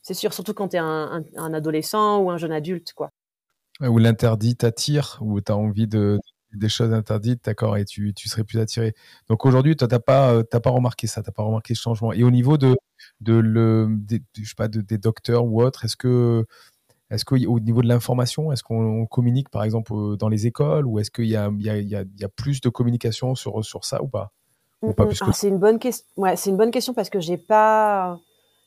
C'est 0.00 0.14
sûr, 0.14 0.32
surtout 0.32 0.54
quand 0.54 0.68
tu 0.68 0.76
es 0.76 0.78
un, 0.78 1.24
adolescent 1.36 2.18
ou 2.20 2.30
un 2.30 2.38
jeune 2.38 2.52
adulte, 2.52 2.92
quoi. 2.94 3.10
Où 3.80 3.98
l'interdit 3.98 4.56
t'attire, 4.56 5.18
où 5.20 5.40
tu 5.40 5.52
as 5.52 5.56
envie 5.56 5.86
de 5.86 6.18
des 6.54 6.70
choses 6.70 6.94
interdites, 6.94 7.44
d'accord, 7.44 7.76
et 7.76 7.84
tu, 7.84 8.14
tu, 8.14 8.26
serais 8.28 8.42
plus 8.42 8.58
attiré. 8.58 8.94
Donc 9.28 9.44
aujourd'hui, 9.44 9.76
toi, 9.76 9.86
t'as 9.86 9.98
pas, 9.98 10.42
t'as 10.44 10.60
pas 10.60 10.70
remarqué 10.70 11.06
ça, 11.06 11.22
t'as 11.22 11.30
pas 11.30 11.42
remarqué 11.42 11.74
ce 11.74 11.82
changement. 11.82 12.12
Et 12.14 12.24
au 12.24 12.30
niveau 12.30 12.56
de, 12.56 12.74
de 13.20 13.34
le, 13.34 13.98
je 14.08 14.48
sais 14.48 14.54
pas, 14.56 14.68
de, 14.68 14.80
des 14.80 14.96
docteurs 14.96 15.44
ou 15.44 15.62
autres, 15.62 15.84
est-ce 15.84 15.96
que, 15.96 16.46
est-ce 17.10 17.24
qu'au 17.24 17.38
niveau 17.38 17.82
de 17.82 17.88
l'information, 17.88 18.52
est-ce 18.52 18.62
qu'on 18.62 19.06
communique 19.06 19.48
par 19.48 19.64
exemple 19.64 20.16
dans 20.16 20.28
les 20.28 20.46
écoles, 20.46 20.86
ou 20.86 20.98
est-ce 20.98 21.10
qu'il 21.10 21.26
y 21.26 21.36
a, 21.36 21.50
y, 21.58 21.68
y, 21.68 21.96
y 21.96 22.28
plus 22.36 22.60
de 22.60 22.68
communication 22.68 23.34
sur, 23.34 23.64
sur 23.64 23.84
ça 23.84 24.02
ou 24.02 24.08
pas, 24.08 24.32
ou 24.82 24.92
pas 24.92 25.06
que... 25.06 25.14
C'est 25.32 25.48
une 25.48 25.58
bonne 25.58 25.78
question. 25.78 26.06
Ouais, 26.16 26.34
une 26.46 26.56
bonne 26.56 26.70
question 26.70 26.94
parce 26.94 27.10
que 27.10 27.20
j'ai 27.20 27.38
pas 27.38 28.18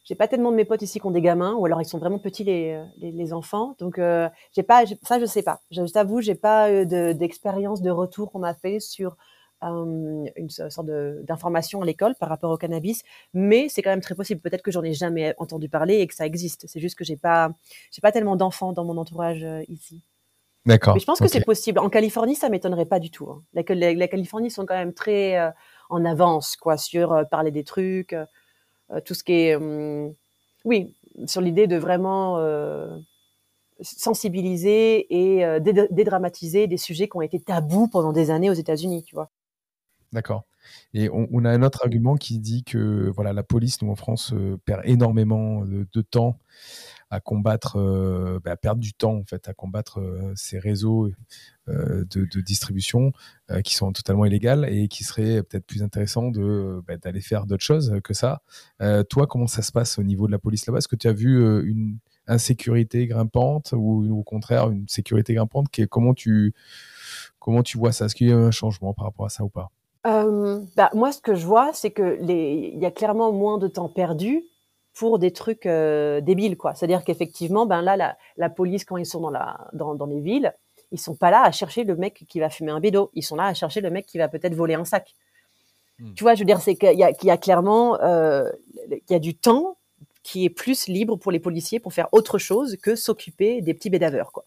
j'ai 0.03 0.15
pas 0.15 0.27
tellement 0.27 0.51
de 0.51 0.55
mes 0.55 0.65
potes 0.65 0.81
ici 0.81 0.99
qui 0.99 1.05
ont 1.05 1.11
des 1.11 1.21
gamins, 1.21 1.53
ou 1.53 1.65
alors 1.65 1.81
ils 1.81 1.85
sont 1.85 1.99
vraiment 1.99 2.17
petits 2.17 2.43
les, 2.43 2.83
les, 2.97 3.11
les 3.11 3.33
enfants. 3.33 3.75
Donc 3.79 3.99
euh, 3.99 4.27
j'ai 4.51 4.63
pas, 4.63 4.83
ça 5.03 5.19
je 5.19 5.25
sais 5.25 5.43
pas. 5.43 5.61
Je 5.69 5.83
t'avoue, 5.83 6.21
j'ai 6.21 6.35
pas 6.35 6.71
eu 6.71 6.85
d'expérience 6.85 7.81
de, 7.81 7.87
de, 7.87 7.91
retour 7.91 8.31
qu'on 8.31 8.39
m'a 8.39 8.55
fait 8.55 8.79
sur 8.79 9.15
euh, 9.63 10.25
une 10.35 10.49
sorte 10.49 10.87
d'information 10.87 11.81
à 11.81 11.85
l'école 11.85 12.15
par 12.15 12.29
rapport 12.29 12.51
au 12.51 12.57
cannabis, 12.57 13.03
mais 13.33 13.69
c'est 13.69 13.81
quand 13.81 13.89
même 13.89 14.01
très 14.01 14.15
possible. 14.15 14.41
Peut-être 14.41 14.61
que 14.61 14.71
j'en 14.71 14.83
ai 14.83 14.93
jamais 14.93 15.35
entendu 15.37 15.69
parler 15.69 15.99
et 15.99 16.07
que 16.07 16.15
ça 16.15 16.25
existe. 16.25 16.65
C'est 16.67 16.79
juste 16.79 16.97
que 16.97 17.03
j'ai 17.03 17.17
pas, 17.17 17.51
j'ai 17.91 18.01
pas 18.01 18.11
tellement 18.11 18.35
d'enfants 18.35 18.73
dans 18.73 18.85
mon 18.85 18.97
entourage 18.97 19.43
euh, 19.43 19.61
ici. 19.67 20.03
D'accord. 20.65 20.93
Mais 20.93 20.99
je 20.99 21.05
pense 21.05 21.19
que 21.19 21.27
c'est 21.27 21.43
possible. 21.43 21.79
En 21.79 21.89
Californie, 21.89 22.35
ça 22.35 22.49
m'étonnerait 22.49 22.85
pas 22.85 22.99
du 22.99 23.09
tout. 23.09 23.27
Hein. 23.29 23.43
La, 23.53 23.63
la, 23.67 23.93
la, 23.93 24.07
Californie 24.07 24.51
sont 24.51 24.65
quand 24.65 24.75
même 24.75 24.93
très 24.93 25.37
euh, 25.39 25.49
en 25.89 26.05
avance, 26.05 26.55
quoi, 26.55 26.77
sur 26.77 27.23
parler 27.29 27.51
des 27.51 27.63
trucs 27.63 28.15
tout 29.05 29.13
ce 29.13 29.23
qui 29.23 29.33
est, 29.33 29.57
euh, 29.57 30.09
oui, 30.65 30.93
sur 31.25 31.41
l'idée 31.41 31.67
de 31.67 31.77
vraiment 31.77 32.37
sensibiliser 33.81 35.07
et 35.09 35.59
dédramatiser 35.59 36.67
des 36.67 36.77
sujets 36.77 37.07
qui 37.07 37.17
ont 37.17 37.21
été 37.21 37.39
tabous 37.39 37.87
pendant 37.87 38.11
des 38.11 38.31
années 38.31 38.49
aux 38.49 38.53
États-Unis, 38.53 39.03
tu 39.03 39.15
vois. 39.15 39.31
D'accord. 40.13 40.45
Et 40.93 41.09
on, 41.11 41.43
a 41.45 41.49
un 41.49 41.63
autre 41.63 41.79
argument 41.83 42.15
qui 42.15 42.39
dit 42.39 42.63
que 42.63 43.11
voilà, 43.15 43.33
la 43.33 43.43
police, 43.43 43.81
nous 43.81 43.89
en 43.89 43.95
France, 43.95 44.33
euh, 44.33 44.57
perd 44.63 44.81
énormément 44.85 45.65
de, 45.65 46.01
temps 46.01 46.37
à 47.09 47.19
combattre, 47.19 47.77
euh, 47.77 48.39
bah, 48.43 48.51
à 48.51 48.57
perdre 48.57 48.79
du 48.79 48.93
temps 48.93 49.15
en 49.15 49.23
fait, 49.23 49.47
à 49.49 49.53
combattre 49.53 49.99
euh, 49.99 50.33
ces 50.35 50.59
réseaux 50.59 51.11
de, 51.67 52.05
de, 52.05 52.41
distribution 52.41 53.11
euh, 53.51 53.61
qui 53.61 53.75
sont 53.75 53.91
totalement 53.91 54.25
illégales 54.25 54.67
et 54.69 54.87
qui 54.87 55.03
serait 55.03 55.43
peut-être 55.43 55.65
plus 55.65 55.83
intéressant 55.83 56.29
de 56.31 56.81
bah, 56.87 56.97
d'aller 56.97 57.21
faire 57.21 57.45
d'autres 57.45 57.63
choses 57.63 57.99
que 58.03 58.13
ça. 58.13 58.41
Euh, 58.81 59.03
toi, 59.03 59.27
comment 59.27 59.47
ça 59.47 59.61
se 59.61 59.71
passe 59.71 59.97
au 59.97 60.03
niveau 60.03 60.27
de 60.27 60.31
la 60.31 60.39
police 60.39 60.65
là-bas? 60.65 60.77
Est-ce 60.79 60.87
que 60.87 60.95
tu 60.95 61.07
as 61.07 61.13
vu 61.13 61.41
euh, 61.43 61.63
une 61.65 61.97
insécurité 62.27 63.07
grimpante 63.07 63.73
ou, 63.75 64.07
au 64.17 64.23
contraire 64.23 64.69
une 64.69 64.87
sécurité 64.87 65.33
grimpante? 65.33 65.67
Comment 65.89 66.13
tu 66.13 66.53
comment 67.39 67.63
tu 67.63 67.77
vois 67.77 67.91
ça? 67.91 68.05
Est-ce 68.05 68.15
qu'il 68.15 68.29
y 68.29 68.31
a 68.31 68.37
un 68.37 68.51
changement 68.51 68.93
par 68.93 69.05
rapport 69.05 69.25
à 69.25 69.29
ça 69.29 69.43
ou 69.43 69.49
pas? 69.49 69.71
Euh, 70.07 70.61
bah, 70.75 70.89
moi, 70.93 71.11
ce 71.11 71.21
que 71.21 71.35
je 71.35 71.45
vois, 71.45 71.71
c'est 71.73 71.91
que 71.91 72.17
les, 72.21 72.71
il 72.73 72.79
y 72.79 72.85
a 72.85 72.91
clairement 72.91 73.31
moins 73.31 73.57
de 73.57 73.67
temps 73.67 73.89
perdu 73.89 74.43
pour 74.93 75.19
des 75.19 75.31
trucs 75.31 75.65
euh, 75.65 76.21
débiles, 76.21 76.57
quoi. 76.57 76.73
C'est-à-dire 76.73 77.03
qu'effectivement, 77.03 77.65
ben 77.65 77.81
là, 77.81 77.95
la, 77.95 78.17
la, 78.37 78.49
police, 78.49 78.83
quand 78.83 78.97
ils 78.97 79.05
sont 79.05 79.21
dans 79.21 79.29
la, 79.29 79.69
dans, 79.73 79.95
dans 79.95 80.05
les 80.05 80.19
villes, 80.19 80.53
ils 80.91 80.99
sont 80.99 81.15
pas 81.15 81.31
là 81.31 81.43
à 81.43 81.51
chercher 81.51 81.83
le 81.83 81.95
mec 81.95 82.25
qui 82.27 82.39
va 82.39 82.49
fumer 82.49 82.71
un 82.71 82.79
bédo. 82.79 83.11
Ils 83.13 83.23
sont 83.23 83.35
là 83.35 83.45
à 83.45 83.53
chercher 83.53 83.81
le 83.81 83.89
mec 83.89 84.05
qui 84.05 84.17
va 84.17 84.27
peut-être 84.27 84.55
voler 84.55 84.73
un 84.73 84.85
sac. 84.85 85.13
Hmm. 85.99 86.13
Tu 86.13 86.23
vois, 86.23 86.35
je 86.35 86.39
veux 86.39 86.45
dire, 86.45 86.59
c'est 86.59 86.75
qu'il 86.75 86.97
y 86.97 87.03
a, 87.03 87.13
qu'il 87.13 87.27
y 87.27 87.31
a 87.31 87.37
clairement, 87.37 88.01
euh, 88.01 88.49
qu'il 88.89 89.11
y 89.11 89.15
a 89.15 89.19
du 89.19 89.35
temps 89.35 89.77
qui 90.23 90.45
est 90.45 90.49
plus 90.49 90.87
libre 90.87 91.15
pour 91.15 91.31
les 91.31 91.39
policiers 91.39 91.79
pour 91.79 91.93
faire 91.93 92.09
autre 92.11 92.37
chose 92.37 92.77
que 92.77 92.95
s'occuper 92.95 93.61
des 93.61 93.73
petits 93.73 93.89
bédaveurs, 93.89 94.31
quoi. 94.31 94.45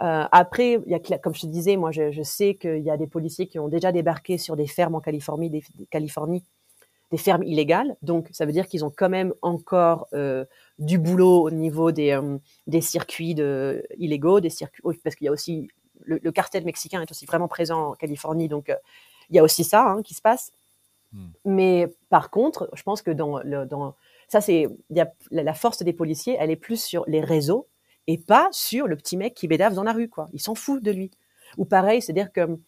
Euh, 0.00 0.24
après, 0.32 0.80
y 0.86 0.94
a, 0.94 1.18
comme 1.18 1.34
je 1.34 1.42
te 1.42 1.46
disais, 1.46 1.76
moi, 1.76 1.90
je, 1.90 2.10
je 2.10 2.22
sais 2.22 2.54
qu'il 2.54 2.82
y 2.82 2.90
a 2.90 2.96
des 2.96 3.06
policiers 3.06 3.46
qui 3.46 3.58
ont 3.58 3.68
déjà 3.68 3.92
débarqué 3.92 4.38
sur 4.38 4.56
des 4.56 4.66
fermes 4.66 4.94
en 4.94 5.00
Californie, 5.00 5.50
des, 5.50 5.62
des 5.74 5.86
Californie, 5.86 6.44
des 7.12 7.18
fermes 7.18 7.42
illégales. 7.42 7.94
Donc, 8.02 8.28
ça 8.32 8.46
veut 8.46 8.52
dire 8.52 8.66
qu'ils 8.66 8.84
ont 8.84 8.92
quand 8.94 9.10
même 9.10 9.34
encore 9.42 10.08
euh, 10.14 10.44
du 10.78 10.98
boulot 10.98 11.42
au 11.42 11.50
niveau 11.50 11.92
des, 11.92 12.12
euh, 12.12 12.38
des 12.66 12.80
circuits 12.80 13.34
de, 13.34 13.84
illégaux, 13.98 14.40
des 14.40 14.50
circuits, 14.50 14.82
parce 15.04 15.14
qu'il 15.14 15.26
y 15.26 15.28
a 15.28 15.32
aussi 15.32 15.68
le, 16.04 16.18
le, 16.20 16.32
cartel 16.32 16.64
mexicain 16.64 17.00
est 17.02 17.10
aussi 17.10 17.26
vraiment 17.26 17.48
présent 17.48 17.90
en 17.90 17.92
Californie, 17.92 18.48
donc 18.48 18.70
euh, 18.70 18.76
il 19.30 19.36
y 19.36 19.38
a 19.38 19.42
aussi 19.42 19.62
ça 19.62 19.86
hein, 19.86 20.02
qui 20.02 20.14
se 20.14 20.22
passe. 20.22 20.52
Hmm. 21.12 21.28
Mais 21.44 21.94
par 22.08 22.30
contre, 22.30 22.70
je 22.72 22.82
pense 22.82 23.02
que 23.02 23.10
dans, 23.10 23.38
le, 23.40 23.66
dans 23.66 23.94
ça 24.26 24.40
c'est 24.40 24.66
la 25.30 25.54
force 25.54 25.82
des 25.82 25.92
policiers, 25.92 26.36
elle 26.40 26.50
est 26.50 26.56
plus 26.56 26.82
sur 26.82 27.04
les 27.06 27.20
réseaux 27.20 27.68
et 28.06 28.18
pas 28.18 28.48
sur 28.52 28.86
le 28.88 28.96
petit 28.96 29.16
mec 29.16 29.34
qui 29.34 29.48
bédave 29.48 29.74
dans 29.74 29.84
la 29.84 29.92
rue, 29.92 30.08
quoi. 30.08 30.28
Ils 30.32 30.40
s'en 30.40 30.54
foutent 30.54 30.82
de 30.82 30.90
lui. 30.90 31.10
Ou 31.58 31.64
pareil, 31.64 32.02
c'est-à-dire 32.02 32.32
que 32.32 32.58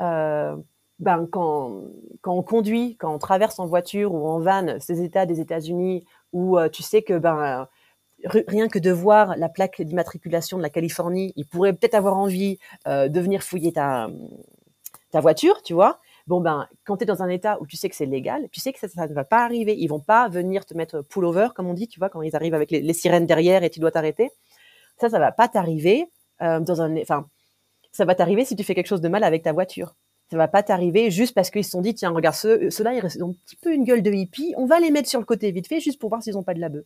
euh, 0.00 0.56
ben, 0.98 1.26
quand, 1.30 1.82
quand 2.20 2.34
on 2.34 2.42
conduit, 2.42 2.96
quand 2.96 3.14
on 3.14 3.18
traverse 3.18 3.58
en 3.58 3.66
voiture 3.66 4.14
ou 4.14 4.26
en 4.26 4.40
van 4.40 4.78
ces 4.80 5.02
États 5.02 5.26
des 5.26 5.40
États-Unis, 5.40 6.04
où 6.32 6.58
euh, 6.58 6.68
tu 6.68 6.82
sais 6.82 7.02
que 7.02 7.18
ben 7.18 7.68
rien 8.24 8.68
que 8.68 8.78
de 8.78 8.90
voir 8.90 9.36
la 9.36 9.48
plaque 9.48 9.80
d'immatriculation 9.80 10.58
de 10.58 10.62
la 10.62 10.70
Californie, 10.70 11.32
il 11.36 11.46
pourrait 11.46 11.72
peut-être 11.72 11.94
avoir 11.94 12.16
envie 12.18 12.58
euh, 12.86 13.08
de 13.08 13.20
venir 13.20 13.42
fouiller 13.42 13.72
ta, 13.72 14.08
ta 15.10 15.20
voiture, 15.20 15.62
tu 15.62 15.74
vois. 15.74 16.00
Bon 16.26 16.40
ben, 16.40 16.68
quand 16.84 16.98
tu 16.98 17.04
es 17.04 17.06
dans 17.06 17.22
un 17.22 17.28
état 17.28 17.58
où 17.60 17.66
tu 17.66 17.76
sais 17.76 17.88
que 17.88 17.96
c'est 17.96 18.06
légal, 18.06 18.48
tu 18.52 18.60
sais 18.60 18.72
que 18.72 18.78
ça, 18.78 19.06
ne 19.06 19.14
va 19.14 19.24
pas 19.24 19.44
arriver. 19.44 19.74
Ils 19.76 19.88
vont 19.88 20.00
pas 20.00 20.28
venir 20.28 20.66
te 20.66 20.74
mettre 20.74 21.02
pull 21.02 21.24
over, 21.24 21.48
comme 21.54 21.66
on 21.66 21.74
dit, 21.74 21.88
tu 21.88 21.98
vois, 21.98 22.08
quand 22.08 22.22
ils 22.22 22.36
arrivent 22.36 22.54
avec 22.54 22.70
les 22.70 22.92
sirènes 22.92 23.26
derrière 23.26 23.62
et 23.64 23.70
tu 23.70 23.80
dois 23.80 23.90
t'arrêter. 23.90 24.30
Ça, 25.00 25.08
ça 25.08 25.18
va 25.18 25.32
pas 25.32 25.48
t'arriver 25.48 26.10
euh, 26.42 26.60
dans 26.60 26.82
un, 26.82 26.96
enfin, 26.98 27.26
ça 27.92 28.04
va 28.04 28.14
t'arriver 28.14 28.44
si 28.44 28.56
tu 28.56 28.64
fais 28.64 28.74
quelque 28.74 28.86
chose 28.86 29.00
de 29.00 29.08
mal 29.08 29.24
avec 29.24 29.42
ta 29.42 29.52
voiture. 29.52 29.94
Ça 30.30 30.36
va 30.36 30.46
pas 30.46 30.62
t'arriver 30.62 31.10
juste 31.10 31.34
parce 31.34 31.50
qu'ils 31.50 31.64
se 31.64 31.70
sont 31.70 31.80
dit, 31.80 31.94
tiens, 31.94 32.10
regarde, 32.10 32.36
ceux, 32.36 32.70
ceux-là, 32.70 32.94
ils 32.94 33.24
ont 33.24 33.30
un 33.30 33.34
petit 33.46 33.56
peu 33.56 33.74
une 33.74 33.84
gueule 33.84 34.02
de 34.02 34.12
hippie, 34.12 34.54
on 34.56 34.66
va 34.66 34.78
les 34.78 34.90
mettre 34.90 35.08
sur 35.08 35.18
le 35.18 35.24
côté 35.24 35.50
vite 35.50 35.66
fait, 35.66 35.80
juste 35.80 35.98
pour 35.98 36.08
voir 36.08 36.22
s'ils 36.22 36.38
ont 36.38 36.44
pas 36.44 36.54
de 36.54 36.60
la 36.60 36.68
bœuf. 36.68 36.84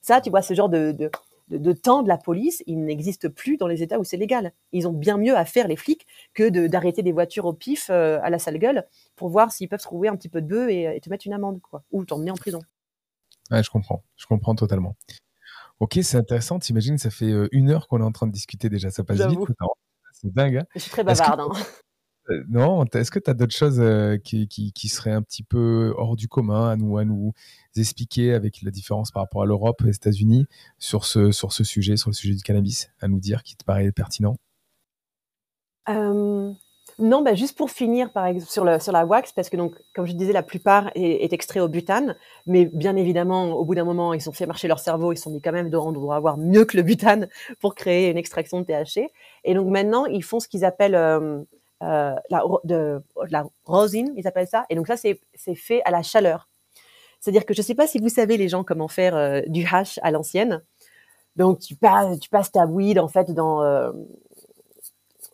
Ça, 0.00 0.20
tu 0.20 0.30
vois, 0.30 0.40
ce 0.40 0.54
genre 0.54 0.70
de, 0.70 0.92
de, 0.92 1.10
de, 1.48 1.72
temps 1.72 2.02
de 2.02 2.08
la 2.08 2.16
police, 2.16 2.62
il 2.66 2.84
n'existe 2.84 3.28
plus 3.28 3.58
dans 3.58 3.66
les 3.66 3.82
États 3.82 3.98
où 3.98 4.04
c'est 4.04 4.16
légal. 4.16 4.52
Ils 4.72 4.88
ont 4.88 4.92
bien 4.92 5.18
mieux 5.18 5.36
à 5.36 5.44
faire, 5.44 5.68
les 5.68 5.76
flics, 5.76 6.06
que 6.32 6.48
d'arrêter 6.68 7.02
des 7.02 7.12
voitures 7.12 7.44
au 7.44 7.52
pif 7.52 7.88
euh, 7.90 8.18
à 8.22 8.30
la 8.30 8.38
sale 8.38 8.58
gueule 8.58 8.86
pour 9.14 9.28
voir 9.28 9.52
s'ils 9.52 9.68
peuvent 9.68 9.82
trouver 9.82 10.08
un 10.08 10.16
petit 10.16 10.28
peu 10.28 10.40
de 10.40 10.46
bœuf 10.46 10.70
et, 10.70 10.98
te 11.00 11.10
mettre 11.10 11.26
une 11.26 11.34
amende, 11.34 11.60
quoi, 11.60 11.82
ou 11.92 12.04
t'emmener 12.04 12.30
en 12.30 12.36
prison. 12.36 12.60
Ouais, 13.50 13.62
je 13.62 13.70
comprends. 13.70 14.02
Je 14.16 14.26
comprends 14.26 14.54
totalement. 14.54 14.96
Ok, 15.80 15.98
c'est 16.02 16.16
intéressant. 16.16 16.58
T'imagines, 16.58 16.98
ça 16.98 17.10
fait 17.10 17.30
euh, 17.30 17.48
une 17.52 17.70
heure 17.70 17.86
qu'on 17.88 18.00
est 18.00 18.04
en 18.04 18.12
train 18.12 18.26
de 18.26 18.32
discuter 18.32 18.68
déjà. 18.68 18.90
Ça 18.90 19.04
passe 19.04 19.20
vite. 19.26 19.38
C'est 20.12 20.32
dingue. 20.32 20.56
Hein. 20.58 20.64
je 20.74 20.80
suis 20.80 20.90
très 20.90 21.04
bavarde. 21.04 21.40
Hein. 21.40 21.50
Euh, 22.28 22.42
non, 22.48 22.84
est-ce 22.86 23.12
que 23.12 23.20
tu 23.20 23.30
as 23.30 23.34
d'autres 23.34 23.54
choses 23.54 23.78
euh, 23.78 24.16
qui, 24.16 24.48
qui, 24.48 24.88
seraient 24.88 25.12
un 25.12 25.22
petit 25.22 25.44
peu 25.44 25.94
hors 25.96 26.16
du 26.16 26.26
commun 26.26 26.68
à 26.68 26.74
nous, 26.74 26.98
à 26.98 27.04
nous 27.04 27.32
expliquer 27.76 28.34
avec 28.34 28.62
la 28.62 28.72
différence 28.72 29.12
par 29.12 29.22
rapport 29.22 29.42
à 29.42 29.46
l'Europe 29.46 29.80
et 29.82 29.88
aux 29.90 29.92
États-Unis 29.92 30.46
sur 30.78 31.04
ce, 31.04 31.30
sur 31.30 31.52
ce 31.52 31.62
sujet, 31.62 31.96
sur 31.96 32.10
le 32.10 32.14
sujet 32.14 32.34
du 32.34 32.42
cannabis, 32.42 32.90
à 33.00 33.06
nous 33.06 33.20
dire 33.20 33.44
qui 33.44 33.54
te 33.54 33.64
paraît 33.64 33.92
pertinent? 33.92 34.36
Non, 36.98 37.20
bah 37.22 37.34
juste 37.34 37.56
pour 37.58 37.70
finir, 37.70 38.10
par 38.10 38.26
exemple, 38.26 38.50
sur, 38.50 38.64
le, 38.64 38.78
sur 38.78 38.92
la 38.92 39.04
wax, 39.04 39.32
parce 39.32 39.50
que 39.50 39.56
donc, 39.56 39.74
comme 39.94 40.06
je 40.06 40.12
disais, 40.12 40.32
la 40.32 40.42
plupart 40.42 40.90
est, 40.94 41.24
est 41.24 41.32
extrait 41.32 41.60
au 41.60 41.68
butane, 41.68 42.16
mais 42.46 42.64
bien 42.64 42.96
évidemment, 42.96 43.52
au 43.52 43.64
bout 43.64 43.74
d'un 43.74 43.84
moment, 43.84 44.14
ils 44.14 44.28
ont 44.28 44.32
fait 44.32 44.46
marcher 44.46 44.66
leur 44.66 44.78
cerveau, 44.78 45.12
ils 45.12 45.16
se 45.16 45.24
sont 45.24 45.30
dit 45.30 45.42
quand 45.42 45.52
même, 45.52 45.70
on 45.74 45.92
doit 45.92 46.16
avoir 46.16 46.38
mieux 46.38 46.64
que 46.64 46.76
le 46.76 46.82
butane 46.82 47.28
pour 47.60 47.74
créer 47.74 48.10
une 48.10 48.16
extraction 48.16 48.60
de 48.60 48.64
THC. 48.64 49.10
Et 49.44 49.54
donc 49.54 49.68
maintenant, 49.68 50.06
ils 50.06 50.24
font 50.24 50.40
ce 50.40 50.48
qu'ils 50.48 50.64
appellent 50.64 50.94
euh, 50.94 51.42
euh, 51.82 52.14
la, 52.30 52.42
de, 52.64 53.02
la 53.28 53.44
rosine, 53.66 54.12
ils 54.16 54.26
appellent 54.26 54.48
ça. 54.48 54.64
Et 54.70 54.74
donc 54.74 54.86
ça, 54.86 54.96
c'est 54.96 55.20
fait 55.54 55.82
à 55.84 55.90
la 55.90 56.02
chaleur. 56.02 56.48
C'est-à-dire 57.20 57.44
que 57.44 57.54
je 57.54 57.60
ne 57.60 57.64
sais 57.64 57.74
pas 57.74 57.86
si 57.86 57.98
vous 57.98 58.08
savez, 58.08 58.36
les 58.36 58.48
gens, 58.48 58.64
comment 58.64 58.88
faire 58.88 59.16
euh, 59.16 59.42
du 59.46 59.66
hash 59.70 59.98
à 60.02 60.10
l'ancienne. 60.10 60.62
Donc 61.36 61.58
tu 61.58 61.76
passes, 61.76 62.18
tu 62.18 62.30
passes 62.30 62.50
ta 62.50 62.64
weed 62.64 62.98
en 62.98 63.08
fait 63.08 63.32
dans 63.32 63.62
euh, 63.62 63.92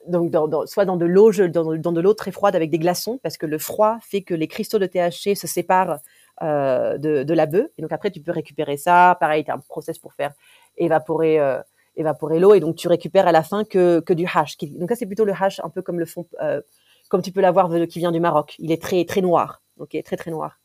donc 0.07 0.33
soit 0.67 0.85
dans 0.85 0.97
de 0.97 1.07
l'eau 1.07 1.33
dans, 1.49 1.93
de 1.93 2.01
l'eau 2.01 2.15
très 2.15 2.33
froide 2.33 2.57
avec 2.57 2.71
des 2.71 2.79
glaçons 2.79 3.19
parce 3.23 3.37
que 3.37 3.47
le 3.47 3.59
froid 3.59 3.99
fait 4.01 4.23
que 4.23 4.35
les 4.35 4.49
cristaux 4.49 4.79
de 4.79 4.87
THC 4.87 5.37
se 5.37 5.47
séparent 5.47 5.99
euh, 6.43 6.99
de, 6.99 7.35
la 7.35 7.47
bœuf. 7.47 7.69
Et 7.79 7.83
donc 7.83 7.93
après 7.93 8.11
tu 8.11 8.21
peux 8.21 8.33
récupérer 8.33 8.77
ça. 8.77 9.17
Pareil 9.21 9.45
tu 9.45 9.51
as 9.51 9.55
un 9.55 9.59
process 9.59 9.99
pour 9.99 10.13
faire 10.15 10.33
évaporer 10.77 11.39
euh, 11.39 11.61
évaporer 11.97 12.41
l'eau. 12.41 12.55
Et 12.55 12.61
donc 12.61 12.77
tu 12.77 12.89
récupères 12.89 13.27
à 13.27 13.33
la 13.33 13.43
fin 13.43 13.65
que, 13.65 14.01
que 14.01 14.13
du 14.13 14.27
hash 14.27 14.57
donc 14.59 14.91
ça 14.91 14.97
c'est 14.97 15.07
plutôt 15.07 15.25
le 15.25 15.33
hash 15.33 15.61
un 15.63 15.69
peu 15.69 15.83
comme 15.83 15.99
le 15.99 16.07
fond 16.07 16.27
euh, 16.43 16.61
comme 17.09 17.23
tu 17.23 17.33
peux 17.33 17.41
l'avoir 17.41 17.71
qui 17.89 17.99
vient 17.99 18.13
du 18.13 18.21
Maroc. 18.21 18.57
Il 18.59 18.73
est 18.73 18.81
très 18.81 19.05
très 19.05 19.21
noir. 19.21 19.63
Ok 19.79 19.97
très 20.05 20.17
très 20.17 20.31
noir. 20.31 20.59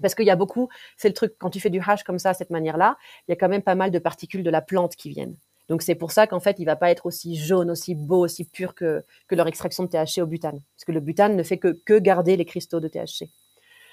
Parce 0.00 0.14
qu'il 0.14 0.26
y 0.26 0.30
a 0.30 0.36
beaucoup, 0.36 0.68
c'est 0.96 1.08
le 1.08 1.14
truc, 1.14 1.34
quand 1.38 1.50
tu 1.50 1.58
fais 1.58 1.70
du 1.70 1.80
hash 1.84 2.04
comme 2.04 2.20
ça, 2.20 2.32
cette 2.32 2.50
manière-là, 2.50 2.96
il 3.26 3.32
y 3.32 3.34
a 3.34 3.36
quand 3.36 3.48
même 3.48 3.62
pas 3.62 3.74
mal 3.74 3.90
de 3.90 3.98
particules 3.98 4.44
de 4.44 4.50
la 4.50 4.62
plante 4.62 4.94
qui 4.94 5.08
viennent. 5.08 5.36
Donc 5.70 5.82
c'est 5.82 5.94
pour 5.94 6.10
ça 6.10 6.26
qu'en 6.26 6.40
fait, 6.40 6.56
il 6.58 6.64
va 6.64 6.74
pas 6.74 6.90
être 6.90 7.06
aussi 7.06 7.36
jaune, 7.36 7.70
aussi 7.70 7.94
beau, 7.94 8.24
aussi 8.24 8.44
pur 8.44 8.74
que, 8.74 9.04
que 9.28 9.36
leur 9.36 9.46
extraction 9.46 9.84
de 9.84 9.88
THC 9.88 10.20
au 10.20 10.26
butane. 10.26 10.60
Parce 10.74 10.84
que 10.84 10.90
le 10.90 10.98
butane 10.98 11.36
ne 11.36 11.42
fait 11.44 11.58
que, 11.58 11.68
que 11.86 11.96
garder 12.00 12.36
les 12.36 12.44
cristaux 12.44 12.80
de 12.80 12.88
THC. 12.88 13.30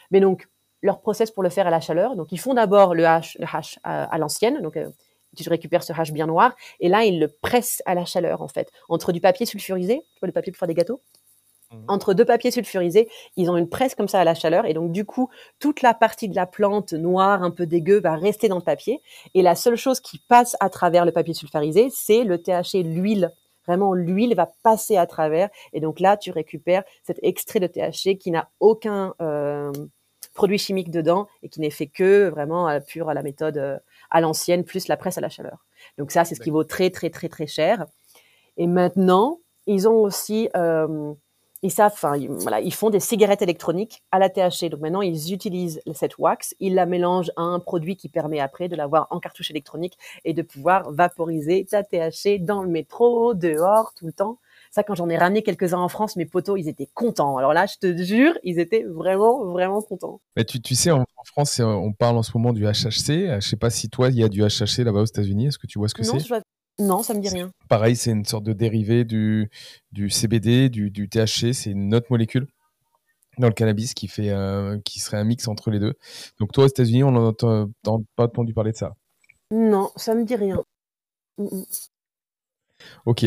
Mais 0.09 0.19
donc, 0.19 0.49
leur 0.81 1.01
process 1.01 1.29
pour 1.29 1.43
le 1.43 1.49
faire 1.49 1.67
à 1.67 1.69
la 1.69 1.79
chaleur, 1.79 2.15
donc 2.15 2.31
ils 2.31 2.39
font 2.39 2.55
d'abord 2.55 2.95
le 2.95 3.05
hash, 3.05 3.37
le 3.39 3.45
hash 3.45 3.77
à, 3.83 4.17
l'ancienne, 4.17 4.59
donc 4.63 4.75
euh, 4.75 4.89
tu 5.35 5.47
récupères 5.49 5.83
ce 5.83 5.93
hash 5.93 6.11
bien 6.11 6.25
noir, 6.25 6.55
et 6.79 6.89
là, 6.89 7.03
ils 7.03 7.19
le 7.19 7.27
pressent 7.27 7.83
à 7.85 7.93
la 7.93 8.05
chaleur, 8.05 8.41
en 8.41 8.47
fait, 8.47 8.71
entre 8.89 9.11
du 9.11 9.21
papier 9.21 9.45
sulfurisé, 9.45 10.01
tu 10.15 10.19
vois, 10.19 10.27
le 10.27 10.33
papier 10.33 10.51
pour 10.51 10.57
faire 10.57 10.67
des 10.67 10.73
gâteaux. 10.73 11.01
Entre 11.89 12.13
deux 12.13 12.23
papiers 12.23 12.51
sulfurisés, 12.51 13.09
ils 13.35 13.49
ont 13.49 13.57
une 13.57 13.67
presse 13.67 13.93
comme 13.93 14.07
ça 14.07 14.21
à 14.21 14.23
la 14.23 14.35
chaleur 14.35 14.65
et 14.65 14.73
donc 14.73 14.91
du 14.91 15.03
coup, 15.03 15.29
toute 15.59 15.81
la 15.81 15.93
partie 15.93 16.29
de 16.29 16.35
la 16.35 16.45
plante 16.45 16.93
noire, 16.93 17.43
un 17.43 17.51
peu 17.51 17.65
dégueu, 17.65 17.99
va 17.99 18.15
rester 18.15 18.47
dans 18.47 18.55
le 18.55 18.61
papier 18.61 19.01
et 19.33 19.41
la 19.41 19.55
seule 19.55 19.75
chose 19.75 19.99
qui 19.99 20.19
passe 20.29 20.55
à 20.61 20.69
travers 20.69 21.05
le 21.05 21.11
papier 21.11 21.33
sulfurisé, 21.33 21.89
c'est 21.91 22.23
le 22.23 22.41
THC, 22.41 22.83
l'huile. 22.83 23.31
Vraiment, 23.65 23.93
l'huile 23.93 24.33
va 24.33 24.49
passer 24.63 24.95
à 24.95 25.05
travers 25.05 25.49
et 25.73 25.81
donc 25.81 25.99
là, 25.99 26.15
tu 26.15 26.31
récupères 26.31 26.83
cet 27.03 27.19
extrait 27.21 27.59
de 27.59 27.67
THC 27.67 28.17
qui 28.17 28.31
n'a 28.31 28.49
aucun 28.61 29.13
euh, 29.21 29.73
produit 30.33 30.57
chimique 30.57 30.89
dedans 30.89 31.27
et 31.43 31.49
qui 31.49 31.59
n'est 31.59 31.69
fait 31.69 31.87
que 31.87 32.29
vraiment 32.29 32.67
à, 32.67 32.79
pur 32.79 33.09
à 33.09 33.13
la 33.13 33.23
méthode 33.23 33.57
euh, 33.57 33.77
à 34.09 34.21
l'ancienne 34.21 34.63
plus 34.63 34.87
la 34.87 34.95
presse 34.95 35.17
à 35.17 35.21
la 35.21 35.29
chaleur. 35.29 35.65
Donc 35.97 36.11
ça, 36.11 36.23
c'est 36.23 36.35
ce 36.35 36.39
qui 36.39 36.49
vaut 36.49 36.63
très 36.63 36.91
très 36.91 37.09
très 37.09 37.27
très 37.27 37.47
cher. 37.47 37.85
Et 38.55 38.67
maintenant, 38.67 39.39
ils 39.65 39.89
ont 39.89 39.97
aussi 39.97 40.49
euh, 40.55 41.13
ils 41.67 41.71
savent, 41.71 41.91
enfin, 41.93 42.15
voilà, 42.29 42.61
ils 42.61 42.73
font 42.73 42.89
des 42.89 43.01
cigarettes 43.01 43.41
électroniques 43.41 44.01
à 44.11 44.19
la 44.19 44.29
THC. 44.29 44.69
Donc 44.69 44.79
maintenant, 44.79 45.01
ils 45.01 45.33
utilisent 45.33 45.81
cette 45.93 46.17
wax, 46.17 46.55
ils 46.61 46.75
la 46.75 46.85
mélangent 46.85 47.31
à 47.35 47.41
un 47.41 47.59
produit 47.59 47.97
qui 47.97 48.07
permet 48.07 48.39
après 48.39 48.69
de 48.69 48.75
l'avoir 48.77 49.07
en 49.09 49.19
cartouche 49.19 49.51
électronique 49.51 49.97
et 50.23 50.33
de 50.33 50.41
pouvoir 50.41 50.89
vaporiser 50.91 51.65
ta 51.65 51.83
THC 51.83 52.39
dans 52.39 52.63
le 52.63 52.69
métro, 52.69 53.33
dehors, 53.33 53.93
tout 53.95 54.05
le 54.05 54.13
temps. 54.13 54.39
Ça, 54.71 54.83
quand 54.83 54.95
j'en 54.95 55.09
ai 55.09 55.17
ramené 55.17 55.43
quelques-uns 55.43 55.79
en 55.79 55.89
France, 55.89 56.15
mes 56.15 56.25
potos, 56.25 56.57
ils 56.57 56.69
étaient 56.69 56.89
contents. 56.93 57.35
Alors 57.35 57.51
là, 57.53 57.65
je 57.65 57.75
te 57.77 58.01
jure, 58.01 58.37
ils 58.43 58.59
étaient 58.59 58.83
vraiment, 58.83 59.43
vraiment 59.45 59.81
contents. 59.81 60.21
Mais 60.37 60.45
tu, 60.45 60.61
tu 60.61 60.73
sais, 60.75 60.91
en, 60.91 61.05
France, 61.25 61.59
on 61.59 61.91
parle 61.91 62.17
en 62.17 62.23
ce 62.23 62.31
moment 62.33 62.53
du 62.53 62.63
HHC. 62.63 63.39
Je 63.39 63.39
sais 63.41 63.57
pas 63.57 63.69
si 63.69 63.89
toi, 63.89 64.07
il 64.07 64.15
y 64.15 64.23
a 64.23 64.29
du 64.29 64.41
HHC 64.41 64.85
là-bas 64.85 65.01
aux 65.01 65.05
États-Unis. 65.05 65.47
Est-ce 65.47 65.57
que 65.57 65.67
tu 65.67 65.79
vois 65.79 65.89
ce 65.89 65.95
que 65.95 66.03
c'est? 66.03 66.13
Non, 66.79 67.01
ça 67.03 67.13
me 67.13 67.19
dit 67.19 67.29
rien. 67.29 67.51
Pareil, 67.69 67.95
c'est 67.95 68.11
une 68.11 68.25
sorte 68.25 68.43
de 68.43 68.53
dérivé 68.53 69.03
du, 69.03 69.49
du 69.91 70.09
CBD, 70.09 70.69
du, 70.69 70.91
du 70.91 71.09
THC, 71.09 71.53
c'est 71.53 71.71
une 71.71 71.95
autre 71.95 72.07
molécule 72.09 72.47
dans 73.39 73.47
le 73.47 73.53
cannabis 73.53 73.93
qui 73.93 74.07
fait 74.07 74.29
euh, 74.29 74.79
qui 74.83 74.99
serait 74.99 75.17
un 75.17 75.23
mix 75.23 75.47
entre 75.47 75.71
les 75.71 75.79
deux. 75.79 75.93
Donc 76.39 76.51
toi 76.51 76.65
aux 76.65 76.67
États-Unis, 76.67 77.03
on 77.03 77.11
n'a 77.11 77.33
pas 77.33 78.23
entendu 78.23 78.53
parler 78.53 78.71
de 78.71 78.77
ça. 78.77 78.93
Non, 79.51 79.91
ça 79.95 80.13
me 80.13 80.23
dit 80.23 80.35
rien. 80.35 80.63
Ok, 83.05 83.25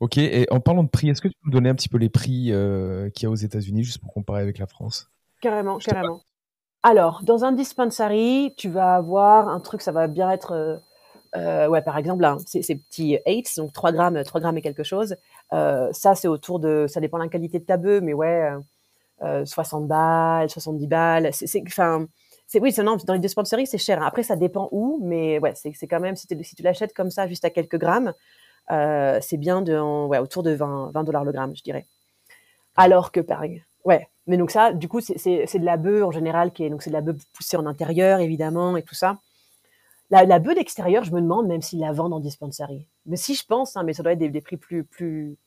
ok. 0.00 0.18
Et 0.18 0.46
en 0.50 0.60
parlant 0.60 0.82
de 0.82 0.88
prix, 0.88 1.08
est-ce 1.08 1.20
que 1.20 1.28
tu 1.28 1.34
peux 1.34 1.50
nous 1.50 1.52
donner 1.52 1.68
un 1.68 1.74
petit 1.74 1.88
peu 1.88 1.98
les 1.98 2.08
prix 2.08 2.52
euh, 2.52 3.10
qu'il 3.10 3.24
y 3.24 3.26
a 3.26 3.30
aux 3.30 3.36
États-Unis, 3.36 3.84
juste 3.84 4.00
pour 4.00 4.12
comparer 4.12 4.42
avec 4.42 4.58
la 4.58 4.66
France? 4.66 5.08
Carrément, 5.40 5.78
carrément. 5.78 6.20
Alors, 6.82 7.22
dans 7.22 7.44
un 7.44 7.52
dispensary, 7.52 8.54
tu 8.56 8.68
vas 8.68 8.94
avoir 8.94 9.48
un 9.48 9.60
truc, 9.60 9.82
ça 9.82 9.92
va 9.92 10.08
bien 10.08 10.30
être 10.30 10.80
euh, 11.36 11.66
ouais, 11.68 11.82
par 11.82 11.96
exemple, 11.96 12.22
là, 12.22 12.36
ces, 12.46 12.60
petits 12.60 13.18
8, 13.26 13.56
donc 13.56 13.72
3 13.72 13.92
grammes, 13.92 14.22
3 14.22 14.40
grammes 14.40 14.58
et 14.58 14.62
quelque 14.62 14.82
chose, 14.82 15.16
euh, 15.52 15.88
ça, 15.92 16.14
c'est 16.14 16.28
autour 16.28 16.60
de, 16.60 16.86
ça 16.88 17.00
dépend 17.00 17.18
de 17.18 17.24
la 17.24 17.28
qualité 17.28 17.58
de 17.58 17.64
ta 17.64 17.76
bœuf, 17.76 18.02
mais 18.02 18.12
ouais, 18.12 18.52
euh, 19.22 19.44
60 19.44 19.84
euh, 19.84 19.86
balles, 19.86 20.50
70 20.50 20.86
balles. 20.86 21.30
C'est, 21.32 21.62
enfin, 21.66 22.06
c'est, 22.46 22.60
oui, 22.60 22.74
non, 22.78 22.96
dans 23.06 23.14
les 23.14 23.18
dispensaries, 23.18 23.66
c'est 23.66 23.78
cher. 23.78 24.02
Hein. 24.02 24.06
Après, 24.06 24.22
ça 24.22 24.36
dépend 24.36 24.68
où, 24.72 25.00
mais 25.02 25.38
ouais, 25.38 25.54
c'est, 25.54 25.72
quand 25.86 26.00
même, 26.00 26.16
si, 26.16 26.26
tu 26.26 26.62
l'achètes 26.62 26.92
comme 26.92 27.10
ça, 27.10 27.26
juste 27.26 27.44
à 27.44 27.50
quelques 27.50 27.78
grammes, 27.78 28.12
c'est 28.68 29.38
bien 29.38 29.62
de, 29.62 29.78
ouais, 30.06 30.18
autour 30.18 30.42
de 30.42 30.50
20, 30.52 30.90
20 30.92 31.04
dollars 31.04 31.24
le 31.24 31.32
gramme, 31.32 31.56
je 31.56 31.62
dirais. 31.62 31.86
Alors 32.76 33.12
que, 33.12 33.20
pareil, 33.20 33.62
ouais. 33.84 34.08
Mais 34.26 34.36
donc 34.36 34.50
ça, 34.50 34.72
du 34.72 34.88
coup, 34.88 35.00
c'est 35.00 35.58
de 35.58 35.64
la 35.64 35.76
bœuf 35.76 36.04
en 36.04 36.10
général 36.10 36.52
qui 36.52 36.64
est, 36.64 36.70
donc 36.70 36.82
c'est 36.82 36.90
de 36.90 36.94
la 36.94 37.00
bœuf 37.00 37.16
poussée 37.32 37.56
en 37.56 37.66
intérieur, 37.66 38.20
évidemment, 38.20 38.76
et 38.76 38.82
tout 38.82 38.94
ça. 38.94 39.18
La, 40.12 40.38
bœuf 40.38 40.56
d'extérieur, 40.56 41.04
je 41.04 41.12
me 41.12 41.22
demande 41.22 41.46
même 41.46 41.62
s'ils 41.62 41.80
la 41.80 41.90
vendent 41.90 42.12
en 42.12 42.20
dispensary. 42.20 42.86
Mais 43.06 43.16
si 43.16 43.34
je 43.34 43.46
pense, 43.46 43.78
hein, 43.78 43.82
mais 43.82 43.94
ça 43.94 44.02
doit 44.02 44.12
être 44.12 44.18
des, 44.18 44.40
prix 44.42 44.58
plus, 44.58 44.84
plus, 44.84 45.38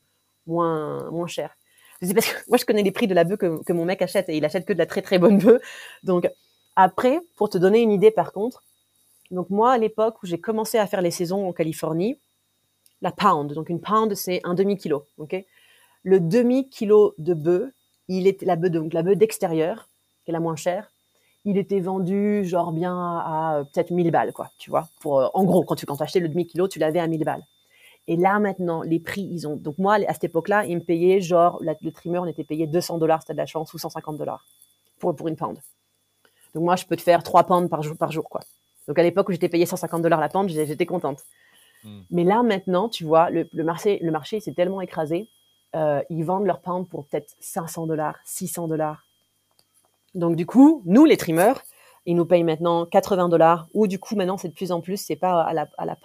moins, 0.47 1.07
moins 1.11 1.27
chers. 1.27 1.55
moi, 2.01 2.57
je 2.57 2.65
connais 2.65 2.81
les 2.81 2.91
prix 2.91 3.05
de 3.05 3.13
la 3.13 3.25
bœuf 3.25 3.37
que, 3.37 3.73
mon 3.73 3.85
mec 3.85 4.01
achète 4.01 4.27
et 4.27 4.35
il 4.35 4.43
achète 4.43 4.65
que 4.65 4.73
de 4.73 4.79
la 4.79 4.87
très 4.87 5.03
très 5.03 5.19
bonne 5.19 5.37
bœuf. 5.37 5.61
Donc, 6.01 6.27
après, 6.75 7.19
pour 7.35 7.49
te 7.49 7.59
donner 7.59 7.79
une 7.79 7.91
idée, 7.91 8.09
par 8.09 8.31
contre, 8.31 8.63
donc 9.29 9.51
moi, 9.51 9.71
à 9.71 9.77
l'époque 9.77 10.23
où 10.23 10.25
j'ai 10.25 10.39
commencé 10.39 10.79
à 10.79 10.87
faire 10.87 11.01
les 11.01 11.11
saisons 11.11 11.47
en 11.47 11.53
Californie, 11.53 12.19
la 13.03 13.11
pound, 13.11 13.53
donc 13.53 13.69
une 13.69 13.81
pound, 13.81 14.15
c'est 14.15 14.41
un 14.45 14.55
demi-kilo, 14.55 15.05
ok? 15.19 15.45
Le 16.01 16.19
demi-kilo 16.19 17.13
de 17.19 17.35
bœuf, 17.35 17.71
il 18.07 18.25
est 18.25 18.41
la 18.41 18.55
donc 18.55 18.93
la 18.93 19.03
bœuf 19.03 19.15
d'extérieur, 19.15 19.89
qui 20.23 20.31
est 20.31 20.33
la 20.33 20.39
moins 20.39 20.55
chère, 20.55 20.91
il 21.45 21.57
était 21.57 21.79
vendu 21.79 22.43
genre 22.43 22.71
bien 22.71 22.95
à, 22.95 23.63
peut-être 23.71 23.91
1000 23.91 24.11
balles, 24.11 24.33
quoi, 24.33 24.51
tu 24.57 24.69
vois. 24.71 24.89
Pour, 24.99 25.29
en 25.33 25.43
gros, 25.43 25.63
quand 25.63 25.75
tu 25.75 25.85
quand 25.85 26.01
achetais 26.01 26.19
le 26.19 26.27
demi-kilo, 26.27 26.67
tu 26.67 26.79
l'avais 26.79 26.99
à 26.99 27.07
1000 27.07 27.23
balles. 27.23 27.43
Et 28.07 28.17
là, 28.17 28.39
maintenant, 28.39 28.81
les 28.81 28.99
prix, 28.99 29.27
ils 29.31 29.47
ont. 29.47 29.55
Donc, 29.55 29.77
moi, 29.77 29.95
à 30.07 30.13
cette 30.13 30.25
époque-là, 30.25 30.65
ils 30.65 30.75
me 30.75 30.81
payaient, 30.81 31.21
genre, 31.21 31.59
le 31.61 31.91
trimmer, 31.91 32.19
on 32.19 32.25
était 32.25 32.43
payé 32.43 32.67
200 32.67 32.97
dollars, 32.97 33.21
c'était 33.21 33.33
de 33.33 33.37
la 33.37 33.45
chance, 33.45 33.73
ou 33.73 33.77
150 33.77 34.17
dollars 34.17 34.45
pour, 34.99 35.15
pour 35.15 35.27
une 35.27 35.35
pound. 35.35 35.57
Donc, 36.53 36.63
moi, 36.63 36.75
je 36.75 36.85
peux 36.85 36.95
te 36.95 37.01
faire 37.01 37.23
3 37.23 37.43
pounds 37.43 37.69
par 37.69 37.81
jour, 37.81 37.95
par 37.97 38.11
jour, 38.11 38.27
quoi. 38.29 38.41
Donc, 38.87 38.99
à 38.99 39.03
l'époque 39.03 39.29
où 39.29 39.31
j'étais 39.31 39.49
payé 39.49 39.65
150 39.65 40.01
dollars 40.01 40.19
la 40.19 40.29
pound, 40.29 40.49
j'étais 40.49 40.85
contente. 40.85 41.23
Hmm. 41.83 42.01
Mais 42.11 42.23
là, 42.23 42.43
maintenant, 42.43 42.89
tu 42.89 43.03
vois, 43.03 43.29
le, 43.29 43.47
marché, 43.63 43.99
le 44.01 44.11
marché 44.11 44.39
s'est 44.39 44.53
tellement 44.53 44.81
écrasé. 44.81 45.29
Euh, 45.75 46.01
ils 46.09 46.23
vendent 46.23 46.45
leur 46.45 46.61
pound 46.61 46.87
pour 46.87 47.05
peut-être 47.05 47.35
500 47.39 47.87
dollars, 47.87 48.17
600 48.23 48.67
dollars. 48.67 49.04
Donc, 50.15 50.35
du 50.35 50.45
coup, 50.45 50.81
nous, 50.85 51.05
les 51.05 51.17
trimmers, 51.17 51.63
ils 52.05 52.15
nous 52.15 52.25
payent 52.25 52.43
maintenant 52.43 52.85
80 52.85 53.29
dollars, 53.29 53.67
ou 53.73 53.87
du 53.87 53.99
coup, 53.99 54.15
maintenant, 54.15 54.37
c'est 54.37 54.47
de 54.47 54.53
plus 54.53 54.71
en 54.71 54.81
plus, 54.81 54.97
c'est 54.97 55.15
pas 55.15 55.41
à 55.41 55.53
la, 55.53 55.67
à. 55.77 55.97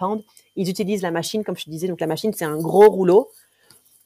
Ils 0.55 0.69
utilisent 0.69 1.01
la 1.01 1.11
machine, 1.11 1.43
comme 1.43 1.55
je 1.55 1.65
te 1.65 1.69
disais. 1.69 1.87
Donc, 1.87 2.01
la 2.01 2.07
machine, 2.07 2.33
c'est 2.33 2.45
un 2.45 2.57
gros 2.57 2.89
rouleau. 2.89 3.29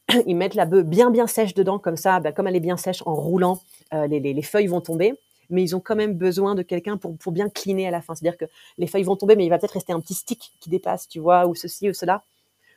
Ils 0.27 0.35
mettent 0.35 0.55
la 0.55 0.65
bœuf 0.65 0.85
bien, 0.85 1.09
bien 1.09 1.25
sèche 1.25 1.55
dedans, 1.55 1.79
comme 1.79 1.97
ça, 1.97 2.19
bah, 2.19 2.31
comme 2.31 2.47
elle 2.47 2.55
est 2.55 2.61
bien 2.61 2.77
sèche, 2.77 3.01
en 3.05 3.15
roulant, 3.15 3.59
euh, 3.93 4.05
les, 4.07 4.19
les, 4.19 4.33
les, 4.33 4.41
feuilles 4.43 4.67
vont 4.67 4.81
tomber. 4.81 5.13
Mais 5.49 5.63
ils 5.63 5.75
ont 5.75 5.79
quand 5.79 5.95
même 5.95 6.13
besoin 6.13 6.55
de 6.55 6.61
quelqu'un 6.61 6.97
pour, 6.97 7.17
pour 7.17 7.31
bien 7.31 7.49
cleaner 7.49 7.87
à 7.87 7.91
la 7.91 8.01
fin. 8.01 8.13
C'est-à-dire 8.13 8.37
que 8.37 8.45
les 8.77 8.87
feuilles 8.87 9.03
vont 9.03 9.15
tomber, 9.15 9.35
mais 9.35 9.45
il 9.45 9.49
va 9.49 9.57
peut-être 9.57 9.71
rester 9.71 9.93
un 9.93 9.99
petit 9.99 10.15
stick 10.15 10.53
qui 10.59 10.69
dépasse, 10.69 11.07
tu 11.07 11.19
vois, 11.19 11.47
ou 11.47 11.55
ceci 11.55 11.89
ou 11.89 11.93
cela. 11.93 12.23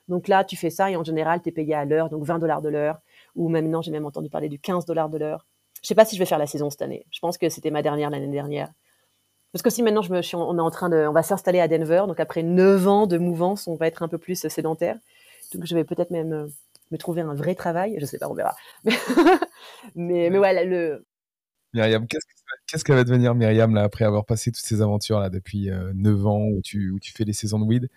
Donc 0.09 0.29
là, 0.29 0.45
tu 0.45 0.57
fais 0.57 0.71
ça 0.71 0.91
et 0.91 0.97
en 0.97 1.05
général, 1.05 1.43
tu 1.43 1.51
es 1.51 1.53
payé 1.53 1.75
à 1.75 1.85
l'heure, 1.85 2.09
donc 2.09 2.25
20 2.25 2.39
dollars 2.39 2.63
de 2.63 2.71
l'heure. 2.71 2.99
Ou 3.37 3.49
maintenant, 3.49 3.83
j'ai 3.83 3.91
même 3.91 4.07
entendu 4.07 4.31
parler 4.31 4.49
du 4.49 4.59
15 4.59 4.87
dollars 4.87 5.11
de 5.11 5.19
l'heure. 5.19 5.47
Je 5.89 5.95
sais 5.95 5.97
pas 5.97 6.05
si 6.05 6.17
je 6.17 6.21
vais 6.21 6.27
faire 6.27 6.37
la 6.37 6.47
saison 6.47 6.69
cette 6.69 6.83
année. 6.83 7.07
Je 7.11 7.19
pense 7.19 7.39
que 7.39 7.49
c'était 7.49 7.71
ma 7.71 7.81
dernière 7.81 8.11
l'année 8.11 8.29
dernière. 8.29 8.71
Parce 9.53 9.63
que 9.63 9.71
si 9.71 9.83
maintenant 9.83 10.03
je 10.03 10.13
me 10.13 10.21
suis, 10.21 10.37
on 10.37 10.59
est 10.59 10.61
en 10.61 10.71
train 10.71 10.91
de, 10.91 11.07
on 11.09 11.15
va 11.15 11.23
s'installer 11.23 11.61
à 11.61 11.67
Denver, 11.67 12.05
donc 12.07 12.21
après 12.21 12.43
9 12.43 12.87
ans 12.87 13.07
de 13.07 13.17
mouvance, 13.17 13.67
on 13.67 13.75
va 13.75 13.87
être 13.87 14.03
un 14.03 14.09
peu 14.09 14.19
plus 14.19 14.47
sédentaire. 14.49 14.99
Donc 15.55 15.65
je 15.65 15.75
vais 15.75 15.85
peut-être 15.85 16.11
même 16.11 16.35
euh, 16.35 16.47
me 16.91 16.99
trouver 16.99 17.23
un 17.23 17.35
vrai 17.35 17.55
travail, 17.55 17.97
je 17.99 18.05
sais 18.05 18.19
pas, 18.19 18.29
on 18.29 18.35
verra. 18.35 18.55
Mais, 19.95 20.29
mais, 20.29 20.39
ouais, 20.39 20.63
le. 20.67 21.07
Myriam, 21.73 22.07
qu'est-ce 22.07 22.85
qu'elle 22.85 22.97
va 22.97 23.05
devenir 23.05 23.35
Myriam 23.35 23.75
là 23.75 23.85
après 23.85 24.05
avoir 24.05 24.27
passé 24.27 24.53
toutes 24.53 24.67
ces 24.67 24.83
aventures 24.83 25.21
là 25.21 25.31
depuis 25.31 25.71
9 25.71 26.15
euh, 26.15 26.27
ans 26.27 26.49
où 26.49 26.61
tu, 26.61 26.91
où 26.91 27.01
tu 27.01 27.13
fais 27.13 27.25
les 27.25 27.33
saisons 27.33 27.61
de 27.61 27.65
weed? 27.65 27.89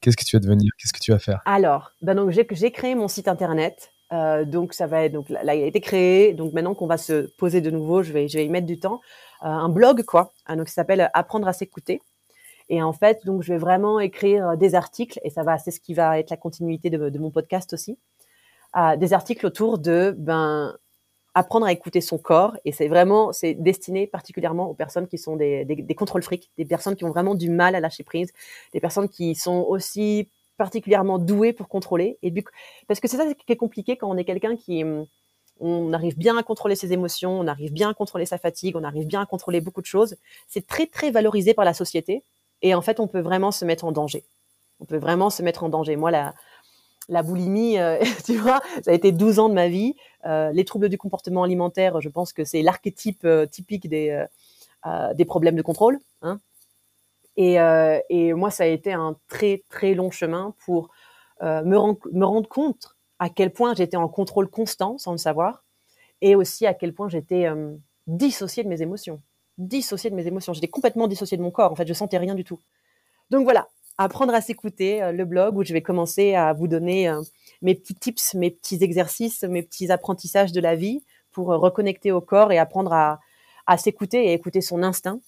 Qu'est-ce 0.00 0.16
que 0.16 0.24
tu 0.24 0.36
vas 0.36 0.40
devenir? 0.40 0.70
Qu'est-ce 0.78 0.92
que 0.92 1.00
tu 1.00 1.10
vas 1.10 1.18
faire? 1.18 1.42
Alors, 1.44 1.90
ben 2.02 2.14
donc 2.14 2.30
j'ai 2.30 2.70
créé 2.70 2.94
mon 2.94 3.08
site 3.08 3.26
internet. 3.26 3.90
Euh, 4.12 4.44
donc 4.44 4.74
ça 4.74 4.86
va 4.86 5.08
donc 5.08 5.30
là, 5.30 5.54
il 5.54 5.62
a 5.62 5.66
été 5.66 5.80
créé. 5.80 6.34
Donc 6.34 6.52
maintenant 6.52 6.74
qu'on 6.74 6.86
va 6.86 6.98
se 6.98 7.26
poser 7.36 7.60
de 7.60 7.70
nouveau, 7.70 8.02
je 8.02 8.12
vais 8.12 8.28
je 8.28 8.38
vais 8.38 8.44
y 8.44 8.48
mettre 8.48 8.66
du 8.66 8.78
temps. 8.78 9.00
Euh, 9.44 9.48
un 9.48 9.68
blog, 9.68 10.04
quoi. 10.04 10.32
Hein, 10.46 10.56
donc, 10.56 10.68
s'appelle 10.68 11.10
Apprendre 11.14 11.48
à 11.48 11.52
s'écouter. 11.52 12.00
Et 12.68 12.82
en 12.82 12.92
fait, 12.92 13.24
donc, 13.26 13.42
je 13.42 13.52
vais 13.52 13.58
vraiment 13.58 13.98
écrire 14.00 14.56
des 14.56 14.74
articles, 14.74 15.18
et 15.24 15.30
ça 15.30 15.42
va, 15.42 15.58
c'est 15.58 15.72
ce 15.72 15.80
qui 15.80 15.94
va 15.94 16.18
être 16.18 16.30
la 16.30 16.36
continuité 16.36 16.90
de, 16.90 17.18
mon 17.18 17.30
podcast 17.30 17.72
aussi. 17.72 17.98
Euh, 18.76 18.96
des 18.96 19.12
articles 19.12 19.44
autour 19.46 19.78
de, 19.78 20.14
ben, 20.16 20.76
apprendre 21.34 21.66
à 21.66 21.72
écouter 21.72 22.00
son 22.00 22.18
corps. 22.18 22.56
Et 22.64 22.72
c'est 22.72 22.88
vraiment, 22.88 23.32
c'est 23.32 23.54
destiné 23.54 24.06
particulièrement 24.06 24.68
aux 24.70 24.74
personnes 24.74 25.08
qui 25.08 25.18
sont 25.18 25.36
des, 25.36 25.64
des, 25.64 25.76
des 25.76 25.94
contrôles 25.94 26.22
des 26.56 26.64
personnes 26.64 26.94
qui 26.94 27.04
ont 27.04 27.10
vraiment 27.10 27.34
du 27.34 27.50
mal 27.50 27.74
à 27.74 27.80
lâcher 27.80 28.04
prise, 28.04 28.32
des 28.72 28.80
personnes 28.80 29.08
qui 29.08 29.34
sont 29.34 29.66
aussi 29.68 30.28
particulièrement 30.62 31.18
douées 31.18 31.52
pour 31.52 31.66
contrôler. 31.66 32.18
Et 32.22 32.32
parce 32.86 33.00
que 33.00 33.08
c'est 33.08 33.16
ça 33.16 33.24
qui 33.34 33.52
est 33.52 33.56
compliqué 33.56 33.96
quand 33.96 34.08
on 34.08 34.16
est 34.16 34.24
quelqu'un 34.24 34.54
qui, 34.54 34.84
on 35.58 35.92
arrive 35.92 36.16
bien 36.16 36.38
à 36.38 36.44
contrôler 36.44 36.76
ses 36.76 36.92
émotions, 36.92 37.40
on 37.40 37.48
arrive 37.48 37.72
bien 37.72 37.90
à 37.90 37.94
contrôler 37.94 38.26
sa 38.26 38.38
fatigue, 38.38 38.76
on 38.76 38.84
arrive 38.84 39.08
bien 39.08 39.20
à 39.20 39.26
contrôler 39.26 39.60
beaucoup 39.60 39.80
de 39.80 39.86
choses. 39.86 40.14
C'est 40.46 40.64
très, 40.64 40.86
très 40.86 41.10
valorisé 41.10 41.52
par 41.52 41.64
la 41.64 41.74
société. 41.74 42.22
Et 42.62 42.76
en 42.76 42.80
fait, 42.80 43.00
on 43.00 43.08
peut 43.08 43.18
vraiment 43.18 43.50
se 43.50 43.64
mettre 43.64 43.84
en 43.84 43.90
danger. 43.90 44.24
On 44.78 44.84
peut 44.84 44.98
vraiment 44.98 45.30
se 45.30 45.42
mettre 45.42 45.64
en 45.64 45.68
danger. 45.68 45.96
Moi, 45.96 46.12
la, 46.12 46.32
la 47.08 47.24
boulimie, 47.24 47.80
euh, 47.80 47.98
tu 48.24 48.36
vois, 48.36 48.60
ça 48.84 48.92
a 48.92 48.94
été 48.94 49.10
12 49.10 49.40
ans 49.40 49.48
de 49.48 49.54
ma 49.54 49.68
vie. 49.68 49.96
Euh, 50.26 50.52
les 50.52 50.64
troubles 50.64 50.88
du 50.88 50.96
comportement 50.96 51.42
alimentaire, 51.42 52.00
je 52.00 52.08
pense 52.08 52.32
que 52.32 52.44
c'est 52.44 52.62
l'archétype 52.62 53.24
euh, 53.24 53.46
typique 53.46 53.88
des, 53.88 54.24
des 55.14 55.24
problèmes 55.24 55.56
de 55.56 55.62
contrôle. 55.62 55.98
Hein. 56.22 56.38
Et, 57.36 57.56
et, 58.10 58.34
moi, 58.34 58.50
ça 58.50 58.64
a 58.64 58.66
été 58.66 58.92
un 58.92 59.16
très, 59.28 59.64
très 59.70 59.94
long 59.94 60.10
chemin 60.10 60.54
pour 60.64 60.90
me, 61.40 61.62
me 62.12 62.24
rendre 62.24 62.48
compte 62.48 62.94
à 63.22 63.28
quel 63.28 63.52
point 63.52 63.72
j'étais 63.74 63.96
en 63.96 64.08
contrôle 64.08 64.48
constant 64.48 64.98
sans 64.98 65.12
le 65.12 65.18
savoir, 65.18 65.62
et 66.22 66.34
aussi 66.34 66.66
à 66.66 66.74
quel 66.74 66.92
point 66.92 67.08
j'étais 67.08 67.46
euh, 67.46 67.76
dissociée 68.08 68.64
de 68.64 68.68
mes 68.68 68.82
émotions. 68.82 69.22
Dissociée 69.58 70.10
de 70.10 70.16
mes 70.16 70.26
émotions. 70.26 70.54
J'étais 70.54 70.66
complètement 70.66 71.06
dissociée 71.06 71.36
de 71.36 71.42
mon 71.42 71.52
corps. 71.52 71.70
En 71.70 71.76
fait, 71.76 71.86
je 71.86 71.92
sentais 71.92 72.18
rien 72.18 72.34
du 72.34 72.42
tout. 72.42 72.58
Donc 73.30 73.44
voilà, 73.44 73.68
apprendre 73.96 74.34
à 74.34 74.40
s'écouter, 74.40 75.02
euh, 75.04 75.12
le 75.12 75.24
blog 75.24 75.56
où 75.56 75.62
je 75.62 75.72
vais 75.72 75.82
commencer 75.82 76.34
à 76.34 76.52
vous 76.52 76.66
donner 76.66 77.08
euh, 77.08 77.22
mes 77.60 77.76
petits 77.76 77.94
tips, 77.94 78.34
mes 78.34 78.50
petits 78.50 78.82
exercices, 78.82 79.44
mes 79.44 79.62
petits 79.62 79.92
apprentissages 79.92 80.50
de 80.50 80.60
la 80.60 80.74
vie 80.74 81.04
pour 81.30 81.46
reconnecter 81.46 82.10
au 82.10 82.20
corps 82.20 82.50
et 82.50 82.58
apprendre 82.58 82.92
à 82.92 83.78
s'écouter 83.78 84.26
et 84.26 84.32
écouter 84.32 84.60
son 84.60 84.82
instinct. 84.82 85.20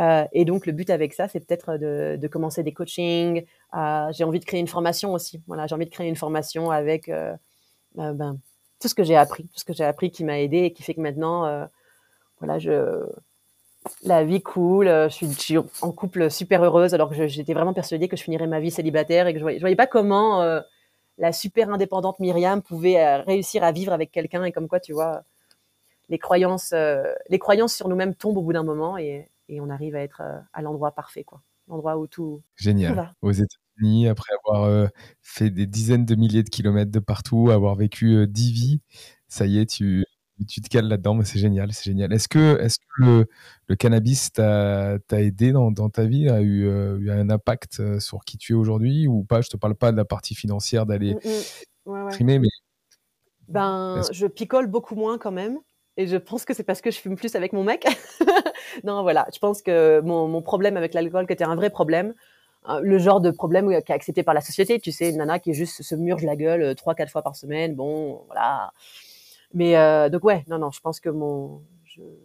Euh, 0.00 0.24
et 0.32 0.44
donc, 0.44 0.66
le 0.66 0.72
but 0.72 0.88
avec 0.90 1.12
ça, 1.12 1.28
c'est 1.28 1.40
peut-être 1.40 1.76
de, 1.76 2.16
de, 2.20 2.28
commencer 2.28 2.62
des 2.62 2.72
coachings. 2.72 3.44
Euh, 3.74 4.06
j'ai 4.12 4.24
envie 4.24 4.40
de 4.40 4.44
créer 4.44 4.60
une 4.60 4.68
formation 4.68 5.12
aussi. 5.12 5.42
Voilà, 5.46 5.66
j'ai 5.66 5.74
envie 5.74 5.84
de 5.84 5.90
créer 5.90 6.08
une 6.08 6.16
formation 6.16 6.70
avec 6.70 7.08
euh, 7.08 7.34
euh 7.98 8.12
ben, 8.12 8.38
tout 8.80 8.88
ce 8.88 8.94
que 8.94 9.04
j'ai 9.04 9.16
appris, 9.16 9.44
tout 9.44 9.58
ce 9.58 9.64
que 9.64 9.74
j'ai 9.74 9.84
appris 9.84 10.10
qui 10.10 10.24
m'a 10.24 10.40
aidé 10.40 10.58
et 10.58 10.72
qui 10.72 10.82
fait 10.82 10.94
que 10.94 11.00
maintenant, 11.02 11.44
euh, 11.44 11.66
voilà, 12.38 12.58
la 14.02 14.24
vie 14.24 14.42
cool, 14.42 14.86
je 14.86 15.26
suis, 15.38 15.58
en 15.58 15.92
couple 15.92 16.30
super 16.30 16.64
heureuse 16.64 16.94
alors 16.94 17.10
que 17.10 17.26
j'étais 17.26 17.52
vraiment 17.52 17.74
persuadée 17.74 18.08
que 18.08 18.16
je 18.16 18.22
finirais 18.22 18.46
ma 18.46 18.60
vie 18.60 18.70
célibataire 18.70 19.26
et 19.26 19.32
que 19.34 19.38
je 19.38 19.44
voyais, 19.44 19.58
voyais 19.58 19.76
pas 19.76 19.86
comment 19.86 20.42
la 21.18 21.32
super 21.32 21.70
indépendante 21.70 22.18
Myriam 22.20 22.62
pouvait 22.62 23.16
réussir 23.16 23.62
à 23.64 23.72
vivre 23.72 23.92
avec 23.92 24.10
quelqu'un 24.10 24.44
et 24.44 24.52
comme 24.52 24.68
quoi, 24.68 24.80
tu 24.80 24.94
vois, 24.94 25.22
les 26.08 26.18
croyances, 26.18 26.72
les 27.28 27.38
croyances 27.38 27.74
sur 27.74 27.88
nous-mêmes 27.88 28.14
tombent 28.14 28.38
au 28.38 28.42
bout 28.42 28.54
d'un 28.54 28.62
moment 28.62 28.96
et, 28.96 29.28
et 29.50 29.60
on 29.60 29.68
arrive 29.68 29.96
à 29.96 30.00
être 30.00 30.22
euh, 30.22 30.38
à 30.52 30.62
l'endroit 30.62 30.92
parfait, 30.92 31.24
quoi. 31.24 31.42
L'endroit 31.68 31.98
où 31.98 32.06
tout. 32.06 32.42
Génial. 32.56 33.14
Aux 33.20 33.32
États-Unis, 33.32 34.08
après 34.08 34.32
avoir 34.42 34.64
euh, 34.64 34.86
fait 35.20 35.50
des 35.50 35.66
dizaines 35.66 36.04
de 36.04 36.14
milliers 36.14 36.42
de 36.42 36.48
kilomètres 36.48 36.90
de 36.90 36.98
partout, 36.98 37.50
avoir 37.50 37.74
vécu 37.74 38.16
euh, 38.16 38.26
dix 38.26 38.52
vies, 38.52 38.80
ça 39.28 39.46
y 39.46 39.58
est, 39.58 39.66
tu, 39.66 40.04
tu 40.48 40.60
te 40.60 40.68
cales 40.68 40.88
là-dedans, 40.88 41.14
mais 41.14 41.24
c'est 41.24 41.38
génial, 41.38 41.72
c'est 41.72 41.84
génial. 41.84 42.12
Est-ce 42.12 42.28
que, 42.28 42.58
est 42.60 42.78
que 42.78 43.04
le, 43.04 43.26
le 43.66 43.76
cannabis 43.76 44.32
t'a 44.32 44.98
aidé 45.12 45.52
dans, 45.52 45.70
dans, 45.70 45.90
ta 45.90 46.06
vie, 46.06 46.28
a 46.28 46.40
eu, 46.40 46.64
eu, 46.64 47.10
un 47.10 47.30
impact 47.30 48.00
sur 48.00 48.24
qui 48.24 48.38
tu 48.38 48.52
es 48.52 48.56
aujourd'hui 48.56 49.06
ou 49.06 49.22
pas? 49.24 49.40
Je 49.40 49.48
te 49.48 49.56
parle 49.56 49.74
pas 49.74 49.92
de 49.92 49.96
la 49.96 50.04
partie 50.04 50.34
financière 50.34 50.86
d'aller 50.86 51.14
mmh, 51.14 51.92
mmh. 51.92 52.24
mais 52.24 52.40
ben, 53.48 54.00
je 54.12 54.26
picole 54.26 54.68
beaucoup 54.68 54.94
moins 54.94 55.18
quand 55.18 55.32
même. 55.32 55.58
Et 56.00 56.06
je 56.06 56.16
pense 56.16 56.46
que 56.46 56.54
c'est 56.54 56.62
parce 56.62 56.80
que 56.80 56.90
je 56.90 56.98
fume 56.98 57.14
plus 57.14 57.34
avec 57.34 57.52
mon 57.52 57.62
mec. 57.62 57.86
non, 58.84 59.02
voilà. 59.02 59.26
Je 59.34 59.38
pense 59.38 59.60
que 59.60 60.00
mon, 60.00 60.40
problème 60.40 60.78
avec 60.78 60.94
l'alcool, 60.94 61.26
qui 61.26 61.34
était 61.34 61.44
un 61.44 61.56
vrai 61.56 61.68
problème, 61.68 62.14
hein, 62.64 62.80
le 62.80 62.98
genre 62.98 63.20
de 63.20 63.30
problème 63.30 63.68
qui 63.68 63.92
est 63.92 63.94
accepté 63.94 64.22
par 64.22 64.32
la 64.32 64.40
société, 64.40 64.80
tu 64.80 64.92
sais, 64.92 65.10
une 65.10 65.18
nana 65.18 65.38
qui 65.38 65.52
juste 65.52 65.82
se 65.82 65.94
murge 65.94 66.24
la 66.24 66.36
gueule 66.36 66.62
euh, 66.62 66.74
trois, 66.74 66.94
quatre 66.94 67.10
fois 67.10 67.20
par 67.20 67.36
semaine, 67.36 67.74
bon, 67.74 68.22
voilà. 68.28 68.72
Mais 69.52 69.76
euh, 69.76 70.08
donc 70.08 70.24
ouais, 70.24 70.42
non, 70.48 70.56
non, 70.56 70.70
je 70.70 70.80
pense 70.80 71.00
que 71.00 71.10
mon, 71.10 71.60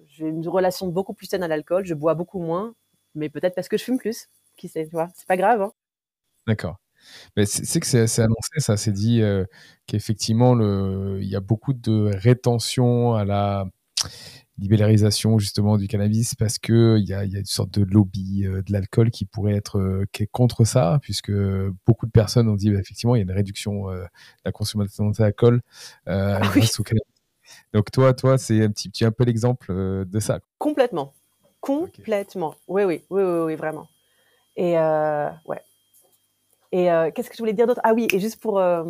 j'ai 0.07 0.25
une 0.25 0.47
relation 0.47 0.87
beaucoup 0.87 1.13
plus 1.13 1.25
saine 1.25 1.43
à 1.43 1.49
l'alcool. 1.49 1.85
Je 1.85 1.95
bois 1.95 2.13
beaucoup 2.13 2.39
moins, 2.39 2.75
mais 3.13 3.27
peut-être 3.27 3.55
parce 3.55 3.67
que 3.67 3.77
je 3.77 3.83
fume 3.83 3.97
plus. 3.97 4.29
Qui 4.55 4.69
sait, 4.69 4.85
tu 4.85 4.91
vois 4.91 5.09
C'est 5.15 5.27
pas 5.27 5.35
grave. 5.35 5.63
Hein. 5.63 5.73
D'accord. 6.47 6.77
Mais 7.35 7.45
c'est 7.45 7.79
que 7.79 7.85
c'est 7.85 8.21
annoncé, 8.21 8.59
ça 8.59 8.77
s'est 8.77 8.91
dit 8.91 9.21
euh, 9.21 9.45
qu'effectivement, 9.87 10.55
il 11.17 11.27
y 11.27 11.35
a 11.35 11.41
beaucoup 11.41 11.73
de 11.73 12.11
rétention 12.13 13.15
à 13.15 13.25
la 13.25 13.65
libéralisation 14.57 15.37
justement 15.37 15.77
du 15.77 15.87
cannabis 15.87 16.33
parce 16.35 16.59
que 16.59 16.97
il 16.97 17.05
y 17.05 17.13
a, 17.13 17.25
y 17.25 17.35
a, 17.35 17.39
une 17.39 17.45
sorte 17.45 17.77
de 17.77 17.83
lobby 17.83 18.45
euh, 18.45 18.61
de 18.61 18.71
l'alcool 18.71 19.11
qui 19.11 19.25
pourrait 19.25 19.55
être 19.55 19.79
euh, 19.79 20.05
qui 20.13 20.23
est 20.23 20.27
contre 20.27 20.63
ça 20.63 20.97
puisque 21.01 21.33
beaucoup 21.85 22.05
de 22.05 22.11
personnes 22.11 22.47
ont 22.47 22.55
dit 22.55 22.71
bah, 22.71 22.79
effectivement 22.79 23.15
il 23.15 23.19
y 23.19 23.21
a 23.21 23.23
une 23.23 23.31
réduction 23.31 23.91
de 23.91 24.05
la 24.45 24.51
consommation 24.53 25.09
d'alcool 25.09 25.61
ah 26.05 26.39
grâce 26.41 26.79
au 26.79 26.83
cannabis. 26.83 27.03
Donc 27.73 27.91
toi 27.91 28.13
toi 28.13 28.37
c'est 28.37 28.63
un 28.63 28.69
petit, 28.69 28.89
petit 28.89 29.03
un 29.03 29.11
peu 29.11 29.25
l'exemple 29.25 29.73
de 30.05 30.19
ça. 30.21 30.39
Complètement, 30.57 31.13
complètement. 31.59 32.55
Oui, 32.69 32.83
oui 32.85 33.01
oui 33.09 33.23
oui 33.23 33.39
oui 33.39 33.55
vraiment. 33.55 33.89
Et 34.55 34.75
ouais 34.75 35.61
et 36.75 36.91
euh, 36.91 37.09
qu'est-ce 37.09 37.29
que 37.29 37.37
je 37.37 37.41
voulais 37.41 37.53
dire 37.53 37.67
d'autre? 37.67 37.79
Ah 37.85 37.93
oui, 37.93 38.05
et 38.11 38.19
juste 38.19 38.41
pour 38.41 38.59
euh, 38.59 38.83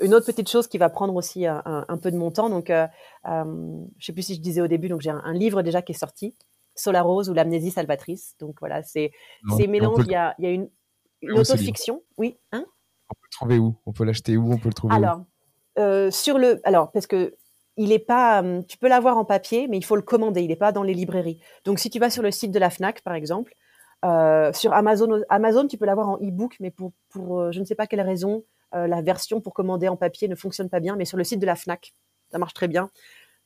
une 0.00 0.14
autre 0.14 0.26
petite 0.26 0.48
chose 0.48 0.68
qui 0.68 0.78
va 0.78 0.88
prendre 0.88 1.12
aussi 1.16 1.44
un, 1.44 1.60
un, 1.64 1.96
peu 1.98 2.12
de 2.12 2.16
mon 2.16 2.30
temps. 2.30 2.48
Donc, 2.48 2.70
euh, 2.70 2.86
euh, 3.26 3.84
je 3.98 4.06
sais 4.06 4.12
plus 4.12 4.22
si 4.22 4.36
je 4.36 4.40
disais 4.40 4.60
au 4.60 4.68
début. 4.68 4.88
Donc, 4.88 5.00
j'ai 5.00 5.10
un, 5.10 5.20
un, 5.24 5.32
livre 5.32 5.62
déjà 5.62 5.82
qui 5.82 5.90
est 5.90 5.98
sorti, 5.98 6.36
Solar 6.76 7.04
Rose 7.04 7.28
ou 7.28 7.34
l'amnésie 7.34 7.72
salvatrice. 7.72 8.36
Donc 8.38 8.60
voilà, 8.60 8.84
c'est 8.84 9.10
c'est 9.56 9.66
mélange. 9.66 10.04
Il 10.06 10.12
y 10.12 10.14
a, 10.14 10.36
y 10.38 10.46
a 10.46 10.50
une, 10.50 10.70
une 11.22 11.32
autofiction. 11.32 12.00
Oui, 12.16 12.38
hein? 12.52 12.64
On 13.10 13.14
peut 13.14 13.24
le 13.24 13.32
trouver 13.32 13.58
où? 13.58 13.74
On 13.86 13.92
peut 13.92 14.04
l'acheter 14.04 14.36
où? 14.36 14.52
On 14.52 14.58
peut 14.58 14.68
le 14.68 14.74
trouver 14.74 14.94
Alors, 14.94 15.24
euh, 15.80 16.12
sur 16.12 16.38
le, 16.38 16.60
alors 16.62 16.92
parce 16.92 17.08
que 17.08 17.34
il 17.76 17.90
est 17.90 17.98
pas, 17.98 18.44
tu 18.68 18.78
peux 18.78 18.88
l'avoir 18.88 19.16
en 19.18 19.24
papier, 19.24 19.66
mais 19.66 19.78
il 19.78 19.84
faut 19.84 19.96
le 19.96 20.02
commander. 20.02 20.42
Il 20.42 20.48
n'est 20.48 20.54
pas 20.54 20.70
dans 20.70 20.84
les 20.84 20.94
librairies. 20.94 21.40
Donc, 21.64 21.80
si 21.80 21.90
tu 21.90 21.98
vas 21.98 22.10
sur 22.10 22.22
le 22.22 22.30
site 22.30 22.52
de 22.52 22.58
la 22.60 22.70
Fnac, 22.70 23.00
par 23.00 23.14
exemple, 23.14 23.56
euh, 24.04 24.52
sur 24.52 24.72
Amazon, 24.72 25.22
Amazon, 25.28 25.66
tu 25.66 25.76
peux 25.76 25.86
l'avoir 25.86 26.08
en 26.08 26.16
e-book, 26.16 26.56
mais 26.60 26.70
pour, 26.70 26.92
pour 27.10 27.40
euh, 27.40 27.52
je 27.52 27.60
ne 27.60 27.64
sais 27.64 27.74
pas 27.74 27.86
quelle 27.86 28.00
raison, 28.00 28.44
euh, 28.74 28.86
la 28.86 29.02
version 29.02 29.40
pour 29.40 29.52
commander 29.52 29.88
en 29.88 29.96
papier 29.96 30.28
ne 30.28 30.34
fonctionne 30.34 30.68
pas 30.68 30.80
bien. 30.80 30.96
Mais 30.96 31.04
sur 31.04 31.18
le 31.18 31.24
site 31.24 31.40
de 31.40 31.46
la 31.46 31.56
Fnac, 31.56 31.94
ça 32.30 32.38
marche 32.38 32.54
très 32.54 32.68
bien. 32.68 32.90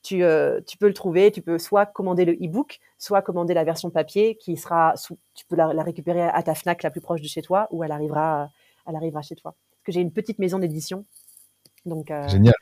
Tu, 0.02 0.22
tu 0.66 0.76
peux 0.76 0.86
le 0.86 0.92
trouver. 0.92 1.32
Tu 1.32 1.40
peux 1.40 1.58
soit 1.58 1.86
commander 1.86 2.26
le 2.26 2.34
e-book, 2.34 2.78
soit 2.98 3.22
commander 3.22 3.54
la 3.54 3.64
version 3.64 3.88
papier, 3.88 4.36
qui 4.36 4.58
sera, 4.58 4.94
sous, 4.96 5.18
tu 5.32 5.46
peux 5.46 5.56
la, 5.56 5.72
la, 5.72 5.82
récupérer 5.82 6.22
à 6.22 6.42
ta 6.42 6.54
Fnac 6.54 6.82
la 6.82 6.90
plus 6.90 7.00
proche 7.00 7.22
de 7.22 7.26
chez 7.26 7.40
toi, 7.40 7.68
ou 7.70 7.84
elle 7.84 7.92
arrivera, 7.92 8.50
elle 8.86 8.96
arrivera 8.96 9.22
chez 9.22 9.34
toi. 9.34 9.54
Parce 9.70 9.82
que 9.84 9.92
j'ai 9.92 10.02
une 10.02 10.12
petite 10.12 10.38
maison 10.38 10.58
d'édition, 10.58 11.06
donc. 11.86 12.12
Génial. 12.28 12.54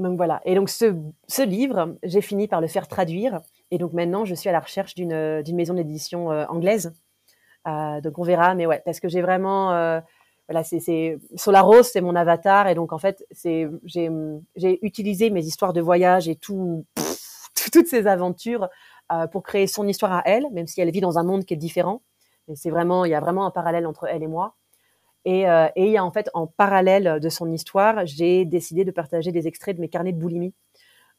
Donc 0.00 0.16
voilà. 0.16 0.40
Et 0.44 0.54
donc 0.54 0.68
ce, 0.68 0.96
ce 1.28 1.42
livre, 1.42 1.96
j'ai 2.02 2.20
fini 2.20 2.48
par 2.48 2.60
le 2.60 2.66
faire 2.66 2.88
traduire. 2.88 3.40
Et 3.70 3.78
donc 3.78 3.92
maintenant, 3.92 4.24
je 4.24 4.34
suis 4.34 4.48
à 4.48 4.52
la 4.52 4.60
recherche 4.60 4.94
d'une 4.94 5.42
maison 5.54 5.74
d'édition 5.74 6.32
euh, 6.32 6.44
anglaise. 6.48 6.92
Euh, 7.66 8.00
donc 8.00 8.18
on 8.18 8.22
verra. 8.22 8.54
Mais 8.54 8.66
ouais, 8.66 8.82
parce 8.84 9.00
que 9.00 9.08
j'ai 9.08 9.22
vraiment, 9.22 9.72
euh, 9.72 10.00
voilà, 10.48 10.64
c'est 10.64 11.18
Solaros, 11.36 11.84
c'est 11.84 12.00
mon 12.00 12.16
avatar. 12.16 12.68
Et 12.68 12.74
donc 12.74 12.92
en 12.92 12.98
fait, 12.98 13.24
j'ai 13.32 13.70
utilisé 14.82 15.30
mes 15.30 15.44
histoires 15.44 15.72
de 15.72 15.80
voyage 15.80 16.28
et 16.28 16.36
tout, 16.36 16.84
toutes 17.72 17.86
ces 17.86 18.06
aventures 18.06 18.68
euh, 19.12 19.26
pour 19.26 19.42
créer 19.42 19.66
son 19.66 19.88
histoire 19.88 20.12
à 20.12 20.22
elle, 20.24 20.46
même 20.52 20.68
si 20.68 20.80
elle 20.80 20.90
vit 20.90 21.00
dans 21.00 21.18
un 21.18 21.24
monde 21.24 21.44
qui 21.44 21.54
est 21.54 21.56
différent. 21.56 22.02
Mais 22.46 22.54
c'est 22.54 22.70
vraiment, 22.70 23.04
il 23.04 23.10
y 23.10 23.14
a 23.14 23.20
vraiment 23.20 23.44
un 23.44 23.50
parallèle 23.50 23.86
entre 23.86 24.06
elle 24.06 24.22
et 24.22 24.28
moi. 24.28 24.54
Et, 25.24 25.48
euh, 25.48 25.66
et 25.76 25.86
il 25.86 25.90
y 25.92 25.96
a 25.98 26.04
en 26.04 26.12
fait 26.12 26.30
en 26.32 26.46
parallèle 26.46 27.18
de 27.20 27.28
son 27.28 27.52
histoire, 27.52 28.06
j'ai 28.06 28.44
décidé 28.44 28.84
de 28.84 28.90
partager 28.90 29.32
des 29.32 29.46
extraits 29.48 29.76
de 29.76 29.80
mes 29.80 29.88
carnets 29.88 30.12
de 30.12 30.18
boulimie. 30.18 30.54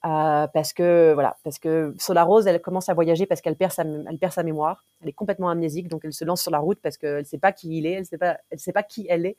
Euh, 0.03 0.47
parce 0.47 0.73
que 0.73 1.13
voilà, 1.13 1.37
parce 1.43 1.59
que 1.59 1.93
Solar 1.99 2.25
Rose, 2.25 2.47
elle 2.47 2.59
commence 2.59 2.89
à 2.89 2.95
voyager 2.95 3.27
parce 3.27 3.39
qu'elle 3.39 3.55
perd 3.55 3.71
sa, 3.71 3.83
elle 3.83 4.17
perd 4.17 4.33
sa 4.33 4.41
mémoire. 4.41 4.85
Elle 5.01 5.09
est 5.09 5.13
complètement 5.13 5.49
amnésique, 5.49 5.87
donc 5.87 6.01
elle 6.03 6.13
se 6.13 6.25
lance 6.25 6.41
sur 6.41 6.51
la 6.51 6.57
route 6.57 6.79
parce 6.81 6.97
qu'elle 6.97 7.19
ne 7.19 7.23
sait 7.23 7.37
pas 7.37 7.51
qui 7.51 7.77
il 7.77 7.85
est, 7.85 7.93
elle 7.93 8.05
sait 8.05 8.17
pas, 8.17 8.39
elle 8.49 8.59
sait 8.59 8.71
pas 8.71 8.83
qui 8.83 9.05
elle 9.09 9.27
est, 9.27 9.37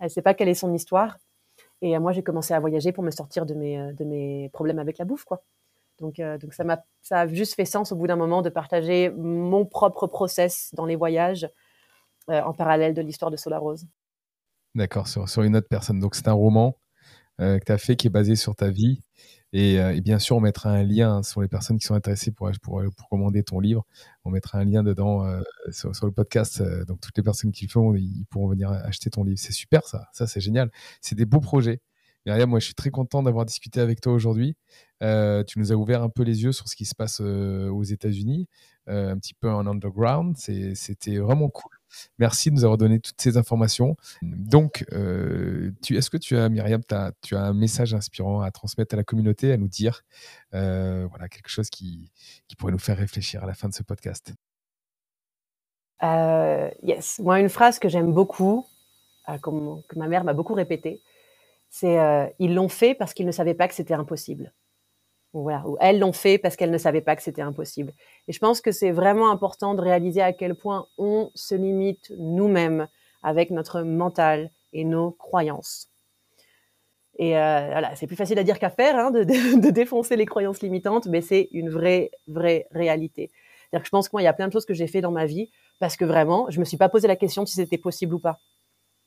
elle 0.00 0.10
sait 0.10 0.20
pas 0.20 0.34
quelle 0.34 0.48
est 0.48 0.54
son 0.54 0.74
histoire. 0.74 1.18
Et 1.80 1.96
euh, 1.96 2.00
moi, 2.00 2.12
j'ai 2.12 2.22
commencé 2.22 2.52
à 2.52 2.60
voyager 2.60 2.92
pour 2.92 3.02
me 3.02 3.10
sortir 3.10 3.46
de 3.46 3.54
mes, 3.54 3.78
euh, 3.78 3.92
de 3.92 4.04
mes 4.04 4.50
problèmes 4.50 4.78
avec 4.78 4.98
la 4.98 5.06
bouffe, 5.06 5.24
quoi. 5.24 5.42
Donc, 6.00 6.16
donc 6.16 6.52
ça 6.52 6.64
m'a, 6.64 6.82
ça 7.00 7.20
a 7.20 7.26
juste 7.28 7.54
fait 7.54 7.64
sens 7.64 7.92
au 7.92 7.96
bout 7.96 8.08
d'un 8.08 8.16
moment 8.16 8.42
de 8.42 8.48
partager 8.48 9.10
mon 9.10 9.64
propre 9.64 10.08
process 10.08 10.70
dans 10.74 10.84
les 10.84 10.96
voyages 10.96 11.48
en 12.26 12.52
parallèle 12.54 12.92
de 12.92 13.02
l'histoire 13.02 13.30
de 13.30 13.36
Solar 13.36 13.60
Rose. 13.60 13.86
D'accord, 14.74 15.06
sur, 15.06 15.28
sur, 15.28 15.42
une 15.42 15.54
autre 15.54 15.68
personne. 15.68 16.00
Donc 16.00 16.16
c'est 16.16 16.26
un 16.26 16.32
roman 16.32 16.76
que 17.38 17.64
tu 17.64 17.70
as 17.70 17.78
fait 17.78 17.94
qui 17.94 18.08
est 18.08 18.10
basé 18.10 18.34
sur 18.34 18.56
ta 18.56 18.70
vie. 18.70 19.00
Et, 19.52 19.78
euh, 19.78 19.94
et, 19.94 20.00
bien 20.00 20.18
sûr, 20.18 20.36
on 20.36 20.40
mettra 20.40 20.70
un 20.70 20.82
lien 20.82 21.22
sur 21.22 21.42
les 21.42 21.48
personnes 21.48 21.78
qui 21.78 21.86
sont 21.86 21.94
intéressées 21.94 22.30
pour, 22.30 22.50
pour, 22.62 22.82
commander 23.10 23.42
ton 23.42 23.60
livre. 23.60 23.84
On 24.24 24.30
mettra 24.30 24.58
un 24.58 24.64
lien 24.64 24.82
dedans 24.82 25.26
euh, 25.26 25.42
sur, 25.70 25.90
le 26.06 26.12
podcast. 26.12 26.60
Euh, 26.60 26.84
donc 26.86 27.00
toutes 27.00 27.16
les 27.16 27.22
personnes 27.22 27.52
qui 27.52 27.66
le 27.66 27.70
font, 27.70 27.94
ils 27.94 28.24
pourront 28.30 28.48
venir 28.48 28.70
acheter 28.70 29.10
ton 29.10 29.24
livre. 29.24 29.38
C'est 29.38 29.52
super 29.52 29.86
ça, 29.86 30.08
ça 30.12 30.26
c'est 30.26 30.40
génial. 30.40 30.70
C'est 31.00 31.14
des 31.14 31.26
beaux 31.26 31.40
projets. 31.40 31.80
Myriam, 32.24 32.48
moi 32.48 32.60
je 32.60 32.66
suis 32.66 32.74
très 32.74 32.90
content 32.90 33.22
d'avoir 33.22 33.44
discuté 33.44 33.80
avec 33.80 34.00
toi 34.00 34.12
aujourd'hui. 34.12 34.56
Tu 35.00 35.58
nous 35.58 35.72
as 35.72 35.74
ouvert 35.74 36.02
un 36.02 36.08
peu 36.08 36.22
les 36.22 36.44
yeux 36.44 36.52
sur 36.52 36.68
ce 36.68 36.76
qui 36.76 36.84
se 36.84 36.94
passe 36.94 37.20
aux 37.20 37.82
États-Unis, 37.82 38.48
un 38.86 39.18
petit 39.18 39.34
peu 39.34 39.50
en 39.50 39.66
underground. 39.66 40.36
C'était 40.36 41.18
vraiment 41.18 41.48
cool. 41.48 41.81
Merci 42.18 42.50
de 42.50 42.56
nous 42.56 42.64
avoir 42.64 42.78
donné 42.78 43.00
toutes 43.00 43.20
ces 43.20 43.36
informations. 43.36 43.96
Donc, 44.22 44.84
euh, 44.92 45.72
est-ce 45.90 46.10
que 46.10 46.16
tu 46.16 46.36
as, 46.36 46.48
Myriam, 46.48 46.82
tu 47.22 47.36
as 47.36 47.40
un 47.40 47.52
message 47.52 47.94
inspirant 47.94 48.40
à 48.40 48.50
transmettre 48.50 48.94
à 48.94 48.96
la 48.96 49.04
communauté, 49.04 49.52
à 49.52 49.56
nous 49.56 49.68
dire, 49.68 50.02
euh, 50.54 51.06
voilà, 51.08 51.28
quelque 51.28 51.48
chose 51.48 51.70
qui, 51.70 52.10
pourrait 52.58 52.72
nous 52.72 52.78
faire 52.78 52.98
réfléchir 52.98 53.42
à 53.42 53.46
la 53.46 53.54
fin 53.54 53.68
de 53.68 53.74
ce 53.74 53.82
podcast? 53.82 54.32
Euh, 56.02 56.70
Yes. 56.82 57.18
Moi, 57.18 57.40
une 57.40 57.48
phrase 57.48 57.78
que 57.78 57.88
j'aime 57.88 58.12
beaucoup, 58.12 58.66
euh, 59.28 59.38
que 59.38 59.98
ma 59.98 60.08
mère 60.08 60.24
m'a 60.24 60.32
beaucoup 60.32 60.54
répétée, 60.54 61.00
c'est 61.70 62.34
ils 62.38 62.54
l'ont 62.54 62.68
fait 62.68 62.94
parce 62.94 63.14
qu'ils 63.14 63.26
ne 63.26 63.32
savaient 63.32 63.54
pas 63.54 63.66
que 63.66 63.74
c'était 63.74 63.94
impossible 63.94 64.52
ou 65.34 65.50
elles 65.80 65.98
l'ont 65.98 66.12
fait 66.12 66.38
parce 66.38 66.56
qu'elles 66.56 66.70
ne 66.70 66.78
savaient 66.78 67.00
pas 67.00 67.16
que 67.16 67.22
c'était 67.22 67.42
impossible. 67.42 67.92
Et 68.28 68.32
je 68.32 68.38
pense 68.38 68.60
que 68.60 68.70
c'est 68.70 68.90
vraiment 68.90 69.30
important 69.30 69.74
de 69.74 69.80
réaliser 69.80 70.20
à 70.20 70.32
quel 70.32 70.54
point 70.54 70.86
on 70.98 71.30
se 71.34 71.54
limite 71.54 72.12
nous-mêmes 72.18 72.86
avec 73.22 73.50
notre 73.50 73.82
mental 73.82 74.50
et 74.72 74.84
nos 74.84 75.12
croyances. 75.12 75.88
Et 77.18 77.36
euh, 77.36 77.68
voilà, 77.70 77.94
c'est 77.94 78.06
plus 78.06 78.16
facile 78.16 78.38
à 78.38 78.44
dire 78.44 78.58
qu'à 78.58 78.70
faire 78.70 78.96
hein, 78.98 79.10
de, 79.10 79.24
défoncer 79.70 80.16
les 80.16 80.26
croyances 80.26 80.60
limitantes, 80.60 81.06
mais 81.06 81.20
c'est 81.20 81.48
une 81.52 81.70
vraie, 81.70 82.10
vraie 82.26 82.66
réalité. 82.70 83.30
Que 83.72 83.84
je 83.84 83.90
pense 83.90 84.08
que 84.08 84.14
moi, 84.14 84.22
il 84.22 84.26
y 84.26 84.28
a 84.28 84.32
plein 84.34 84.48
de 84.48 84.52
choses 84.52 84.66
que 84.66 84.74
j'ai 84.74 84.86
fait 84.86 85.00
dans 85.00 85.10
ma 85.10 85.24
vie 85.24 85.50
parce 85.78 85.96
que 85.96 86.04
vraiment, 86.04 86.50
je 86.50 86.60
me 86.60 86.64
suis 86.64 86.76
pas 86.76 86.90
posé 86.90 87.08
la 87.08 87.16
question 87.16 87.46
si 87.46 87.54
c'était 87.54 87.78
possible 87.78 88.14
ou 88.14 88.18
pas. 88.18 88.38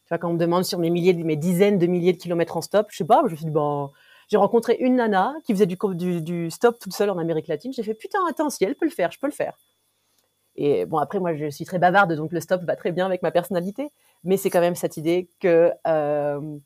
Tu 0.05 0.09
vois, 0.09 0.17
quand 0.17 0.29
on 0.29 0.33
me 0.33 0.39
demande 0.39 0.63
sur 0.63 0.79
mes 0.79 0.89
milliers, 0.89 1.13
mes 1.13 1.35
dizaines 1.35 1.77
de 1.77 1.87
milliers 1.87 2.13
de 2.13 2.17
kilomètres 2.17 2.57
en 2.57 2.61
stop, 2.61 2.87
je 2.89 2.97
sais 2.97 3.05
pas, 3.05 3.21
je 3.25 3.31
me 3.31 3.35
suis 3.35 3.45
dit, 3.45 3.51
bon, 3.51 3.91
j'ai 4.27 4.37
rencontré 4.37 4.77
une 4.79 4.95
nana 4.95 5.35
qui 5.43 5.53
faisait 5.53 5.65
du, 5.65 6.51
stop 6.51 6.79
toute 6.79 6.93
seule 6.93 7.09
en 7.09 7.17
Amérique 7.17 7.47
latine. 7.47 7.73
J'ai 7.73 7.83
fait 7.83 7.93
putain, 7.93 8.19
attends, 8.29 8.49
si 8.49 8.63
elle 8.63 8.75
peut 8.75 8.85
le 8.85 8.91
faire, 8.91 9.11
je 9.11 9.19
peux 9.19 9.27
le 9.27 9.33
faire. 9.33 9.57
Et 10.55 10.85
bon, 10.85 10.97
après, 10.97 11.19
moi, 11.19 11.35
je 11.35 11.49
suis 11.49 11.65
très 11.65 11.79
bavarde, 11.79 12.13
donc 12.13 12.31
le 12.31 12.39
stop 12.39 12.63
va 12.63 12.75
très 12.75 12.91
bien 12.91 13.05
avec 13.05 13.21
ma 13.21 13.31
personnalité. 13.31 13.91
Mais 14.23 14.37
c'est 14.37 14.49
quand 14.49 14.61
même 14.61 14.75
cette 14.75 14.97
idée 14.97 15.29
que, 15.39 15.71
euh, 15.85 16.57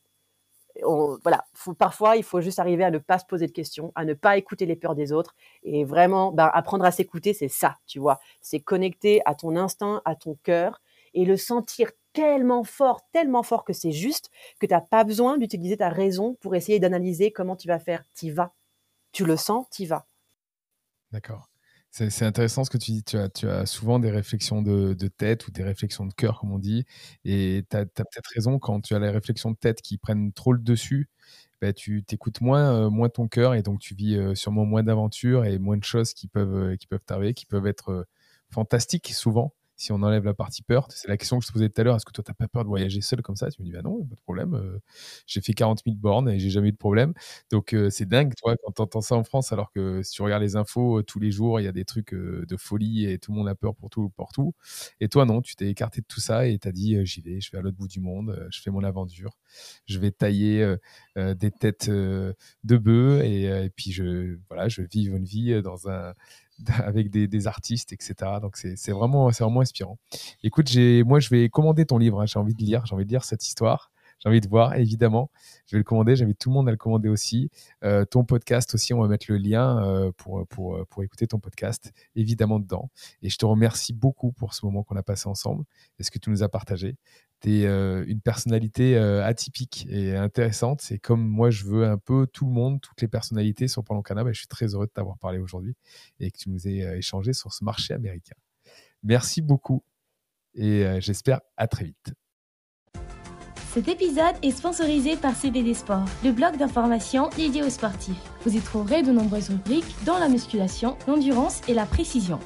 voilà, 1.23 1.45
faut, 1.53 1.73
parfois, 1.73 2.15
il 2.15 2.23
faut 2.23 2.39
juste 2.39 2.59
arriver 2.59 2.83
à 2.83 2.91
ne 2.91 2.99
pas 2.99 3.17
se 3.17 3.25
poser 3.25 3.47
de 3.47 3.51
questions, 3.51 3.91
à 3.95 4.05
ne 4.05 4.13
pas 4.13 4.37
écouter 4.37 4.65
les 4.65 4.75
peurs 4.75 4.95
des 4.95 5.11
autres. 5.11 5.35
Et 5.63 5.85
vraiment, 5.85 6.31
ben, 6.31 6.49
apprendre 6.53 6.85
à 6.85 6.91
s'écouter, 6.91 7.33
c'est 7.33 7.49
ça, 7.49 7.75
tu 7.87 7.99
vois. 7.99 8.19
C'est 8.41 8.59
connecter 8.59 9.21
à 9.25 9.33
ton 9.35 9.55
instinct, 9.55 10.01
à 10.05 10.15
ton 10.15 10.37
cœur 10.43 10.81
et 11.13 11.25
le 11.25 11.37
sentir 11.37 11.89
tellement 12.19 12.65
fort, 12.65 13.01
tellement 13.13 13.43
fort 13.43 13.63
que 13.63 13.71
c'est 13.71 13.93
juste, 13.93 14.29
que 14.59 14.65
tu 14.65 14.73
n'as 14.73 14.81
pas 14.81 15.05
besoin 15.05 15.37
d'utiliser 15.37 15.77
ta 15.77 15.87
raison 15.87 16.35
pour 16.41 16.53
essayer 16.53 16.77
d'analyser 16.77 17.31
comment 17.31 17.55
tu 17.55 17.69
vas 17.69 17.79
faire. 17.79 18.03
Tu 18.13 18.29
vas. 18.31 18.53
Tu 19.13 19.23
le 19.23 19.37
sens, 19.37 19.67
tu 19.71 19.85
vas. 19.85 20.05
D'accord. 21.11 21.49
C'est 21.91 22.23
intéressant 22.23 22.65
ce 22.65 22.69
que 22.69 22.77
tu 22.77 22.91
dis. 22.91 23.03
Tu 23.03 23.17
as, 23.17 23.65
souvent 23.65 23.99
des 23.99 24.11
réflexions 24.11 24.61
de, 24.61 24.93
tête 25.07 25.47
ou 25.47 25.51
des 25.51 25.63
réflexions 25.63 26.05
de 26.05 26.13
cœur, 26.13 26.39
comme 26.39 26.51
on 26.51 26.59
dit. 26.59 26.85
Et 27.23 27.63
tu 27.69 27.77
as, 27.77 27.79
as 27.79 27.85
peut-être 27.85 28.29
raison 28.35 28.59
quand 28.59 28.81
tu 28.81 28.93
as 28.95 28.99
les 28.99 29.09
réflexions 29.09 29.51
de 29.51 29.57
tête 29.57 29.81
qui 29.81 29.97
prennent 29.97 30.33
trop 30.33 30.51
le 30.51 30.59
dessus. 30.59 31.09
Bah, 31.61 31.73
tu 31.73 32.03
t'écoutes 32.03 32.41
moins, 32.41 32.85
euh, 32.85 32.89
moins 32.89 33.09
ton 33.09 33.27
cœur 33.27 33.53
et 33.53 33.63
donc 33.63 33.79
tu 33.79 33.95
vis 33.95 34.15
euh, 34.17 34.35
sûrement 34.35 34.65
moins 34.65 34.83
d'aventures 34.83 35.45
et 35.45 35.57
moins 35.59 35.77
de 35.77 35.83
choses 35.83 36.13
qui 36.13 36.27
peuvent, 36.27 36.55
euh, 36.55 36.75
qui 36.77 36.87
peuvent 36.87 37.03
t'arriver, 37.05 37.33
qui 37.33 37.45
peuvent 37.45 37.67
être 37.67 38.07
fantastiques 38.49 39.09
souvent 39.09 39.53
si 39.79 39.93
on 39.93 40.03
enlève 40.03 40.25
la 40.25 40.33
partie 40.33 40.61
peur, 40.61 40.87
c'est 40.89 41.07
la 41.07 41.15
question 41.15 41.39
que 41.39 41.43
je 41.45 41.47
te 41.47 41.53
posais 41.53 41.69
tout 41.69 41.79
à 41.79 41.85
l'heure, 41.85 41.95
est-ce 41.95 42.05
que 42.05 42.11
toi, 42.11 42.21
tu 42.21 42.29
n'as 42.31 42.35
pas 42.35 42.49
peur 42.49 42.63
de 42.65 42.67
voyager 42.67 42.99
seul 42.99 43.21
comme 43.21 43.37
ça? 43.37 43.49
Tu 43.49 43.61
me 43.61 43.65
dis, 43.65 43.71
bah 43.71 43.81
non, 43.81 44.03
pas 44.03 44.15
de 44.15 44.19
problème, 44.21 44.53
euh, 44.53 44.77
j'ai 45.25 45.39
fait 45.39 45.53
40 45.53 45.81
000 45.85 45.95
bornes 45.95 46.29
et 46.29 46.37
j'ai 46.37 46.49
jamais 46.49 46.67
eu 46.67 46.71
de 46.73 46.77
problème. 46.77 47.13
Donc, 47.49 47.73
euh, 47.73 47.89
c'est 47.89 48.05
dingue, 48.05 48.33
toi, 48.35 48.57
quand 48.61 48.73
tu 48.73 48.81
entends 48.81 48.99
ça 48.99 49.15
en 49.15 49.23
France, 49.23 49.53
alors 49.53 49.71
que 49.71 50.03
si 50.03 50.11
tu 50.11 50.21
regardes 50.21 50.43
les 50.43 50.57
infos, 50.57 50.99
euh, 50.99 51.03
tous 51.03 51.19
les 51.21 51.31
jours, 51.31 51.61
il 51.61 51.63
y 51.63 51.67
a 51.67 51.71
des 51.71 51.85
trucs 51.85 52.13
de 52.13 52.57
folie 52.57 53.05
et 53.05 53.19
tout 53.19 53.31
le 53.31 53.37
monde 53.37 53.47
a 53.47 53.55
peur 53.55 53.73
pour 53.73 53.89
tout, 53.89 54.09
pour. 54.09 54.29
Et 54.99 55.07
toi, 55.07 55.25
non, 55.25 55.41
tu 55.41 55.55
t'es 55.55 55.69
écarté 55.69 56.01
de 56.01 56.05
tout 56.07 56.19
ça 56.19 56.45
et 56.45 56.59
tu 56.59 56.67
as 56.67 56.71
dit, 56.73 57.05
j'y 57.05 57.21
vais, 57.21 57.39
je 57.39 57.49
vais 57.51 57.57
à 57.57 57.61
l'autre 57.61 57.77
bout 57.77 57.87
du 57.87 58.01
monde, 58.01 58.47
je 58.51 58.61
fais 58.61 58.71
mon 58.71 58.83
aventure, 58.83 59.31
je 59.87 59.97
vais 59.97 60.11
tailler 60.11 60.75
des 61.15 61.51
têtes 61.51 61.89
de 61.89 62.35
bœufs 62.77 63.21
et, 63.23 63.69
puis 63.75 63.91
je, 63.91 64.37
voilà, 64.49 64.67
je 64.67 64.81
vis 64.81 65.05
une 65.05 65.23
vie 65.23 65.61
dans 65.61 65.89
un 65.89 66.13
avec 66.83 67.09
des, 67.09 67.47
artistes, 67.47 67.93
etc. 67.93 68.13
Donc 68.41 68.57
c'est 68.57 68.91
vraiment, 68.91 69.29
vraiment 69.29 69.61
inspirant. 69.61 69.97
Écoute, 70.43 70.69
moi 71.05 71.19
je 71.19 71.29
vais 71.29 71.49
commander 71.49 71.85
ton 71.85 71.97
livre, 71.97 72.21
hein. 72.21 72.25
j'ai 72.25 72.39
envie 72.39 72.53
de 72.53 72.63
lire, 72.63 72.85
j'ai 72.85 72.95
envie 72.95 73.05
de 73.05 73.11
lire 73.11 73.23
cette 73.23 73.45
histoire. 73.45 73.91
J'ai 74.19 74.27
envie 74.27 74.41
de 74.41 74.49
voir, 74.49 74.75
évidemment. 74.75 75.31
Je 75.65 75.75
vais 75.75 75.77
le 75.77 75.85
commander. 75.85 76.17
J'invite 76.17 76.39
tout 76.39 76.49
le 76.49 76.53
monde 76.55 76.67
à 76.67 76.71
le 76.71 76.77
commander 76.77 77.07
aussi. 77.07 77.49
Euh, 77.85 78.03
ton 78.03 78.25
podcast 78.25 78.73
aussi, 78.73 78.93
on 78.93 78.99
va 78.99 79.07
mettre 79.07 79.27
le 79.29 79.37
lien 79.37 79.81
euh, 79.81 80.11
pour, 80.17 80.45
pour, 80.47 80.85
pour 80.87 81.03
écouter 81.03 81.25
ton 81.25 81.39
podcast, 81.39 81.93
évidemment, 82.17 82.59
dedans. 82.59 82.89
Et 83.21 83.29
je 83.29 83.37
te 83.37 83.45
remercie 83.45 83.93
beaucoup 83.93 84.33
pour 84.33 84.53
ce 84.53 84.65
moment 84.65 84.83
qu'on 84.83 84.97
a 84.97 85.03
passé 85.03 85.29
ensemble 85.29 85.63
et 85.99 86.03
ce 86.03 86.11
que 86.11 86.19
tu 86.19 86.29
nous 86.29 86.43
as 86.43 86.49
partagé. 86.49 86.97
Tu 87.41 87.65
euh, 87.65 88.03
une 88.07 88.19
personnalité 88.19 88.97
euh, 88.97 89.25
atypique 89.25 89.87
et 89.89 90.15
intéressante. 90.15 90.81
C'est 90.81 90.99
comme 90.99 91.25
moi, 91.25 91.49
je 91.49 91.63
veux 91.63 91.85
un 91.85 91.97
peu 91.97 92.27
tout 92.27 92.45
le 92.45 92.51
monde, 92.51 92.81
toutes 92.81 93.01
les 93.01 93.07
personnalités 93.07 93.69
sur 93.69 93.83
Parlons 93.83 94.01
Canada. 94.01 94.29
je 94.31 94.39
suis 94.39 94.47
très 94.47 94.73
heureux 94.73 94.87
de 94.87 94.91
t'avoir 94.91 95.17
parlé 95.17 95.39
aujourd'hui 95.39 95.75
et 96.19 96.31
que 96.31 96.37
tu 96.37 96.49
nous 96.49 96.67
aies 96.67 96.83
euh, 96.83 96.97
échangé 96.97 97.31
sur 97.31 97.53
ce 97.53 97.63
marché 97.63 97.93
américain. 97.93 98.35
Merci 99.03 99.41
beaucoup 99.41 99.83
et 100.53 100.83
j'espère 100.99 101.39
à 101.55 101.67
très 101.67 101.85
vite. 101.85 102.13
Cet 103.71 103.87
épisode 103.87 104.35
est 104.41 104.51
sponsorisé 104.51 105.15
par 105.15 105.35
CBD 105.35 105.73
Sport, 105.73 106.05
le 106.23 106.31
blog 106.31 106.57
d'information 106.57 107.29
dédié 107.37 107.63
aux 107.63 107.69
sportifs. 107.69 108.19
Vous 108.43 108.55
y 108.55 108.59
trouverez 108.59 109.03
de 109.03 109.11
nombreuses 109.11 109.49
rubriques, 109.49 109.95
dont 110.05 110.17
la 110.17 110.27
musculation, 110.27 110.97
l'endurance 111.07 111.61
et 111.69 111.73
la 111.73 111.85
précision. 111.85 112.39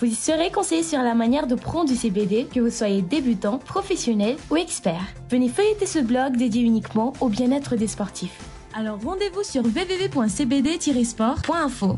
Vous 0.00 0.06
y 0.06 0.14
serez 0.14 0.52
conseillé 0.52 0.84
sur 0.84 1.02
la 1.02 1.14
manière 1.14 1.48
de 1.48 1.56
prendre 1.56 1.88
du 1.88 1.96
CBD, 1.96 2.46
que 2.46 2.60
vous 2.60 2.70
soyez 2.70 3.02
débutant, 3.02 3.58
professionnel 3.58 4.36
ou 4.48 4.56
expert. 4.56 5.02
Venez 5.28 5.48
feuilleter 5.48 5.86
ce 5.86 5.98
blog 5.98 6.36
dédié 6.36 6.62
uniquement 6.62 7.14
au 7.20 7.28
bien-être 7.28 7.74
des 7.74 7.88
sportifs. 7.88 8.38
Alors 8.74 9.00
rendez-vous 9.02 9.42
sur 9.42 9.64
www.cbd-sport.info. 9.64 11.96